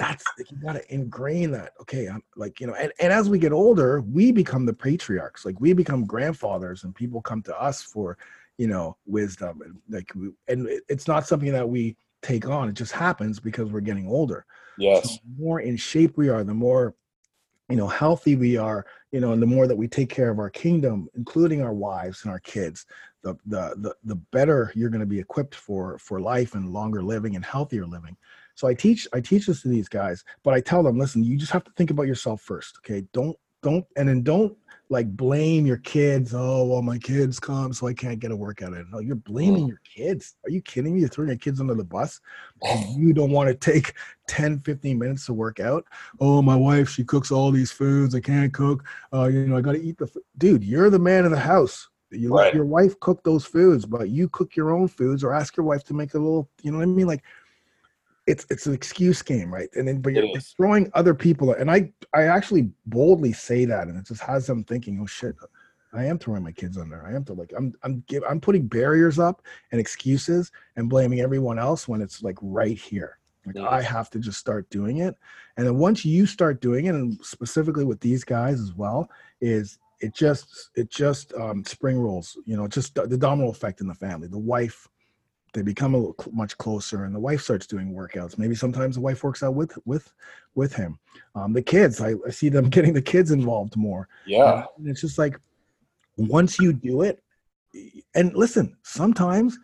that's 0.00 0.24
you 0.50 0.56
got 0.56 0.72
to 0.72 0.94
ingrain 0.94 1.50
that 1.50 1.74
okay 1.78 2.08
i'm 2.08 2.22
like 2.34 2.58
you 2.58 2.66
know 2.66 2.74
and, 2.74 2.90
and 3.00 3.12
as 3.12 3.28
we 3.28 3.38
get 3.38 3.52
older 3.52 4.00
we 4.00 4.32
become 4.32 4.64
the 4.64 4.72
patriarchs 4.72 5.44
like 5.44 5.60
we 5.60 5.74
become 5.74 6.06
grandfathers 6.06 6.84
and 6.84 6.94
people 6.94 7.20
come 7.20 7.42
to 7.42 7.60
us 7.60 7.82
for 7.82 8.16
you 8.56 8.66
know 8.66 8.96
wisdom 9.06 9.60
and 9.62 9.76
like 9.90 10.10
we, 10.14 10.30
and 10.48 10.66
it's 10.88 11.06
not 11.06 11.26
something 11.26 11.52
that 11.52 11.68
we 11.68 11.96
take 12.22 12.48
on 12.48 12.68
it 12.68 12.72
just 12.72 12.92
happens 12.92 13.40
because 13.40 13.70
we're 13.70 13.80
getting 13.80 14.08
older. 14.08 14.44
Yes. 14.78 15.14
so 15.14 15.20
the 15.24 15.42
more 15.42 15.60
in 15.60 15.76
shape 15.76 16.16
we 16.16 16.30
are 16.30 16.44
the 16.44 16.54
more 16.54 16.94
you 17.68 17.76
know 17.76 17.88
healthy 17.88 18.36
we 18.36 18.56
are 18.56 18.86
you 19.12 19.20
know 19.20 19.32
and 19.32 19.42
the 19.42 19.46
more 19.46 19.66
that 19.66 19.76
we 19.76 19.86
take 19.86 20.08
care 20.08 20.30
of 20.30 20.38
our 20.38 20.50
kingdom 20.50 21.08
including 21.14 21.62
our 21.62 21.74
wives 21.74 22.24
and 22.24 22.32
our 22.32 22.40
kids 22.40 22.86
the 23.22 23.34
the 23.46 23.74
the, 23.78 23.94
the 24.04 24.16
better 24.32 24.72
you're 24.74 24.90
going 24.90 25.00
to 25.00 25.06
be 25.06 25.20
equipped 25.20 25.54
for 25.54 25.98
for 25.98 26.20
life 26.20 26.54
and 26.54 26.72
longer 26.72 27.02
living 27.02 27.36
and 27.36 27.44
healthier 27.44 27.86
living 27.86 28.16
so 28.54 28.68
I 28.68 28.74
teach 28.74 29.06
I 29.12 29.20
teach 29.20 29.46
this 29.46 29.62
to 29.62 29.68
these 29.68 29.88
guys, 29.88 30.24
but 30.42 30.54
I 30.54 30.60
tell 30.60 30.82
them, 30.82 30.98
listen, 30.98 31.22
you 31.24 31.36
just 31.36 31.52
have 31.52 31.64
to 31.64 31.72
think 31.76 31.90
about 31.90 32.06
yourself 32.06 32.40
first. 32.42 32.78
Okay. 32.78 33.04
Don't 33.12 33.36
don't 33.62 33.84
and 33.96 34.08
then 34.08 34.22
don't 34.22 34.56
like 34.88 35.08
blame 35.16 35.66
your 35.66 35.76
kids. 35.76 36.34
Oh, 36.34 36.64
well, 36.66 36.82
my 36.82 36.98
kids 36.98 37.38
come, 37.38 37.72
so 37.72 37.86
I 37.86 37.94
can't 37.94 38.18
get 38.18 38.32
a 38.32 38.36
workout 38.36 38.72
in. 38.72 38.90
No, 38.90 38.98
you're 38.98 39.14
blaming 39.14 39.68
your 39.68 39.80
kids. 39.84 40.34
Are 40.44 40.50
you 40.50 40.60
kidding 40.60 40.94
me? 40.94 41.00
You're 41.00 41.08
throwing 41.08 41.28
your 41.28 41.38
kids 41.38 41.60
under 41.60 41.74
the 41.74 41.84
bus 41.84 42.20
and 42.62 43.00
you 43.00 43.12
don't 43.12 43.30
want 43.30 43.48
to 43.48 43.54
take 43.54 43.94
10, 44.26 44.58
15 44.58 44.98
minutes 44.98 45.26
to 45.26 45.32
work 45.32 45.60
out. 45.60 45.84
Oh, 46.18 46.42
my 46.42 46.56
wife, 46.56 46.88
she 46.88 47.04
cooks 47.04 47.30
all 47.30 47.52
these 47.52 47.70
foods. 47.70 48.16
I 48.16 48.20
can't 48.20 48.52
cook. 48.52 48.84
Uh, 49.12 49.26
you 49.26 49.46
know, 49.46 49.56
I 49.56 49.60
gotta 49.60 49.80
eat 49.80 49.96
the 49.96 50.08
food. 50.08 50.24
dude, 50.38 50.64
you're 50.64 50.90
the 50.90 50.98
man 50.98 51.24
of 51.24 51.30
the 51.30 51.38
house. 51.38 51.88
You 52.10 52.30
let 52.34 52.42
Right. 52.46 52.54
your 52.54 52.64
wife 52.64 52.98
cook 52.98 53.22
those 53.22 53.44
foods, 53.44 53.86
but 53.86 54.08
you 54.08 54.28
cook 54.30 54.56
your 54.56 54.72
own 54.72 54.88
foods 54.88 55.22
or 55.22 55.32
ask 55.32 55.56
your 55.56 55.64
wife 55.64 55.84
to 55.84 55.94
make 55.94 56.14
a 56.14 56.18
little, 56.18 56.50
you 56.62 56.72
know 56.72 56.78
what 56.78 56.84
I 56.84 56.86
mean? 56.86 57.06
Like 57.06 57.22
it's 58.26 58.46
it's 58.50 58.66
an 58.66 58.74
excuse 58.74 59.22
game, 59.22 59.52
right? 59.52 59.68
And 59.74 59.88
then 59.88 60.00
but 60.00 60.12
you're, 60.12 60.24
you're 60.24 60.40
throwing 60.40 60.90
other 60.94 61.14
people 61.14 61.52
and 61.52 61.70
I 61.70 61.92
I 62.14 62.24
actually 62.24 62.70
boldly 62.86 63.32
say 63.32 63.64
that 63.64 63.88
and 63.88 63.98
it 63.98 64.06
just 64.06 64.22
has 64.22 64.46
them 64.46 64.64
thinking, 64.64 64.98
oh 65.02 65.06
shit, 65.06 65.34
I 65.92 66.04
am 66.04 66.18
throwing 66.18 66.42
my 66.42 66.52
kids 66.52 66.78
under. 66.78 67.04
I 67.04 67.14
am 67.14 67.24
to 67.24 67.32
like 67.32 67.52
I'm 67.56 67.72
I'm 67.82 68.04
give, 68.06 68.22
I'm 68.28 68.40
putting 68.40 68.66
barriers 68.66 69.18
up 69.18 69.42
and 69.72 69.80
excuses 69.80 70.52
and 70.76 70.88
blaming 70.88 71.20
everyone 71.20 71.58
else 71.58 71.88
when 71.88 72.00
it's 72.00 72.22
like 72.22 72.38
right 72.40 72.78
here. 72.78 73.18
Like. 73.46 73.56
I 73.56 73.80
have 73.80 74.10
to 74.10 74.18
just 74.18 74.38
start 74.38 74.68
doing 74.70 74.98
it. 74.98 75.16
And 75.56 75.66
then 75.66 75.78
once 75.78 76.04
you 76.04 76.26
start 76.26 76.60
doing 76.60 76.86
it, 76.86 76.94
and 76.94 77.18
specifically 77.24 77.84
with 77.84 77.98
these 78.00 78.22
guys 78.22 78.60
as 78.60 78.74
well, 78.74 79.08
is 79.40 79.78
it 80.00 80.14
just 80.14 80.70
it 80.76 80.90
just 80.90 81.32
um, 81.34 81.64
spring 81.64 81.98
rolls. 81.98 82.36
You 82.44 82.56
know, 82.56 82.68
just 82.68 82.94
the 82.94 83.18
domino 83.18 83.50
effect 83.50 83.80
in 83.80 83.86
the 83.86 83.94
family. 83.94 84.28
The 84.28 84.38
wife 84.38 84.88
they 85.52 85.62
become 85.62 85.94
a 85.94 85.98
little 85.98 86.16
cl- 86.18 86.34
much 86.34 86.56
closer 86.58 87.04
and 87.04 87.14
the 87.14 87.20
wife 87.20 87.42
starts 87.42 87.66
doing 87.66 87.92
workouts. 87.92 88.38
Maybe 88.38 88.54
sometimes 88.54 88.94
the 88.94 89.00
wife 89.00 89.22
works 89.24 89.42
out 89.42 89.54
with 89.54 89.76
with 89.84 90.12
with 90.54 90.74
him. 90.74 90.98
Um, 91.34 91.52
the 91.52 91.62
kids 91.62 92.00
I, 92.00 92.14
I 92.26 92.30
see 92.30 92.48
them 92.48 92.68
getting 92.70 92.92
the 92.92 93.02
kids 93.02 93.30
involved 93.30 93.76
more. 93.76 94.08
Yeah. 94.26 94.64
And 94.78 94.88
it's 94.88 95.00
just 95.00 95.18
like 95.18 95.38
once 96.16 96.58
you 96.58 96.72
do 96.72 97.02
it 97.02 97.22
and 98.14 98.34
listen 98.34 98.76
sometimes 98.82 99.58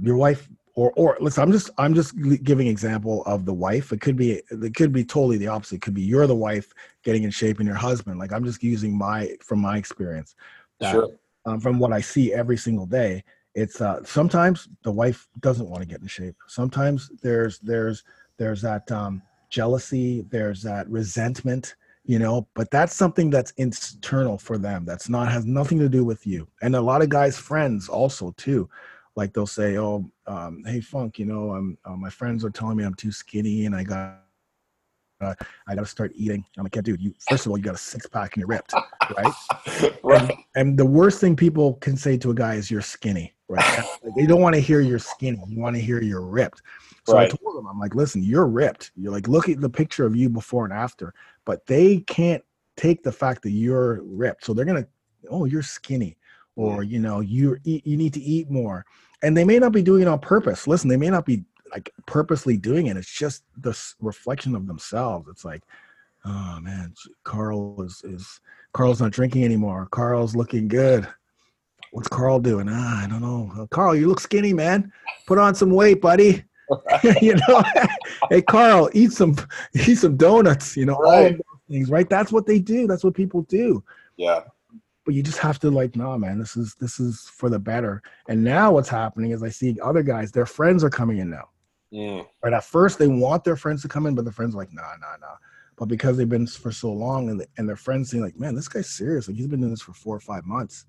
your 0.00 0.16
wife 0.16 0.48
or 0.74 0.92
or 0.92 1.16
listen 1.18 1.42
i'm 1.42 1.50
just 1.50 1.70
i'm 1.78 1.94
just 1.94 2.14
giving 2.44 2.66
example 2.66 3.22
of 3.24 3.44
the 3.44 3.54
wife. 3.54 3.92
It 3.92 4.00
could 4.00 4.16
be 4.16 4.42
it 4.50 4.74
could 4.74 4.92
be 4.92 5.04
totally 5.04 5.38
the 5.38 5.48
opposite. 5.48 5.76
It 5.76 5.82
could 5.82 5.94
be 5.94 6.02
you're 6.02 6.26
the 6.26 6.36
wife 6.36 6.72
getting 7.02 7.24
in 7.24 7.30
shape 7.30 7.58
and 7.58 7.66
your 7.66 7.76
husband. 7.76 8.18
Like 8.18 8.32
i'm 8.32 8.44
just 8.44 8.62
using 8.62 8.96
my 8.96 9.36
from 9.42 9.60
my 9.60 9.76
experience 9.76 10.34
that, 10.80 10.92
sure. 10.92 11.08
um, 11.46 11.60
from 11.60 11.78
what 11.78 11.92
I 11.92 12.00
see 12.00 12.32
every 12.32 12.56
single 12.56 12.86
day. 12.86 13.24
It's 13.58 13.80
uh, 13.80 14.04
sometimes 14.04 14.68
the 14.84 14.92
wife 14.92 15.26
doesn't 15.40 15.68
want 15.68 15.82
to 15.82 15.88
get 15.88 16.00
in 16.00 16.06
shape. 16.06 16.36
Sometimes 16.46 17.10
there's 17.22 17.58
there's 17.58 18.04
there's 18.36 18.62
that 18.62 18.90
um, 18.92 19.20
jealousy, 19.50 20.24
there's 20.30 20.62
that 20.62 20.88
resentment, 20.88 21.74
you 22.04 22.20
know. 22.20 22.46
But 22.54 22.70
that's 22.70 22.94
something 22.94 23.30
that's 23.30 23.50
internal 23.56 24.38
for 24.38 24.58
them. 24.58 24.84
That's 24.84 25.08
not 25.08 25.32
has 25.32 25.44
nothing 25.44 25.80
to 25.80 25.88
do 25.88 26.04
with 26.04 26.24
you. 26.24 26.46
And 26.62 26.76
a 26.76 26.80
lot 26.80 27.02
of 27.02 27.08
guys' 27.08 27.36
friends 27.36 27.88
also 27.88 28.30
too, 28.36 28.70
like 29.16 29.32
they'll 29.32 29.44
say, 29.44 29.76
"Oh, 29.76 30.08
um, 30.28 30.62
hey 30.64 30.80
Funk, 30.80 31.18
you 31.18 31.24
know, 31.26 31.52
um, 31.52 31.76
uh, 31.84 31.96
my 31.96 32.10
friends 32.10 32.44
are 32.44 32.50
telling 32.50 32.76
me 32.76 32.84
I'm 32.84 32.94
too 32.94 33.10
skinny 33.10 33.66
and 33.66 33.74
I 33.74 33.82
got." 33.82 34.22
Uh, 35.20 35.34
I 35.66 35.74
gotta 35.74 35.84
start 35.84 36.12
eating. 36.14 36.44
I'm 36.56 36.62
like, 36.62 36.76
yeah, 36.76 36.82
dude. 36.82 37.02
You 37.02 37.12
first 37.28 37.44
of 37.44 37.50
all, 37.50 37.58
you 37.58 37.64
got 37.64 37.74
a 37.74 37.78
six 37.78 38.06
pack 38.06 38.36
and 38.36 38.40
you're 38.40 38.46
ripped, 38.46 38.72
right? 39.16 39.34
right 40.04 40.32
And 40.54 40.78
the 40.78 40.86
worst 40.86 41.20
thing 41.20 41.34
people 41.34 41.74
can 41.74 41.96
say 41.96 42.16
to 42.18 42.30
a 42.30 42.34
guy 42.34 42.54
is 42.54 42.70
you're 42.70 42.80
skinny, 42.80 43.34
right? 43.48 43.84
Like, 44.04 44.14
they 44.14 44.26
don't 44.26 44.40
want 44.40 44.54
to 44.54 44.60
hear 44.60 44.80
you're 44.80 44.98
skinny. 44.98 45.42
You 45.48 45.58
want 45.58 45.74
to 45.74 45.82
hear 45.82 46.00
you're 46.00 46.22
ripped. 46.22 46.62
So 47.04 47.14
Right. 47.14 47.32
I 47.32 47.36
told 47.36 47.56
them, 47.56 47.66
I'm 47.66 47.78
like, 47.78 47.94
listen, 47.94 48.22
you're 48.22 48.46
ripped. 48.46 48.92
You're 48.96 49.12
like, 49.12 49.28
look 49.28 49.48
at 49.48 49.60
the 49.60 49.68
picture 49.68 50.06
of 50.06 50.14
you 50.14 50.28
before 50.28 50.64
and 50.64 50.72
after. 50.72 51.14
But 51.44 51.66
they 51.66 51.98
can't 52.00 52.44
take 52.76 53.02
the 53.02 53.12
fact 53.12 53.42
that 53.42 53.50
you're 53.50 54.02
ripped. 54.02 54.44
So 54.44 54.54
they're 54.54 54.64
gonna, 54.64 54.86
oh, 55.30 55.44
you're 55.44 55.62
skinny, 55.62 56.16
or 56.56 56.82
mm. 56.82 56.88
you 56.88 57.00
know, 57.00 57.20
you 57.20 57.58
you 57.64 57.96
need 57.96 58.14
to 58.14 58.20
eat 58.20 58.50
more. 58.50 58.86
And 59.22 59.36
they 59.36 59.44
may 59.44 59.58
not 59.58 59.72
be 59.72 59.82
doing 59.82 60.02
it 60.02 60.08
on 60.08 60.20
purpose. 60.20 60.66
Listen, 60.66 60.88
they 60.88 60.96
may 60.96 61.10
not 61.10 61.26
be 61.26 61.44
like 61.70 61.92
purposely 62.06 62.56
doing 62.56 62.86
it. 62.86 62.96
It's 62.96 63.10
just 63.10 63.42
the 63.56 63.76
reflection 64.00 64.54
of 64.54 64.66
themselves. 64.66 65.28
It's 65.28 65.44
like, 65.44 65.62
oh 66.24 66.60
man, 66.60 66.94
Carl 67.24 67.82
is 67.82 68.02
is 68.04 68.40
Carl's 68.72 69.00
not 69.00 69.12
drinking 69.12 69.44
anymore. 69.44 69.88
Carl's 69.90 70.36
looking 70.36 70.68
good. 70.68 71.06
What's 71.92 72.08
Carl 72.08 72.38
doing? 72.40 72.68
Ah, 72.70 73.04
I 73.04 73.08
don't 73.08 73.22
know. 73.22 73.50
Uh, 73.58 73.66
Carl, 73.66 73.94
you 73.96 74.08
look 74.08 74.20
skinny, 74.20 74.52
man. 74.52 74.92
Put 75.26 75.38
on 75.38 75.54
some 75.54 75.70
weight, 75.70 76.00
buddy. 76.00 76.44
you 77.22 77.34
know, 77.48 77.62
hey 78.30 78.42
Carl, 78.42 78.90
eat 78.92 79.12
some 79.12 79.34
eat 79.74 79.94
some 79.96 80.16
donuts. 80.16 80.76
You 80.76 80.84
know, 80.86 80.96
all 80.96 81.12
Right. 81.12 81.32
of 81.32 81.38
those 81.38 81.60
things, 81.70 81.90
right? 81.90 82.08
That's 82.08 82.30
what 82.30 82.46
they 82.46 82.58
do. 82.58 82.86
That's 82.86 83.02
what 83.04 83.14
people 83.14 83.42
do. 83.42 83.82
yeah 84.18 84.42
But 85.06 85.14
you 85.14 85.22
just 85.22 85.38
have 85.38 85.58
to 85.60 85.70
like, 85.70 85.96
no, 85.96 86.18
man. 86.18 86.38
This 86.38 86.56
is 86.56 86.74
this 86.74 87.00
is 87.00 87.22
for 87.22 87.48
the 87.48 87.58
better. 87.58 88.02
And 88.28 88.44
now 88.44 88.72
what's 88.72 88.90
happening 88.90 89.30
is 89.30 89.42
I 89.42 89.48
see 89.48 89.78
other 89.82 90.02
guys. 90.02 90.30
Their 90.30 90.44
friends 90.46 90.84
are 90.84 90.90
coming 90.90 91.18
in 91.18 91.30
now. 91.30 91.48
Mm. 91.90 92.26
Right 92.44 92.52
at 92.52 92.64
first, 92.64 92.98
they 92.98 93.08
want 93.08 93.44
their 93.44 93.56
friends 93.56 93.80
to 93.82 93.88
come 93.88 94.04
in, 94.04 94.14
but 94.14 94.26
the 94.26 94.32
friends 94.32 94.54
are 94.54 94.58
like, 94.58 94.72
nah, 94.74 94.82
nah, 95.00 95.16
nah. 95.22 95.36
But 95.76 95.86
because 95.86 96.18
they've 96.18 96.28
been 96.28 96.46
for 96.46 96.70
so 96.70 96.92
long, 96.92 97.30
and, 97.30 97.46
and 97.56 97.66
their 97.66 97.76
friends 97.76 98.10
saying 98.10 98.22
like, 98.22 98.38
man, 98.38 98.54
this 98.54 98.68
guy's 98.68 98.90
serious. 98.90 99.26
Like 99.26 99.38
he's 99.38 99.46
been 99.46 99.60
doing 99.60 99.70
this 99.70 99.80
for 99.80 99.94
four 99.94 100.14
or 100.14 100.20
five 100.20 100.44
months. 100.44 100.84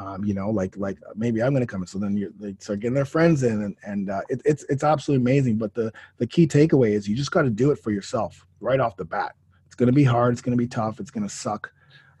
Um, 0.00 0.24
you 0.24 0.32
know, 0.32 0.48
like 0.48 0.76
like 0.78 0.98
maybe 1.14 1.42
I'm 1.42 1.52
gonna 1.52 1.66
come 1.66 1.82
in. 1.82 1.86
So 1.86 1.98
then 1.98 2.16
you 2.16 2.32
they 2.40 2.56
start 2.58 2.80
getting 2.80 2.94
their 2.94 3.04
friends 3.04 3.42
in, 3.42 3.62
and 3.62 3.76
and 3.84 4.08
uh, 4.08 4.22
it, 4.30 4.40
it's 4.46 4.64
it's 4.70 4.82
absolutely 4.82 5.22
amazing. 5.22 5.58
But 5.58 5.74
the 5.74 5.92
the 6.16 6.26
key 6.26 6.46
takeaway 6.46 6.92
is 6.92 7.06
you 7.06 7.14
just 7.14 7.30
got 7.30 7.42
to 7.42 7.50
do 7.50 7.70
it 7.70 7.78
for 7.78 7.90
yourself 7.90 8.46
right 8.60 8.80
off 8.80 8.96
the 8.96 9.04
bat. 9.04 9.34
It's 9.66 9.74
gonna 9.74 9.92
be 9.92 10.04
hard. 10.04 10.32
It's 10.32 10.40
gonna 10.40 10.56
be 10.56 10.66
tough. 10.66 11.00
It's 11.00 11.10
gonna 11.10 11.28
suck. 11.28 11.70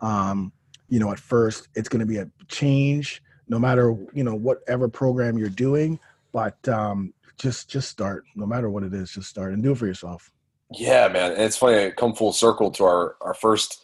Um, 0.02 0.52
you 0.88 0.98
know, 0.98 1.10
at 1.10 1.18
first, 1.18 1.68
it's 1.74 1.88
gonna 1.88 2.04
be 2.04 2.18
a 2.18 2.30
change, 2.48 3.22
no 3.48 3.58
matter 3.58 3.96
you 4.12 4.24
know 4.24 4.34
whatever 4.34 4.86
program 4.86 5.38
you're 5.38 5.48
doing. 5.48 5.98
But 6.32 6.68
um, 6.68 7.14
just 7.38 7.70
just 7.70 7.88
start. 7.88 8.24
No 8.36 8.44
matter 8.44 8.68
what 8.68 8.82
it 8.82 8.92
is, 8.92 9.10
just 9.10 9.30
start 9.30 9.54
and 9.54 9.62
do 9.62 9.72
it 9.72 9.78
for 9.78 9.86
yourself. 9.86 10.30
Yeah, 10.72 11.08
man. 11.08 11.32
And 11.32 11.42
it's 11.42 11.56
funny, 11.56 11.76
it 11.78 11.96
come 11.96 12.14
full 12.14 12.32
circle 12.32 12.70
to 12.72 12.84
our, 12.84 13.16
our 13.20 13.34
first 13.34 13.82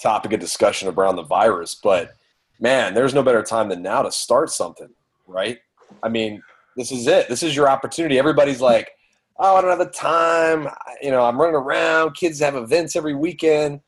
topic 0.00 0.32
of 0.32 0.40
discussion 0.40 0.88
around 0.88 1.16
the 1.16 1.22
virus. 1.22 1.74
But 1.74 2.12
man, 2.60 2.94
there's 2.94 3.14
no 3.14 3.22
better 3.22 3.42
time 3.42 3.68
than 3.68 3.82
now 3.82 4.02
to 4.02 4.10
start 4.10 4.50
something, 4.50 4.88
right? 5.26 5.58
I 6.02 6.08
mean, 6.08 6.42
this 6.76 6.92
is 6.92 7.06
it. 7.06 7.28
This 7.28 7.42
is 7.42 7.56
your 7.56 7.68
opportunity. 7.68 8.18
Everybody's 8.18 8.60
like, 8.60 8.90
oh, 9.38 9.56
I 9.56 9.60
don't 9.60 9.70
have 9.70 9.78
the 9.78 9.86
time. 9.86 10.68
You 11.02 11.10
know, 11.10 11.22
I'm 11.22 11.40
running 11.40 11.56
around. 11.56 12.14
Kids 12.14 12.40
have 12.40 12.54
events 12.54 12.96
every 12.96 13.14
weekend. 13.14 13.80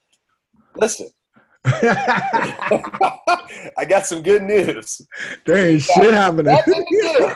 Listen, 0.77 1.09
I 1.64 2.66
got 3.89 4.07
some 4.07 4.23
good 4.23 4.43
news. 4.43 5.03
there 5.45 5.68
ain't 5.68 5.83
shit 5.83 6.14
happening. 6.14 6.47
Nothing 6.47 6.75
to 6.75 6.85
do. 6.91 7.33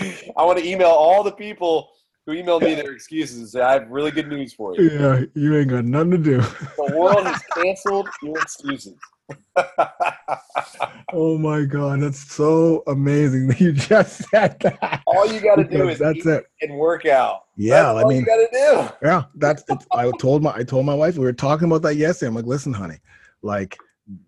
I 0.36 0.44
want 0.44 0.58
to 0.58 0.66
email 0.66 0.88
all 0.88 1.22
the 1.22 1.32
people 1.32 1.90
who 2.26 2.32
emailed 2.32 2.62
me 2.62 2.74
their 2.74 2.92
excuses 2.92 3.38
and 3.38 3.48
say, 3.48 3.60
I 3.60 3.72
have 3.74 3.88
really 3.88 4.10
good 4.10 4.28
news 4.28 4.52
for 4.52 4.74
you. 4.76 4.90
yeah, 4.90 5.22
you 5.34 5.56
ain't 5.56 5.68
got 5.70 5.84
nothing 5.84 6.10
to 6.12 6.18
do. 6.18 6.40
The 6.40 6.92
world 6.96 7.26
has 7.26 7.40
canceled 7.54 8.08
your 8.22 8.38
excuses. 8.38 8.94
Oh 11.12 11.36
my 11.38 11.64
god, 11.64 12.02
that's 12.02 12.32
so 12.32 12.84
amazing 12.86 13.48
that 13.48 13.60
you 13.60 13.72
just 13.72 14.22
said 14.30 14.56
that. 14.60 15.02
All 15.06 15.26
you 15.32 15.40
got 15.40 15.56
to 15.56 15.64
do 15.64 15.88
is 15.88 15.98
that's 15.98 16.24
it. 16.24 16.46
and 16.62 16.76
work 16.76 17.04
out. 17.04 17.46
Yeah, 17.56 17.92
That's 17.92 18.04
I 18.04 18.08
mean, 18.08 18.20
you 18.20 18.26
got 18.26 18.36
to 18.36 18.48
do. 18.52 19.06
Yeah, 19.06 19.24
that's. 19.34 19.64
I 19.92 20.10
told 20.20 20.42
my 20.44 20.54
I 20.54 20.62
told 20.62 20.86
my 20.86 20.94
wife 20.94 21.16
we 21.16 21.24
were 21.24 21.32
talking 21.32 21.66
about 21.66 21.82
that 21.82 21.96
yesterday. 21.96 22.28
I'm 22.28 22.36
like, 22.36 22.44
listen, 22.44 22.72
honey, 22.72 22.98
like 23.42 23.76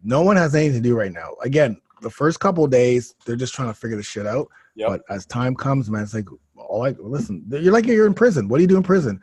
no 0.02 0.22
one 0.22 0.36
has 0.36 0.54
anything 0.56 0.82
to 0.82 0.88
do 0.88 0.96
right 0.96 1.12
now. 1.12 1.34
Again, 1.42 1.80
the 2.00 2.10
first 2.10 2.40
couple 2.40 2.64
of 2.64 2.70
days 2.72 3.14
they're 3.26 3.36
just 3.36 3.54
trying 3.54 3.68
to 3.68 3.74
figure 3.74 3.96
the 3.96 4.02
shit 4.02 4.26
out. 4.26 4.48
Yep. 4.74 4.88
But 4.88 5.02
as 5.08 5.24
time 5.26 5.54
comes, 5.54 5.88
man, 5.88 6.02
it's 6.02 6.14
like 6.14 6.26
all 6.68 6.80
like 6.80 6.96
listen, 6.98 7.44
you're 7.50 7.72
like 7.72 7.86
you're 7.86 8.06
in 8.06 8.14
prison. 8.14 8.48
What 8.48 8.58
do 8.58 8.62
you 8.62 8.68
do 8.68 8.76
in 8.76 8.82
prison? 8.82 9.20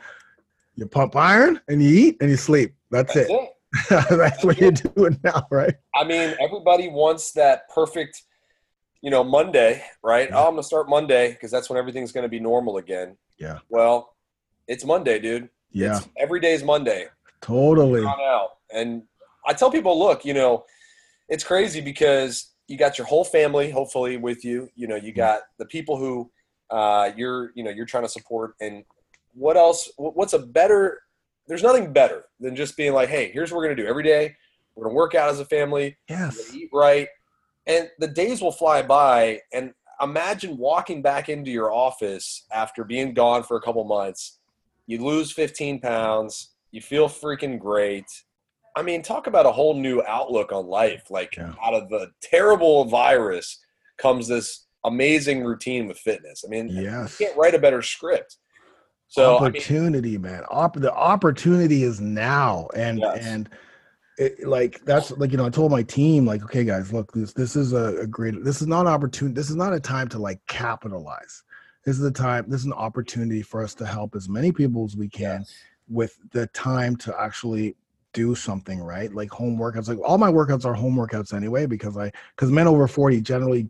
You 0.75 0.85
pump 0.85 1.15
iron 1.15 1.59
and 1.67 1.83
you 1.83 1.89
eat 1.89 2.17
and 2.21 2.29
you 2.29 2.37
sleep. 2.37 2.73
That's, 2.89 3.13
That's 3.13 3.29
it. 3.29 3.33
it. 3.33 3.49
that's 3.89 4.43
what 4.43 4.57
you're 4.57 4.71
doing 4.71 5.19
now, 5.23 5.45
right? 5.51 5.75
I 5.93 6.03
mean, 6.03 6.35
everybody 6.39 6.87
wants 6.87 7.31
that 7.33 7.69
perfect, 7.69 8.23
you 9.01 9.11
know, 9.11 9.23
Monday, 9.23 9.83
right? 10.03 10.29
Yeah. 10.29 10.37
Oh, 10.37 10.47
I'm 10.47 10.53
gonna 10.53 10.63
start 10.63 10.89
Monday 10.89 11.31
because 11.31 11.51
that's 11.51 11.69
when 11.69 11.77
everything's 11.77 12.11
gonna 12.11 12.29
be 12.29 12.39
normal 12.39 12.77
again. 12.77 13.15
Yeah. 13.37 13.59
Well, 13.69 14.15
it's 14.67 14.85
Monday, 14.85 15.19
dude. 15.19 15.49
Yeah, 15.71 15.97
It's, 15.97 16.09
every 16.17 16.39
day 16.39 16.53
is 16.53 16.63
Monday. 16.63 17.07
totally. 17.41 18.05
out. 18.05 18.49
And 18.73 19.03
I 19.45 19.53
tell 19.53 19.71
people, 19.71 19.97
look, 19.97 20.25
you 20.25 20.33
know, 20.33 20.63
it's 21.27 21.43
crazy 21.43 21.79
because 21.79 22.53
you 22.67 22.77
got 22.77 22.97
your 22.97 23.07
whole 23.07 23.23
family, 23.23 23.69
hopefully, 23.69 24.17
with 24.17 24.43
you. 24.43 24.69
You 24.75 24.87
know, 24.87 24.95
you 24.95 25.11
mm-hmm. 25.11 25.17
got 25.17 25.41
the 25.57 25.65
people 25.65 25.97
who 25.97 26.31
uh, 26.71 27.11
you're, 27.15 27.51
you 27.55 27.63
know, 27.63 27.69
you're 27.71 27.85
trying 27.85 28.03
to 28.03 28.09
support. 28.09 28.55
And 28.61 28.83
what 29.33 29.57
else? 29.57 29.89
What's 29.97 30.33
a 30.33 30.39
better? 30.39 31.01
There's 31.47 31.63
nothing 31.63 31.91
better 31.93 32.25
than 32.39 32.55
just 32.55 32.77
being 32.77 32.93
like, 32.93 33.09
hey, 33.09 33.31
here's 33.31 33.51
what 33.51 33.57
we're 33.57 33.63
gonna 33.65 33.75
do 33.75 33.87
every 33.87 34.03
day. 34.03 34.35
We're 34.75 34.85
gonna 34.85 34.95
work 34.95 35.15
out 35.15 35.29
as 35.29 35.39
a 35.39 35.45
family. 35.45 35.97
We're 36.09 36.15
Yes. 36.17 36.37
gonna 36.47 36.57
eat 36.59 36.69
right, 36.73 37.07
and 37.67 37.89
the 37.99 38.07
days 38.07 38.41
will 38.41 38.51
fly 38.51 38.81
by. 38.81 39.41
And 39.53 39.73
imagine 40.01 40.57
walking 40.57 41.01
back 41.01 41.27
into 41.29 41.51
your 41.51 41.71
office 41.71 42.45
after 42.51 42.83
being 42.83 43.13
gone 43.13 43.43
for 43.43 43.57
a 43.57 43.61
couple 43.61 43.83
months. 43.83 44.39
You 44.87 45.03
lose 45.03 45.31
15 45.31 45.79
pounds. 45.81 46.49
You 46.71 46.81
feel 46.81 47.09
freaking 47.09 47.59
great. 47.59 48.05
I 48.75 48.81
mean, 48.83 49.01
talk 49.01 49.27
about 49.27 49.45
a 49.47 49.51
whole 49.51 49.73
new 49.73 50.01
outlook 50.07 50.51
on 50.51 50.67
life. 50.67 51.09
Like 51.09 51.35
Yeah. 51.35 51.53
out 51.61 51.73
of 51.73 51.89
the 51.89 52.11
terrible 52.21 52.85
virus 52.85 53.59
comes 53.97 54.27
this 54.27 54.67
amazing 54.83 55.43
routine 55.43 55.87
with 55.87 55.97
fitness. 55.97 56.43
I 56.45 56.49
mean, 56.49 56.69
Yes. 56.69 57.19
you 57.19 57.25
can't 57.27 57.37
write 57.37 57.55
a 57.55 57.59
better 57.59 57.81
script. 57.81 58.37
So 59.07 59.37
I 59.37 59.39
mean, 59.39 59.49
opportunity, 59.49 60.17
man. 60.17 60.43
Op- 60.49 60.79
the 60.79 60.93
opportunity 60.93 61.83
is 61.83 61.99
now, 61.99 62.67
and 62.75 62.99
Yes. 62.99 63.25
and 63.25 63.49
it, 64.17 64.47
like 64.47 64.83
that's 64.85 65.11
like 65.11 65.31
you 65.31 65.37
know 65.37 65.45
I 65.45 65.49
told 65.49 65.71
my 65.71 65.81
team 65.81 66.25
like, 66.25 66.43
okay, 66.43 66.63
guys, 66.63 66.93
look, 66.93 67.11
this 67.13 67.33
this 67.33 67.55
is 67.55 67.73
a, 67.73 68.01
a 68.01 68.07
great. 68.07 68.43
This 68.43 68.61
is 68.61 68.67
not 68.67 68.81
an 68.81 68.87
opportunity. 68.93 69.33
This 69.33 69.49
is 69.49 69.55
not 69.55 69.73
a 69.73 69.79
time 69.79 70.07
to 70.09 70.19
like 70.19 70.39
capitalize. 70.47 71.43
This 71.85 71.95
is 71.95 72.01
the 72.01 72.11
time. 72.11 72.45
This 72.47 72.59
is 72.59 72.65
an 72.67 72.73
opportunity 72.73 73.41
for 73.41 73.63
us 73.63 73.73
to 73.75 73.85
help 73.85 74.15
as 74.15 74.29
many 74.29 74.51
people 74.51 74.85
as 74.85 74.95
we 74.95 75.09
can 75.09 75.43
with 75.87 76.15
the 76.31 76.45
time 76.47 76.95
to 76.97 77.19
actually 77.19 77.75
do 78.13 78.33
something 78.33 78.79
right 78.81 79.13
like 79.13 79.29
home 79.29 79.55
workouts 79.57 79.87
like 79.87 79.99
all 80.03 80.17
my 80.17 80.31
workouts 80.31 80.65
are 80.65 80.73
home 80.73 80.95
workouts 80.95 81.31
anyway 81.31 81.67
because 81.67 81.95
i 81.95 82.11
because 82.35 82.51
men 82.51 82.67
over 82.67 82.87
40 82.87 83.21
generally 83.21 83.69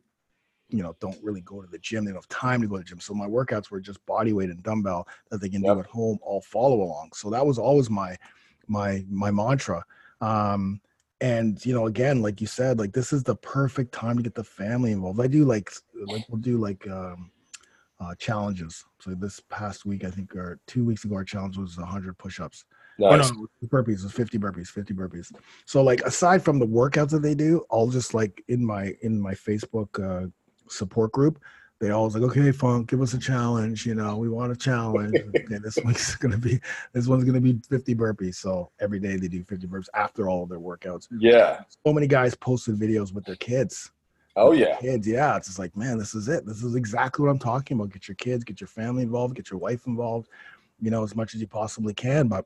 you 0.70 0.84
know 0.84 0.96
don't 1.00 1.18
really 1.24 1.42
go 1.42 1.62
to 1.62 1.68
the 1.68 1.80
gym 1.80 2.06
they 2.06 2.12
don't 2.12 2.18
have 2.18 2.28
time 2.30 2.62
to 2.62 2.68
go 2.68 2.76
to 2.76 2.84
the 2.84 2.86
gym 2.90 3.00
so 3.00 3.14
my 3.14 3.28
workouts 3.28 3.72
were 3.72 3.80
just 3.80 4.04
body 4.06 4.34
weight 4.34 4.50
and 4.50 4.64
dumbbell 4.64 5.08
that 5.30 5.42
they 5.42 5.50
can 5.50 5.64
Yep. 5.64 5.76
do 5.76 5.80
at 5.80 5.86
home 5.86 6.18
all 6.22 6.42
follow 6.42 6.82
along 6.82 7.10
so 7.14 7.30
that 7.30 7.46
was 7.46 7.58
always 7.58 7.90
my 7.90 8.16
my 8.68 9.04
my 9.10 9.32
mantra 9.32 9.84
um 10.22 10.80
and 11.22 11.66
you 11.66 11.74
know 11.74 11.88
again 11.88 12.22
like 12.22 12.40
you 12.40 12.48
said 12.48 12.80
like 12.80 12.94
this 12.94 13.12
is 13.12 13.24
the 13.24 13.36
perfect 13.36 13.92
time 13.92 14.16
to 14.16 14.24
get 14.24 14.36
the 14.36 14.44
family 14.44 14.92
involved 14.92 15.20
i 15.20 15.28
do 15.28 15.44
like 15.44 15.72
like 16.08 16.22
we'll 16.30 16.40
do 16.40 16.58
like 16.58 16.88
um 16.88 17.32
uh 18.00 18.14
challenges 18.16 18.86
so 19.00 19.12
this 19.16 19.42
past 19.50 19.86
week 19.86 20.04
i 20.06 20.12
think 20.12 20.36
or 20.36 20.60
two 20.68 20.86
weeks 20.86 21.04
ago 21.04 21.16
our 21.16 21.24
challenge 21.24 21.58
was 21.58 21.78
100 21.78 22.18
push-ups 22.18 22.66
nice. 23.00 23.32
no, 23.32 23.48
no, 23.62 23.68
burpees 23.68 24.04
was 24.04 24.12
50 24.12 24.38
burpees, 24.38 24.68
50 24.68 24.94
burpees. 24.94 25.32
So 25.66 25.82
like 25.82 26.02
aside 26.02 26.44
from 26.44 26.60
the 26.60 26.68
workouts 26.68 27.10
that 27.12 27.22
they 27.22 27.34
do, 27.34 27.66
I'll 27.72 27.88
just 27.88 28.14
like 28.14 28.44
in 28.48 28.64
my 28.64 28.94
in 29.02 29.20
my 29.20 29.34
Facebook 29.34 30.00
uh 30.00 30.28
support 30.72 31.12
group, 31.12 31.40
they 31.80 31.92
always 31.92 32.14
like, 32.14 32.24
okay, 32.24 32.52
funk, 32.52 32.90
give 32.90 33.02
us 33.02 33.14
a 33.14 33.20
challenge, 33.20 33.86
you 33.86 33.96
know, 33.96 34.18
we 34.18 34.28
want 34.28 34.52
a 34.52 34.56
challenge. 34.56 35.16
okay, 35.36 35.60
this 35.64 35.78
one's 35.84 36.16
gonna 36.18 36.38
be 36.38 36.60
this 36.94 37.08
one's 37.08 37.24
gonna 37.24 37.40
be 37.40 37.60
50 37.70 37.96
burpees. 37.96 38.36
So 38.36 38.70
every 38.80 39.00
day 39.00 39.16
they 39.16 39.30
do 39.30 39.44
50 39.44 39.68
burpees 39.68 39.88
after 39.94 40.30
all 40.30 40.44
of 40.44 40.50
their 40.50 40.60
workouts. 40.60 41.08
yeah. 41.20 41.62
So 41.86 41.94
many 41.94 42.08
guys 42.08 42.36
posted 42.36 42.76
videos 42.76 43.14
with 43.14 43.26
their 43.26 43.38
kids. 43.38 43.92
Oh 44.36 44.52
With 44.52 44.60
yeah. 44.60 44.78
Kids, 44.78 45.08
yeah. 45.08 45.38
It's 45.38 45.48
just 45.48 45.60
like, 45.60 45.76
man, 45.76 45.98
this 45.98 46.16
is 46.16 46.28
it. 46.28 46.46
This 46.46 46.64
is 46.64 46.76
exactly 46.76 47.24
what 47.24 47.32
I'm 47.32 47.40
talking 47.40 47.78
about. 47.78 47.92
Get 47.92 48.08
your 48.08 48.16
kids, 48.16 48.44
get 48.44 48.62
your 48.62 48.68
family 48.68 49.04
involved, 49.04 49.36
get 49.36 49.50
your 49.50 49.60
wife 49.60 49.88
involved, 49.88 50.30
you 50.80 50.92
know, 50.92 51.04
as 51.04 51.16
much 51.16 51.34
as 51.34 51.42
you 51.42 51.48
possibly 51.48 51.94
can. 51.94 52.28
But 52.28 52.46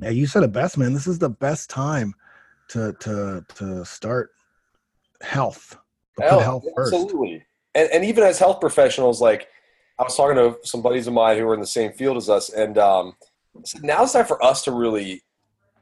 yeah, 0.00 0.10
you 0.10 0.26
said 0.26 0.42
it 0.42 0.52
best, 0.52 0.76
man. 0.76 0.92
This 0.92 1.06
is 1.06 1.18
the 1.18 1.30
best 1.30 1.70
time 1.70 2.14
to 2.68 2.92
to 3.00 3.44
to 3.56 3.84
start 3.84 4.30
health. 5.20 5.76
Health 6.18 6.64
first. 6.76 6.92
Absolutely. 6.94 7.44
And, 7.74 7.88
and 7.92 8.04
even 8.04 8.24
as 8.24 8.38
health 8.38 8.60
professionals, 8.60 9.20
like 9.20 9.48
I 9.98 10.02
was 10.02 10.16
talking 10.16 10.36
to 10.36 10.56
some 10.64 10.82
buddies 10.82 11.06
of 11.06 11.12
mine 11.12 11.38
who 11.38 11.46
are 11.48 11.54
in 11.54 11.60
the 11.60 11.66
same 11.66 11.92
field 11.92 12.16
as 12.16 12.28
us, 12.28 12.50
and 12.50 12.78
um, 12.78 13.14
I 13.56 13.60
said, 13.64 13.84
now's 13.84 14.12
time 14.12 14.24
for 14.24 14.42
us 14.42 14.62
to 14.64 14.72
really 14.72 15.22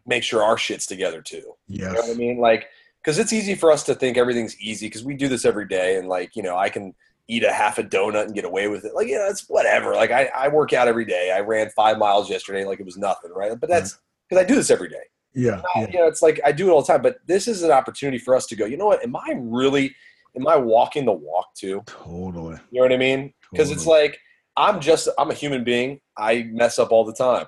make 0.06 0.22
sure 0.22 0.42
our 0.42 0.58
shit's 0.58 0.86
together 0.86 1.22
too. 1.22 1.54
You 1.68 1.84
know 1.84 2.00
what 2.00 2.10
I 2.10 2.14
mean? 2.14 2.38
Like, 2.38 2.66
because 3.02 3.18
it's 3.18 3.32
easy 3.32 3.54
for 3.54 3.70
us 3.70 3.84
to 3.84 3.94
think 3.94 4.16
everything's 4.16 4.58
easy 4.60 4.86
because 4.86 5.04
we 5.04 5.14
do 5.14 5.28
this 5.28 5.44
every 5.44 5.66
day, 5.68 5.96
and 5.96 6.08
like, 6.08 6.34
you 6.34 6.42
know, 6.42 6.56
I 6.56 6.68
can 6.68 6.94
eat 7.28 7.44
a 7.44 7.52
half 7.52 7.78
a 7.78 7.84
donut 7.84 8.24
and 8.24 8.34
get 8.34 8.44
away 8.44 8.68
with 8.68 8.84
it. 8.84 8.94
Like, 8.94 9.06
you 9.06 9.16
know, 9.16 9.26
it's 9.28 9.48
whatever. 9.48 9.94
Like, 9.94 10.10
I, 10.10 10.30
I 10.34 10.48
work 10.48 10.72
out 10.72 10.88
every 10.88 11.04
day. 11.04 11.30
I 11.30 11.40
ran 11.40 11.70
five 11.76 11.98
miles 11.98 12.30
yesterday, 12.30 12.64
like 12.64 12.80
it 12.80 12.86
was 12.86 12.96
nothing, 12.96 13.30
right? 13.32 13.52
But 13.58 13.68
that's 13.68 13.98
because 14.28 14.42
I 14.42 14.46
do 14.46 14.54
this 14.54 14.70
every 14.70 14.88
day. 14.88 14.96
Yeah. 15.34 15.60
I- 15.74 15.80
yeah. 15.80 15.86
you 15.92 15.98
know, 16.00 16.06
it's 16.06 16.22
like 16.22 16.40
I 16.44 16.52
do 16.52 16.68
it 16.68 16.72
all 16.72 16.80
the 16.80 16.86
time. 16.86 17.02
But 17.02 17.18
this 17.26 17.46
is 17.46 17.62
an 17.62 17.70
opportunity 17.70 18.18
for 18.18 18.34
us 18.34 18.46
to 18.46 18.56
go. 18.56 18.64
You 18.64 18.78
know 18.78 18.86
what? 18.86 19.02
Am 19.04 19.14
I 19.14 19.34
really? 19.36 19.94
Am 20.36 20.46
I 20.46 20.56
walking 20.56 21.04
the 21.04 21.12
walk 21.12 21.54
too? 21.54 21.82
Totally. 21.86 22.56
You 22.70 22.80
know 22.80 22.84
what 22.84 22.92
I 22.92 22.96
mean? 22.96 23.32
Because 23.50 23.70
it's 23.70 23.86
like 23.86 24.18
I'm 24.56 24.80
just 24.80 25.08
I'm 25.18 25.30
a 25.30 25.34
human 25.34 25.64
being. 25.64 26.00
I 26.16 26.48
mess 26.50 26.78
up 26.78 26.92
all 26.92 27.04
the 27.04 27.14
time. 27.14 27.46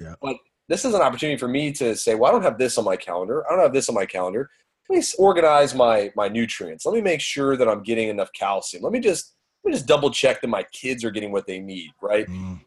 Yeah. 0.00 0.14
But 0.22 0.36
this 0.68 0.84
is 0.84 0.94
an 0.94 1.02
opportunity 1.02 1.36
for 1.38 1.48
me 1.48 1.72
to 1.72 1.96
say, 1.96 2.14
well, 2.14 2.30
I 2.30 2.32
don't 2.32 2.42
have 2.42 2.58
this 2.58 2.78
on 2.78 2.84
my 2.84 2.96
calendar. 2.96 3.44
I 3.46 3.54
don't 3.54 3.62
have 3.62 3.72
this 3.72 3.88
on 3.88 3.94
my 3.94 4.06
calendar. 4.06 4.48
Let 4.88 4.98
me 4.98 5.04
organize 5.18 5.74
my 5.74 6.12
my 6.16 6.28
nutrients. 6.28 6.84
Let 6.84 6.94
me 6.94 7.00
make 7.00 7.20
sure 7.20 7.56
that 7.56 7.68
I'm 7.68 7.82
getting 7.82 8.08
enough 8.08 8.30
calcium. 8.32 8.82
Let 8.82 8.92
me 8.92 9.00
just 9.00 9.34
let 9.64 9.70
me 9.70 9.76
just 9.76 9.86
double 9.86 10.10
check 10.10 10.40
that 10.40 10.48
my 10.48 10.64
kids 10.72 11.04
are 11.04 11.10
getting 11.10 11.32
what 11.32 11.46
they 11.46 11.60
need. 11.60 11.90
Right? 12.00 12.26
Mm, 12.26 12.60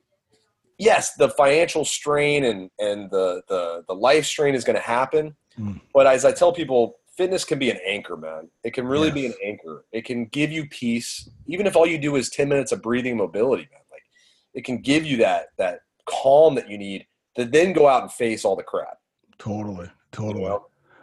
Yes, 0.80 1.14
the 1.16 1.30
financial 1.30 1.86
strain 1.86 2.46
and 2.46 2.70
and 2.80 3.10
the 3.12 3.42
the 3.48 3.84
the 3.88 3.94
life 3.94 4.26
strain 4.26 4.56
is 4.56 4.64
going 4.64 4.76
to 4.76 4.82
happen. 4.82 5.36
Mm. 5.58 5.80
But 5.94 6.08
as 6.08 6.26
I 6.26 6.32
tell 6.32 6.52
people, 6.52 6.96
fitness 7.18 7.46
can 7.46 7.60
be 7.60 7.70
an 7.70 7.80
anchor, 7.86 8.18
man. 8.18 8.50
It 8.64 8.74
can 8.74 8.86
really 8.86 9.12
be 9.12 9.26
an 9.26 9.34
anchor. 9.44 9.86
It 9.92 10.06
can 10.06 10.26
give 10.26 10.52
you 10.52 10.68
peace, 10.68 11.30
even 11.48 11.68
if 11.68 11.76
all 11.76 11.86
you 11.86 11.98
do 11.98 12.16
is 12.16 12.30
ten 12.30 12.50
minutes 12.50 12.72
of 12.72 12.82
breathing 12.82 13.18
mobility, 13.18 13.68
man. 13.72 13.82
Like 13.92 14.04
it 14.54 14.64
can 14.64 14.78
give 14.80 15.06
you 15.06 15.18
that 15.18 15.48
that 15.58 15.82
calm 16.06 16.56
that 16.56 16.70
you 16.70 16.78
need 16.78 17.08
to 17.36 17.46
then 17.46 17.74
go 17.74 17.88
out 17.88 18.04
and 18.04 18.12
face 18.12 18.46
all 18.46 18.56
the 18.56 18.64
crap. 18.64 18.98
totally. 19.40 19.90
Totally. 20.12 20.58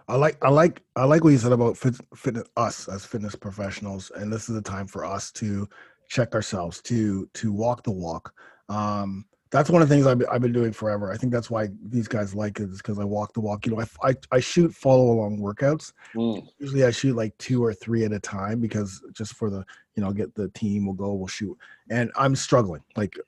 I 0.08 0.16
like 0.16 0.38
I 0.42 0.48
like 0.48 0.82
I 0.96 1.04
like 1.04 1.22
what 1.22 1.30
you 1.30 1.38
said 1.38 1.52
about 1.52 1.76
fit, 1.76 1.96
fitness 2.16 2.48
us 2.56 2.88
as 2.88 3.04
fitness 3.04 3.36
professionals, 3.36 4.10
and 4.16 4.32
this 4.32 4.48
is 4.48 4.54
the 4.54 4.62
time 4.62 4.86
for 4.86 5.04
us 5.04 5.30
to 5.32 5.68
check 6.08 6.34
ourselves 6.34 6.80
to 6.82 7.28
to 7.34 7.52
walk 7.52 7.84
the 7.84 7.92
walk. 7.92 8.32
Um, 8.68 9.24
that's 9.50 9.68
one 9.68 9.82
of 9.82 9.88
the 9.88 9.94
things 9.94 10.06
I've 10.06 10.18
been, 10.18 10.28
I've 10.30 10.40
been 10.40 10.52
doing 10.52 10.72
forever. 10.72 11.10
I 11.10 11.16
think 11.16 11.32
that's 11.32 11.50
why 11.50 11.68
these 11.88 12.06
guys 12.06 12.34
like 12.34 12.60
it 12.60 12.70
is 12.70 12.78
because 12.78 13.00
I 13.00 13.04
walk 13.04 13.32
the 13.32 13.40
walk. 13.40 13.66
You 13.66 13.72
know, 13.72 13.80
I, 13.80 14.10
I, 14.10 14.14
I 14.30 14.40
shoot 14.40 14.72
follow 14.72 15.10
along 15.10 15.38
workouts. 15.38 15.92
Mm. 16.14 16.46
Usually 16.58 16.84
I 16.84 16.90
shoot 16.92 17.16
like 17.16 17.36
two 17.38 17.64
or 17.64 17.74
three 17.74 18.04
at 18.04 18.12
a 18.12 18.20
time 18.20 18.60
because 18.60 19.02
just 19.12 19.34
for 19.34 19.50
the, 19.50 19.64
you 19.96 20.04
know, 20.04 20.12
get 20.12 20.32
the 20.36 20.48
team, 20.50 20.86
we'll 20.86 20.94
go, 20.94 21.12
we'll 21.14 21.26
shoot. 21.26 21.58
And 21.90 22.12
I'm 22.16 22.36
struggling. 22.36 22.82
Like, 22.96 23.18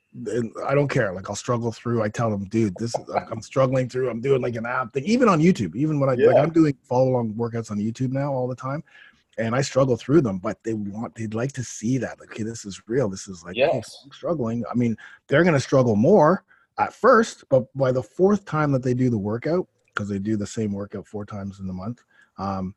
I 0.65 0.73
don't 0.73 0.87
care. 0.87 1.13
Like, 1.13 1.29
I'll 1.29 1.35
struggle 1.35 1.73
through. 1.73 2.01
I 2.01 2.07
tell 2.07 2.31
them, 2.31 2.45
dude, 2.45 2.73
this 2.77 2.95
is, 2.97 3.09
I'm 3.29 3.41
struggling 3.41 3.89
through. 3.89 4.09
I'm 4.09 4.21
doing 4.21 4.41
like 4.41 4.55
an 4.55 4.65
app 4.65 4.93
thing, 4.93 5.03
even 5.03 5.27
on 5.27 5.41
YouTube, 5.41 5.75
even 5.75 5.99
when 5.99 6.09
I, 6.09 6.15
like, 6.15 6.37
I'm 6.37 6.51
doing 6.51 6.75
follow 6.83 7.09
along 7.09 7.33
workouts 7.33 7.69
on 7.69 7.79
YouTube 7.79 8.13
now 8.13 8.31
all 8.31 8.47
the 8.47 8.55
time. 8.55 8.81
And 9.37 9.55
I 9.55 9.61
struggle 9.61 9.97
through 9.97 10.21
them, 10.21 10.37
but 10.37 10.63
they 10.63 10.73
want, 10.73 11.15
they'd 11.15 11.33
like 11.33 11.51
to 11.53 11.63
see 11.63 11.97
that. 11.97 12.19
Like, 12.19 12.31
okay, 12.31 12.43
this 12.43 12.65
is 12.65 12.81
real. 12.87 13.09
This 13.09 13.27
is 13.27 13.43
like, 13.43 13.55
Yes. 13.55 14.01
I'm 14.05 14.11
struggling. 14.11 14.63
I 14.69 14.75
mean, 14.75 14.95
they're 15.27 15.43
going 15.43 15.55
to 15.55 15.59
struggle 15.59 15.95
more 15.95 16.43
at 16.77 16.93
first, 16.93 17.43
but 17.49 17.65
by 17.75 17.91
the 17.91 18.03
fourth 18.03 18.45
time 18.45 18.71
that 18.71 18.83
they 18.83 18.93
do 18.93 19.09
the 19.09 19.17
workout, 19.17 19.67
because 19.93 20.09
they 20.09 20.19
do 20.19 20.37
the 20.37 20.47
same 20.47 20.71
workout 20.71 21.07
four 21.07 21.25
times 21.25 21.59
in 21.59 21.67
the 21.67 21.73
month, 21.73 22.03
um, 22.37 22.75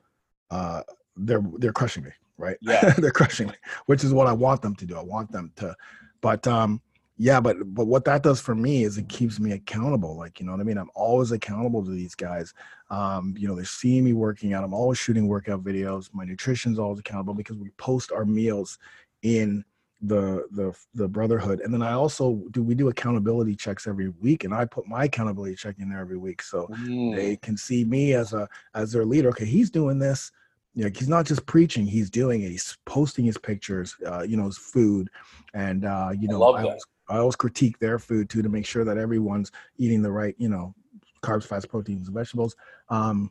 uh, 0.50 0.82
they're 1.16 1.42
they're 1.58 1.72
crushing 1.72 2.04
me, 2.04 2.10
right? 2.36 2.56
Yeah. 2.60 2.90
they're 2.98 3.10
crushing 3.10 3.48
me, 3.48 3.54
which 3.86 4.04
is 4.04 4.12
what 4.12 4.26
I 4.26 4.32
want 4.32 4.62
them 4.62 4.74
to 4.76 4.86
do. 4.86 4.96
I 4.96 5.02
want 5.02 5.32
them 5.32 5.52
to, 5.56 5.74
but 6.20 6.46
um, 6.46 6.80
yeah, 7.18 7.40
but 7.40 7.56
but 7.74 7.86
what 7.86 8.04
that 8.04 8.22
does 8.22 8.40
for 8.40 8.54
me 8.54 8.84
is 8.84 8.98
it 8.98 9.08
keeps 9.08 9.40
me 9.40 9.52
accountable. 9.52 10.16
Like 10.16 10.38
you 10.38 10.46
know 10.46 10.52
what 10.52 10.60
I 10.60 10.64
mean. 10.64 10.78
I'm 10.78 10.90
always 10.94 11.32
accountable 11.32 11.84
to 11.84 11.90
these 11.90 12.14
guys. 12.14 12.52
Um, 12.90 13.34
you 13.38 13.48
know, 13.48 13.54
they're 13.54 13.64
seeing 13.64 14.04
me 14.04 14.12
working 14.12 14.52
out. 14.52 14.64
I'm 14.64 14.74
always 14.74 14.98
shooting 14.98 15.26
workout 15.26 15.64
videos. 15.64 16.10
My 16.12 16.24
nutrition's 16.24 16.78
always 16.78 17.00
accountable 17.00 17.34
because 17.34 17.56
we 17.56 17.70
post 17.78 18.12
our 18.12 18.24
meals 18.24 18.78
in 19.22 19.64
the 20.02 20.44
the 20.50 20.76
the 20.94 21.08
brotherhood 21.08 21.60
and 21.60 21.72
then 21.72 21.80
i 21.80 21.92
also 21.92 22.42
do 22.50 22.62
we 22.62 22.74
do 22.74 22.88
accountability 22.88 23.56
checks 23.56 23.86
every 23.86 24.10
week 24.20 24.44
and 24.44 24.52
i 24.52 24.62
put 24.62 24.86
my 24.86 25.04
accountability 25.04 25.54
check 25.56 25.74
in 25.78 25.88
there 25.88 26.00
every 26.00 26.18
week 26.18 26.42
so 26.42 26.66
Mm. 26.70 27.16
they 27.16 27.36
can 27.36 27.56
see 27.56 27.82
me 27.82 28.12
as 28.12 28.34
a 28.34 28.46
as 28.74 28.92
their 28.92 29.06
leader 29.06 29.30
okay 29.30 29.46
he's 29.46 29.70
doing 29.70 29.98
this 29.98 30.32
you 30.74 30.84
know 30.84 30.90
he's 30.94 31.08
not 31.08 31.24
just 31.24 31.46
preaching 31.46 31.86
he's 31.86 32.10
doing 32.10 32.42
it 32.42 32.50
he's 32.50 32.76
posting 32.84 33.24
his 33.24 33.38
pictures 33.38 33.96
uh 34.06 34.20
you 34.20 34.36
know 34.36 34.44
his 34.44 34.58
food 34.58 35.08
and 35.54 35.86
uh 35.86 36.10
you 36.12 36.28
I 36.28 36.32
know 36.32 36.40
love 36.40 36.56
I, 36.56 36.62
that. 36.64 36.78
I 37.08 37.18
always 37.18 37.36
critique 37.36 37.78
their 37.78 37.98
food 37.98 38.28
too 38.28 38.42
to 38.42 38.48
make 38.48 38.66
sure 38.66 38.84
that 38.84 38.98
everyone's 38.98 39.52
eating 39.78 40.02
the 40.02 40.12
right 40.12 40.34
you 40.38 40.48
know 40.48 40.74
carbs 41.22 41.44
fats 41.44 41.66
proteins 41.66 42.08
vegetables. 42.08 42.56
Um 42.88 43.30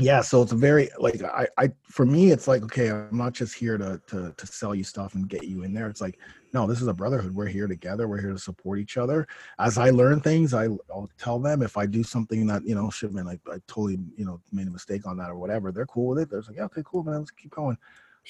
yeah 0.00 0.20
so 0.20 0.40
it's 0.42 0.52
a 0.52 0.56
very 0.56 0.88
like 1.00 1.20
i 1.24 1.48
i 1.58 1.68
for 1.82 2.06
me 2.06 2.30
it's 2.30 2.46
like 2.46 2.62
okay 2.62 2.88
i'm 2.88 3.18
not 3.18 3.32
just 3.32 3.52
here 3.52 3.76
to 3.76 4.00
to 4.06 4.32
to 4.36 4.46
sell 4.46 4.72
you 4.72 4.84
stuff 4.84 5.14
and 5.16 5.28
get 5.28 5.44
you 5.44 5.64
in 5.64 5.74
there. 5.74 5.88
It's 5.88 6.00
like 6.00 6.18
no 6.54 6.66
this 6.68 6.80
is 6.80 6.86
a 6.86 6.94
brotherhood. 6.94 7.34
We're 7.34 7.46
here 7.46 7.66
together. 7.66 8.06
We're 8.06 8.20
here 8.20 8.32
to 8.32 8.38
support 8.38 8.78
each 8.78 8.96
other. 8.96 9.26
As 9.58 9.76
i 9.76 9.90
learn 9.90 10.20
things 10.20 10.54
I, 10.54 10.66
i'll 10.66 11.10
tell 11.18 11.40
them 11.40 11.62
if 11.62 11.76
i 11.76 11.84
do 11.84 12.04
something 12.04 12.46
that 12.46 12.64
you 12.64 12.76
know 12.76 12.90
shit 12.90 13.12
man 13.12 13.26
I, 13.26 13.40
I 13.52 13.58
totally 13.66 13.98
you 14.16 14.24
know 14.24 14.40
made 14.52 14.68
a 14.68 14.70
mistake 14.70 15.04
on 15.04 15.16
that 15.18 15.30
or 15.30 15.36
whatever 15.36 15.72
they're 15.72 15.86
cool 15.86 16.10
with 16.10 16.20
it. 16.20 16.30
They're 16.30 16.42
like 16.42 16.56
yeah, 16.56 16.64
okay 16.66 16.82
cool 16.84 17.02
man 17.02 17.18
let's 17.18 17.32
keep 17.32 17.50
going. 17.50 17.76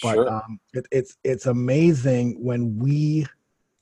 But 0.03 0.15
Sure. 0.15 0.33
um 0.33 0.59
it, 0.73 0.87
it's 0.91 1.19
it's 1.23 1.47
amazing 1.47 2.43
when 2.43 2.79
we 2.79 3.27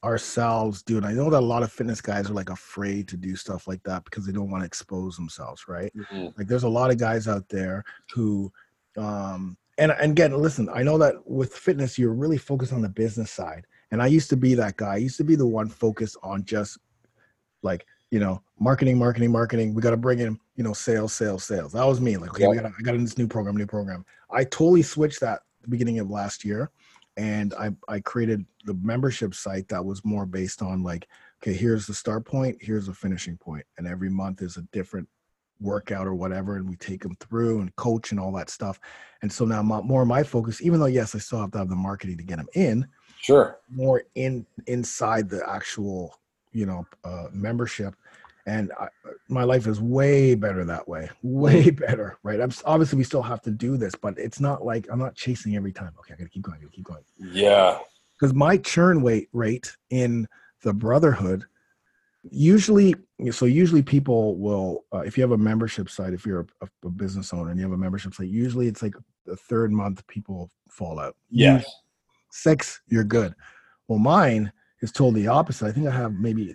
ourselves 0.06 0.82
do 0.82 0.96
and 0.96 1.04
i 1.06 1.12
know 1.12 1.28
that 1.28 1.40
a 1.42 1.52
lot 1.54 1.62
of 1.64 1.70
fitness 1.72 2.00
guys 2.00 2.30
are 2.30 2.34
like 2.34 2.48
afraid 2.50 3.06
to 3.08 3.16
do 3.16 3.34
stuff 3.36 3.66
like 3.66 3.82
that 3.82 4.04
because 4.04 4.24
they 4.24 4.32
don't 4.32 4.50
want 4.50 4.62
to 4.62 4.66
expose 4.66 5.16
themselves 5.16 5.66
right? 5.68 5.92
Mhm. 5.94 6.32
like 6.38 6.46
there's 6.46 6.62
a 6.62 6.68
lot 6.68 6.90
of 6.90 6.96
guys 6.98 7.26
out 7.28 7.48
there 7.48 7.84
who 8.14 8.50
um 8.96 9.56
and 9.78 9.90
and 9.92 10.12
again 10.12 10.32
listen 10.32 10.68
i 10.72 10.82
know 10.82 10.96
that 10.96 11.14
with 11.28 11.52
fitness 11.54 11.98
you're 11.98 12.14
really 12.14 12.38
focused 12.38 12.72
on 12.72 12.82
the 12.82 12.88
business 12.88 13.30
side 13.30 13.66
and 13.90 14.00
i 14.00 14.06
used 14.06 14.30
to 14.30 14.36
be 14.36 14.54
that 14.54 14.76
guy. 14.76 14.94
I 14.94 14.96
used 15.08 15.16
to 15.18 15.24
be 15.24 15.36
the 15.36 15.46
one 15.46 15.68
focused 15.68 16.16
on 16.22 16.44
just 16.44 16.78
like 17.62 17.84
you 18.10 18.20
know 18.20 18.42
marketing 18.58 18.98
marketing 18.98 19.30
marketing. 19.32 19.74
We 19.74 19.82
got 19.82 19.90
to 19.90 19.96
bring 19.96 20.20
in 20.20 20.38
you 20.56 20.64
know 20.64 20.72
sales 20.72 21.12
sales 21.12 21.44
sales. 21.44 21.72
That 21.72 21.84
was 21.84 22.00
me 22.00 22.16
like 22.16 22.30
okay 22.30 22.46
we 22.48 22.56
Yeah. 22.56 22.62
got 22.62 22.72
i 22.78 22.82
got 22.82 22.94
in 22.94 23.04
this 23.04 23.18
new 23.18 23.26
program 23.28 23.56
new 23.56 23.66
program. 23.66 24.04
I 24.30 24.44
totally 24.44 24.82
switched 24.82 25.20
that 25.20 25.40
the 25.62 25.68
beginning 25.68 25.98
of 25.98 26.10
last 26.10 26.44
year 26.44 26.70
and 27.16 27.54
i 27.54 27.70
i 27.88 27.98
created 28.00 28.44
the 28.64 28.74
membership 28.74 29.34
site 29.34 29.68
that 29.68 29.84
was 29.84 30.04
more 30.04 30.26
based 30.26 30.62
on 30.62 30.82
like 30.82 31.08
okay 31.42 31.52
here's 31.52 31.86
the 31.86 31.94
start 31.94 32.24
point 32.24 32.56
here's 32.60 32.86
the 32.86 32.94
finishing 32.94 33.36
point 33.36 33.64
and 33.78 33.86
every 33.86 34.10
month 34.10 34.42
is 34.42 34.56
a 34.56 34.62
different 34.72 35.08
workout 35.58 36.06
or 36.06 36.14
whatever 36.14 36.56
and 36.56 36.68
we 36.68 36.76
take 36.76 37.02
them 37.02 37.16
through 37.18 37.60
and 37.60 37.74
coach 37.76 38.10
and 38.10 38.20
all 38.20 38.30
that 38.30 38.50
stuff 38.50 38.78
and 39.22 39.32
so 39.32 39.46
now 39.46 39.62
my, 39.62 39.80
more 39.80 40.02
of 40.02 40.08
my 40.08 40.22
focus 40.22 40.60
even 40.60 40.78
though 40.78 40.86
yes 40.86 41.14
i 41.14 41.18
still 41.18 41.40
have 41.40 41.50
to 41.50 41.58
have 41.58 41.70
the 41.70 41.74
marketing 41.74 42.16
to 42.16 42.24
get 42.24 42.36
them 42.36 42.48
in 42.54 42.86
Sure. 43.18 43.58
more 43.70 44.02
in 44.14 44.46
inside 44.66 45.28
the 45.30 45.42
actual 45.48 46.14
you 46.52 46.66
know 46.66 46.86
uh, 47.04 47.28
membership 47.32 47.94
and 48.46 48.72
I, 48.78 48.88
my 49.28 49.42
life 49.42 49.66
is 49.66 49.80
way 49.80 50.34
better 50.34 50.64
that 50.64 50.86
way 50.88 51.10
way 51.22 51.70
better 51.70 52.18
right? 52.22 52.40
I'm 52.40 52.52
obviously 52.64 52.98
we 52.98 53.04
still 53.04 53.22
have 53.22 53.42
to 53.42 53.50
do 53.50 53.76
this 53.76 53.94
but 53.94 54.18
it's 54.18 54.40
not 54.40 54.64
like 54.64 54.86
i'm 54.90 54.98
not 54.98 55.14
chasing 55.14 55.56
every 55.56 55.72
time. 55.72 55.92
Okay 55.98 56.14
i 56.14 56.16
gotta 56.16 56.30
keep 56.30 56.42
going 56.42 56.58
i 56.58 56.62
gotta 56.62 56.74
keep 56.74 56.84
going. 56.84 57.02
Yeah. 57.18 57.78
because 58.18 58.34
my 58.34 58.56
churn 58.58 59.02
rate 59.02 59.28
rate 59.32 59.76
in 59.90 60.26
the 60.62 60.72
brotherhood 60.72 61.44
usually 62.30 62.94
so 63.30 63.46
usually 63.46 63.82
people 63.82 64.36
will 64.36 64.84
uh, 64.92 64.98
if 65.00 65.16
you 65.16 65.22
have 65.22 65.32
a 65.32 65.38
membership 65.38 65.88
site 65.88 66.12
if 66.12 66.26
you're 66.26 66.46
a, 66.60 66.68
a 66.84 66.90
business 66.90 67.32
owner 67.32 67.50
and 67.50 67.58
you 67.58 67.64
have 67.64 67.72
a 67.72 67.76
membership 67.78 68.14
site 68.14 68.28
usually 68.28 68.66
it's 68.66 68.82
like 68.82 68.94
the 69.26 69.36
third 69.36 69.72
month 69.72 70.06
people 70.06 70.50
fall 70.70 70.98
out. 71.00 71.16
Yes. 71.30 71.64
six 72.30 72.80
you're 72.88 73.04
good. 73.04 73.34
Well 73.88 73.98
mine 73.98 74.52
is 74.82 74.92
totally 74.92 75.26
opposite. 75.26 75.66
I 75.66 75.72
think 75.72 75.86
i 75.86 75.90
have 75.90 76.14
maybe 76.14 76.54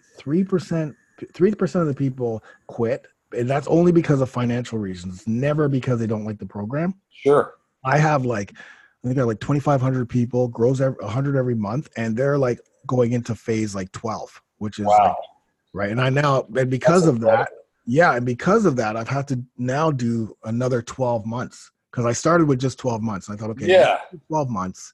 3% 1.22 1.32
3% 1.56 1.82
of 1.82 1.88
the 1.88 1.94
people 1.94 2.44
quit 2.68 3.06
and 3.38 3.50
that's 3.50 3.68
only 3.68 3.92
because 3.92 4.20
of 4.22 4.30
financial 4.30 4.78
reasons 4.78 5.26
never 5.28 5.68
because 5.70 6.00
they 6.00 6.08
don't 6.08 6.26
like 6.26 6.40
the 6.40 6.46
program 6.46 6.94
Sure. 7.24 7.54
I 7.84 7.98
have 7.98 8.26
like, 8.26 8.54
I 9.04 9.08
think 9.08 9.18
I 9.18 9.22
have 9.22 9.28
like 9.28 9.40
2,500 9.40 10.08
people, 10.08 10.48
grows 10.48 10.82
every, 10.82 10.98
100 11.04 11.36
every 11.36 11.56
month, 11.56 11.90
and 11.98 12.16
they're 12.16 12.38
like 12.38 12.60
going 12.88 13.14
into 13.14 13.36
phase 13.36 13.74
like 13.74 13.92
12, 13.92 14.42
which 14.58 14.80
is 14.80 14.86
like, 14.86 15.00
Wow. 15.00 15.18
right. 15.74 15.92
And 15.92 16.00
I 16.00 16.10
now, 16.10 16.46
and 16.56 16.70
because 16.70 17.06
That's 17.06 17.16
of 17.16 17.22
that, 17.22 17.50
yeah, 17.86 18.16
and 18.16 18.26
because 18.26 18.66
of 18.66 18.76
that, 18.76 18.96
I've 18.96 19.08
had 19.08 19.28
to 19.30 19.44
now 19.58 19.92
do 19.92 20.36
another 20.44 20.82
12 20.82 21.26
months 21.26 21.72
because 21.92 22.06
I 22.06 22.14
started 22.14 22.48
with 22.48 22.60
just 22.60 22.78
12 22.78 23.02
months. 23.02 23.30
I 23.30 23.36
thought, 23.36 23.50
okay, 23.52 23.68
Yeah. 23.68 23.98
12 24.28 24.50
months, 24.50 24.94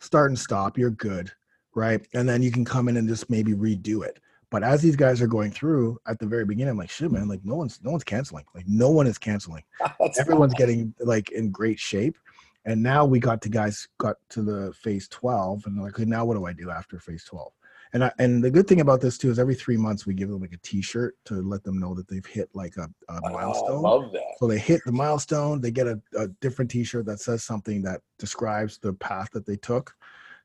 start 0.00 0.30
and 0.30 0.38
stop, 0.38 0.78
you're 0.78 0.90
good, 0.90 1.30
right? 1.74 2.06
And 2.14 2.28
then 2.28 2.42
you 2.42 2.50
can 2.50 2.64
come 2.64 2.88
in 2.88 2.96
and 2.96 3.06
just 3.08 3.28
maybe 3.28 3.52
redo 3.52 4.04
it. 4.04 4.18
But 4.54 4.62
as 4.62 4.80
these 4.80 4.94
guys 4.94 5.20
are 5.20 5.26
going 5.26 5.50
through 5.50 5.98
at 6.06 6.20
the 6.20 6.26
very 6.26 6.44
beginning, 6.44 6.70
I'm 6.70 6.78
like, 6.78 6.88
shit, 6.88 7.10
man, 7.10 7.26
like 7.26 7.44
no 7.44 7.56
one's 7.56 7.80
no 7.82 7.90
one's 7.90 8.04
canceling. 8.04 8.44
Like 8.54 8.68
no 8.68 8.88
one 8.88 9.08
is 9.08 9.18
canceling. 9.18 9.64
Everyone's 10.20 10.54
getting 10.54 10.94
like 11.00 11.32
in 11.32 11.50
great 11.50 11.80
shape. 11.80 12.16
And 12.64 12.80
now 12.80 13.04
we 13.04 13.18
got 13.18 13.42
to 13.42 13.48
guys 13.48 13.88
got 13.98 14.14
to 14.28 14.42
the 14.42 14.72
phase 14.72 15.08
12 15.08 15.66
and 15.66 15.76
they're 15.76 15.84
like 15.86 15.94
okay, 15.94 16.04
now 16.04 16.24
what 16.24 16.34
do 16.34 16.46
i 16.46 16.52
do 16.52 16.70
after 16.70 17.00
phase 17.00 17.24
12 17.24 17.52
and 17.94 18.04
I, 18.04 18.12
and 18.20 18.44
the 18.44 18.50
good 18.50 18.68
thing 18.68 18.80
about 18.80 19.00
this 19.00 19.18
too 19.18 19.28
is 19.28 19.40
every 19.40 19.56
three 19.56 19.76
months 19.76 20.06
we 20.06 20.14
give 20.14 20.28
them 20.28 20.40
like 20.40 20.52
a 20.52 20.58
t-shirt 20.58 21.16
to 21.24 21.34
let 21.42 21.64
them 21.64 21.80
know 21.80 21.92
that 21.94 22.06
they've 22.06 22.24
hit 22.24 22.48
like 22.54 22.76
a, 22.76 22.84
a 23.08 23.20
Oh, 23.24 23.26
I 23.26 23.30
milestone. 23.32 23.82
love 23.82 24.12
that. 24.12 24.36
so 24.38 24.46
they 24.46 24.58
hit 24.60 24.82
the 24.86 24.92
milestone 24.92 25.60
they 25.60 25.72
get 25.72 25.88
a, 25.88 26.00
a 26.16 26.28
different 26.40 26.70
t-shirt 26.70 27.06
that 27.06 27.18
says 27.18 27.42
something 27.42 27.82
that 27.82 28.02
describes 28.20 28.78
the 28.78 28.92
path 28.92 29.30
that 29.32 29.46
they 29.46 29.56
took. 29.56 29.96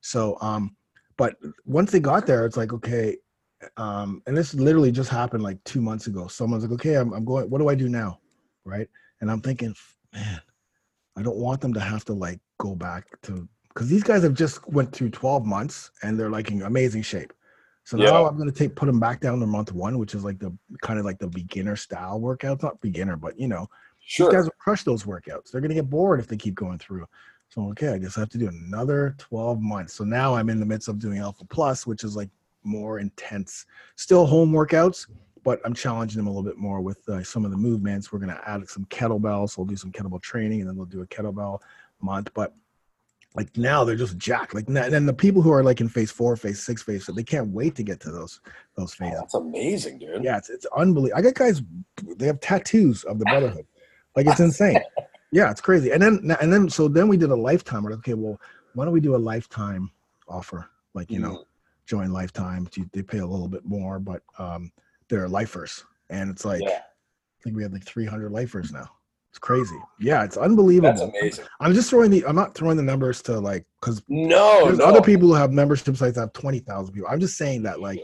So 0.02 0.36
um 0.42 0.76
but 1.16 1.36
once 1.66 1.92
they 1.92 2.00
got 2.00 2.26
there 2.26 2.48
it's 2.48 2.58
like 2.58 2.74
okay 2.74 3.16
um 3.78 4.22
and 4.26 4.38
this 4.38 4.54
literally 4.54 4.92
just 4.92 5.10
happened 5.10 5.44
like 5.44 5.62
two 5.64 5.82
months 5.82 6.08
ago 6.08 6.28
someone's 6.28 6.64
like 6.64 6.72
okay 6.72 6.96
i'm, 6.96 7.14
I'm 7.14 7.26
going 7.26 7.50
what 7.50 7.60
do 7.60 7.70
i 7.70 7.76
do 7.76 7.90
now 7.90 8.20
right 8.64 8.88
and 9.22 9.30
i'm 9.30 9.42
thinking 9.42 9.76
man 10.14 10.42
i 11.18 11.22
don't 11.22 11.38
want 11.38 11.62
them 11.62 11.74
to 11.74 11.80
have 11.80 12.06
to 12.06 12.14
like 12.14 12.40
go 12.58 12.76
back 12.76 13.08
to 13.24 13.48
because 13.70 13.90
these 13.90 14.04
guys 14.04 14.24
have 14.24 14.34
just 14.34 14.68
went 14.70 14.94
through 14.94 15.10
12 15.10 15.46
months 15.46 15.92
and 16.04 16.20
they're 16.20 16.30
like 16.30 16.52
in 16.52 16.62
amazing 16.62 17.02
shape 17.02 17.34
so 17.84 17.98
now 17.98 18.26
i'm 18.26 18.38
going 18.38 18.50
to 18.50 18.58
take 18.58 18.76
put 18.76 18.86
them 18.86 19.00
back 19.00 19.20
down 19.20 19.40
to 19.40 19.46
month 19.46 19.74
one 19.74 19.98
which 19.98 20.16
is 20.16 20.24
like 20.24 20.40
the 20.40 20.56
kind 20.82 21.00
of 21.00 21.06
like 21.06 21.20
the 21.20 21.28
beginner 21.28 21.76
style 21.76 22.20
workouts 22.20 22.64
not 22.64 22.80
beginner 22.82 23.18
but 23.18 23.38
you 23.38 23.48
know 23.48 23.68
Sure. 24.10 24.28
these 24.28 24.38
guys 24.38 24.46
will 24.46 24.56
crush 24.58 24.84
those 24.84 25.04
workouts. 25.04 25.52
They're 25.52 25.62
gonna 25.62 25.76
get 25.76 25.88
bored 25.88 26.20
if 26.20 26.26
they 26.26 26.36
keep 26.36 26.56
going 26.56 26.80
through. 26.80 27.06
So 27.50 27.70
okay, 27.70 27.90
I 27.90 28.00
guess 28.00 28.18
I 28.18 28.22
have 28.22 28.30
to 28.30 28.40
do 28.40 28.48
another 28.48 29.16
12 29.20 29.62
months. 29.62 29.94
So 29.94 30.04
now 30.04 30.34
I'm 30.34 30.50
in 30.50 30.60
the 30.60 30.66
midst 30.66 30.88
of 30.88 30.98
doing 30.98 31.20
Alpha 31.20 31.46
Plus, 31.46 31.86
which 31.86 32.04
is 32.04 32.16
like 32.16 32.30
more 32.64 33.00
intense, 33.00 33.66
still 33.96 34.26
home 34.26 34.52
workouts, 34.52 35.08
but 35.44 35.60
I'm 35.66 35.74
challenging 35.74 36.18
them 36.18 36.28
a 36.28 36.30
little 36.30 36.44
bit 36.44 36.58
more 36.58 36.82
with 36.82 37.08
uh, 37.08 37.24
some 37.24 37.46
of 37.46 37.52
the 37.52 37.58
movements. 37.58 38.12
We're 38.12 38.20
gonna 38.20 38.42
add 38.46 38.68
some 38.70 38.86
kettlebells. 38.86 39.52
So 39.52 39.62
we'll 39.62 39.68
do 39.68 39.76
some 39.76 39.92
kettlebell 39.92 40.22
training, 40.22 40.62
and 40.62 40.70
then 40.70 40.76
we'll 40.76 40.86
do 40.86 41.02
a 41.02 41.08
kettlebell 41.08 41.60
month. 42.02 42.30
But 42.34 42.54
like 43.36 43.56
now 43.58 43.84
they're 43.84 43.96
just 43.96 44.18
jacked. 44.18 44.54
Like 44.54 44.68
and 44.68 44.76
then 44.76 45.06
the 45.06 45.14
people 45.14 45.42
who 45.42 45.52
are 45.52 45.64
like 45.64 45.82
in 45.82 45.88
phase 45.88 46.12
four, 46.12 46.36
phase 46.36 46.62
six, 46.62 46.82
phase, 46.84 47.06
they 47.06 47.24
can't 47.24 47.50
wait 47.50 47.76
to 47.76 47.84
get 47.84 48.00
to 48.02 48.12
those 48.12 48.42
those 48.76 48.94
Oh, 49.00 49.06
phases. 49.06 49.20
that's 49.20 49.34
amazing, 49.36 50.00
dude. 50.00 50.24
Yeah, 50.24 50.38
it's 50.38 50.50
it's 50.50 50.66
unbelievable. 50.76 51.18
I 51.18 51.22
got 51.22 51.36
guys 51.36 51.62
they 52.18 52.26
have 52.26 52.40
tattoos 52.42 53.04
of 53.06 53.20
the 53.20 53.26
brotherhood. 53.26 53.66
Like 54.16 54.28
it's 54.28 54.40
insane. 54.40 54.82
Yeah, 55.32 55.52
it's 55.52 55.62
crazy. 55.62 55.92
And 55.92 56.02
then 56.02 56.36
and 56.42 56.52
then 56.52 56.68
so 56.70 56.88
then 56.88 57.08
we 57.08 57.16
did 57.16 57.30
a 57.30 57.36
lifetime. 57.36 57.84
We're 57.84 57.92
like, 57.92 58.00
okay, 58.00 58.16
well, 58.16 58.42
why 58.74 58.86
don't 58.86 58.94
we 58.96 59.00
do 59.00 59.16
a 59.16 59.18
lifetime 59.18 59.92
offer? 60.28 60.68
Like, 60.96 61.12
you 61.12 61.20
know, 61.20 61.44
join 61.90 62.12
Lifetime. 62.14 62.68
They 62.94 63.02
pay 63.02 63.18
a 63.18 63.26
little 63.26 63.48
bit 63.48 63.66
more, 63.66 64.00
but 64.00 64.22
um, 64.38 64.72
they're 65.10 65.28
lifers, 65.28 65.84
and 66.10 66.30
it's 66.30 66.46
like 66.46 66.62
Yeah. 66.62 66.70
I 66.80 67.44
think 67.44 67.56
we 67.56 67.64
have 67.64 67.74
like 67.74 67.84
300 67.86 68.32
lifers 68.32 68.72
now. 68.72 68.88
It's 69.32 69.40
crazy. 69.40 69.78
Yeah, 70.00 70.24
it's 70.24 70.38
unbelievable. 70.38 70.90
That's 70.90 71.02
amazing. 71.02 71.46
I'm 71.60 71.74
just 71.74 71.90
throwing 71.90 72.12
the. 72.12 72.26
I'm 72.26 72.36
not 72.36 72.54
throwing 72.56 72.78
the 72.78 72.84
numbers 72.84 73.22
to 73.24 73.40
like 73.40 73.66
because 73.82 74.02
No, 74.08 74.66
there's 74.66 74.78
no. 74.80 74.86
other 74.86 75.02
people 75.02 75.28
who 75.28 75.34
have 75.36 75.52
membership 75.52 75.96
sites 75.98 76.16
that 76.16 76.22
have 76.22 76.34
20,000 76.34 76.94
people. 76.94 77.10
I'm 77.10 77.20
just 77.20 77.38
saying 77.38 77.64
that 77.64 77.80
like 77.80 78.00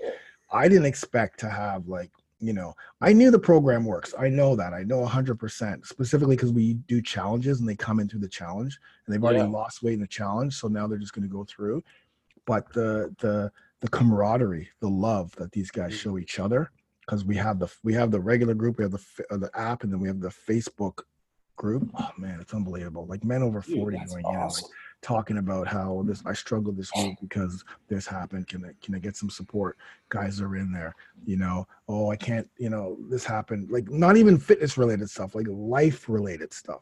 I 0.52 0.68
didn't 0.68 0.86
expect 0.86 1.40
to 1.42 1.50
have 1.50 1.88
like 1.88 2.12
you 2.40 2.54
know 2.54 2.76
I 3.02 3.12
knew 3.14 3.30
the 3.32 3.40
program 3.40 3.86
works. 3.86 4.14
I 4.20 4.30
know 4.30 4.56
that. 4.56 4.74
I 4.74 4.84
know 4.84 5.04
100% 5.06 5.86
specifically 5.86 6.36
because 6.36 6.52
we 6.52 6.74
do 6.88 7.02
challenges 7.02 7.60
and 7.60 7.68
they 7.70 7.76
come 7.76 8.00
in 8.00 8.08
through 8.10 8.20
the 8.22 8.30
challenge 8.30 8.80
and 9.06 9.14
they've 9.14 9.24
already 9.24 9.40
Yeah. 9.40 9.46
lost 9.48 9.82
weight 9.84 9.94
in 9.94 10.02
the 10.02 10.08
challenge, 10.08 10.56
so 10.56 10.68
now 10.68 10.86
they're 10.88 10.98
just 11.00 11.14
going 11.14 11.28
to 11.28 11.34
go 11.34 11.44
through. 11.44 11.84
But 12.46 12.72
the 12.74 13.14
the 13.20 13.52
the 13.82 13.90
camaraderie, 13.90 14.70
the 14.82 14.90
love 14.90 15.32
that 15.36 15.52
these 15.52 15.72
guys 15.72 15.92
Mm-hmm. 15.92 15.98
show 15.98 16.18
each 16.18 16.40
other 16.40 16.72
because 17.02 17.24
we 17.26 17.36
have 17.36 17.60
the 17.60 17.68
we 17.84 17.94
have 17.94 18.12
the 18.12 18.20
regular 18.20 18.54
group, 18.54 18.78
we 18.78 18.84
have 18.84 18.92
the 18.92 19.04
uh, 19.32 19.38
the 19.38 19.52
app, 19.58 19.84
and 19.84 19.92
then 19.92 20.00
we 20.00 20.08
have 20.08 20.20
the 20.22 20.30
Facebook 20.30 21.02
group. 21.56 21.90
Oh 21.98 22.10
man, 22.18 22.40
it's 22.42 22.54
unbelievable. 22.54 23.06
Like 23.08 23.24
men 23.24 23.42
over 23.44 23.62
40 23.62 23.98
that's 23.98 24.12
going 24.14 24.26
in 24.26 24.40
like 24.42 24.72
talking 25.02 25.38
about 25.38 25.68
how 25.68 26.04
this 26.08 26.24
I 26.26 26.34
struggled 26.34 26.78
this 26.78 26.90
week 26.96 27.18
because 27.22 27.64
this 27.88 28.08
happened. 28.08 28.48
Can 28.48 28.66
I 28.66 28.72
can 28.84 28.96
I 28.96 29.00
get 29.00 29.16
some 29.16 29.30
support? 29.30 29.78
Guys 30.10 30.42
are 30.42 30.56
in 30.56 30.72
there, 30.72 30.96
you 31.26 31.38
know. 31.38 31.68
Oh, 31.88 32.10
I 32.12 32.16
can't, 32.16 32.50
you 32.58 32.70
know, 32.70 32.98
this 33.10 33.24
happened. 33.24 33.70
Like 33.72 33.90
not 33.90 34.18
even 34.18 34.38
fitness 34.40 34.78
related 34.78 35.10
stuff, 35.10 35.36
like 35.36 35.48
life 35.50 36.10
related 36.10 36.54
stuff. 36.54 36.82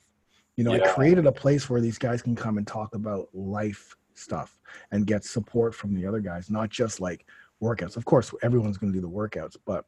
You 0.56 0.64
know, 0.64 0.72
I 0.74 0.80
created 0.94 1.26
a 1.26 1.32
place 1.32 1.70
where 1.70 1.82
these 1.82 1.98
guys 1.98 2.22
can 2.22 2.36
come 2.36 2.58
and 2.58 2.66
talk 2.68 2.94
about 2.96 3.28
life 3.34 3.96
stuff 4.18 4.60
and 4.92 5.08
get 5.08 5.24
support 5.24 5.74
from 5.76 5.94
the 5.94 6.06
other 6.06 6.20
guys, 6.20 6.50
not 6.50 6.70
just 6.70 7.00
like 7.00 7.26
workouts. 7.62 7.98
Of 7.98 8.06
course, 8.06 8.34
everyone's 8.42 8.78
going 8.78 8.92
to 8.94 8.98
do 8.98 9.06
the 9.06 9.12
workouts, 9.12 9.56
but 9.66 9.86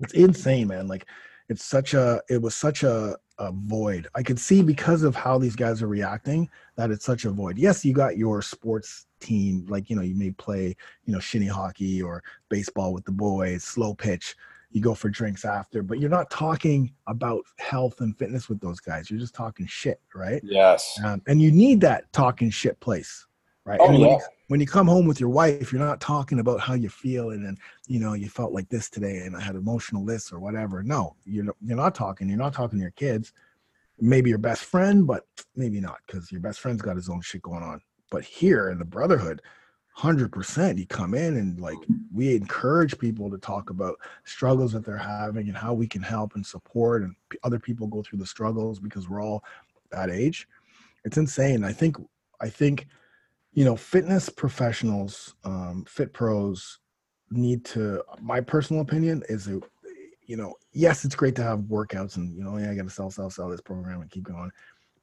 it's 0.00 0.14
insane, 0.14 0.68
man. 0.68 0.86
Like 0.88 1.06
it's 1.48 1.64
such 1.64 1.94
a 1.94 2.20
it 2.28 2.40
was 2.40 2.54
such 2.54 2.82
a, 2.82 3.16
a 3.38 3.52
void. 3.52 4.08
I 4.14 4.22
could 4.22 4.38
see 4.38 4.62
because 4.62 5.02
of 5.02 5.14
how 5.14 5.38
these 5.38 5.56
guys 5.56 5.82
are 5.82 5.88
reacting 5.88 6.48
that 6.76 6.90
it's 6.90 7.04
such 7.04 7.24
a 7.24 7.30
void. 7.30 7.58
Yes, 7.58 7.84
you 7.84 7.92
got 7.92 8.16
your 8.16 8.42
sports 8.42 9.06
team, 9.20 9.66
like 9.68 9.88
you 9.88 9.96
know, 9.96 10.02
you 10.02 10.16
may 10.16 10.30
play, 10.32 10.74
you 11.04 11.12
know, 11.12 11.20
shinny 11.20 11.46
hockey 11.46 12.02
or 12.02 12.22
baseball 12.48 12.92
with 12.92 13.04
the 13.04 13.12
boys, 13.12 13.62
slow 13.64 13.94
pitch. 13.94 14.34
You 14.72 14.82
go 14.82 14.94
for 14.94 15.08
drinks 15.08 15.44
after, 15.44 15.82
but 15.82 16.00
you're 16.00 16.10
not 16.10 16.28
talking 16.28 16.92
about 17.06 17.44
health 17.58 18.00
and 18.00 18.16
fitness 18.18 18.48
with 18.48 18.60
those 18.60 18.80
guys. 18.80 19.10
You're 19.10 19.20
just 19.20 19.34
talking 19.34 19.66
shit, 19.66 20.00
right? 20.14 20.42
Yes. 20.44 20.98
Um, 21.02 21.22
and 21.28 21.40
you 21.40 21.50
need 21.50 21.80
that 21.82 22.12
talking 22.12 22.50
shit 22.50 22.78
place, 22.80 23.26
right? 23.66 23.78
Oh, 23.82 23.88
And 23.90 23.98
when, 23.98 24.08
yeah. 24.08 24.16
you, 24.16 24.20
when 24.48 24.60
you 24.60 24.66
come 24.66 24.86
home 24.86 25.06
with 25.06 25.20
your 25.20 25.28
wife, 25.28 25.72
you're 25.72 25.80
not 25.84 26.00
talking 26.00 26.38
about 26.38 26.60
how 26.60 26.72
you 26.74 26.88
feel 26.88 27.30
and 27.30 27.44
then 27.44 27.58
you 27.86 28.00
know 28.00 28.14
you 28.14 28.28
felt 28.30 28.52
like 28.52 28.68
this 28.70 28.88
today 28.88 29.18
and 29.18 29.36
I 29.36 29.40
had 29.42 29.56
emotional 29.56 30.04
this 30.06 30.32
or 30.32 30.38
whatever. 30.38 30.82
No, 30.82 31.16
you're 31.26 31.44
not- 31.44 31.56
you're 31.60 31.76
not 31.76 31.94
talking. 31.94 32.28
You're 32.28 32.38
not 32.38 32.54
talking 32.54 32.78
to 32.78 32.82
your 32.82 32.92
kids. 32.92 33.32
Maybe 33.98 34.30
your 34.30 34.38
best 34.38 34.64
friend, 34.64 35.06
but 35.06 35.26
maybe 35.56 35.80
not 35.80 35.98
because 36.06 36.30
your 36.30 36.40
best 36.40 36.60
friend's 36.60 36.82
got 36.82 36.96
his 36.96 37.08
own 37.08 37.20
shit 37.22 37.42
going 37.42 37.62
on. 37.62 37.80
But 38.10 38.24
here 38.24 38.70
in 38.70 38.78
the 38.78 38.84
brotherhood, 38.84 39.42
hundred 39.94 40.30
percent, 40.30 40.78
you 40.78 40.86
come 40.86 41.14
in 41.14 41.38
and 41.38 41.58
like 41.58 41.78
we 42.14 42.36
encourage 42.36 42.96
people 42.98 43.30
to 43.30 43.38
talk 43.38 43.70
about 43.70 43.96
struggles 44.24 44.72
that 44.74 44.84
they're 44.84 44.98
having 44.98 45.48
and 45.48 45.56
how 45.56 45.72
we 45.72 45.88
can 45.88 46.02
help 46.02 46.34
and 46.34 46.44
support 46.46 47.02
and 47.02 47.14
p- 47.30 47.38
other 47.42 47.58
people 47.58 47.86
go 47.86 48.02
through 48.02 48.18
the 48.18 48.26
struggles 48.26 48.78
because 48.78 49.08
we're 49.08 49.22
all 49.22 49.42
that 49.90 50.10
age. 50.10 50.46
It's 51.04 51.16
insane. 51.16 51.64
I 51.64 51.72
think 51.72 51.96
I 52.40 52.50
think 52.50 52.86
you 53.56 53.64
know 53.64 53.74
fitness 53.74 54.28
professionals, 54.28 55.34
um, 55.42 55.84
fit 55.88 56.12
pros 56.12 56.78
need 57.30 57.64
to. 57.64 58.04
My 58.20 58.40
personal 58.40 58.82
opinion 58.82 59.22
is 59.30 59.46
that 59.46 59.62
you 60.26 60.36
know 60.36 60.54
yes, 60.72 61.04
it's 61.04 61.16
great 61.16 61.34
to 61.36 61.42
have 61.42 61.60
workouts 61.60 62.16
and 62.16 62.36
you 62.36 62.44
know 62.44 62.58
yeah 62.58 62.70
I 62.70 62.74
got 62.76 62.84
to 62.84 62.90
sell 62.90 63.10
sell 63.10 63.30
sell 63.30 63.48
this 63.48 63.62
program 63.62 64.02
and 64.02 64.10
keep 64.10 64.24
going, 64.24 64.50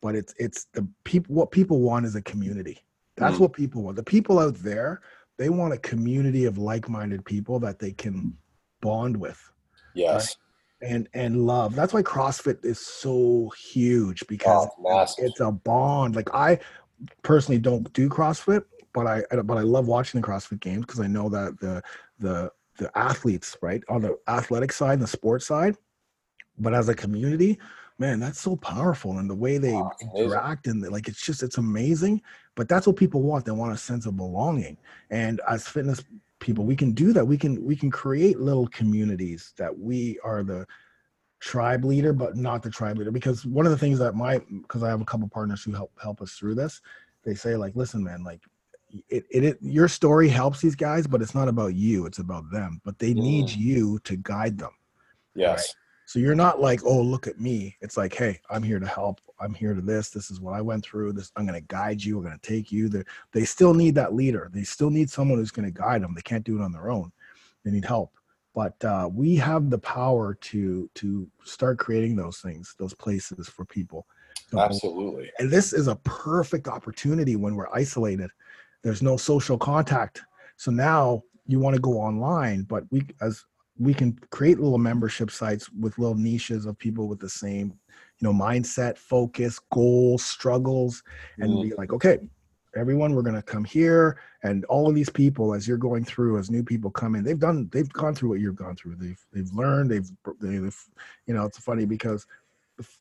but 0.01 0.15
it's 0.15 0.34
it's 0.38 0.67
the 0.73 0.88
people 1.03 1.34
what 1.35 1.49
people 1.51 1.81
want 1.81 2.05
is 2.05 2.15
a 2.15 2.21
community. 2.21 2.77
That's 3.17 3.38
Mhm. 3.38 3.41
what 3.41 3.53
people 3.53 3.81
want. 3.84 3.97
The 3.97 4.03
people 4.03 4.38
out 4.39 4.55
there 4.55 5.01
they 5.38 5.49
want 5.49 5.73
a 5.73 5.80
community 5.80 6.45
of 6.45 6.59
like-minded 6.59 7.25
people 7.25 7.59
that 7.61 7.80
they 7.80 7.91
can 7.91 8.38
bond 8.81 9.17
with 9.17 9.39
Yes. 9.95 10.38
and 10.81 11.09
and 11.15 11.47
love. 11.47 11.73
That's 11.73 11.91
why 11.91 12.03
CrossFit 12.03 12.63
is 12.63 12.80
so 12.80 13.51
huge 13.71 14.23
because 14.27 14.67
Oh, 14.77 15.05
it's 15.17 15.39
a 15.39 15.51
bond. 15.51 16.15
Like 16.15 16.30
I 16.35 16.59
personally 17.21 17.59
don't 17.59 17.91
do 17.93 18.09
CrossFit, 18.09 18.63
but 18.93 19.07
I 19.07 19.23
but 19.43 19.57
I 19.57 19.61
love 19.61 19.88
watching 19.88 20.21
the 20.21 20.27
CrossFit 20.27 20.59
games 20.59 20.85
because 20.85 20.99
I 20.99 21.07
know 21.07 21.30
that 21.30 21.59
the 21.59 21.81
the 22.19 22.51
the 22.77 22.95
athletes 22.97 23.57
right 23.61 23.84
on 23.89 24.01
the 24.01 24.17
athletic 24.27 24.71
side 24.71 24.93
and 24.93 25.01
the 25.01 25.07
sports 25.07 25.45
side, 25.45 25.75
but 26.57 26.73
as 26.73 26.89
a 26.89 26.95
community, 26.95 27.59
man, 27.99 28.19
that's 28.19 28.39
so 28.39 28.55
powerful 28.55 29.19
and 29.19 29.30
the 29.30 29.35
way 29.35 29.57
they 29.57 29.73
amazing. 29.73 29.89
interact 30.15 30.67
and 30.67 30.81
like 30.91 31.07
it's 31.07 31.25
just 31.25 31.43
it's 31.43 31.57
amazing. 31.57 32.21
But 32.55 32.69
that's 32.69 32.88
what 32.88 32.95
people 32.95 33.21
want. 33.21 33.45
They 33.45 33.51
want 33.51 33.73
a 33.73 33.77
sense 33.77 34.05
of 34.05 34.17
belonging, 34.17 34.77
and 35.09 35.41
as 35.49 35.67
fitness 35.67 36.03
people, 36.39 36.65
we 36.65 36.75
can 36.75 36.91
do 36.91 37.13
that. 37.13 37.25
We 37.25 37.38
can 37.38 37.63
we 37.63 37.75
can 37.75 37.89
create 37.89 38.39
little 38.39 38.67
communities 38.67 39.53
that 39.57 39.77
we 39.77 40.19
are 40.23 40.43
the 40.43 40.65
tribe 41.44 41.84
leader, 41.84 42.14
but 42.14 42.38
not 42.38 42.64
the 42.64 42.70
tribe 42.70 42.98
leader. 42.98 43.11
Because 43.11 43.45
one 43.45 43.65
of 43.65 43.72
the 43.72 43.78
things 43.78 43.99
that 43.99 44.15
my 44.15 44.40
because 44.61 44.82
I 44.82 44.90
have 44.90 45.02
a 45.02 45.06
couple 45.06 45.28
partners 45.28 45.61
who 45.64 45.74
help 45.74 45.91
help 46.02 46.22
us 46.22 46.34
through 46.34 46.56
this, 46.56 46.82
they 47.24 47.36
say 47.36 47.57
like, 47.57 47.76
listen, 47.76 48.02
man, 48.02 48.24
like 48.24 48.41
it, 49.10 49.26
it, 49.30 49.44
it 49.44 49.57
your 49.61 49.90
story 49.90 50.30
helps 50.30 50.61
these 50.61 50.76
guys, 50.76 51.06
but 51.06 51.22
it's 51.22 51.36
not 51.36 51.49
about 51.49 51.76
you, 51.76 52.06
it's 52.06 52.20
about 52.20 52.49
them. 52.49 52.80
But 52.86 52.98
they 52.98 53.14
need 53.14 53.48
Mm. 53.48 53.57
you 53.57 53.99
to 54.06 54.15
guide 54.15 54.57
them. 54.57 54.72
Yes. 55.36 55.76
So 56.06 56.20
you're 56.20 56.36
not 56.36 56.61
like, 56.61 56.82
oh, 56.86 57.02
look 57.02 57.28
at 57.28 57.40
me. 57.40 57.76
It's 57.82 57.98
like, 57.98 58.14
hey, 58.14 58.40
I'm 58.49 58.61
here 58.64 58.80
to 58.80 58.86
help. 58.86 59.20
I'm 59.40 59.53
here 59.53 59.74
to 59.74 59.82
this. 59.82 60.10
This 60.11 60.32
is 60.32 60.40
what 60.40 60.53
I 60.53 60.61
went 60.61 60.86
through. 60.86 61.14
This 61.14 61.32
I'm 61.36 61.45
going 61.45 61.60
to 61.60 61.68
guide 61.68 62.03
you. 62.03 62.18
I'm 62.18 62.24
going 62.24 62.40
to 62.40 62.48
take 62.48 62.72
you. 62.72 62.88
They 62.88 63.03
they 63.34 63.45
still 63.45 63.74
need 63.74 63.95
that 63.95 64.14
leader. 64.14 64.49
They 64.53 64.64
still 64.64 64.90
need 64.90 65.10
someone 65.10 65.40
who's 65.40 65.52
going 65.52 65.65
to 65.65 65.80
guide 65.82 66.03
them. 66.03 66.14
They 66.14 66.22
can't 66.22 66.44
do 66.45 66.57
it 66.57 66.64
on 66.64 66.72
their 66.72 66.90
own. 66.90 67.11
They 67.64 67.72
need 67.72 67.86
help. 67.86 68.11
But 68.53 68.84
uh, 68.85 69.09
we 69.11 69.35
have 69.38 69.69
the 69.69 69.80
power 69.80 70.35
to 70.35 70.89
to 70.95 71.27
start 71.43 71.80
creating 71.80 72.15
those 72.15 72.39
things, 72.39 72.75
those 72.77 72.93
places 72.93 73.49
for 73.49 73.65
people. 73.65 74.05
belong. 74.51 74.65
Absolutely. 74.65 75.31
And 75.39 75.49
this 75.49 75.73
is 75.73 75.88
a 75.88 75.95
perfect 75.97 76.67
opportunity 76.67 77.35
when 77.35 77.55
we're 77.55 77.73
isolated. 77.73 78.30
There's 78.84 79.01
no 79.01 79.17
social 79.17 79.57
contact. 79.57 80.21
So 80.57 80.71
now 80.71 81.23
you 81.47 81.59
want 81.59 81.75
to 81.75 81.81
go 81.81 81.93
online, 81.99 82.63
but 82.63 82.84
we 82.91 83.05
as 83.21 83.43
we 83.80 83.93
can 83.93 84.13
create 84.30 84.59
little 84.59 84.77
membership 84.77 85.31
sites 85.31 85.69
with 85.71 85.97
little 85.97 86.15
niches 86.15 86.67
of 86.67 86.77
people 86.77 87.07
with 87.07 87.19
the 87.19 87.30
same, 87.30 87.73
you 88.19 88.27
know, 88.27 88.31
mindset, 88.34 88.99
focus, 88.99 89.59
goals, 89.71 90.23
struggles, 90.23 91.01
and 91.39 91.51
Mm. 91.53 91.61
be 91.63 91.73
like, 91.75 91.91
okay, 91.91 92.19
everyone, 92.75 93.13
we're 93.13 93.21
gonna 93.21 93.41
come 93.41 93.63
here, 93.63 94.19
and 94.43 94.65
all 94.65 94.87
of 94.87 94.95
these 94.95 95.09
people, 95.09 95.53
as 95.53 95.67
you're 95.67 95.77
going 95.77 96.03
through, 96.03 96.37
as 96.37 96.51
new 96.51 96.63
people 96.63 96.91
come 96.91 97.15
in, 97.15 97.23
they've 97.23 97.39
done, 97.39 97.69
they've 97.71 97.91
gone 97.91 98.15
through 98.15 98.29
what 98.29 98.39
you've 98.39 98.55
gone 98.55 98.75
through. 98.75 98.95
They've 98.95 99.25
they've 99.31 99.51
learned. 99.53 99.91
They've 99.91 100.09
they've, 100.39 100.85
you 101.27 101.33
know, 101.33 101.45
it's 101.45 101.59
funny 101.59 101.85
because 101.85 102.25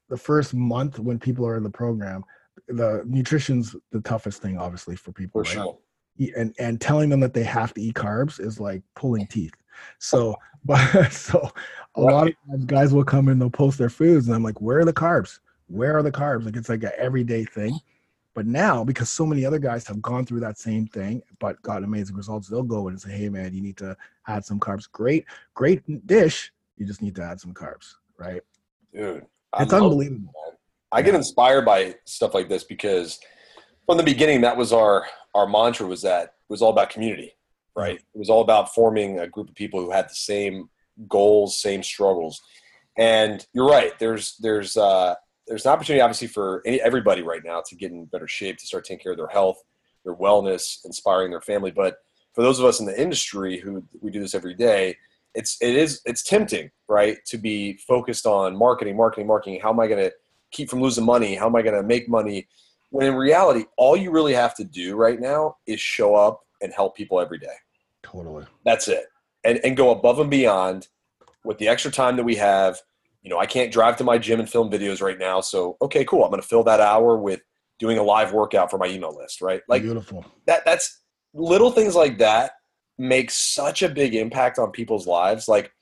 the 0.08 0.16
first 0.16 0.54
month 0.54 0.98
when 0.98 1.18
people 1.18 1.46
are 1.46 1.56
in 1.56 1.62
the 1.62 1.70
program, 1.70 2.24
the 2.68 3.02
nutrition's 3.06 3.74
the 3.90 4.00
toughest 4.00 4.42
thing, 4.42 4.58
obviously, 4.58 4.96
for 4.96 5.12
people. 5.12 5.44
For 5.44 5.58
right? 5.58 5.64
sure. 5.64 6.32
and 6.36 6.54
and 6.58 6.80
telling 6.80 7.08
them 7.08 7.20
that 7.20 7.34
they 7.34 7.44
have 7.44 7.74
to 7.74 7.80
eat 7.80 7.94
carbs 7.94 8.40
is 8.40 8.60
like 8.60 8.82
pulling 8.94 9.26
teeth. 9.26 9.54
So, 9.98 10.36
but 10.64 11.12
so 11.12 11.50
a 11.96 12.00
lot 12.00 12.28
of 12.28 12.34
times 12.48 12.64
guys 12.66 12.94
will 12.94 13.04
come 13.04 13.28
in, 13.28 13.38
they'll 13.38 13.50
post 13.50 13.78
their 13.78 13.90
foods, 13.90 14.26
and 14.26 14.34
I'm 14.34 14.44
like, 14.44 14.60
where 14.60 14.78
are 14.78 14.84
the 14.84 14.92
carbs? 14.92 15.40
Where 15.66 15.96
are 15.96 16.02
the 16.02 16.12
carbs? 16.12 16.44
Like 16.44 16.56
it's 16.56 16.68
like 16.68 16.84
an 16.84 16.92
everyday 16.96 17.44
thing. 17.44 17.80
But 18.34 18.46
now, 18.46 18.82
because 18.82 19.10
so 19.10 19.26
many 19.26 19.44
other 19.44 19.58
guys 19.58 19.86
have 19.86 20.00
gone 20.00 20.24
through 20.24 20.40
that 20.40 20.58
same 20.58 20.86
thing 20.86 21.22
but 21.38 21.60
got 21.62 21.84
amazing 21.84 22.16
results, 22.16 22.48
they'll 22.48 22.62
go 22.62 22.88
in 22.88 22.94
and 22.94 23.00
say, 23.00 23.12
"Hey, 23.12 23.28
man, 23.28 23.54
you 23.54 23.60
need 23.60 23.76
to 23.78 23.96
add 24.26 24.44
some 24.44 24.58
carbs. 24.58 24.90
Great, 24.90 25.26
great 25.54 26.06
dish. 26.06 26.52
You 26.76 26.86
just 26.86 27.02
need 27.02 27.14
to 27.16 27.22
add 27.22 27.40
some 27.40 27.52
carbs, 27.52 27.94
right? 28.18 28.42
Dude. 28.94 29.26
I 29.52 29.64
It's 29.64 29.72
it, 29.72 29.76
unbelievable. 29.76 30.32
I 30.90 31.02
get 31.02 31.14
inspired 31.14 31.64
by 31.64 31.94
stuff 32.04 32.34
like 32.34 32.48
this 32.48 32.64
because 32.64 33.18
from 33.86 33.96
the 33.96 34.02
beginning 34.02 34.42
that 34.42 34.56
was 34.56 34.72
our 34.72 35.06
our 35.34 35.46
mantra 35.46 35.86
was 35.86 36.02
that 36.02 36.24
it 36.24 36.50
was 36.50 36.62
all 36.62 36.70
about 36.70 36.90
community, 36.90 37.32
right? 37.74 37.96
It 37.96 38.18
was 38.18 38.28
all 38.28 38.42
about 38.42 38.74
forming 38.74 39.18
a 39.18 39.26
group 39.26 39.48
of 39.48 39.54
people 39.54 39.80
who 39.80 39.90
had 39.90 40.08
the 40.08 40.14
same 40.14 40.68
goals, 41.08 41.60
same 41.60 41.82
struggles. 41.82 42.40
And 42.98 43.44
you're 43.54 43.68
right. 43.68 43.98
There's 43.98 44.36
there's 44.36 44.76
uh, 44.76 45.14
there's 45.46 45.66
an 45.66 45.72
opportunity 45.72 46.00
obviously 46.00 46.28
for 46.28 46.62
any, 46.64 46.80
everybody 46.80 47.22
right 47.22 47.42
now 47.44 47.62
to 47.66 47.76
get 47.76 47.90
in 47.90 48.04
better 48.06 48.28
shape, 48.28 48.58
to 48.58 48.66
start 48.66 48.84
taking 48.84 49.02
care 49.02 49.12
of 49.12 49.18
their 49.18 49.26
health, 49.28 49.62
their 50.04 50.14
wellness, 50.14 50.84
inspiring 50.84 51.30
their 51.30 51.40
family. 51.40 51.70
But 51.70 51.96
for 52.34 52.42
those 52.42 52.58
of 52.58 52.64
us 52.64 52.80
in 52.80 52.86
the 52.86 53.00
industry 53.00 53.58
who 53.58 53.84
we 54.00 54.10
do 54.10 54.20
this 54.20 54.34
every 54.34 54.54
day, 54.54 54.96
it's 55.34 55.56
it 55.60 55.74
is 55.74 56.02
it's 56.04 56.22
tempting, 56.22 56.70
right, 56.88 57.18
to 57.26 57.38
be 57.38 57.74
focused 57.88 58.26
on 58.26 58.56
marketing, 58.56 58.96
marketing, 58.96 59.26
marketing. 59.26 59.60
How 59.62 59.70
am 59.70 59.80
I 59.80 59.86
going 59.86 60.04
to 60.04 60.12
keep 60.50 60.68
from 60.68 60.82
losing 60.82 61.04
money? 61.04 61.34
How 61.34 61.46
am 61.46 61.56
I 61.56 61.62
going 61.62 61.74
to 61.74 61.82
make 61.82 62.08
money? 62.08 62.48
When 62.90 63.06
in 63.06 63.14
reality, 63.14 63.64
all 63.78 63.96
you 63.96 64.10
really 64.10 64.34
have 64.34 64.54
to 64.56 64.64
do 64.64 64.96
right 64.96 65.18
now 65.18 65.56
is 65.66 65.80
show 65.80 66.14
up 66.14 66.40
and 66.60 66.72
help 66.72 66.94
people 66.94 67.20
every 67.20 67.38
day. 67.38 67.54
Totally. 68.02 68.44
That's 68.64 68.88
it. 68.88 69.06
And 69.44 69.58
and 69.64 69.76
go 69.76 69.90
above 69.90 70.20
and 70.20 70.30
beyond 70.30 70.88
with 71.44 71.58
the 71.58 71.68
extra 71.68 71.90
time 71.90 72.16
that 72.16 72.24
we 72.24 72.36
have. 72.36 72.78
You 73.22 73.30
know, 73.30 73.38
I 73.38 73.46
can't 73.46 73.72
drive 73.72 73.96
to 73.98 74.04
my 74.04 74.18
gym 74.18 74.40
and 74.40 74.48
film 74.48 74.70
videos 74.70 75.00
right 75.00 75.18
now. 75.18 75.40
So, 75.40 75.76
okay, 75.80 76.04
cool. 76.04 76.24
I'm 76.24 76.30
going 76.30 76.42
to 76.42 76.46
fill 76.46 76.64
that 76.64 76.80
hour 76.80 77.16
with 77.16 77.40
doing 77.78 77.98
a 77.98 78.02
live 78.02 78.32
workout 78.32 78.70
for 78.70 78.78
my 78.78 78.86
email 78.86 79.16
list, 79.16 79.40
right? 79.40 79.60
Like 79.68 79.82
Beautiful. 79.82 80.24
that 80.46 80.64
that's 80.64 81.02
little 81.34 81.70
things 81.70 81.94
like 81.94 82.18
that 82.18 82.52
make 82.98 83.30
such 83.30 83.82
a 83.82 83.88
big 83.88 84.14
impact 84.14 84.58
on 84.58 84.70
people's 84.70 85.06
lives. 85.06 85.48
Like 85.48 85.72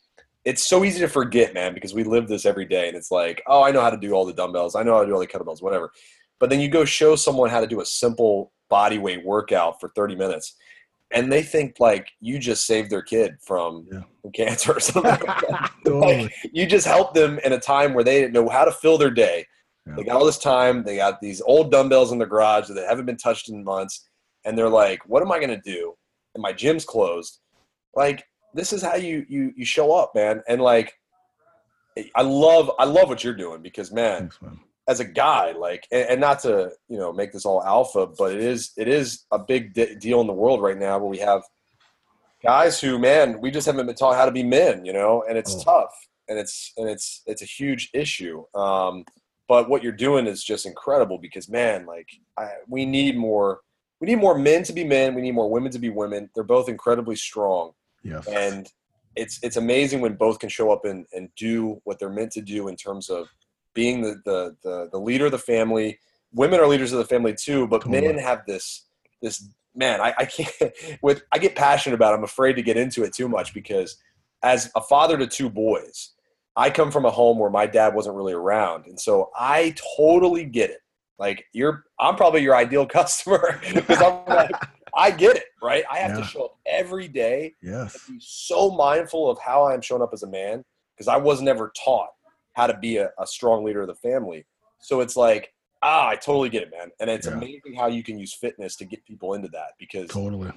it's 0.44 0.66
so 0.66 0.84
easy 0.84 1.00
to 1.00 1.08
forget, 1.08 1.52
man, 1.52 1.74
because 1.74 1.92
we 1.92 2.04
live 2.04 2.28
this 2.28 2.46
every 2.46 2.64
day 2.64 2.88
and 2.88 2.96
it's 2.96 3.10
like, 3.10 3.42
oh, 3.46 3.62
I 3.62 3.70
know 3.70 3.82
how 3.82 3.90
to 3.90 3.96
do 3.96 4.12
all 4.12 4.24
the 4.24 4.32
dumbbells, 4.32 4.74
I 4.74 4.82
know 4.82 4.94
how 4.94 5.00
to 5.02 5.06
do 5.06 5.12
all 5.12 5.20
the 5.20 5.26
kettlebells, 5.26 5.62
whatever. 5.62 5.92
But 6.38 6.48
then 6.48 6.60
you 6.60 6.68
go 6.68 6.84
show 6.84 7.16
someone 7.16 7.50
how 7.50 7.60
to 7.60 7.66
do 7.66 7.80
a 7.80 7.86
simple 7.86 8.52
body 8.70 8.98
weight 8.98 9.24
workout 9.24 9.80
for 9.80 9.90
30 9.94 10.16
minutes 10.16 10.56
and 11.12 11.30
they 11.32 11.42
think 11.42 11.76
like 11.80 12.08
you 12.20 12.38
just 12.38 12.66
saved 12.66 12.90
their 12.90 13.02
kid 13.02 13.36
from, 13.42 13.86
Yeah. 13.90 14.02
from 14.22 14.32
cancer 14.32 14.72
or 14.76 14.80
something. 14.80 15.10
like 15.10 15.22
totally. 15.84 16.22
Like, 16.24 16.34
you 16.52 16.66
just 16.66 16.86
helped 16.86 17.14
them 17.14 17.38
in 17.44 17.52
a 17.52 17.58
time 17.60 17.94
where 17.94 18.04
they 18.04 18.20
didn't 18.20 18.32
know 18.32 18.48
how 18.48 18.64
to 18.64 18.72
fill 18.72 18.98
their 18.98 19.10
day. 19.10 19.44
Yeah. 19.86 19.94
They 19.96 20.04
got 20.04 20.16
all 20.16 20.24
this 20.26 20.38
time. 20.38 20.84
They 20.84 20.96
got 20.96 21.20
these 21.20 21.40
old 21.40 21.70
dumbbells 21.72 22.12
in 22.12 22.18
the 22.18 22.26
garage 22.26 22.68
that 22.68 22.88
haven't 22.88 23.06
been 23.06 23.16
touched 23.16 23.48
in 23.48 23.64
months, 23.64 24.08
and 24.44 24.56
they're 24.56 24.68
like, 24.68 25.00
"What 25.08 25.22
am 25.22 25.32
I 25.32 25.38
going 25.38 25.50
to 25.50 25.60
do?" 25.60 25.94
And 26.34 26.42
my 26.42 26.52
gym's 26.52 26.84
closed. 26.84 27.40
Like 27.94 28.22
this 28.54 28.72
is 28.72 28.82
how 28.82 28.94
you 28.96 29.24
you 29.28 29.52
you 29.56 29.64
show 29.64 29.92
up, 29.92 30.12
man. 30.14 30.42
And 30.48 30.60
like, 30.60 30.92
I 32.14 32.22
love 32.22 32.70
I 32.78 32.84
love 32.84 33.08
what 33.08 33.24
you're 33.24 33.34
doing 33.34 33.62
because 33.62 33.90
man, 33.90 34.18
Thanks, 34.20 34.42
man. 34.42 34.60
As 34.90 34.98
a 35.00 35.04
guy, 35.04 35.52
like, 35.52 35.86
and, 35.92 36.04
and 36.10 36.20
not 36.20 36.40
to 36.40 36.52
you 36.88 36.98
know 36.98 37.10
make 37.20 37.30
this 37.32 37.46
all 37.48 37.62
alpha, 37.76 38.02
but 38.20 38.32
it 38.36 38.40
is 38.54 38.60
it 38.76 38.88
is 38.88 39.06
a 39.30 39.38
big 39.38 39.62
de- 39.74 39.94
deal 40.06 40.20
in 40.20 40.26
the 40.26 40.32
world 40.42 40.60
right 40.66 40.78
now 40.78 40.98
where 40.98 41.08
we 41.16 41.18
have 41.30 41.42
guys 42.42 42.80
who, 42.80 42.98
man, 42.98 43.40
we 43.40 43.50
just 43.50 43.66
haven't 43.66 43.86
been 43.86 43.94
taught 43.94 44.16
how 44.16 44.24
to 44.24 44.30
be 44.40 44.42
men, 44.42 44.84
you 44.84 44.92
know, 44.92 45.22
and 45.28 45.36
it's 45.38 45.54
Oh. 45.56 45.62
tough, 45.64 45.94
and 46.28 46.38
it's 46.38 46.72
and 46.76 46.88
it's 46.88 47.22
it's 47.26 47.42
a 47.42 47.46
huge 47.58 47.90
issue. 47.94 48.44
Um, 48.54 49.04
but 49.48 49.68
what 49.68 49.82
you're 49.82 49.92
doing 50.08 50.26
is 50.26 50.44
just 50.44 50.64
incredible 50.66 51.18
because, 51.18 51.48
man, 51.48 51.84
like, 51.86 52.08
I, 52.38 52.50
we 52.68 52.84
need 52.86 53.16
more. 53.16 53.60
We 54.00 54.06
need 54.06 54.16
more 54.26 54.38
men 54.38 54.62
to 54.62 54.72
be 54.72 54.84
men. 54.84 55.14
We 55.14 55.20
need 55.22 55.34
more 55.34 55.50
women 55.50 55.70
to 55.72 55.78
be 55.78 55.90
women. 55.90 56.30
They're 56.34 56.44
both 56.56 56.68
incredibly 56.70 57.16
strong 57.16 57.72
Yes. 58.02 58.26
and 58.28 58.66
it's 59.16 59.38
it's 59.42 59.56
amazing 59.56 60.00
when 60.00 60.14
both 60.14 60.38
can 60.38 60.48
show 60.48 60.72
up 60.72 60.84
and, 60.86 61.04
and 61.12 61.28
do 61.36 61.80
what 61.84 61.98
they're 61.98 62.08
meant 62.20 62.32
to 62.32 62.40
do 62.40 62.68
in 62.68 62.76
terms 62.76 63.10
of 63.10 63.28
being 63.74 64.02
the, 64.02 64.20
the 64.24 64.56
the 64.62 64.88
the 64.92 64.98
leader 64.98 65.26
of 65.26 65.32
the 65.32 65.38
family. 65.38 65.98
Women 66.32 66.60
are 66.60 66.66
leaders 66.66 66.92
of 66.92 66.98
the 66.98 67.04
family 67.04 67.34
too, 67.34 67.66
but 67.66 67.82
Totally. 67.82 68.00
men 68.02 68.18
have 68.18 68.46
this 68.46 68.86
this 69.22 69.48
man. 69.74 70.00
I, 70.00 70.14
I 70.18 70.24
can't 70.24 70.72
with 71.02 71.22
I 71.32 71.38
get 71.38 71.56
passionate 71.56 71.94
about. 71.94 72.12
It. 72.14 72.18
I'm 72.18 72.24
afraid 72.24 72.54
to 72.54 72.62
get 72.62 72.76
into 72.76 73.02
it 73.04 73.12
too 73.12 73.28
much 73.28 73.52
because 73.54 73.96
as 74.42 74.70
a 74.74 74.80
father 74.80 75.18
to 75.18 75.26
two 75.26 75.50
boys, 75.50 76.12
I 76.56 76.70
come 76.70 76.90
from 76.90 77.04
a 77.04 77.10
home 77.10 77.38
where 77.38 77.50
my 77.50 77.66
dad 77.66 77.94
wasn't 77.94 78.16
really 78.16 78.32
around, 78.32 78.86
and 78.86 78.98
so 78.98 79.30
I 79.38 79.74
totally 79.96 80.44
get 80.44 80.70
it. 80.70 80.78
Like 81.18 81.44
you're, 81.52 81.84
I'm 81.98 82.16
probably 82.16 82.42
your 82.42 82.56
ideal 82.56 82.86
customer 82.98 83.60
because 83.74 84.00
I'm 84.00 84.24
like, 84.26 84.56
I 84.96 85.10
get 85.10 85.36
it, 85.36 85.44
right? 85.62 85.84
I 85.90 85.98
have 85.98 86.12
Yeah. 86.12 86.16
to 86.20 86.24
show 86.24 86.44
up 86.46 86.56
every 86.66 87.08
day 87.08 87.54
yes. 87.62 87.98
be 88.08 88.16
so 88.20 88.70
mindful 88.70 89.30
of 89.30 89.38
how 89.38 89.66
I'm 89.68 89.82
showing 89.82 90.00
up 90.02 90.10
as 90.14 90.22
a 90.22 90.26
man 90.28 90.64
because 90.96 91.08
I 91.08 91.16
was 91.18 91.42
never 91.42 91.72
taught 91.84 92.08
how 92.54 92.66
to 92.66 92.76
be 92.78 92.98
a, 92.98 93.10
a 93.18 93.26
strong 93.26 93.64
leader 93.64 93.82
of 93.82 93.88
the 93.88 93.94
family. 93.96 94.44
So 94.80 95.00
it's 95.00 95.16
like, 95.16 95.52
ah, 95.82 96.08
I 96.08 96.16
totally 96.16 96.48
get 96.48 96.62
it, 96.62 96.70
man. 96.70 96.90
And 97.00 97.08
it's 97.10 97.26
Yeah. 97.26 97.34
amazing 97.34 97.74
how 97.76 97.86
you 97.86 98.02
can 98.02 98.18
use 98.18 98.34
fitness 98.34 98.76
to 98.76 98.84
get 98.84 99.04
people 99.04 99.34
into 99.34 99.48
that 99.48 99.72
because 99.78 100.08
Totally. 100.08 100.50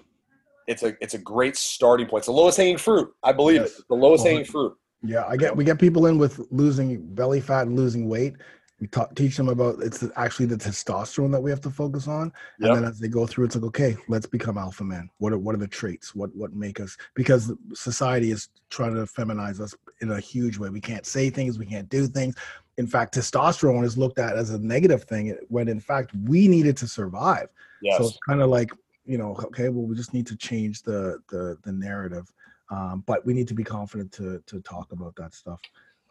it's 0.68 0.84
a 0.84 0.96
it's 1.02 1.14
a 1.14 1.18
great 1.20 1.56
starting 1.56 2.08
point. 2.08 2.22
It's 2.22 2.28
the 2.28 2.34
lowest 2.34 2.58
hanging 2.58 2.78
fruit. 2.78 3.12
I 3.24 3.32
believe 3.32 3.62
Yes. 3.62 3.72
it. 3.72 3.80
It's 3.80 3.88
the 3.90 3.96
lowest 3.96 4.26
Oh, 4.26 4.30
hanging 4.30 4.46
fruit. 4.46 4.74
Yeah, 5.02 5.26
I 5.28 5.36
get 5.38 5.56
we 5.56 5.64
get 5.66 5.80
people 5.80 6.06
in 6.08 6.18
with 6.18 6.40
losing 6.52 7.06
belly 7.14 7.42
fat 7.42 7.68
and 7.68 7.76
losing 7.76 8.08
weight. 8.08 8.36
We 8.84 8.88
ta- 8.88 9.08
teach 9.16 9.38
them 9.38 9.48
about 9.48 9.82
it's 9.82 10.04
actually 10.18 10.48
the 10.48 10.58
testosterone 10.58 11.32
that 11.32 11.42
we 11.42 11.50
have 11.50 11.62
to 11.62 11.70
focus 11.70 12.06
on, 12.06 12.34
Yep. 12.60 12.68
and 12.68 12.76
then 12.76 12.84
as 12.84 13.00
they 13.00 13.08
go 13.08 13.26
through, 13.26 13.46
it's 13.46 13.56
like 13.56 13.64
okay, 13.64 13.96
let's 14.10 14.26
become 14.26 14.58
alpha 14.58 14.84
men. 14.84 15.10
What 15.20 15.32
are 15.32 15.38
what 15.38 15.56
are 15.56 15.60
the 15.60 15.70
traits? 15.70 16.14
What 16.14 16.36
what 16.36 16.54
make 16.54 16.82
us? 16.82 16.98
Because 17.14 17.54
society 17.74 18.32
is 18.32 18.50
trying 18.70 18.94
to 18.96 19.04
feminize 19.04 19.62
us 19.62 19.74
in 20.02 20.12
a 20.12 20.20
huge 20.20 20.58
way. 20.58 20.70
We 20.70 20.82
can't 20.82 21.06
say 21.06 21.30
things, 21.30 21.58
we 21.58 21.66
can't 21.66 21.88
do 21.88 22.08
things. 22.08 22.36
In 22.78 22.86
fact, 22.86 23.16
testosterone 23.16 23.86
is 23.86 23.98
looked 23.98 24.20
at 24.20 24.36
as 24.36 24.50
a 24.50 24.60
negative 24.60 25.06
thing 25.06 25.38
when 25.48 25.70
in 25.70 25.80
fact 25.80 26.12
we 26.26 26.50
need 26.50 26.66
it 26.66 26.76
to 26.78 26.88
survive. 26.90 27.48
Yes. 27.82 28.00
So 28.00 28.08
it's 28.08 28.20
kind 28.28 28.42
of 28.42 28.50
like 28.50 28.70
you 29.06 29.18
know, 29.18 29.34
okay, 29.46 29.70
well, 29.70 29.86
we 29.86 29.96
just 29.96 30.14
need 30.14 30.28
to 30.28 30.36
change 30.36 30.82
the 30.84 31.22
the 31.30 31.58
the 31.64 31.72
narrative, 31.72 32.30
um, 32.70 33.02
but 33.08 33.26
we 33.26 33.34
need 33.34 33.48
to 33.48 33.54
be 33.54 33.64
confident 33.64 34.12
to 34.14 34.44
to 34.46 34.60
talk 34.60 34.92
about 34.92 35.16
that 35.16 35.34
stuff. 35.34 35.62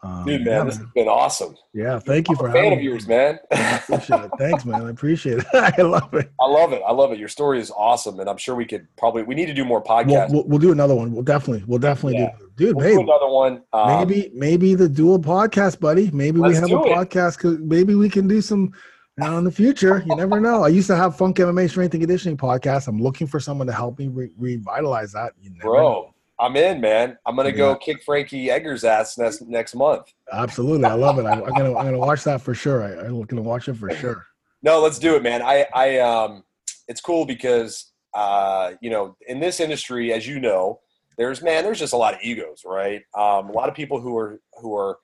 Um, 0.03 0.25
Dude, 0.25 0.41
yeah, 0.45 0.57
man, 0.57 0.65
this 0.67 0.75
has 0.77 0.85
been 0.93 1.07
awesome. 1.07 1.55
yeah, 1.73 1.97
thank 1.97 2.27
you 2.27 2.33
I'm 2.35 2.37
for 2.39 2.49
a 2.49 2.51
fan 2.51 2.63
having 2.65 2.73
of 2.73 2.79
me. 2.79 2.83
yours, 2.85 3.07
man. 3.07 3.39
Appreciate 3.51 4.19
it. 4.25 4.31
Thanks, 4.37 4.65
man. 4.65 4.85
I 4.85 4.89
appreciate 4.89 5.37
it. 5.39 5.45
I 5.53 5.81
love 5.81 6.13
it. 6.13 6.29
I 6.41 6.45
love 6.47 6.73
it. 6.73 6.81
I 6.85 6.91
love 6.91 7.11
it. 7.13 7.19
Your 7.19 7.29
story 7.29 7.59
is 7.61 7.71
awesome, 7.71 8.19
and 8.19 8.29
I'm 8.29 8.35
sure 8.37 8.53
we 8.55 8.65
could 8.65 8.85
probably 8.97 9.23
we 9.23 9.33
need 9.33 9.45
to 9.45 9.53
do 9.53 9.63
more 9.63 9.81
We'll, 9.87 10.03
podcasts. 10.05 10.31
we'll, 10.31 10.43
we'll 10.45 10.59
do 10.59 10.71
another 10.73 10.93
one. 10.93 11.13
We'll 11.13 11.23
definitely, 11.23 11.63
we'll 11.67 11.79
definitely 11.79 12.19
Yeah. 12.19 12.31
do. 12.37 12.49
Dude, 12.67 12.75
We'll 12.75 12.95
do 12.97 13.01
another 13.01 13.27
one. 13.29 13.61
Um, 13.71 14.07
maybe, 14.07 14.29
maybe 14.35 14.75
the 14.75 14.89
dual 14.89 15.19
podcast, 15.19 15.79
buddy. 15.79 16.11
Maybe 16.11 16.39
we 16.39 16.53
have 16.53 16.63
a 16.65 16.67
podcast. 16.67 17.39
'cause 17.39 17.57
Maybe 17.59 17.95
we 17.95 18.09
can 18.09 18.27
do 18.27 18.41
some 18.41 18.73
now 19.17 19.37
in 19.37 19.43
the 19.43 19.51
future. 19.51 20.03
You 20.05 20.15
never 20.15 20.39
know. 20.39 20.63
I 20.63 20.67
used 20.67 20.87
to 20.87 20.95
have 20.95 21.15
Funk 21.17 21.37
MMA 21.37 21.69
Strength 21.69 21.93
and 21.93 22.01
Conditioning 22.01 22.37
podcast. 22.37 22.87
I'm 22.87 23.01
looking 23.01 23.25
for 23.25 23.39
someone 23.39 23.67
to 23.67 23.73
help 23.73 23.97
me 23.97 24.07
re- 24.09 24.31
revitalize 24.37 25.13
that. 25.13 25.31
You 25.41 25.51
never 25.51 25.77
know. 25.77 26.12
I'm 26.39 26.55
in, 26.55 26.81
man. 26.81 27.17
I'm 27.25 27.35
gonna 27.35 27.51
go 27.51 27.75
kick 27.75 28.03
Frankie 28.03 28.49
Edgar's 28.49 28.83
ass 28.83 29.17
next 29.17 29.41
next 29.43 29.75
month. 29.75 30.11
Absolutely, 30.31 30.85
I 30.85 30.93
love 30.93 31.19
it. 31.19 31.25
I, 31.25 31.33
I'm 31.33 31.39
gonna, 31.41 31.77
I'm 31.77 31.85
gonna 31.85 31.99
watch 31.99 32.23
that 32.23 32.41
for 32.41 32.53
sure. 32.53 32.83
I, 32.83 33.05
I'm 33.05 33.21
gonna 33.23 33.41
watch 33.41 33.67
it 33.67 33.75
for 33.75 33.93
sure. 33.95 34.25
No, 34.63 34.79
let's 34.79 34.97
do 34.97 35.15
it, 35.15 35.23
man. 35.23 35.41
I, 35.41 35.67
I, 35.73 35.99
um, 35.99 36.43
it's 36.87 37.01
cool 37.01 37.25
because, 37.25 37.91
uh, 38.13 38.71
you 38.81 38.89
know, 38.89 39.15
in 39.27 39.41
this 39.41 39.59
industry, 39.59 40.13
as 40.13 40.25
you 40.25 40.39
know, 40.39 40.79
there's 41.17 41.41
man, 41.41 41.63
there's 41.63 41.79
just 41.79 41.93
a 41.93 41.97
lot 41.97 42.13
of 42.13 42.21
egos, 42.23 42.63
right? 42.65 43.01
Um, 43.15 43.49
a 43.49 43.51
lot 43.51 43.69
of 43.69 43.75
people 43.75 43.99
who 43.99 44.17
are 44.17 44.39
who 44.61 44.75
are, 44.75 44.97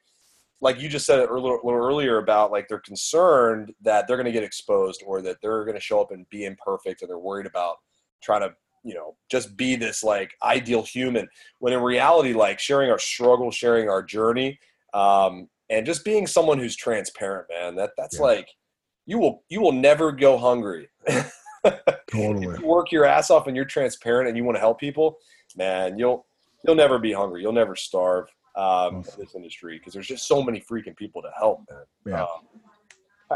like 0.61 0.80
you 0.81 0.89
just 0.89 1.06
said 1.06 1.19
a 1.19 1.34
little, 1.34 1.60
little 1.64 1.80
earlier 1.80 2.18
about 2.18 2.51
like 2.51 2.68
they're 2.68 2.80
concerned 2.80 3.73
that 3.81 4.07
they're 4.07 4.18
going 4.18 4.26
to 4.26 4.31
get 4.31 4.43
exposed 4.43 5.03
or 5.06 5.22
that 5.22 5.38
they're 5.41 5.65
going 5.65 5.76
to 5.76 5.81
show 5.81 6.01
up 6.01 6.11
and 6.11 6.27
be 6.30 6.45
imperfect, 6.45 7.01
and 7.01 7.10
they're 7.10 7.19
worried 7.19 7.45
about 7.45 7.77
trying 8.23 8.41
to, 8.41 8.53
you 8.84 8.93
know, 8.93 9.15
just 9.30 9.56
be 9.57 9.76
this 9.76 10.03
like 10.03 10.31
ideal 10.43 10.84
human. 10.84 11.27
When 11.60 11.73
in 11.73 11.81
reality, 11.81 12.34
like 12.34 12.60
sharing 12.60 12.89
our 12.91 12.99
struggle, 12.99 13.51
sharing 13.51 13.89
our 13.89 14.01
journey, 14.03 14.60
um, 14.93 15.49
and 15.69 15.85
just 15.85 16.03
being 16.03 16.26
someone 16.27 16.57
who's 16.60 16.76
transparent, 16.76 17.47
man. 17.49 17.76
That 17.76 17.91
that's 17.97 18.18
Yeah. 18.18 18.26
like 18.26 18.49
you 19.06 19.18
will 19.19 19.43
you 19.49 19.61
will 19.61 19.72
never 19.72 20.11
go 20.11 20.38
hungry. 20.38 20.89
Totally. 22.11 22.47
If 22.47 22.60
you 22.60 22.65
work 22.65 22.91
your 22.91 23.06
ass 23.06 23.30
off 23.30 23.47
and 23.47 23.56
you're 23.56 23.65
transparent 23.65 24.27
and 24.27 24.38
you 24.38 24.43
want 24.43 24.56
to 24.56 24.60
help 24.60 24.80
people, 24.80 25.18
man, 25.56 25.97
you'll 25.97 26.26
you'll 26.65 26.76
never 26.76 26.97
be 26.99 27.11
hungry. 27.11 27.41
You'll 27.41 27.51
never 27.53 27.76
starve 27.76 28.27
um, 28.56 28.95
in 28.97 29.03
this 29.18 29.35
industry 29.35 29.77
because 29.77 29.93
there's 29.93 30.07
just 30.07 30.27
so 30.27 30.41
many 30.41 30.60
freaking 30.61 30.95
people 30.95 31.22
to 31.22 31.30
help, 31.38 31.61
man. 31.69 31.84
Yeah. 32.06 32.23
Um, 32.23 32.30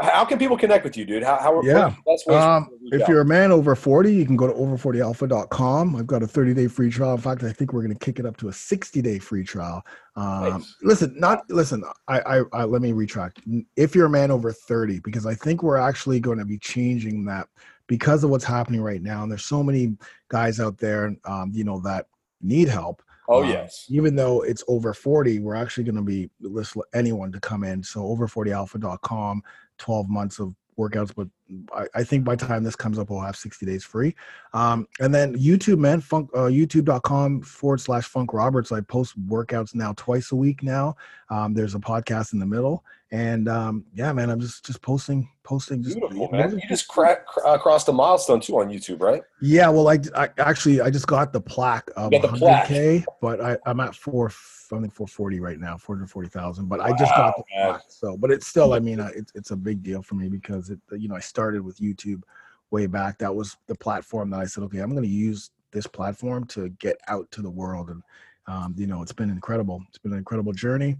how 0.02 0.24
can 0.24 0.38
people 0.38 0.56
connect 0.56 0.84
with 0.84 0.96
you, 0.96 1.04
dude? 1.04 1.22
How, 1.22 1.36
how 1.38 1.62
Yeah. 1.62 1.94
what's 2.04 2.24
best 2.24 2.26
ways 2.26 2.42
Um, 2.42 2.64
for 2.64 2.70
them 2.70 2.78
to 2.80 2.84
reach 2.84 2.94
if 2.94 3.02
out? 3.02 3.08
you're 3.08 3.20
a 3.20 3.24
man 3.24 3.52
over 3.52 3.74
40, 3.74 4.12
you 4.12 4.26
can 4.26 4.36
go 4.36 4.46
to 4.46 4.52
over40alpha.com. 4.52 5.96
I've 5.96 6.06
got 6.06 6.22
a 6.22 6.26
30 6.26 6.54
day 6.54 6.66
free 6.66 6.90
trial. 6.90 7.14
In 7.14 7.20
fact, 7.20 7.42
I 7.44 7.52
think 7.52 7.72
we're 7.72 7.82
going 7.82 7.96
to 7.96 8.04
kick 8.04 8.18
it 8.18 8.26
up 8.26 8.36
to 8.38 8.48
a 8.48 8.52
60 8.52 9.00
day 9.02 9.18
free 9.18 9.44
trial. 9.44 9.84
Um, 10.16 10.42
Nice. 10.42 10.76
Listen, 10.82 11.14
not 11.18 11.48
listen. 11.50 11.84
I, 12.08 12.20
I, 12.20 12.42
I 12.52 12.64
let 12.64 12.82
me 12.82 12.92
retract. 12.92 13.40
If 13.76 13.94
you're 13.94 14.06
a 14.06 14.10
man 14.10 14.30
over 14.30 14.52
30, 14.52 15.00
because 15.00 15.26
I 15.26 15.34
think 15.34 15.62
we're 15.62 15.76
actually 15.76 16.20
going 16.20 16.38
to 16.38 16.44
be 16.44 16.58
changing 16.58 17.24
that 17.26 17.48
because 17.86 18.24
of 18.24 18.30
what's 18.30 18.44
happening 18.44 18.80
right 18.80 19.02
now. 19.02 19.22
And 19.22 19.30
there's 19.30 19.44
so 19.44 19.62
many 19.62 19.96
guys 20.28 20.58
out 20.58 20.78
there, 20.78 21.14
um, 21.24 21.50
you 21.54 21.64
know, 21.64 21.78
that 21.80 22.06
need 22.40 22.68
help. 22.68 23.02
Oh 23.28 23.42
Um, 23.42 23.48
yes, 23.50 23.86
Even 23.88 24.16
though 24.16 24.42
it's 24.42 24.64
over 24.68 24.92
40, 24.94 25.40
we're 25.40 25.54
actually 25.54 25.84
going 25.84 25.96
to 25.96 26.02
be 26.02 26.30
list 26.40 26.76
anyone 26.94 27.32
to 27.32 27.40
come 27.40 27.64
in. 27.64 27.82
So 27.82 28.00
over40alpha.com, 28.00 29.42
12 29.78 30.08
months 30.08 30.38
of 30.38 30.54
workouts, 30.78 31.14
but 31.14 31.28
I, 31.72 31.86
I 31.94 32.04
think 32.04 32.24
by 32.24 32.34
the 32.34 32.46
time 32.46 32.64
this 32.64 32.76
comes 32.76 32.98
up, 32.98 33.10
we'll 33.10 33.20
have 33.20 33.36
60 33.36 33.64
days 33.64 33.84
free. 33.84 34.14
Um, 34.52 34.86
and 35.00 35.14
then 35.14 35.36
YouTube, 35.36 35.78
man, 35.78 36.00
funk, 36.00 36.30
uh, 36.34 36.48
youtube.com 36.50 37.42
forward 37.42 37.80
slash 37.80 38.04
funk 38.06 38.32
Roberts. 38.32 38.72
I 38.72 38.80
post 38.80 39.20
workouts 39.26 39.74
now 39.74 39.92
twice 39.96 40.32
a 40.32 40.36
week 40.36 40.62
now. 40.62 40.96
Um, 41.30 41.54
there's 41.54 41.74
a 41.74 41.78
podcast 41.78 42.32
in 42.32 42.38
the 42.38 42.46
middle. 42.46 42.84
And 43.14 43.48
um, 43.48 43.84
yeah, 43.94 44.12
man, 44.12 44.28
I'm 44.28 44.40
just, 44.40 44.66
just 44.66 44.82
posting, 44.82 45.28
posting. 45.44 45.84
Just, 45.84 46.00
beautiful, 46.00 46.28
man. 46.32 46.50
You 46.50 46.68
just 46.68 46.88
crack, 46.88 47.24
cr- 47.26 47.46
uh, 47.46 47.58
crossed 47.58 47.88
a 47.88 47.92
milestone 47.92 48.40
too 48.40 48.58
on 48.58 48.68
YouTube, 48.68 49.00
right? 49.00 49.22
yeah, 49.40 49.68
well, 49.68 49.88
I, 49.88 50.00
I 50.16 50.30
actually 50.38 50.80
I 50.80 50.90
just 50.90 51.06
got 51.06 51.32
the 51.32 51.40
plaque 51.40 51.88
of 51.96 52.10
the 52.10 52.18
plaque. 52.18 52.66
100k, 52.66 53.04
but 53.20 53.40
I, 53.40 53.56
I'm 53.66 53.78
at 53.78 53.94
four, 53.94 54.26
I 54.26 54.80
think 54.80 54.92
440 54.92 55.38
right 55.38 55.60
now, 55.60 55.76
440,000. 55.76 56.66
But 56.68 56.80
I 56.80 56.90
just 56.90 57.14
got 57.14 57.36
the 57.36 57.42
Wow, 57.42 57.66
man. 57.66 57.70
plaque, 57.74 57.84
so 57.86 58.16
but 58.16 58.32
it's 58.32 58.48
still, 58.48 58.72
I 58.72 58.80
mean, 58.80 58.98
uh, 58.98 59.10
it's 59.14 59.30
it's 59.36 59.52
a 59.52 59.56
big 59.56 59.84
deal 59.84 60.02
for 60.02 60.16
me 60.16 60.28
because 60.28 60.70
it, 60.70 60.80
you 60.90 61.06
know, 61.06 61.14
I 61.14 61.20
started 61.20 61.64
with 61.64 61.78
YouTube 61.78 62.24
way 62.72 62.88
back. 62.88 63.18
That 63.18 63.32
was 63.32 63.56
the 63.68 63.76
platform 63.76 64.30
that 64.30 64.40
I 64.40 64.46
said, 64.46 64.64
okay, 64.64 64.80
I'm 64.80 64.90
going 64.90 65.04
to 65.04 65.08
use 65.08 65.52
this 65.70 65.86
platform 65.86 66.46
to 66.46 66.68
get 66.80 66.96
out 67.06 67.30
to 67.30 67.42
the 67.42 67.50
world. 67.50 67.90
And 67.90 68.02
um, 68.48 68.74
you 68.76 68.88
know, 68.88 69.02
it's 69.02 69.12
been 69.12 69.30
incredible. 69.30 69.84
It's 69.88 69.98
been 69.98 70.10
an 70.10 70.18
incredible 70.18 70.52
journey. 70.52 70.96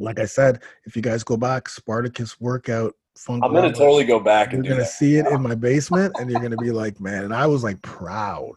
Like 0.00 0.18
I 0.18 0.24
said, 0.24 0.62
if 0.84 0.96
you 0.96 1.02
guys 1.02 1.22
go 1.22 1.36
back, 1.36 1.68
Spartacus 1.68 2.40
workout. 2.40 2.94
Funk 3.16 3.44
I'm 3.44 3.52
gonna 3.52 3.72
totally 3.72 4.04
go 4.04 4.18
back 4.18 4.54
and 4.54 4.64
You're 4.64 4.72
gonna 4.74 4.84
that. 4.84 4.90
see 4.92 5.16
it 5.16 5.26
in 5.26 5.42
my 5.42 5.54
basement, 5.54 6.16
and 6.18 6.30
you're 6.30 6.40
gonna 6.40 6.56
be 6.56 6.70
like, 6.70 6.98
man. 7.00 7.24
And 7.24 7.34
I 7.34 7.46
was 7.46 7.62
like 7.62 7.80
proud. 7.82 8.54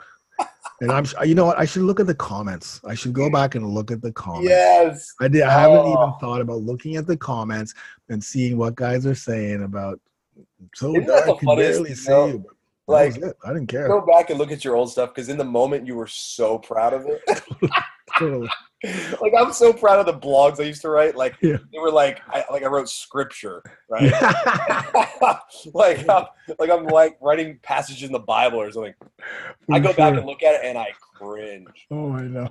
And 0.81 0.91
I'm, 0.91 1.05
you 1.25 1.35
know 1.35 1.45
what? 1.45 1.59
I 1.59 1.65
should 1.65 1.83
look 1.83 1.99
at 1.99 2.07
the 2.07 2.15
comments. 2.15 2.79
I 2.85 2.93
should 2.95 3.13
go 3.13 3.29
back 3.29 3.55
and 3.55 3.65
look 3.67 3.91
at 3.91 4.01
the 4.01 4.11
comments. 4.11 4.49
Yes. 4.49 5.13
I 5.21 5.27
did. 5.27 5.41
I 5.43 5.51
haven't 5.51 5.79
even 5.85 5.95
Oh. 5.97 6.17
thought 6.19 6.41
about 6.41 6.61
looking 6.61 6.95
at 6.95 7.05
the 7.07 7.15
comments 7.17 7.73
and 8.09 8.23
seeing 8.23 8.57
what 8.57 8.75
guys 8.75 9.05
are 9.05 9.15
saying 9.15 9.63
about. 9.63 9.99
So 10.75 10.91
Isn't 10.91 11.07
that 11.07 11.29
I 11.29 11.33
can 11.37 11.55
barely 11.57 11.85
thing, 11.89 11.95
see 11.95 12.09
though? 12.09 12.25
you. 12.27 12.45
But 12.87 13.13
that 13.13 13.21
Like. 13.21 13.35
I 13.45 13.53
didn't 13.53 13.67
care. 13.67 13.87
go 13.87 14.01
back 14.05 14.29
and 14.29 14.39
look 14.39 14.51
at 14.51 14.63
your 14.65 14.75
old 14.75 14.91
stuff 14.91 15.13
because 15.13 15.29
in 15.29 15.37
the 15.37 15.43
moment 15.45 15.85
you 15.87 15.95
were 15.95 16.07
so 16.07 16.57
proud 16.57 16.93
of 16.93 17.05
it. 17.05 17.21
Totally. 18.17 18.49
like 19.21 19.33
I'm 19.37 19.53
so 19.53 19.71
proud 19.71 19.99
of 19.99 20.05
the 20.05 20.27
blogs 20.27 20.59
I 20.59 20.63
used 20.63 20.81
to 20.81 20.89
write. 20.89 21.15
Like 21.15 21.35
Yeah. 21.41 21.57
they 21.71 21.79
were 21.79 21.91
like 21.91 22.21
I 22.27 22.43
like 22.51 22.63
I 22.63 22.67
wrote 22.67 22.89
scripture, 22.89 23.63
right? 23.89 24.11
like 25.73 26.09
I'm, 26.09 26.25
like 26.59 26.69
I'm 26.69 26.85
like 26.85 27.17
writing 27.21 27.59
passages 27.63 28.03
in 28.03 28.11
the 28.11 28.19
Bible 28.19 28.59
or 28.59 28.71
something. 28.71 28.93
I 29.71 29.79
For 29.79 29.87
go 29.87 29.93
back 29.93 30.17
and 30.17 30.25
look 30.25 30.43
at 30.43 30.55
it 30.55 30.61
and 30.65 30.77
I 30.77 30.87
cringe. 31.17 31.87
Oh, 31.91 32.11
I 32.11 32.23
know. 32.23 32.49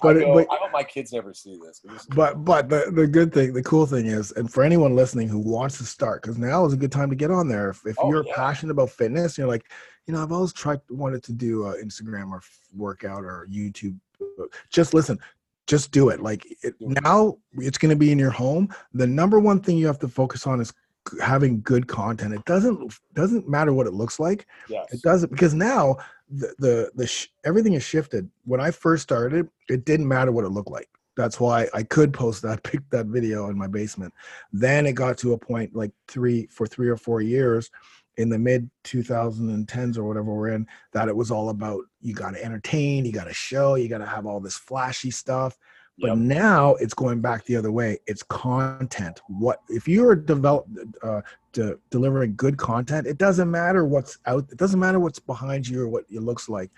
But, 0.00 0.16
it, 0.16 0.20
go, 0.20 0.34
but 0.34 0.46
I 0.52 0.56
hope 0.60 0.72
my 0.72 0.84
kids 0.84 1.12
never 1.12 1.34
see 1.34 1.58
this. 1.60 1.80
This 1.80 2.06
but 2.06 2.44
but 2.44 2.68
the, 2.68 2.92
the 2.94 3.06
good 3.06 3.32
thing, 3.32 3.52
the 3.52 3.62
cool 3.62 3.86
thing 3.86 4.06
is, 4.06 4.30
and 4.32 4.50
for 4.50 4.62
anyone 4.62 4.94
listening 4.94 5.28
who 5.28 5.40
wants 5.40 5.78
to 5.78 5.84
start, 5.84 6.22
because 6.22 6.38
now 6.38 6.64
is 6.64 6.72
a 6.72 6.76
good 6.76 6.92
time 6.92 7.10
to 7.10 7.16
get 7.16 7.30
on 7.30 7.48
there. 7.48 7.70
If, 7.70 7.84
if 7.86 7.96
Oh, 8.00 8.08
you're 8.08 8.24
yeah. 8.24 8.34
passionate 8.36 8.72
about 8.72 8.90
fitness, 8.90 9.36
you're 9.36 9.48
like, 9.48 9.68
you 10.06 10.14
know, 10.14 10.22
I've 10.22 10.32
always 10.32 10.52
tried 10.52 10.80
wanted 10.90 11.22
to 11.24 11.32
do 11.32 11.66
uh, 11.66 11.74
Instagram 11.74 12.30
or 12.32 12.38
f- 12.38 12.60
workout 12.74 13.24
or 13.24 13.46
YouTube. 13.50 13.98
Just 14.70 14.94
listen, 14.94 15.18
just 15.66 15.90
do 15.90 16.08
it. 16.08 16.20
Like 16.20 16.46
it, 16.62 16.74
now, 16.80 17.38
it's 17.54 17.78
going 17.78 17.90
to 17.90 17.96
be 17.96 18.10
in 18.12 18.18
your 18.18 18.30
home. 18.30 18.68
The 18.94 19.06
number 19.06 19.38
one 19.38 19.60
thing 19.60 19.76
you 19.76 19.86
have 19.86 19.98
to 20.00 20.08
focus 20.08 20.46
on 20.46 20.60
is 20.60 20.72
having 21.20 21.60
good 21.62 21.86
content. 21.86 22.34
It 22.34 22.44
doesn't 22.44 22.94
doesn't 23.14 23.48
matter 23.48 23.72
what 23.72 23.86
it 23.86 23.92
looks 23.92 24.18
like. 24.18 24.46
yes. 24.68 24.86
It 24.92 25.02
doesn't 25.02 25.30
because 25.30 25.54
now 25.54 25.96
the 26.28 26.54
the 26.58 26.90
the 26.94 27.06
sh- 27.06 27.28
everything 27.44 27.74
has 27.74 27.84
shifted. 27.84 28.28
When 28.44 28.60
I 28.60 28.70
first 28.70 29.02
started, 29.02 29.48
it 29.68 29.84
didn't 29.84 30.08
matter 30.08 30.32
what 30.32 30.44
it 30.44 30.50
looked 30.50 30.70
like. 30.70 30.88
That's 31.16 31.38
why 31.38 31.68
I 31.74 31.82
could 31.82 32.12
post 32.12 32.42
that 32.42 32.62
pick 32.64 32.80
that 32.90 33.06
video 33.06 33.48
in 33.48 33.56
my 33.56 33.66
basement. 33.66 34.12
Then 34.52 34.86
it 34.86 34.92
got 34.94 35.18
to 35.18 35.32
a 35.32 35.38
point 35.38 35.74
like 35.74 35.92
three 36.08 36.46
for 36.46 36.66
three 36.66 36.88
or 36.88 36.96
four 36.96 37.20
years 37.20 37.70
in 38.16 38.28
the 38.28 38.38
mid 38.38 38.70
2010s 38.84 39.96
or 39.96 40.04
whatever 40.04 40.34
we're 40.34 40.48
in 40.48 40.66
that 40.92 41.08
it 41.08 41.16
was 41.16 41.30
all 41.30 41.48
about 41.48 41.80
you 42.00 42.14
got 42.14 42.32
to 42.34 42.44
entertain, 42.44 43.04
you 43.04 43.12
got 43.12 43.24
to 43.24 43.34
show, 43.34 43.74
you 43.74 43.88
got 43.88 43.98
to 43.98 44.06
have 44.06 44.26
all 44.26 44.40
this 44.40 44.56
flashy 44.56 45.10
stuff. 45.10 45.56
But 45.98 46.08
Yep. 46.08 46.18
now 46.18 46.74
it's 46.76 46.94
going 46.94 47.20
back 47.20 47.44
the 47.44 47.56
other 47.56 47.70
way. 47.70 47.98
It's 48.06 48.22
content. 48.22 49.20
What 49.28 49.60
if 49.68 49.86
you're 49.86 50.16
develop 50.16 50.66
uh, 51.02 51.20
de- 51.52 51.76
delivering 51.90 52.34
good 52.34 52.56
content? 52.56 53.06
It 53.06 53.18
doesn't 53.18 53.50
matter 53.50 53.84
what's 53.84 54.18
out. 54.26 54.46
It 54.50 54.56
doesn't 54.56 54.80
matter 54.80 54.98
what's 54.98 55.18
behind 55.18 55.68
you 55.68 55.82
or 55.82 55.88
what 55.88 56.04
it 56.10 56.22
looks 56.22 56.48
like. 56.48 56.70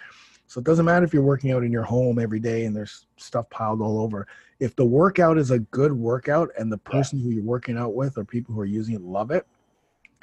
So 0.47 0.59
it 0.59 0.65
doesn't 0.65 0.85
matter 0.85 1.05
if 1.05 1.15
you're 1.15 1.23
working 1.23 1.53
out 1.53 1.65
in 1.65 1.73
your 1.73 1.85
home 1.85 2.19
every 2.19 2.41
day 2.41 2.65
and 2.65 2.77
there's 2.77 3.07
stuff 3.17 3.49
piled 3.51 3.81
all 3.81 3.99
over. 4.01 4.27
If 4.61 4.77
the 4.77 4.85
workout 4.85 5.39
is 5.39 5.51
a 5.51 5.61
good 5.61 5.93
workout 5.93 6.51
and 6.59 6.71
the 6.71 6.79
person 6.79 7.19
who 7.19 7.31
you're 7.31 7.43
working 7.45 7.79
out 7.79 7.95
with 7.95 8.19
or 8.19 8.25
people 8.25 8.55
who 8.55 8.61
are 8.61 8.67
using 8.67 8.95
it 8.95 9.01
love 9.01 9.31
it, 9.31 9.47